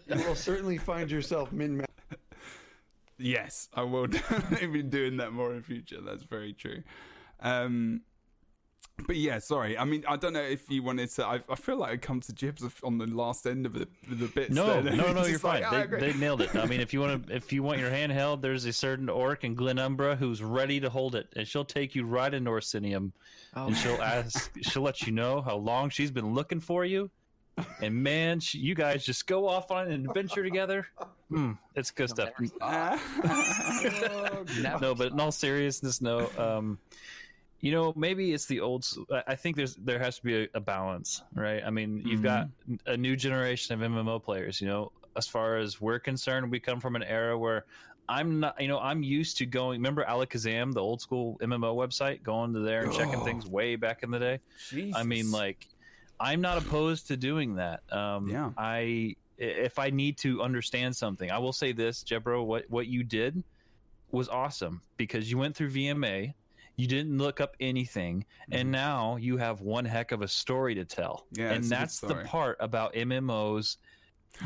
[0.08, 1.84] you will certainly find yourself min
[3.18, 6.00] Yes, I will definitely be doing that more in future.
[6.04, 6.82] That's very true.
[7.40, 8.02] Um,
[9.06, 9.76] But yeah, sorry.
[9.76, 11.26] I mean, I don't know if you wanted to.
[11.26, 14.26] I, I feel like I come to Jibbs on the last end of the, the
[14.26, 14.54] bits.
[14.54, 14.96] No, there.
[14.96, 15.62] no, no, you're fine.
[15.62, 16.56] like, "Oh, they, they nailed it.
[16.56, 19.44] I mean, if you want to, if you want your handheld, there's a certain orc
[19.44, 23.12] in Glenumbra who's ready to hold it, and she'll take you right into Orsinium,
[23.54, 27.10] Oh, and she'll ask, she'll let you know how long she's been looking for you,
[27.82, 30.86] and man, she, you guys just go off on an adventure together.
[31.30, 32.30] Mm, it's good stuff.
[34.80, 36.30] No, but in all seriousness, no.
[36.38, 36.78] Um,
[37.60, 38.86] you know, maybe it's the old.
[39.26, 41.62] i think there's there has to be a, a balance, right?
[41.64, 42.48] I mean, you've got
[42.86, 44.60] a new generation of MMO players.
[44.60, 47.64] You know, as far as we're concerned, we come from an era where
[48.08, 48.60] I'm not.
[48.60, 49.80] You know, I'm used to going.
[49.80, 53.24] Remember Allakhazam, the old school MMO website, going to there and checking Oh.
[53.24, 54.40] things way back in the day.
[54.94, 55.66] I mean, like,
[56.20, 57.80] I'm not opposed to doing that.
[57.90, 58.50] Um, Yeah.
[58.56, 62.44] I if I need to understand something, I will say this, Jebro.
[62.44, 63.42] What what you did
[64.12, 66.32] was awesome because you went through VMA,
[66.76, 70.84] you didn't look up anything, and now you have one heck of a story to
[70.84, 71.26] tell.
[71.32, 71.40] Mm-hmm.
[71.42, 73.76] Yeah, and it's a good that's the part about MMOs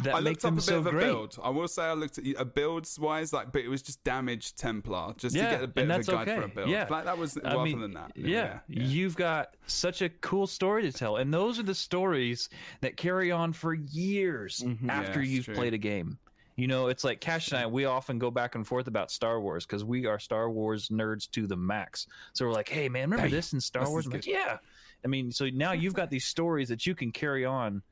[0.04, 1.06] that I looked up a bit so of a great.
[1.06, 1.36] build.
[1.42, 4.56] I will say I looked at a builds wise, like, but it was just damaged
[4.56, 6.68] Templar, just Yeah, to get a bit of a guide for a build.
[6.70, 6.86] Yeah.
[6.88, 8.12] like that was I rather mean, than that.
[8.14, 12.48] Yeah, you've got such a cool story to tell, and those are the stories
[12.82, 14.88] that carry on for years Mhm.
[14.88, 15.54] after Yeah, you've true.
[15.56, 16.18] played a game.
[16.60, 17.66] You know, it's like Kash and I.
[17.66, 21.30] We often go back and forth about Star Wars because we are Star Wars nerds
[21.30, 22.06] to the max.
[22.34, 24.58] So we're like, "Hey, man, remember this in Star this Wars?" like, "Yeah."
[25.02, 27.82] I mean, so now you've got these stories that you can carry on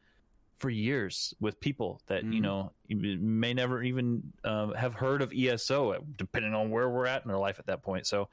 [0.58, 2.42] for years with people that you Mhm.
[2.42, 7.30] know may never even uh, have heard of ESO, depending on where we're at in
[7.30, 8.06] our life at that point.
[8.06, 8.28] So,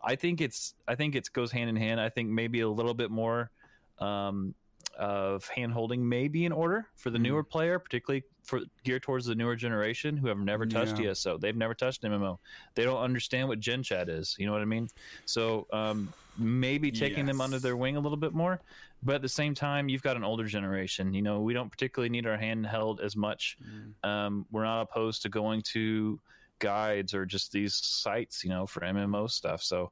[0.00, 2.00] I think it's I think it goes hand in hand.
[2.00, 3.50] I think maybe a little bit more
[3.98, 4.54] um,
[4.96, 7.22] of hand holding may be in order for the Mhm.
[7.22, 11.10] newer player, particularly for geared towards the newer generation who have never touched Yeah.
[11.10, 11.38] ESO.
[11.38, 12.38] They've never touched MMO.
[12.74, 14.36] They don't understand what Gen Chat is.
[14.38, 14.88] You know what I mean?
[15.24, 18.60] So um, maybe taking them under their wing a little bit more.
[19.02, 21.14] But at the same time, you've got an older generation.
[21.14, 23.56] You know, we don't particularly need our hand held as much.
[23.64, 24.08] Mm.
[24.08, 26.20] Um, we're not opposed to going to
[26.58, 29.62] guides or just these sites, you know, for MMO stuff.
[29.62, 29.90] So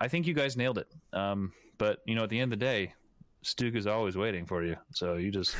[0.00, 0.88] I think you guys nailed it.
[1.12, 2.94] Um, but you know, at the end of the day,
[3.46, 4.76] Stuke is always waiting for you.
[4.92, 5.56] So you just,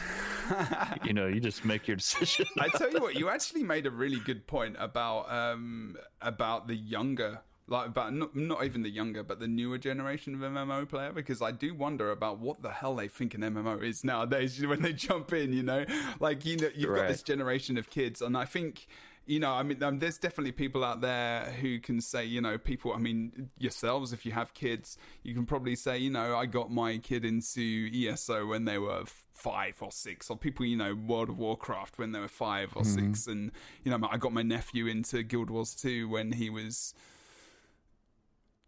[1.04, 2.46] you know, you just make your decision.
[2.58, 6.74] I tell you what, you actually made a really good point about um about the
[6.74, 11.12] younger like about not not even the younger but the newer generation of MMO player
[11.12, 14.82] because I do wonder about what the hell they think an MMO is nowadays when
[14.82, 15.84] they jump in, you know?
[16.20, 18.86] Like you know you've got this generation of kids and I think
[19.26, 22.58] you know, I mean, um, there's definitely people out there who can say, you know,
[22.58, 22.92] people.
[22.92, 26.70] I mean, yourselves, if you have kids, you can probably say, you know, I got
[26.70, 29.02] my kid into ESO when they were
[29.34, 32.84] five or six, or people, you know, World of Warcraft when they were five or
[32.84, 33.50] six, and
[33.84, 36.94] you know, I got my nephew into Guild Wars 2 when he was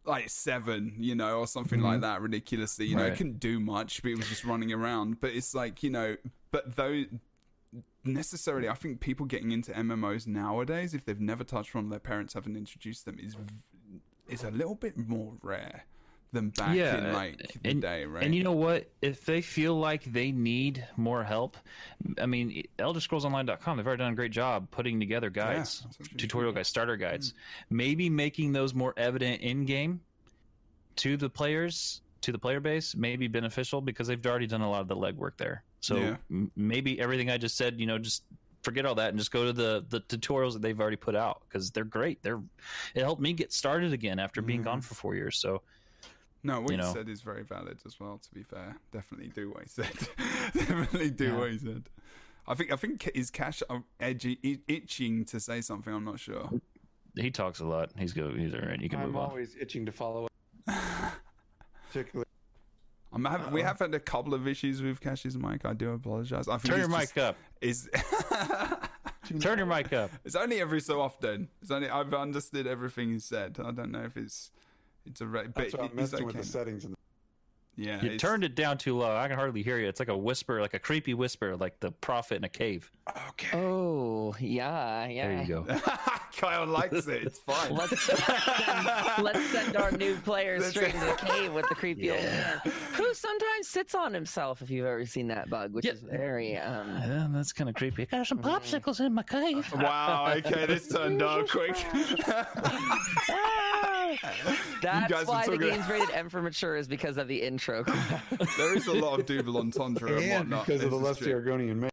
[0.05, 2.87] like seven, you know, or something like that, ridiculously.
[2.87, 3.13] You know, Right.
[3.13, 5.21] it couldn't do much, but it was just running around.
[5.21, 6.17] But it's like, you know,
[6.51, 7.05] but though
[8.05, 12.35] necessarily, I think people getting into MMOs nowadays, if they've never touched one, their parents
[12.35, 13.37] haven't introduced them, is
[14.29, 15.87] is a little bit more rare
[16.33, 18.23] than back Yeah, in uh, like the and- day, right?
[18.23, 18.91] And you know what?
[19.01, 21.57] If they feel like they need more help,
[22.21, 26.19] I mean, Elder Scrolls ElderScrollsOnline.com, they've already done a great job putting together guides, you
[26.19, 27.33] tutorial guides, starter guides.
[27.71, 27.77] Hmm.
[27.79, 30.01] Maybe making those more evident in game
[30.97, 34.71] to the players, to the player base, may be beneficial because they've already done a
[34.71, 35.63] lot of the legwork there.
[35.81, 36.17] So Yeah.
[36.31, 38.25] m- maybe everything I just said, you know, just
[38.63, 41.43] forget all that and just go to the the tutorials that they've already put out
[41.49, 42.23] because they're great.
[42.23, 42.41] They're
[42.95, 44.69] it helped me get started again after being Mm-hmm.
[44.69, 45.39] gone for four years.
[45.39, 45.63] So
[46.43, 46.93] No, what you you, know.
[46.93, 48.19] said is very valid as well.
[48.19, 49.93] To be fair, definitely do what he said.
[50.55, 51.39] definitely do Yeah.
[51.39, 51.89] what he said.
[52.47, 55.93] I think I think is Kash uh, edgy, itching to say something.
[55.93, 56.49] I'm not sure.
[57.15, 57.91] he talks a lot.
[57.97, 58.37] He's good.
[58.39, 58.81] He's all right.
[58.81, 59.31] You can I'm move on.
[59.31, 60.33] always itching to follow up.
[61.89, 62.28] Particularly,
[63.27, 65.65] I'm have, we have had a couple of issues with Kash's mic.
[65.65, 66.49] I do apologize.
[66.49, 67.37] I think Turn your it's mic up.
[67.61, 67.91] Is
[69.41, 70.11] Turn your mic up.
[70.25, 71.49] it's only every so often.
[71.61, 73.59] It's only I've understood everything he said.
[73.63, 74.51] I don't know if it's
[75.05, 76.25] it's a re- but that's why I'm messing okay.
[76.25, 76.85] with the settings.
[76.85, 76.95] And
[77.81, 79.15] Yeah, You turned it down too low.
[79.17, 79.87] I can hardly hear you.
[79.89, 82.91] It's like a whisper, like a creepy whisper, like the prophet in a cave.
[83.31, 83.57] okay.
[83.57, 85.29] Oh, yeah, yeah.
[85.29, 85.81] There you go.
[86.37, 87.23] Kyle likes it.
[87.25, 87.73] It's fine.
[87.75, 88.21] Let's send,
[89.23, 92.61] let's send our new players Let's- straight into the cave with the creepy old man,
[92.95, 94.61] who sometimes sits on himself.
[94.61, 95.93] If you've ever seen that bug, which Yeah.
[95.93, 96.89] is very um.
[96.89, 98.03] Yeah, that's kind of creepy.
[98.13, 99.73] I got some popsicles in my cave.
[99.73, 100.35] wow.
[100.37, 101.77] Okay, this turned dark quick.
[104.83, 107.43] That's guys are why the talking- game's rated M for mature is because of the
[107.43, 107.85] intro.
[108.57, 110.67] there is a lot of double entendre and And whatnot.
[110.67, 111.33] because of the This is Lusty.
[111.33, 111.91] Argonian man.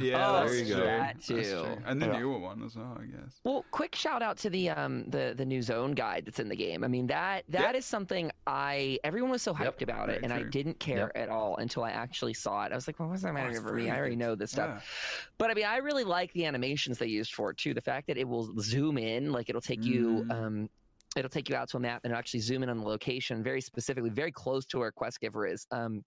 [0.00, 0.80] Yeah, Oh, there you go.
[0.84, 1.66] that too.
[1.84, 2.18] And the Yeah.
[2.20, 3.40] newer one as well, I guess.
[3.42, 6.54] Well, quick shout out to the um the the new zone guide that's in the
[6.54, 6.84] game.
[6.84, 9.82] I mean that that is something I everyone was so hyped Yep.
[9.82, 12.70] about it, Very and I didn't care at all until I actually saw it.
[12.70, 13.90] I was like, well, what's that matter it's for me?
[13.90, 14.70] I already know this stuff.
[14.70, 15.28] Yeah.
[15.36, 17.74] But I mean, I really like the animations they used for it too.
[17.74, 20.30] The fact that it will zoom in, like it'll take you, Mm.
[20.30, 20.70] um,
[21.18, 23.60] it'll take you out to a map and actually zoom in on the location very
[23.60, 25.66] specifically, very close to where Quest Giver is.
[25.70, 26.02] Um,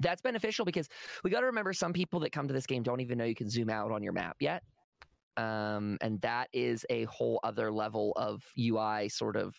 [0.00, 0.88] that's beneficial because
[1.24, 3.34] we got to remember some people that come to this game don't even know you
[3.34, 4.62] can zoom out on your map yet.
[5.36, 9.54] Um, and that is a whole other level of UI sort of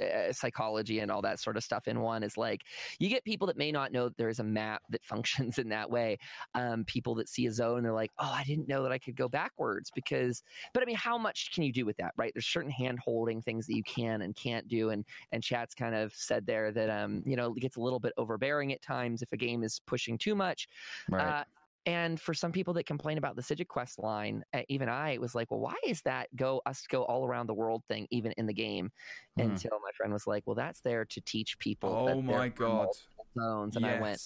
[0.00, 2.62] uh, psychology and all that sort of stuff in one is like
[2.98, 5.68] you get people that may not know that there is a map that functions in
[5.68, 6.18] that way
[6.54, 9.16] um, people that see a zone they're like oh i didn't know that i could
[9.16, 12.46] go backwards because but i mean how much can you do with that right there's
[12.46, 16.12] certain hand holding things that you can and can't do and and chat's kind of
[16.14, 19.32] said there that um you know it gets a little bit overbearing at times if
[19.32, 20.68] a game is pushing too much
[21.08, 21.30] Right.
[21.30, 21.44] uh,
[21.86, 25.34] and for some people that complain about the Psijic Quest line, uh, even I was
[25.34, 28.46] like, well, why is that go us go all around the world thing even in
[28.46, 28.90] the game?
[29.36, 29.42] Hmm.
[29.42, 31.90] Until my friend was like, well, that's there to teach people.
[31.90, 32.86] Oh that my god.
[32.86, 34.20] multiple zones, and I went,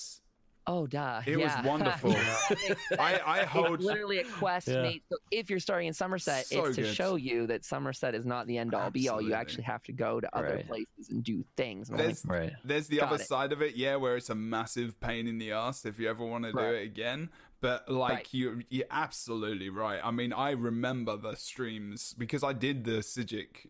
[0.68, 1.22] oh, duh.
[1.24, 2.10] It was wonderful.
[2.98, 4.82] I, I It's hold literally a quest Yeah.
[4.82, 5.02] made.
[5.10, 6.94] So if you're starting in Summerset, So it's to good.
[6.94, 9.20] show you that Summerset is not the end all be all.
[9.22, 10.66] You actually have to go to other Right.
[10.66, 11.88] places and do things.
[11.88, 12.52] And I'm like, There's right.
[12.64, 13.26] there's the Got other it.
[13.28, 16.24] side of it, yeah, where it's a massive pain in the ass if you ever
[16.24, 16.74] want to do Right.
[16.74, 17.30] it again.
[17.60, 18.28] But like Right.
[18.34, 20.00] you, you're absolutely right.
[20.04, 23.68] I mean, I remember the streams because I did the Psijic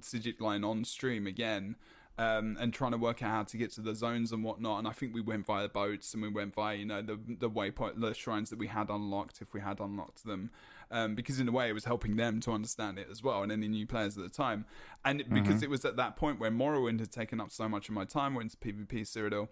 [0.00, 1.76] Psijic line on stream again,
[2.18, 4.80] um, and trying to work out how to get to the zones and whatnot.
[4.80, 7.18] And I think we went via the boats and we went via you know the
[7.28, 10.50] the waypoint, the shrines that we had unlocked if we had unlocked them.
[10.90, 13.52] Um, because in a way it was helping them to understand it as well, and
[13.52, 14.64] any new players at the time,
[15.04, 17.88] and it- because it was at that point where Morrowind had taken up so much
[17.90, 19.48] of my time, went to PvP Cyrodiil,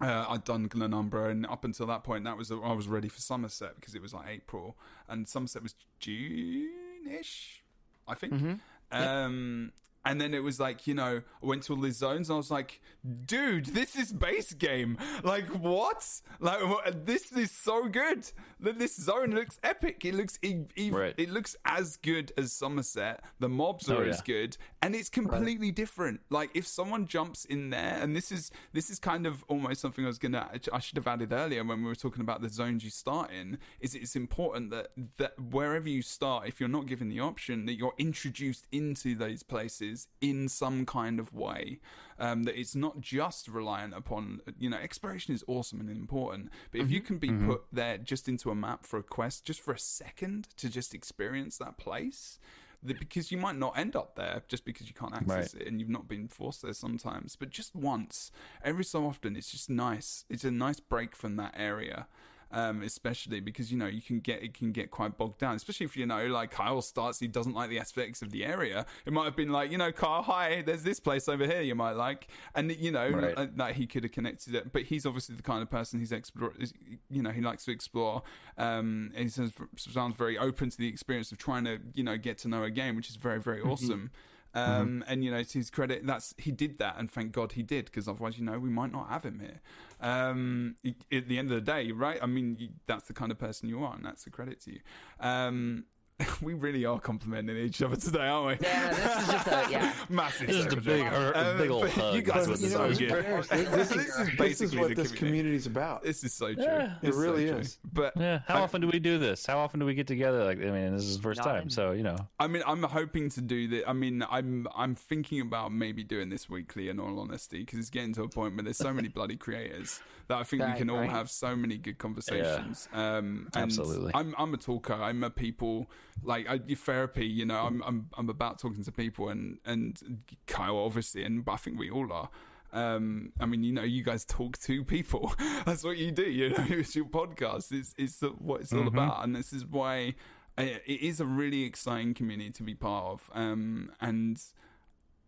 [0.00, 3.20] uh, I'd done Glenumbra, and up until that point, that was I was ready for
[3.20, 4.76] Summerset because it was like April,
[5.08, 7.62] and Summerset was June-ish,
[8.06, 8.34] I think.
[8.34, 8.60] Mhm.
[8.90, 9.72] Um,
[10.04, 12.36] and then it was like you know, I went to all these zones, and I
[12.38, 12.80] was like,
[13.26, 14.98] dude, this is base game.
[15.22, 16.06] Like what?
[16.40, 18.30] Like what- this is so good.
[18.62, 20.04] Th- This zone looks epic.
[20.04, 21.14] It looks e- e- Right.
[21.18, 23.18] it looks as good as Summerset.
[23.40, 24.10] The mobs Oh, are yeah.
[24.10, 26.20] as good, and it's completely different.
[26.30, 30.04] Like if someone jumps in there, and this is this is kind of almost something
[30.04, 32.84] I was gonna I should have added earlier when we were talking about the zones
[32.84, 33.58] you start in.
[33.80, 37.74] Is it's important that that wherever you start, if you're not given the option, that
[37.74, 41.80] you're introduced into those places in some kind of way.
[42.16, 46.80] Um, that it's not just reliant upon you know exploration is awesome and important, but
[46.80, 49.74] if you can be put there just into a map for a quest, just for
[49.74, 52.38] a second to just experience that place
[52.86, 55.88] because you might not end up there just because you can't access it and you've
[55.88, 58.30] not been forced there sometimes but just once
[58.62, 60.24] every so often it's just nice.
[60.28, 62.06] It's a nice break from that area
[62.52, 65.86] um, especially because you know you can get it can get quite bogged down especially
[65.86, 68.86] if you know like kyle starts he doesn't like the aesthetics of the area.
[69.06, 71.74] It might have been like you know kyle hi there's this place over here you
[71.74, 72.28] might like.
[72.54, 73.34] And you know Right.
[73.36, 74.72] uh, that he could have connected it.
[74.72, 76.72] But he's obviously the kind of person he's explore is-
[77.10, 78.22] you know he likes to explore.
[78.58, 82.16] Um and he sounds, sounds very open to the experience of trying to you know
[82.16, 84.10] get to know a game which is very very awesome
[84.54, 86.06] um and you know to his credit.
[86.06, 88.92] That's he did that and thank god he did because otherwise you know we might
[88.92, 89.60] not have him here.
[90.00, 92.18] Um at the end of the day right?
[92.22, 94.80] I mean that's the kind of person you are and that's a credit to you.
[95.20, 95.84] Um
[96.42, 98.66] we really are complimenting each other today, aren't we?
[98.66, 99.92] Yeah, this is just a- yeah.
[100.08, 100.46] massive.
[100.46, 101.36] This is a big, joke.
[101.36, 102.14] Um, big old hug.
[102.14, 103.48] You guys But, are so good.
[103.48, 105.16] this, this, This is, is this is basically what the this community.
[105.18, 106.04] community is about.
[106.04, 106.62] This is so true.
[106.62, 106.94] Yeah.
[107.02, 107.60] It really so true.
[107.62, 107.78] is.
[107.92, 108.40] But Yeah.
[108.46, 109.44] How I- often do we do this?
[109.44, 110.44] How often do we get together?
[110.44, 112.16] Like, I mean, this is the first time, in- so you know.
[112.38, 113.88] I mean, I'm hoping to do that.
[113.88, 116.90] I mean, I'm I'm thinking about maybe doing this weekly.
[116.90, 120.00] In all honesty, because it's getting to a point where there's so many bloody creators
[120.28, 121.10] that I think we Right, can all right.
[121.10, 122.88] have so many good conversations.
[122.92, 124.12] Um, and Absolutely.
[124.14, 124.92] I'm I'm a talker.
[124.94, 125.90] I'm a people
[126.22, 127.26] like I therapy.
[127.26, 129.98] You know, I'm I'm I'm about talking to people, and and
[130.46, 132.28] Kyle obviously, and I think we all are.
[132.72, 135.32] Um, I mean, you know, you guys talk to people.
[135.64, 136.24] That's what you do.
[136.24, 137.72] You know, it's your podcast.
[137.72, 138.88] It's it's what it's all Mhm.
[138.88, 140.14] about, and this is why
[140.58, 143.30] uh, it is a really exciting community to be part of.
[143.32, 144.42] Um, and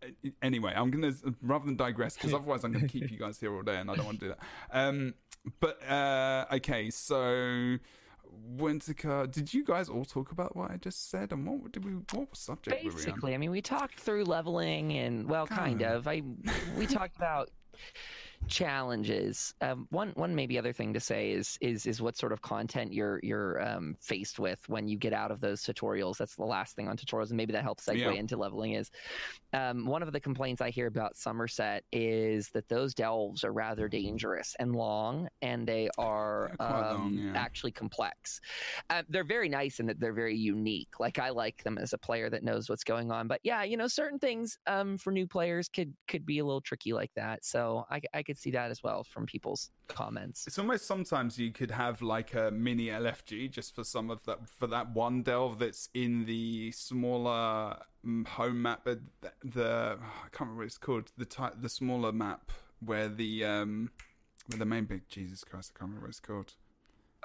[0.03, 3.53] uh, anyway, I'm gonna rather than digress because otherwise I'm gonna keep you guys here
[3.55, 4.39] all day, and I don't want to do that.
[4.71, 5.13] Um,
[5.61, 7.77] but uh, okay, so.
[8.57, 11.91] Wintercar, did you guys all talk about what I just said, and what did we?
[12.17, 12.95] What subject were we on?
[12.95, 15.95] Basically, I mean, we talked through leveling and well, kind Kinda.
[15.95, 16.07] of.
[16.07, 16.23] I
[16.77, 17.49] we talked about
[18.47, 19.53] challenges.
[19.61, 22.93] Um, one one maybe other thing to say is is is what sort of content
[22.93, 26.17] you're you're um, faced with when you get out of those tutorials.
[26.17, 28.11] That's the last thing on tutorials, and maybe that helps segue Yeah.
[28.11, 28.73] into leveling.
[28.73, 28.91] Is
[29.53, 33.87] um, one of the complaints I hear about Summerset is that those delves are rather
[33.87, 37.33] dangerous and long, and they are They're um, long, yeah.
[37.35, 38.41] actually complex.
[38.89, 40.99] Uh, they're very nice in that they're very unique.
[40.99, 43.27] Like I like them as a player that knows what's going on.
[43.27, 46.61] But yeah, you know, certain things um, for new players could could be a little
[46.61, 47.43] tricky like that.
[47.43, 50.45] So I, I could see that as well from people's comments.
[50.47, 54.49] It's almost sometimes you could have like a mini LFG just for some of that
[54.49, 60.27] for that one delve that's in the smaller mm, home map, but the, the I
[60.31, 63.91] can't remember what it's called the type the smaller map where the um
[64.47, 66.53] where the main big Jesus Christ I can't remember what it's called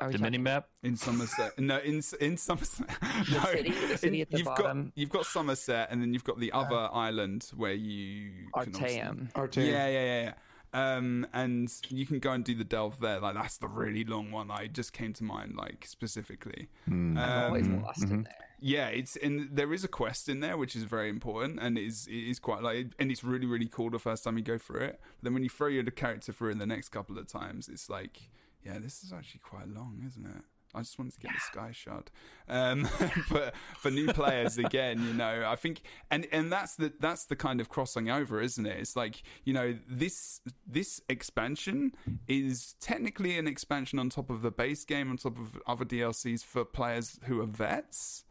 [0.01, 0.69] Are The mini map.
[0.83, 1.51] in Summerset.
[1.59, 2.89] no, in in Summerset.
[3.33, 3.71] no, city?
[3.71, 4.85] The city in- at the you've bottom?
[4.85, 9.29] got you've got Summerset, and then you've got the other island where you can Artaeum.
[9.35, 9.65] Artem.
[9.67, 10.33] yeah, yeah, yeah, yeah.
[10.75, 13.21] Um, and you can go and do the delve there.
[13.21, 14.49] Like that's the really long one.
[14.49, 16.69] that I just came to mind, like specifically.
[16.87, 17.19] Hmm.
[17.19, 18.35] I'm always Um, lost in there.
[18.61, 21.85] yeah, it's and there is a quest in there which is very important and it
[21.85, 24.57] is it is quite like and it's really really cool the first time you go
[24.59, 25.01] through it.
[25.19, 27.91] But then when you throw your character through it the next couple of times, it's
[27.91, 28.31] like,
[28.65, 30.43] yeah, this is actually quite long, isn't it?
[30.75, 32.11] I just wanted to get the sky shot.
[32.49, 32.89] Um,
[33.31, 37.37] but for new players, again, you know, I think, and and that's the that's the
[37.37, 38.79] kind of crossing over, isn't it?
[38.79, 41.93] It's like you know this this expansion
[42.27, 46.45] is technically an expansion on top of the base game, on top of other DLCs
[46.45, 48.25] for players who are vets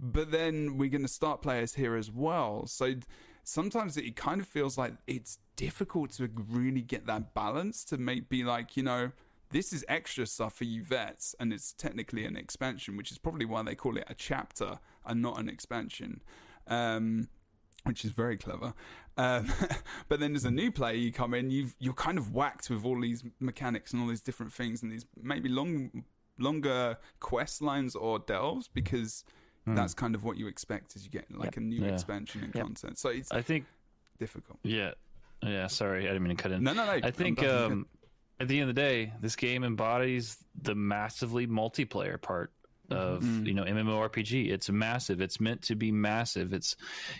[0.00, 2.66] but then we're going to start players here as well.
[2.66, 2.94] So
[3.44, 8.28] sometimes it kind of feels like it's difficult to really get that balance to make
[8.28, 9.10] be like, you know,
[9.50, 13.46] this is extra stuff for you vets, and it's technically an expansion, which is probably
[13.46, 16.22] why they call it a chapter and not an expansion.
[16.66, 17.28] Um,
[17.84, 18.74] which is very clever.
[19.16, 19.50] Um,
[20.08, 22.84] but then as a new player, you come in, you've you're kind of whacked with
[22.84, 26.04] all these mechanics and all these different things and these maybe long
[26.38, 29.24] longer quest lines or delves because
[29.66, 31.92] that's kind of what you expect as you get like a new Yeah.
[31.92, 32.64] expansion and Yep.
[32.64, 32.98] content.
[32.98, 33.66] So it's I think.
[34.18, 34.58] difficult.
[34.62, 34.92] Yeah.
[35.42, 35.66] Yeah.
[35.66, 36.62] Sorry, I didn't mean to cut in.
[36.64, 36.92] No, no, no.
[36.92, 37.86] I think I'm glad you um,
[38.40, 42.52] at the end of the day, this game embodies the massively multiplayer part
[42.90, 43.44] of Mm-hmm.
[43.46, 44.50] you know MMORPG.
[44.50, 45.20] It's massive.
[45.20, 46.54] It's meant to be massive.
[46.54, 46.74] It's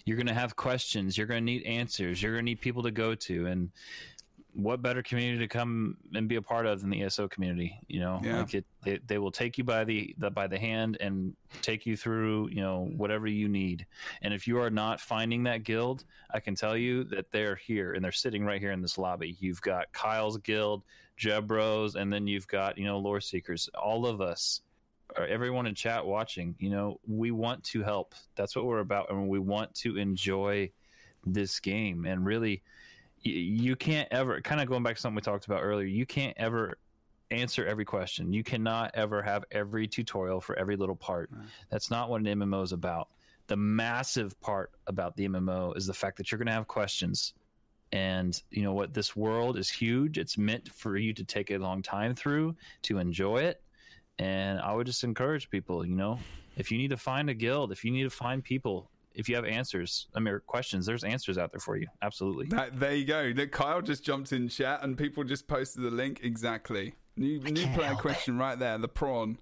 [0.07, 1.19] you're going to have questions.
[1.19, 2.23] You're going to need answers.
[2.23, 3.71] You're going to need people to go to, and
[4.55, 7.79] what better community to come and be a part of than the ESO community?
[7.87, 8.39] You know, Yeah.
[8.39, 11.85] like it, they, they will take you by the, the by the hand and take
[11.85, 13.85] you through you know whatever you need.
[14.23, 17.93] And if you are not finding that guild, I can tell you that they're here
[17.93, 19.37] and they're sitting right here in this lobby.
[19.39, 20.83] You've got Kyle's guild,
[21.19, 23.69] Jebros, and then you've got you know lore seekers.
[23.75, 24.61] All of us,
[25.17, 28.15] or everyone in chat watching, you know, we want to help.
[28.37, 30.71] That's what we're about, and we want to enjoy
[31.27, 32.05] this game.
[32.05, 32.63] And really,
[33.25, 35.87] y- you can't ever kind of going back to something we talked about earlier.
[35.87, 36.79] You can't ever
[37.31, 38.33] answer every question.
[38.33, 41.31] You cannot ever have every tutorial for every little part.
[41.71, 43.09] That's not what an MMO is about.
[43.49, 47.35] The massive part about the MMO is the fact that you're going to have questions.
[47.93, 48.93] And you know what?
[48.93, 50.19] This world is huge.
[50.19, 53.63] It's meant for you to take a long time through to enjoy it.
[54.19, 56.19] And I would just encourage people, you know,
[56.57, 59.37] if you need to find a guild, if you need to find people, if you
[59.37, 61.87] have answers, I mean, questions, there's answers out there for you.
[62.03, 62.47] Absolutely.
[62.47, 63.33] That, there you go.
[63.35, 66.21] Look, Kyle just jumped in chat and people just posted the link.
[66.23, 66.95] Exactly.
[67.17, 68.79] New new player help question right there.
[68.79, 69.39] The prawn.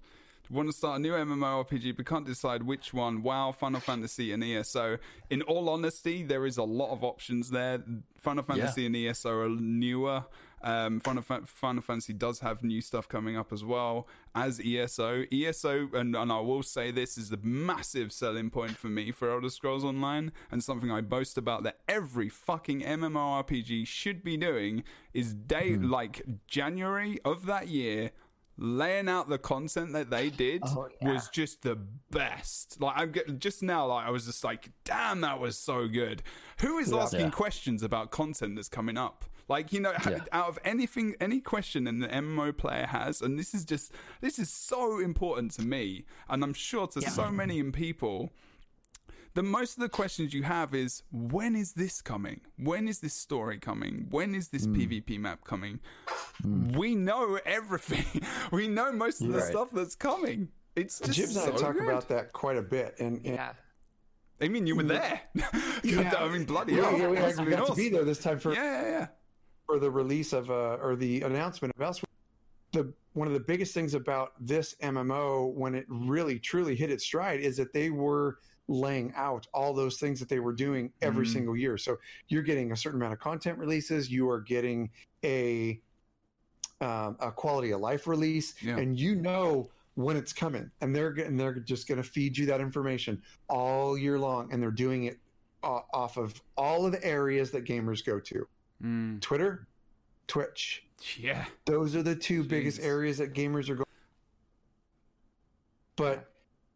[0.49, 3.21] Want to start a new MMORPG but can't decide which one.
[3.21, 4.97] WoW, Final Fantasy, and ESO.
[5.29, 7.83] In all honesty, there is a lot of options there.
[8.17, 10.23] Final Fantasy and ESO are newer.
[10.63, 15.25] Um, Final, Fa- Final Fantasy does have new stuff coming up as well as ESO.
[15.31, 19.29] ESO, and, and I will say this is the massive selling point for me for
[19.29, 24.83] Elder Scrolls Online, and something I boast about that every fucking MMORPG should be doing
[25.13, 28.11] is day like January of that year.
[28.59, 31.13] Laying out the content that they did Oh, yeah.
[31.13, 31.75] was just the
[32.09, 32.81] best.
[32.81, 36.23] Like I'm get, just now, like I was just like, damn, that was so good.
[36.61, 37.29] Who is asking Yeah.
[37.29, 39.25] questions about content that's coming up?
[39.47, 40.19] Like you know, Yeah.
[40.31, 44.39] out of anything, any question that the MMO player has, and this is just this
[44.39, 48.31] is so important to me, and I'm sure to so many people.
[49.33, 52.41] The most of the questions you have is when is this coming?
[52.57, 54.07] When is this story coming?
[54.09, 54.75] When is this hmm.
[54.75, 55.79] PvP map coming?
[56.41, 56.71] Hmm.
[56.71, 58.25] We know everything.
[58.51, 59.47] We know most of the Right.
[59.47, 60.49] stuff that's coming.
[60.75, 61.87] It's just Jibbs and so I talk good.
[61.87, 63.53] about that quite a bit, and, and Yeah.
[64.39, 64.89] I mean, you were mm.
[64.89, 65.21] there.
[66.15, 66.99] I mean, bloody yeah, hell.
[66.99, 69.07] yeah, we Must actually got to be there this time for Yeah, yeah, yeah.
[69.65, 72.03] for the release of uh, or the announcement of Elsweyr.
[72.73, 77.03] The one of the biggest things about this MMO when it really truly hit its
[77.03, 81.25] stride is that they were laying out all those things that they were doing every
[81.25, 81.33] Mm.
[81.33, 81.77] single year.
[81.77, 81.97] So
[82.27, 84.11] you're getting a certain amount of content releases.
[84.11, 84.89] You are getting
[85.23, 85.79] a
[86.79, 88.77] um, a quality of life release, Yeah.
[88.77, 92.45] and you know when it's coming, and they're and they're just going to feed you
[92.45, 95.17] that information all year long, and they're doing it
[95.63, 98.47] o- off of all of the areas that gamers go to:
[98.83, 99.67] Mm, Twitter,
[100.27, 100.83] Twitch.
[101.17, 101.45] yeah.
[101.65, 103.85] Those are the two biggest areas that gamers are going.
[105.95, 106.31] But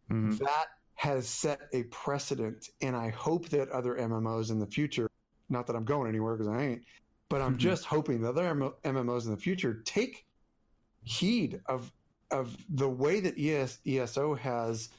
[0.09, 0.39] Mhm.
[0.39, 0.65] that
[1.01, 5.09] has set a precedent, and I hope that other MMOs in the future,
[5.49, 6.83] not that I'm going anywhere because I ain't,
[7.27, 7.57] but I'm Mhm.
[7.57, 8.43] just hoping that other
[8.83, 10.27] MMOs in the future take
[11.03, 11.91] heed of
[12.29, 14.89] of the way that ES, ESO has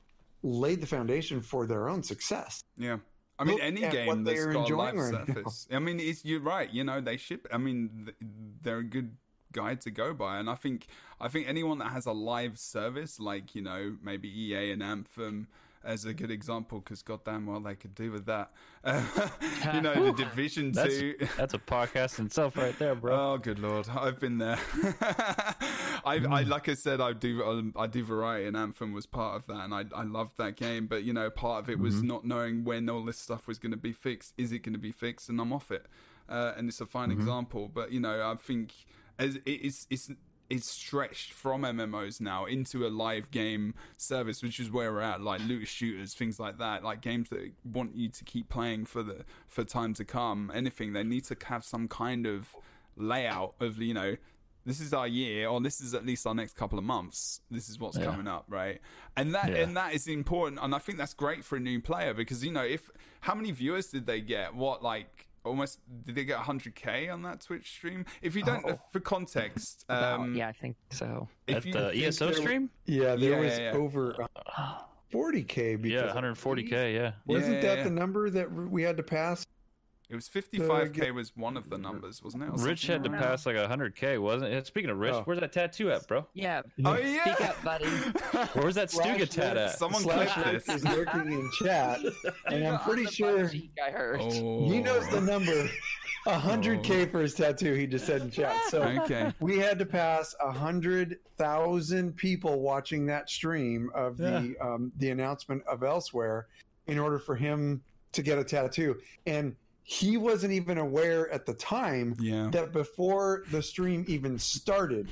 [0.43, 2.63] laid the foundation for their own success.
[2.77, 2.99] Yeah.
[3.39, 5.45] I mean, Look any game that's got live enjoying right now.
[5.71, 6.69] I mean, it's, you're right.
[6.69, 7.47] You know, they ship.
[7.51, 8.17] I mean, th-
[8.61, 9.17] they're a good
[9.53, 10.89] guide to go by, and I think
[11.21, 15.47] I think anyone that has a live service, like you know, maybe EA and Anthem.
[15.85, 18.53] As a good example, because goddamn well they could do with that.
[18.87, 21.15] you know, the Division That's Two.
[21.37, 23.33] that's a podcast in itself right there, bro.
[23.33, 23.89] Oh, good lord!
[23.89, 24.59] I've been there.
[26.05, 29.37] I, I, like I said, I do, um, I do variety, and Anthem was part
[29.37, 30.87] of that, and I, I loved that game.
[30.87, 33.73] But you know, part of it was not knowing when all this stuff was going
[33.73, 34.35] to be fixed.
[34.37, 35.29] Is it going to be fixed?
[35.29, 35.87] And I'm off it.
[36.29, 37.71] Uh, and it's a fine example.
[37.73, 38.73] But you know, I think
[39.19, 40.11] as it's, it's,
[40.51, 45.21] it's stretched from MMOs now into a live game service, which is where we're at,
[45.23, 49.03] like loot shooters, things like that, like games that want you to keep playing for
[49.03, 50.51] the for time to come.
[50.55, 52.55] Anything they need to have some kind of
[52.97, 54.17] layout of you know
[54.65, 57.71] this is our year or this is at least our next couple of months this
[57.71, 58.05] is what's Yeah.
[58.05, 58.81] coming up right
[59.17, 59.63] and that Yeah.
[59.63, 62.53] and that is important and i think that's great for a new player because you
[62.53, 62.91] know if
[63.23, 67.41] how many viewers did they get what like almost did they get 100k on that
[67.41, 68.79] twitch stream if you don't Oh.
[68.93, 71.29] for context About- um yeah, I think so.
[71.47, 73.79] if At the ESO there- stream, Yeah, there Yeah, was yeah, yeah.
[73.79, 74.17] over
[74.57, 74.79] uh,
[75.13, 75.77] 40k.
[75.83, 77.13] Because yeah, 140k, yeah.
[77.27, 77.85] Wasn't Yeah, that yeah.
[77.85, 79.45] the number that we had to pass?
[80.13, 83.13] It was 55k was one of the numbers wasn't it or Rich had to something
[83.13, 84.67] like pass like 100k, wasn't it?
[84.67, 85.23] Speaking of Rich, Oh.
[85.25, 86.27] where's that tattoo at, bro?
[86.35, 86.61] Yeah.
[86.85, 87.87] oh yeah Speak up, buddy.
[88.53, 89.79] Where's that Stuga tat at?
[89.79, 90.77] Someone Slash clip Rick this.
[90.77, 92.01] is lurking in chat,
[92.47, 93.51] and I'm pretty sure
[93.83, 94.21] I heard.
[94.21, 94.69] oh.
[94.69, 95.71] he knows the number.
[96.27, 97.73] 100k for his tattoo.
[97.73, 98.55] He just said in chat.
[98.69, 104.55] So okay we had to pass a hundred thousand people watching that stream of the
[104.61, 106.45] um, the announcement of Elsweyr
[106.87, 107.83] in order for him
[108.13, 109.57] to get a tattoo and
[109.93, 115.09] he wasn't even aware at the time yeah that before the stream even started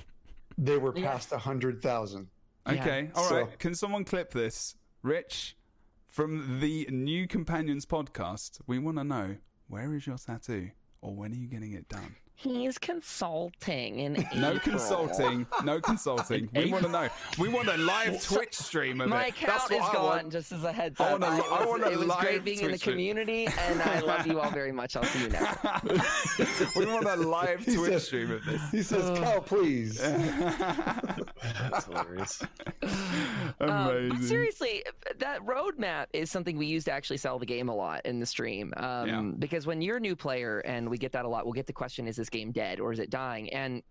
[0.59, 1.11] they were Yeah.
[1.13, 2.29] past a hundred thousand
[2.67, 2.73] Yeah.
[2.75, 3.47] Okay, all right.
[3.51, 4.77] So- Can someone clip this?
[5.03, 5.57] Rich,
[6.09, 9.37] from the New Companions podcast, we want to know
[9.69, 12.15] where is your tattoo or when are you getting it done?
[12.43, 14.61] He's consulting in No April.
[14.61, 16.49] consulting, no consulting.
[16.55, 17.09] We want to know.
[17.39, 19.29] We want a live Twitch stream of My it.
[19.31, 20.05] account That's is what I gone.
[20.07, 20.33] want.
[20.33, 22.09] Just as a heads I up, want a li- I was- want a it was
[22.09, 22.95] live great being in the Twitch stream.
[22.95, 24.97] community, and I love you all very much.
[24.97, 25.55] I'll see you now.
[26.77, 28.71] we want a live He Twitch said- stream of this.
[28.71, 32.43] he says kyle please That's hilarious.
[32.83, 34.09] Um, Amazing.
[34.11, 34.83] but seriously,
[35.19, 38.27] that roadmap is something we use to actually sell the game a lot in the
[38.27, 38.73] stream.
[38.79, 39.21] Um, Yeah.
[39.39, 41.73] Because when you're a new player, and we get that a lot, we'll get the
[41.73, 43.53] question: Is this game dead or is it dying?
[43.53, 43.83] And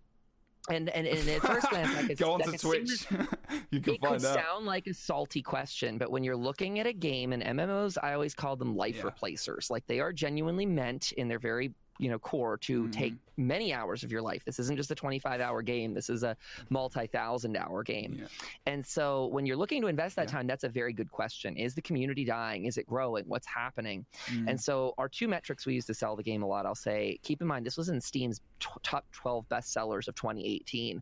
[0.70, 3.06] and and, and at first glance, that could, Go could seem Twitch.
[3.72, 4.22] you can it could out.
[4.22, 8.14] sound like a salty question, but when you're looking at a game and MMOs, I
[8.14, 9.04] always call them life Yeah.
[9.06, 9.70] replacers.
[9.70, 12.92] Like they are genuinely meant in their very you know core to Mhm.
[12.92, 14.44] take many hours of your life.
[14.46, 15.94] This isn't just a 25 hour game.
[15.94, 16.36] This is a
[16.70, 18.16] multi-thousand hour game.
[18.20, 18.28] Yeah.
[18.66, 20.32] And so when you're looking to invest that Yeah.
[20.34, 21.56] time, that's a very good question.
[21.58, 22.66] Is the community dying?
[22.66, 23.26] Is it growing?
[23.26, 24.06] What's happening?
[24.28, 24.50] Mm.
[24.50, 27.20] And so our two metrics we use to sell the game a lot, I'll say,
[27.22, 31.02] keep in mind this was in Steam's t- top 12 best sellers of 2018.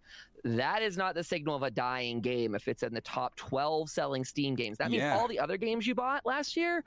[0.56, 3.90] That is not the signal of a dying game if it's in the top 12
[3.90, 4.78] selling Steam games.
[4.78, 5.18] That means Yeah.
[5.18, 6.84] all the other games you bought last year,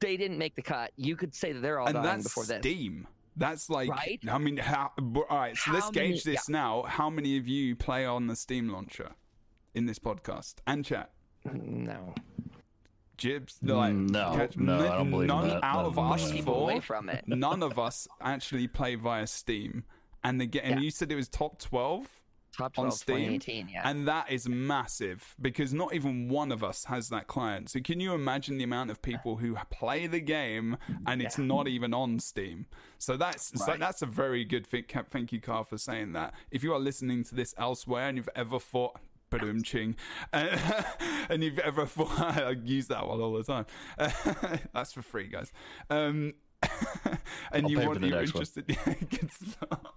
[0.00, 0.92] they didn't make the cut.
[0.96, 2.58] You could say that they're all and dying that's before this.
[2.58, 3.06] Steam.
[3.36, 4.20] That's like, Right?
[4.30, 4.90] I mean, how?
[4.98, 6.82] All right, so let's many- gauge this now.
[6.82, 9.12] How many of you play on the Steam launcher
[9.74, 11.12] in this podcast and chat?
[11.50, 12.14] No.
[13.16, 15.64] Jibbs, like, Mm, no, catch- no, I n- don't believe none that.
[15.64, 16.42] out No, of no, us no.
[16.42, 16.70] Four.
[16.70, 17.24] away from it.
[17.26, 19.84] none of us actually play via Steam,
[20.24, 20.84] and the ga- and Yeah.
[20.84, 22.08] you said it was top twelve.
[22.56, 23.88] Top on Steam, 2018, yeah.
[23.88, 27.70] And that is massive because not even one of us has that client.
[27.70, 31.66] So can you imagine the amount of people who play the game and it's not
[31.66, 32.66] even on Steam?
[32.98, 34.84] So that's so that's a very good thing.
[35.10, 36.34] Thank you, Carl, for saying that.
[36.50, 38.98] If you are listening to this elsewhere and you've ever thought.
[39.30, 39.96] Boom ching,
[40.34, 40.60] and,
[41.30, 43.64] and you've ever thought I use that one all the time.
[44.74, 45.50] that's for free, guys.
[45.88, 46.34] Um,
[47.50, 48.42] and I'll you want the you're next one.
[48.42, 48.66] interested,
[49.08, 49.94] good stuff.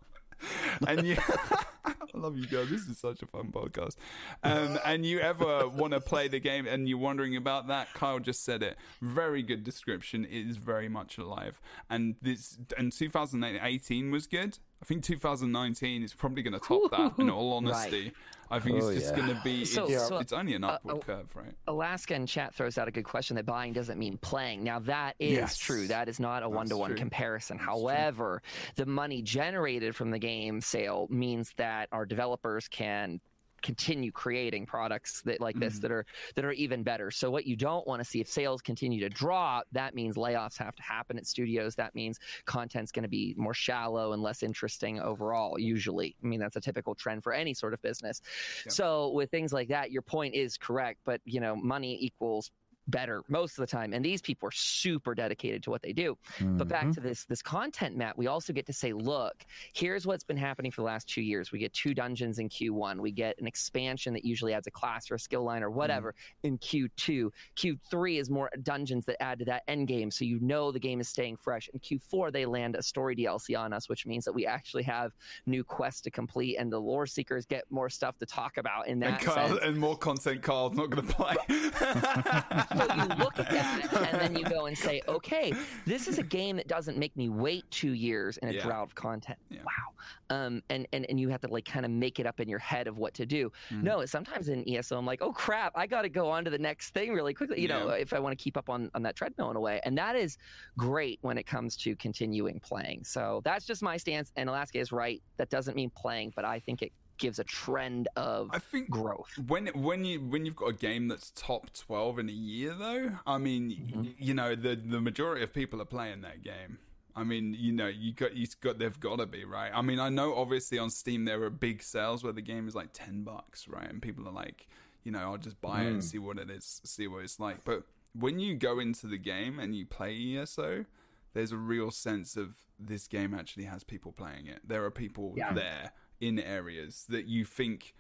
[0.88, 1.18] and you
[1.86, 2.70] I love you guys.
[2.70, 3.96] This is such a fun podcast.
[4.44, 7.94] Um, and you ever want to play the game and you're wondering about that?
[7.94, 8.78] Kyle just said it.
[9.02, 10.26] Very good description.
[10.26, 11.60] It is very much alive.
[11.90, 14.60] And this and 2018 was good.
[14.82, 17.14] I think 2019 is probably going to top that.
[17.22, 18.12] In all honesty,
[18.52, 19.22] I think Oh, it's just yeah.
[19.26, 19.62] going to be.
[19.62, 21.54] It's, so, it's only an uh, upward oh, curve, right?
[21.68, 24.64] Alaska in chat throws out a good question that buying doesn't mean playing.
[24.64, 25.58] Now that is Yes.
[25.58, 25.88] true.
[25.88, 27.58] That is not a one to one comparison.
[27.58, 27.66] true.
[27.66, 28.42] However,
[28.76, 33.20] the money generated from the game sale means that our developers can
[33.62, 35.82] continue creating products that like this Mhm.
[35.82, 37.10] that are that are even better.
[37.12, 40.58] So what you don't want to see if sales continue to drop, that means layoffs
[40.58, 41.76] have to happen at studios.
[41.76, 46.16] That means content's going to be more shallow and less interesting overall usually.
[46.24, 48.22] I mean that's a typical trend for any sort of business.
[48.66, 48.72] Yeah.
[48.72, 52.52] So with things like that, your point is correct, but you know, money equals
[52.88, 53.94] better most of the time.
[53.94, 56.18] And these people are super dedicated to what they do.
[56.40, 56.94] But back Mhm.
[56.96, 60.72] to this this content map we also get to say look here's what's been happening
[60.72, 61.52] for the last two years.
[61.52, 65.10] We get two dungeons in q1 we get an expansion that usually adds a class
[65.10, 69.46] or a skill line or whatever in q2 q3 is more dungeons that add to
[69.46, 70.12] that end game.
[70.12, 71.70] So you know the game is staying fresh.
[71.74, 75.12] In q4 they land a story dlc on us which means that we actually have
[75.46, 79.02] new quests to complete and the lore seekers get more stuff to talk about in
[79.02, 79.60] And that Kyle sense.
[79.64, 80.42] and more content.
[80.44, 81.36] Carl's not going to play.
[82.78, 85.54] so you look at that and then you go and say, okay,
[85.86, 88.64] this is a game that doesn't make me wait two years in a Yeah.
[88.64, 89.38] drought of content.
[89.50, 89.60] Yeah.
[89.64, 90.36] Wow.
[90.36, 92.60] Um, and, and, and you have to like kind of make it up in your
[92.60, 93.52] head of what to do.
[93.72, 93.84] Mm.
[93.84, 96.58] No, sometimes in ESO, I'm like, oh crap, I got to go on to the
[96.58, 99.16] next thing really quickly, you know, if I want to keep up on, on that
[99.16, 99.82] treadmill in a way.
[99.84, 100.38] And that is
[100.78, 103.04] great when it comes to continuing playing.
[103.04, 104.32] So that's just my stance.
[104.36, 105.22] And Alaska is right.
[105.38, 109.32] That doesn't mean playing, but I think it gives a trend of I think growth.
[109.48, 113.12] when when you when you've got a game that's top 12 in a year though
[113.26, 114.04] i mean Mm-hmm.
[114.18, 116.78] you know the the majority of people are playing that game.
[117.16, 119.72] I mean you know you got you got they've got to be right?
[119.74, 122.76] I mean i know obviously on steam there are big sales where the game is
[122.76, 123.90] like 10 bucks right?
[123.90, 124.68] And people are like
[125.04, 127.64] you know i'll just buy it and see what it is see what it's like.
[127.64, 130.86] But when you go into the game and you play eso
[131.34, 134.60] there's a real sense of this game actually has people playing it.
[134.68, 135.54] There are people Yeah.
[135.54, 137.94] there in areas that you think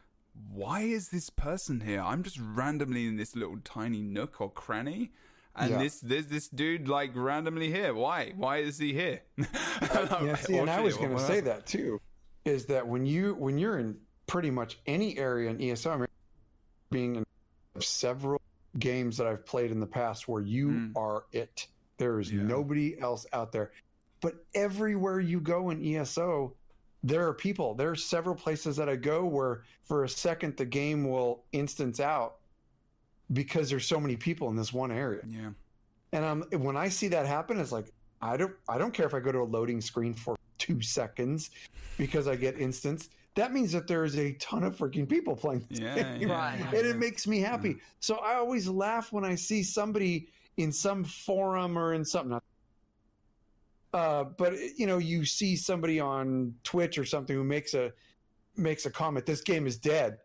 [0.51, 2.01] why is this person here?
[2.01, 5.11] I'm just randomly in this little tiny nook or cranny.
[5.55, 5.77] And Yeah.
[5.79, 7.93] this there's this dude like randomly here.
[7.93, 8.33] Why?
[8.35, 9.21] Why is he here?
[10.21, 11.99] Yeah, see, and I was going to say that too,
[12.43, 16.07] is that when you when you're in pretty much any area in ESO, I mean,
[16.91, 17.25] being in
[17.81, 18.41] several
[18.79, 20.91] games that I've played in the past where you Mm.
[20.97, 21.67] are it.
[21.97, 22.41] There is Yeah.
[22.43, 23.71] nobody else out there.
[24.21, 26.55] But everywhere you go in ESO,
[27.05, 27.75] there are people.
[27.75, 31.99] There are several places that I go where for a second the game will instance
[31.99, 32.37] out
[33.31, 35.21] because there's so many people in this one area.
[35.27, 35.51] Yeah.
[36.13, 37.91] And um, when I see that happen, it's like
[38.23, 41.51] I don't I don't care if I go to a loading screen for two seconds
[41.97, 43.09] because I get instance.
[43.35, 46.33] That means that there is a ton of freaking people playing this Yeah, game, yeah,
[46.35, 46.57] Right.
[46.59, 46.89] yeah, and yeah.
[46.91, 47.75] it makes me happy.
[47.99, 52.39] So I always laugh when I see somebody in some forum or in something.
[53.95, 57.93] Uh, but you know, you see somebody on Twitch or something who makes a
[58.57, 59.25] makes a comment.
[59.25, 60.17] This game is dead.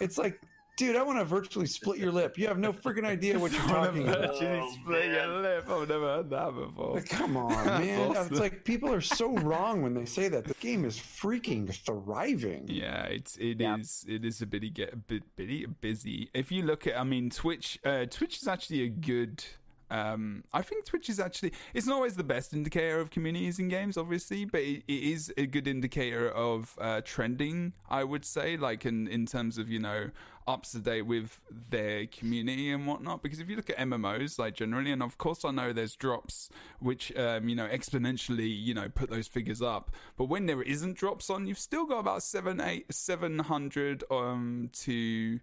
[0.00, 0.40] It's like,
[0.78, 2.38] dude, I want to virtually split your lip.
[2.38, 4.24] You have no freaking idea what you're talking about.
[4.24, 5.68] Actually Oh, split your lip.
[5.68, 6.94] I've never heard that before.
[6.94, 8.10] Like, come on, man.
[8.12, 8.28] awesome.
[8.32, 10.44] It's like people are so wrong when they say that.
[10.44, 12.64] The game is freaking thriving.
[12.68, 13.76] Yeah, it's it Yeah.
[13.76, 16.30] is- it is a bitty get a bit bitty busy.
[16.32, 19.44] If you look at, I mean, Twitch, uh, Twitch is actually a good.
[19.90, 23.68] Um, I think Twitch is actually it's not always the best indicator of communities in
[23.68, 27.72] games, obviously, but it, it is a good indicator of uh, trending.
[27.88, 30.10] I would say, like in in terms of you know
[30.46, 33.22] up to date with their community and whatnot.
[33.22, 36.48] Because if you look at MMOs, like generally, and of course I know there's drops
[36.80, 39.90] which um, you know exponentially you know put those figures up.
[40.16, 44.70] But when there isn't drops on, you've still got about seven eight seven hundred um
[44.84, 45.40] to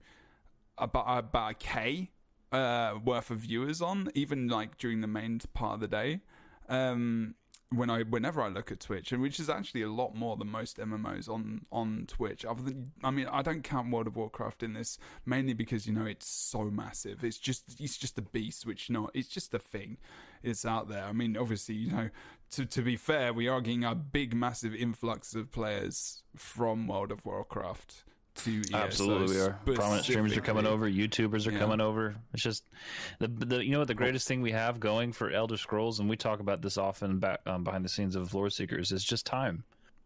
[0.78, 2.12] about about a k
[2.52, 6.20] uh worth of viewers on even like during the main part of the day
[6.70, 7.36] um
[7.70, 10.50] when I whenever I look at Twitch, and which is actually a lot more than
[10.50, 12.46] most MMOs on on Twitch.
[12.46, 15.94] Other than, I mean, I don't count World of Warcraft in this mainly because you
[15.94, 17.24] know it's so massive.
[17.24, 19.98] It's just it's just a beast, which not it's just a thing.
[20.44, 21.06] It's out there.
[21.06, 22.10] I mean, obviously, you know,
[22.52, 27.12] to to be fair, we are getting a big, massive influx of players from World
[27.12, 28.04] of Warcraft
[28.36, 29.60] to ESO Absolutely, we are.
[29.76, 30.90] Prominent streamers are coming over.
[30.90, 31.60] YouTubers are Yeah.
[31.60, 32.16] coming over.
[32.34, 32.66] It's just
[33.20, 36.10] the, the you know what the greatest thing we have going for Elder Scrolls, and
[36.10, 39.26] we talk about this often back um, behind the scenes of Lore Seekers, is just
[39.26, 39.64] time.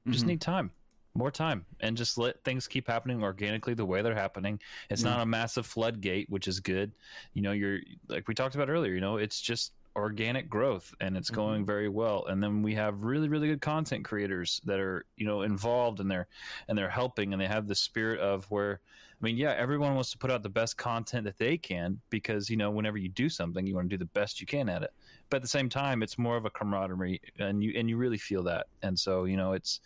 [0.08, 0.28] Just Mhm.
[0.28, 0.72] need time,
[1.14, 4.60] more time, and just let things keep happening organically the way they're happening.
[4.90, 5.10] It's Yeah.
[5.10, 6.92] not a massive floodgate, which is good.
[7.34, 8.94] You know, you're like we talked about earlier.
[8.94, 11.36] You know, it's just organic growth and it's Mm-hmm.
[11.36, 15.26] going very well and then we have really really good content creators that are you
[15.26, 16.28] know involved and they're
[16.68, 18.80] and they're helping and they have the spirit of where
[19.22, 22.50] i mean yeah everyone wants to put out the best content that they can because
[22.50, 24.82] you know whenever you do something you want to do the best you can at
[24.82, 24.92] it
[25.30, 28.18] but at the same time it's more of a camaraderie and you and you really
[28.18, 29.82] feel that and so you know it's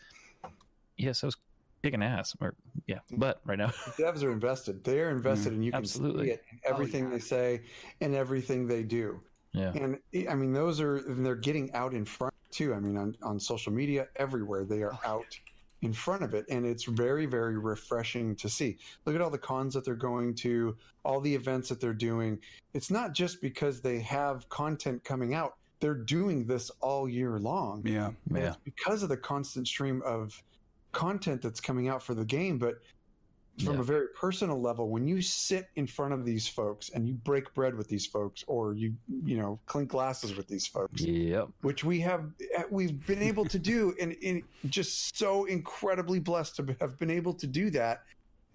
[0.98, 1.36] yes i was
[1.84, 2.56] kicking ass or
[2.88, 3.68] yeah but right now
[4.00, 4.84] devs are invested.
[4.86, 6.28] They're invested, and you can absolutely.
[6.28, 7.10] see it in everything yeah.
[7.10, 7.62] they say
[8.00, 9.20] and everything they do.
[9.54, 12.74] Yeah And eh, I mean, those are and they're getting out in front too.
[12.74, 15.40] I mean, on, on social media, everywhere they are oh, out
[15.82, 18.78] in front of it, and it's very, very refreshing to see.
[19.06, 22.40] Look at all the cons that they're going to, all the events that they're doing.
[22.74, 27.84] It's not just because they have content coming out; they're doing this all year long.
[27.86, 28.12] Yeah.
[28.30, 30.42] And yeah it's because of the constant stream of
[30.94, 32.58] content that's coming out for the game.
[32.58, 32.80] But
[33.64, 33.80] from Yeah.
[33.82, 37.54] a very personal level, when you sit in front of these folks and you break
[37.54, 41.84] bread with these folks, or you you know clink glasses with these folks, yep which
[41.84, 46.76] we have eh, we've been able to do, and, and just so incredibly blessed to
[46.80, 48.04] have been able to do that.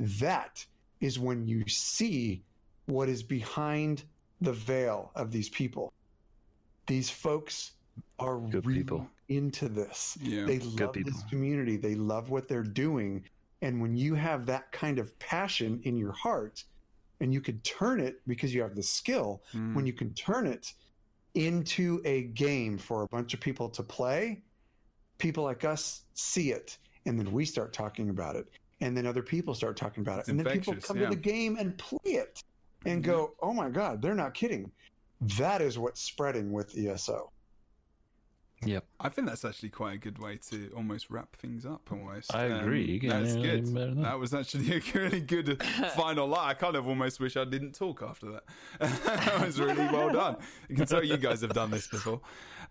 [0.00, 0.64] That
[1.00, 2.42] is when you see
[2.86, 4.02] what is behind
[4.40, 5.92] the veil of these people.
[6.86, 7.72] These folks
[8.18, 9.06] are Good really people.
[9.28, 10.16] into this.
[10.20, 10.44] Yeah.
[10.44, 11.76] They love this community.
[11.76, 13.24] They love what they're doing.
[13.62, 16.64] And when you have that kind of passion in your heart,
[17.20, 19.74] and you can turn it because you have the skill, Mm.
[19.74, 20.72] when you can turn it
[21.34, 24.40] into a game for a bunch of people to play,
[25.18, 26.78] people like us see it.
[27.06, 28.46] And then we start talking about it.
[28.80, 30.32] And then other people start talking about It's it.
[30.32, 31.08] And then people come yeah.
[31.08, 32.42] to the game and play it
[32.86, 33.06] and Mhm.
[33.06, 34.70] go, oh my God, they're not kidding.
[35.38, 37.32] That is what's spreading with ESO.
[38.64, 41.88] Yep I think that's actually quite a good way to almost wrap things up.
[41.92, 42.84] Almost, I agree.
[42.84, 43.46] You can that's good.
[43.46, 44.10] anything better than that.
[44.10, 45.62] That was actually a really good
[45.94, 46.50] final line.
[46.50, 48.44] I kind of almost wish I didn't talk after that.
[49.04, 50.36] that was really well done.
[50.68, 52.20] You can tell you guys have done this before.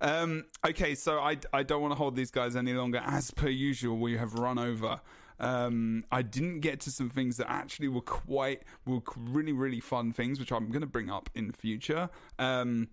[0.01, 3.01] Um, okay, so I I don't want to hold these guys any longer.
[3.05, 4.99] As per usual, we have run over.
[5.39, 10.11] Um, I didn't get to some things that actually were quite were really really fun
[10.11, 12.09] things, which I'm going to bring up in future.
[12.37, 12.89] Um,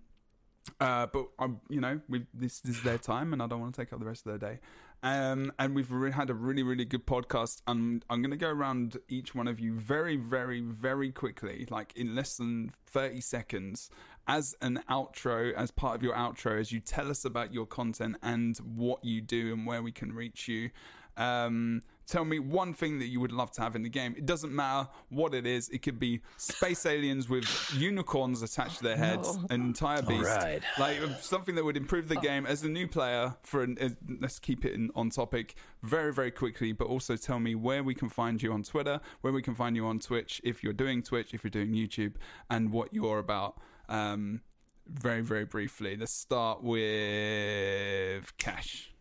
[0.79, 1.99] uh, but I'm, you know,
[2.33, 4.39] this, this is their time, and I don't want to take up the rest of
[4.39, 4.59] their day.
[5.03, 7.61] Um, and we've re- had a really, really good podcast.
[7.67, 11.93] And I'm going to go around each one of you very, very, very quickly, like
[11.95, 13.89] in less than 30 seconds,
[14.27, 18.17] as an outro, as part of your outro, as you tell us about your content
[18.23, 20.71] and what you do and where we can reach you.
[21.17, 24.15] Um, tell me one thing that you would love to have in the game.
[24.17, 25.69] It doesn't matter what it is.
[25.69, 29.45] It could be space aliens with unicorns attached to their heads, No.
[29.49, 30.61] an entire beast, right.
[30.79, 33.35] like something that would improve the game as a new player.
[33.43, 36.71] For an, uh, let's keep it in, on topic very, very quickly.
[36.71, 39.75] But also tell me where we can find you on Twitter, where we can find
[39.75, 42.13] you on Twitch, if you're doing Twitch, if you're doing YouTube,
[42.49, 43.59] and what you're about.
[43.89, 44.41] Um,
[44.87, 45.97] very, very briefly.
[45.97, 48.91] Let's start with Kash.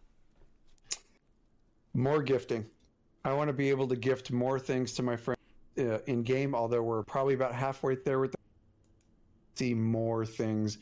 [1.92, 2.66] More gifting.
[3.24, 5.40] I want to be able to gift more things to my friends
[5.78, 8.38] uh, in game, although we're probably about halfway there with the
[9.56, 10.78] see more things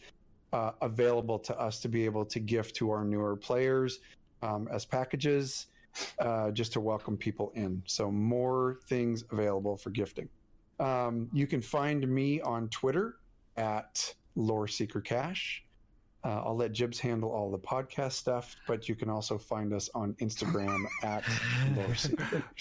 [0.53, 4.01] uh, available to us to be able to gift to our newer players
[4.43, 5.67] um, as packages
[6.21, 7.83] uh, just to welcome people in.
[7.87, 10.29] So, more things available for gifting.
[10.81, 13.17] Um, you can find me on Twitter
[13.57, 15.65] at Lore Seeker Kash.
[16.25, 19.91] Uh, I'll let Jibbs handle all the podcast stuff, but you can also find us
[19.95, 21.25] on Instagram at
[21.77, 22.45] Lore Seeker.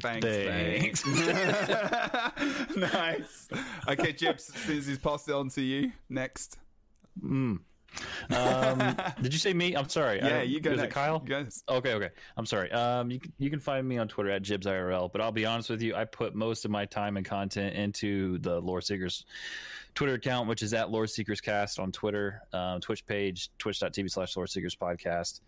[0.00, 1.02] thanks, Thanks.
[1.02, 2.76] thanks.
[2.76, 3.48] nice.
[3.88, 6.58] Okay, Jibbs, since he's passed it on to you, next.
[7.20, 7.58] Mm.
[8.34, 9.74] Um, did you say me?
[9.74, 10.18] I'm sorry.
[10.18, 11.22] Yeah, you go Is it Kyle?
[11.24, 11.62] You guys.
[11.68, 12.10] Okay, okay.
[12.36, 12.70] I'm sorry.
[12.72, 15.70] Um, you can, you can find me on Twitter at JibbsIRL, but I'll be honest
[15.70, 19.24] with you, I put most of my time and content into the Lore Seekers
[19.94, 24.36] Twitter account, which is at Lore Seekers Cast on Twitter, um, Twitch page, twitch.tv slash
[24.36, 25.40] Lore Seekers Podcast.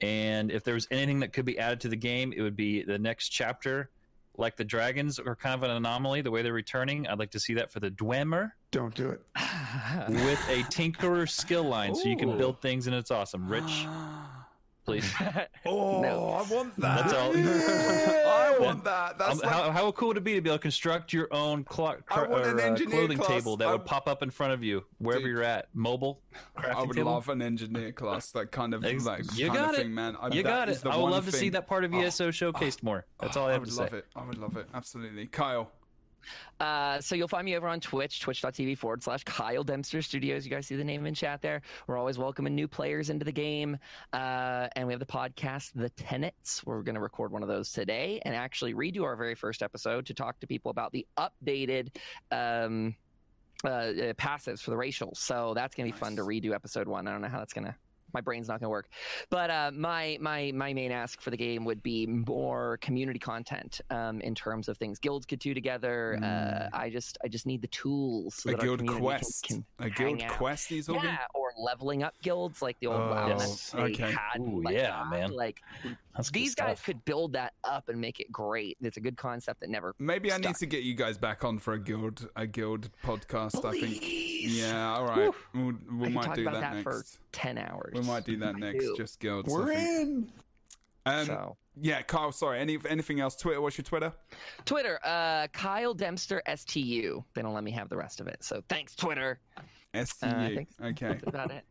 [0.00, 2.82] And if there was anything that could be added to the game, it would be
[2.82, 3.90] the next chapter.
[4.38, 7.06] Like the dragons are kind of an anomaly, the way they're returning.
[7.06, 9.20] I'd like to see that for the Dwemer Don't do it.
[10.08, 13.48] with a Tinkerer skill line, so you can build things and it's awesome.
[13.48, 13.86] Rich,
[14.86, 15.12] please.
[15.66, 16.28] Oh, No.
[16.30, 17.08] I want that.
[17.08, 17.32] That's all.
[17.36, 19.18] I want that.
[19.18, 21.26] That's Um, like, how, how cool would it be to be able to construct your
[21.32, 23.28] own clo- I want an or, uh, clothing class.
[23.28, 25.32] table that I- would pop up in front of you wherever Dude.
[25.32, 25.68] you're at?
[25.74, 26.22] Mobile
[26.56, 27.12] I would table?
[27.12, 29.82] love an engineer class, that kind of Ex- like you kind got of it.
[29.82, 30.16] thing, man.
[30.20, 30.80] I, You got it.
[30.86, 33.06] I would one love to see that part of Oh, ESO showcased more.
[33.20, 33.96] That's all I have I would to love say.
[33.98, 34.06] it.
[34.14, 34.68] I would love it.
[34.72, 35.72] Absolutely, Kyle.
[36.60, 40.44] Uh, so you'll find me over on Twitch, twitch.tv forward slash Kyle Dempster Studios.
[40.44, 41.62] You guys see the name in chat there.
[41.86, 43.78] We're always welcoming new players into the game.
[44.12, 46.64] Uh, and we have the podcast, The Tenets.
[46.64, 50.06] We're going to record one of those today and actually redo our very first episode
[50.06, 51.94] to talk to people about the updated
[52.30, 52.94] um,
[53.64, 55.14] uh, uh, passives for the racial.
[55.14, 56.00] So that's gonna be nice.
[56.00, 57.08] fun to redo episode one.
[57.08, 57.76] I don't know how that's gonna
[58.12, 58.88] my brain's not going to work.
[59.30, 63.80] But uh, my my my main ask for the game would be more community content
[63.90, 66.18] um, in terms of things guilds could do together.
[66.22, 66.66] Uh, mm.
[66.66, 68.34] Uh, I just I just need the tools.
[68.36, 70.30] So a guild quest, can, can a guild out.
[70.32, 70.68] quest.
[70.68, 73.74] These yeah, or leveling up guilds like the old oh, WoW yes.
[73.74, 74.12] okay.
[74.12, 74.40] had.
[74.40, 75.10] Ooh, like yeah, that.
[75.10, 75.32] man.
[75.32, 75.62] Like
[76.16, 78.76] That's these guys could build that up and make it great.
[78.80, 79.94] It's a good concept that never.
[79.98, 80.44] Maybe stuck.
[80.44, 83.60] I need to get you guys back on for a guild a guild podcast.
[83.62, 83.84] Please.
[83.84, 84.02] I think.
[84.02, 85.30] Yeah, all right.
[85.54, 86.82] We'll, we might do that, that next.
[86.82, 87.92] for ten hours.
[87.94, 88.86] We might do that next.
[88.96, 89.52] Just guilds.
[89.52, 90.30] We're in.
[91.04, 91.56] Um, so.
[91.80, 92.32] Yeah, Kyle.
[92.32, 92.60] Sorry.
[92.60, 93.36] Any anything else?
[93.36, 93.60] Twitter.
[93.60, 94.12] What's your Twitter?
[94.64, 94.98] Twitter.
[95.04, 97.22] Uh, Kyle Dempster STU.
[97.34, 98.42] They don't let me have the rest of it.
[98.42, 99.38] So thanks, Twitter.
[99.94, 100.26] STU.
[100.26, 101.08] Uh, okay.
[101.08, 101.64] That's about it.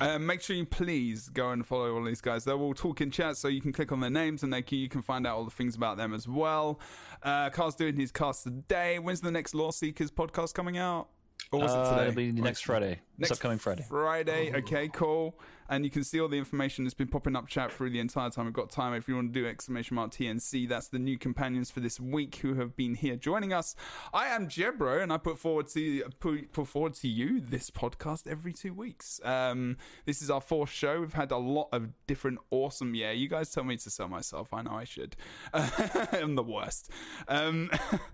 [0.00, 2.44] Uh, make sure you please go and follow all these guys.
[2.44, 4.78] They're all talk in chat, so you can click on their names and they can,
[4.78, 6.80] you can find out all the things about them as well.
[7.22, 8.98] Uh, Carl's doing his cast today.
[8.98, 11.08] When's the next Lore Seekers podcast coming out?
[11.50, 12.02] Or was uh, it today?
[12.08, 13.00] It'll be next Friday.
[13.22, 13.86] Next upcoming Friday.
[13.88, 14.52] Friday.
[14.54, 15.38] Okay, cool.
[15.68, 18.28] And you can see all the information that's been popping up chat through the entire
[18.28, 18.44] time.
[18.44, 21.70] We've got time if you want to do exclamation mark tnc that's the new companions
[21.70, 23.74] for this week who have been here joining us.
[24.12, 28.26] I am jebro and i put forward to put, put forward to you this podcast
[28.26, 29.18] every two weeks.
[29.24, 31.00] Um, this is our fourth show.
[31.00, 34.52] We've had a lot of different awesome yeah you guys tell me to sell myself.
[34.52, 35.16] I know i should.
[35.54, 36.90] I'm the worst.
[37.28, 37.70] Um,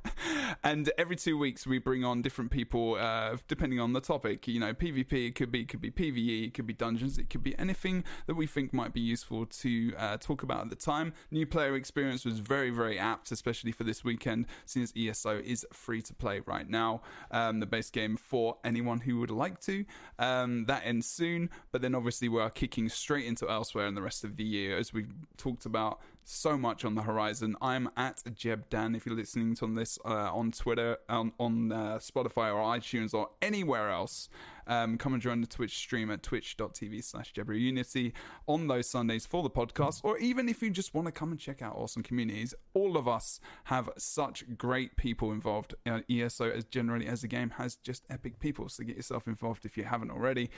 [0.63, 4.61] and every two weeks we bring on different people uh, depending on the topic you
[4.61, 7.59] know pvp it could be could be pve it could be dungeons it could be
[7.59, 11.13] anything that we think might be useful to uh, talk about at the time.
[11.31, 16.03] New player experience was very, very apt, especially for this weekend, since ESO is free
[16.03, 17.03] to play right now.
[17.31, 19.85] Um, the base game for anyone who would like to.
[20.19, 24.03] Um, that ends soon, but then obviously we are kicking straight into Elsweyr in the
[24.03, 27.57] rest of the year, as we've talked about so much on the horizon.
[27.63, 28.95] I'm at Jeb Dan.
[28.95, 33.31] If you're listening to this uh, on Twitter, on, on uh, Spotify or iTunes or
[33.41, 34.29] anywhere else,
[34.67, 38.13] um, come and join the Twitch stream at twitch.tv slash Unity
[38.47, 40.01] on those Sundays for the podcast.
[40.05, 43.09] Or even if you just want to come and check out awesome communities, all of
[43.09, 45.75] us have such great people involved.
[45.87, 48.69] Uh, ESO, as generally as the game, has just epic people.
[48.69, 50.51] So get yourself involved if you haven't already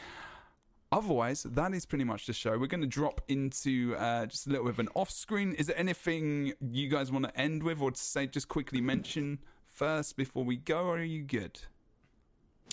[0.93, 2.59] otherwise, that is pretty much the show.
[2.59, 5.55] We're going to drop into uh, just a little bit of an off screen.
[5.55, 9.39] Is there anything you guys want to end with or to say, just quickly mention
[9.73, 11.61] first before we go, or are you good?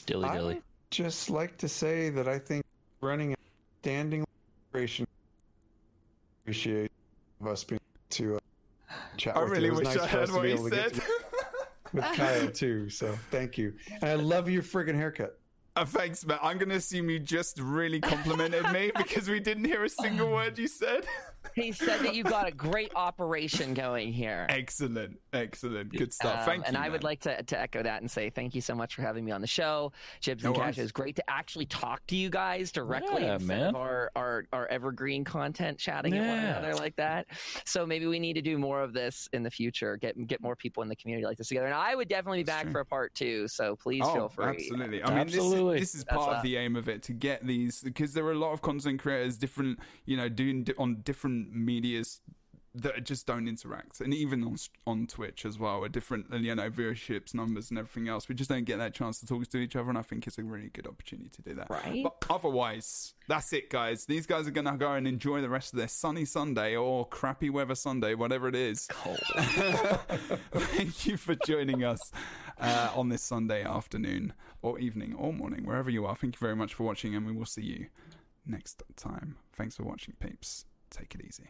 [0.05, 0.55] Dilly dilly.
[0.55, 2.65] I'd just like to say that I think
[3.01, 3.35] running a
[3.81, 4.25] standing
[4.69, 5.07] operation
[6.43, 6.91] appreciate
[7.45, 8.39] us being to uh,
[9.17, 9.35] chat.
[9.35, 10.99] I really wish nice I had what you said.
[11.93, 13.73] with Kyle too, so thank you.
[14.01, 15.37] And I love your friggin' haircut.
[15.77, 16.39] Uh, thanks, Matt.
[16.41, 20.31] I'm going to assume you just really complimented me because we didn't hear a single
[20.31, 21.05] word you said.
[21.55, 24.47] he said that you got a great operation going here.
[24.49, 26.39] Excellent, excellent, good stuff.
[26.39, 26.77] Um, thank and you.
[26.79, 29.03] And I would like to, to echo that and say thank you so much for
[29.03, 30.77] having me on the show, Jibbs and no Kash.
[30.79, 33.67] It's great to actually talk to you guys directly yeah, instead man.
[33.69, 36.23] of our, our our evergreen content chatting yeah.
[36.23, 37.27] at one another like that.
[37.65, 39.97] So maybe we need to do more of this in the future.
[39.97, 41.67] Get get more people in the community like this together.
[41.67, 43.47] And I would definitely be back for a part two.
[43.47, 44.45] So please oh, feel free.
[44.45, 45.03] Absolutely.
[45.03, 45.57] I mean, absolutely.
[45.59, 48.31] This, this is part of the aim of it to get these because there are
[48.31, 52.21] a lot of content creators, different you know, doing on different medias
[52.81, 56.69] that just don't interact, and even on on Twitch as well, with different you know
[56.69, 59.75] viewerships numbers and everything else, we just don't get that chance to talk to each
[59.75, 61.69] other, and I think it's a really good opportunity to do that.
[61.69, 62.03] Right.
[62.03, 64.05] But otherwise, that's it, guys.
[64.05, 67.49] These guys are gonna go and enjoy the rest of their sunny Sunday or crappy
[67.49, 68.87] weather Sunday, whatever it is.
[68.89, 69.19] Cold.
[70.53, 72.11] Thank you for joining us
[72.59, 76.15] uh, on this Sunday afternoon or evening or morning, wherever you are.
[76.15, 77.87] Thank you very much for watching, and we will see you
[78.45, 79.37] next time.
[79.53, 80.65] Thanks for watching, peeps.
[80.89, 81.49] Take it easy.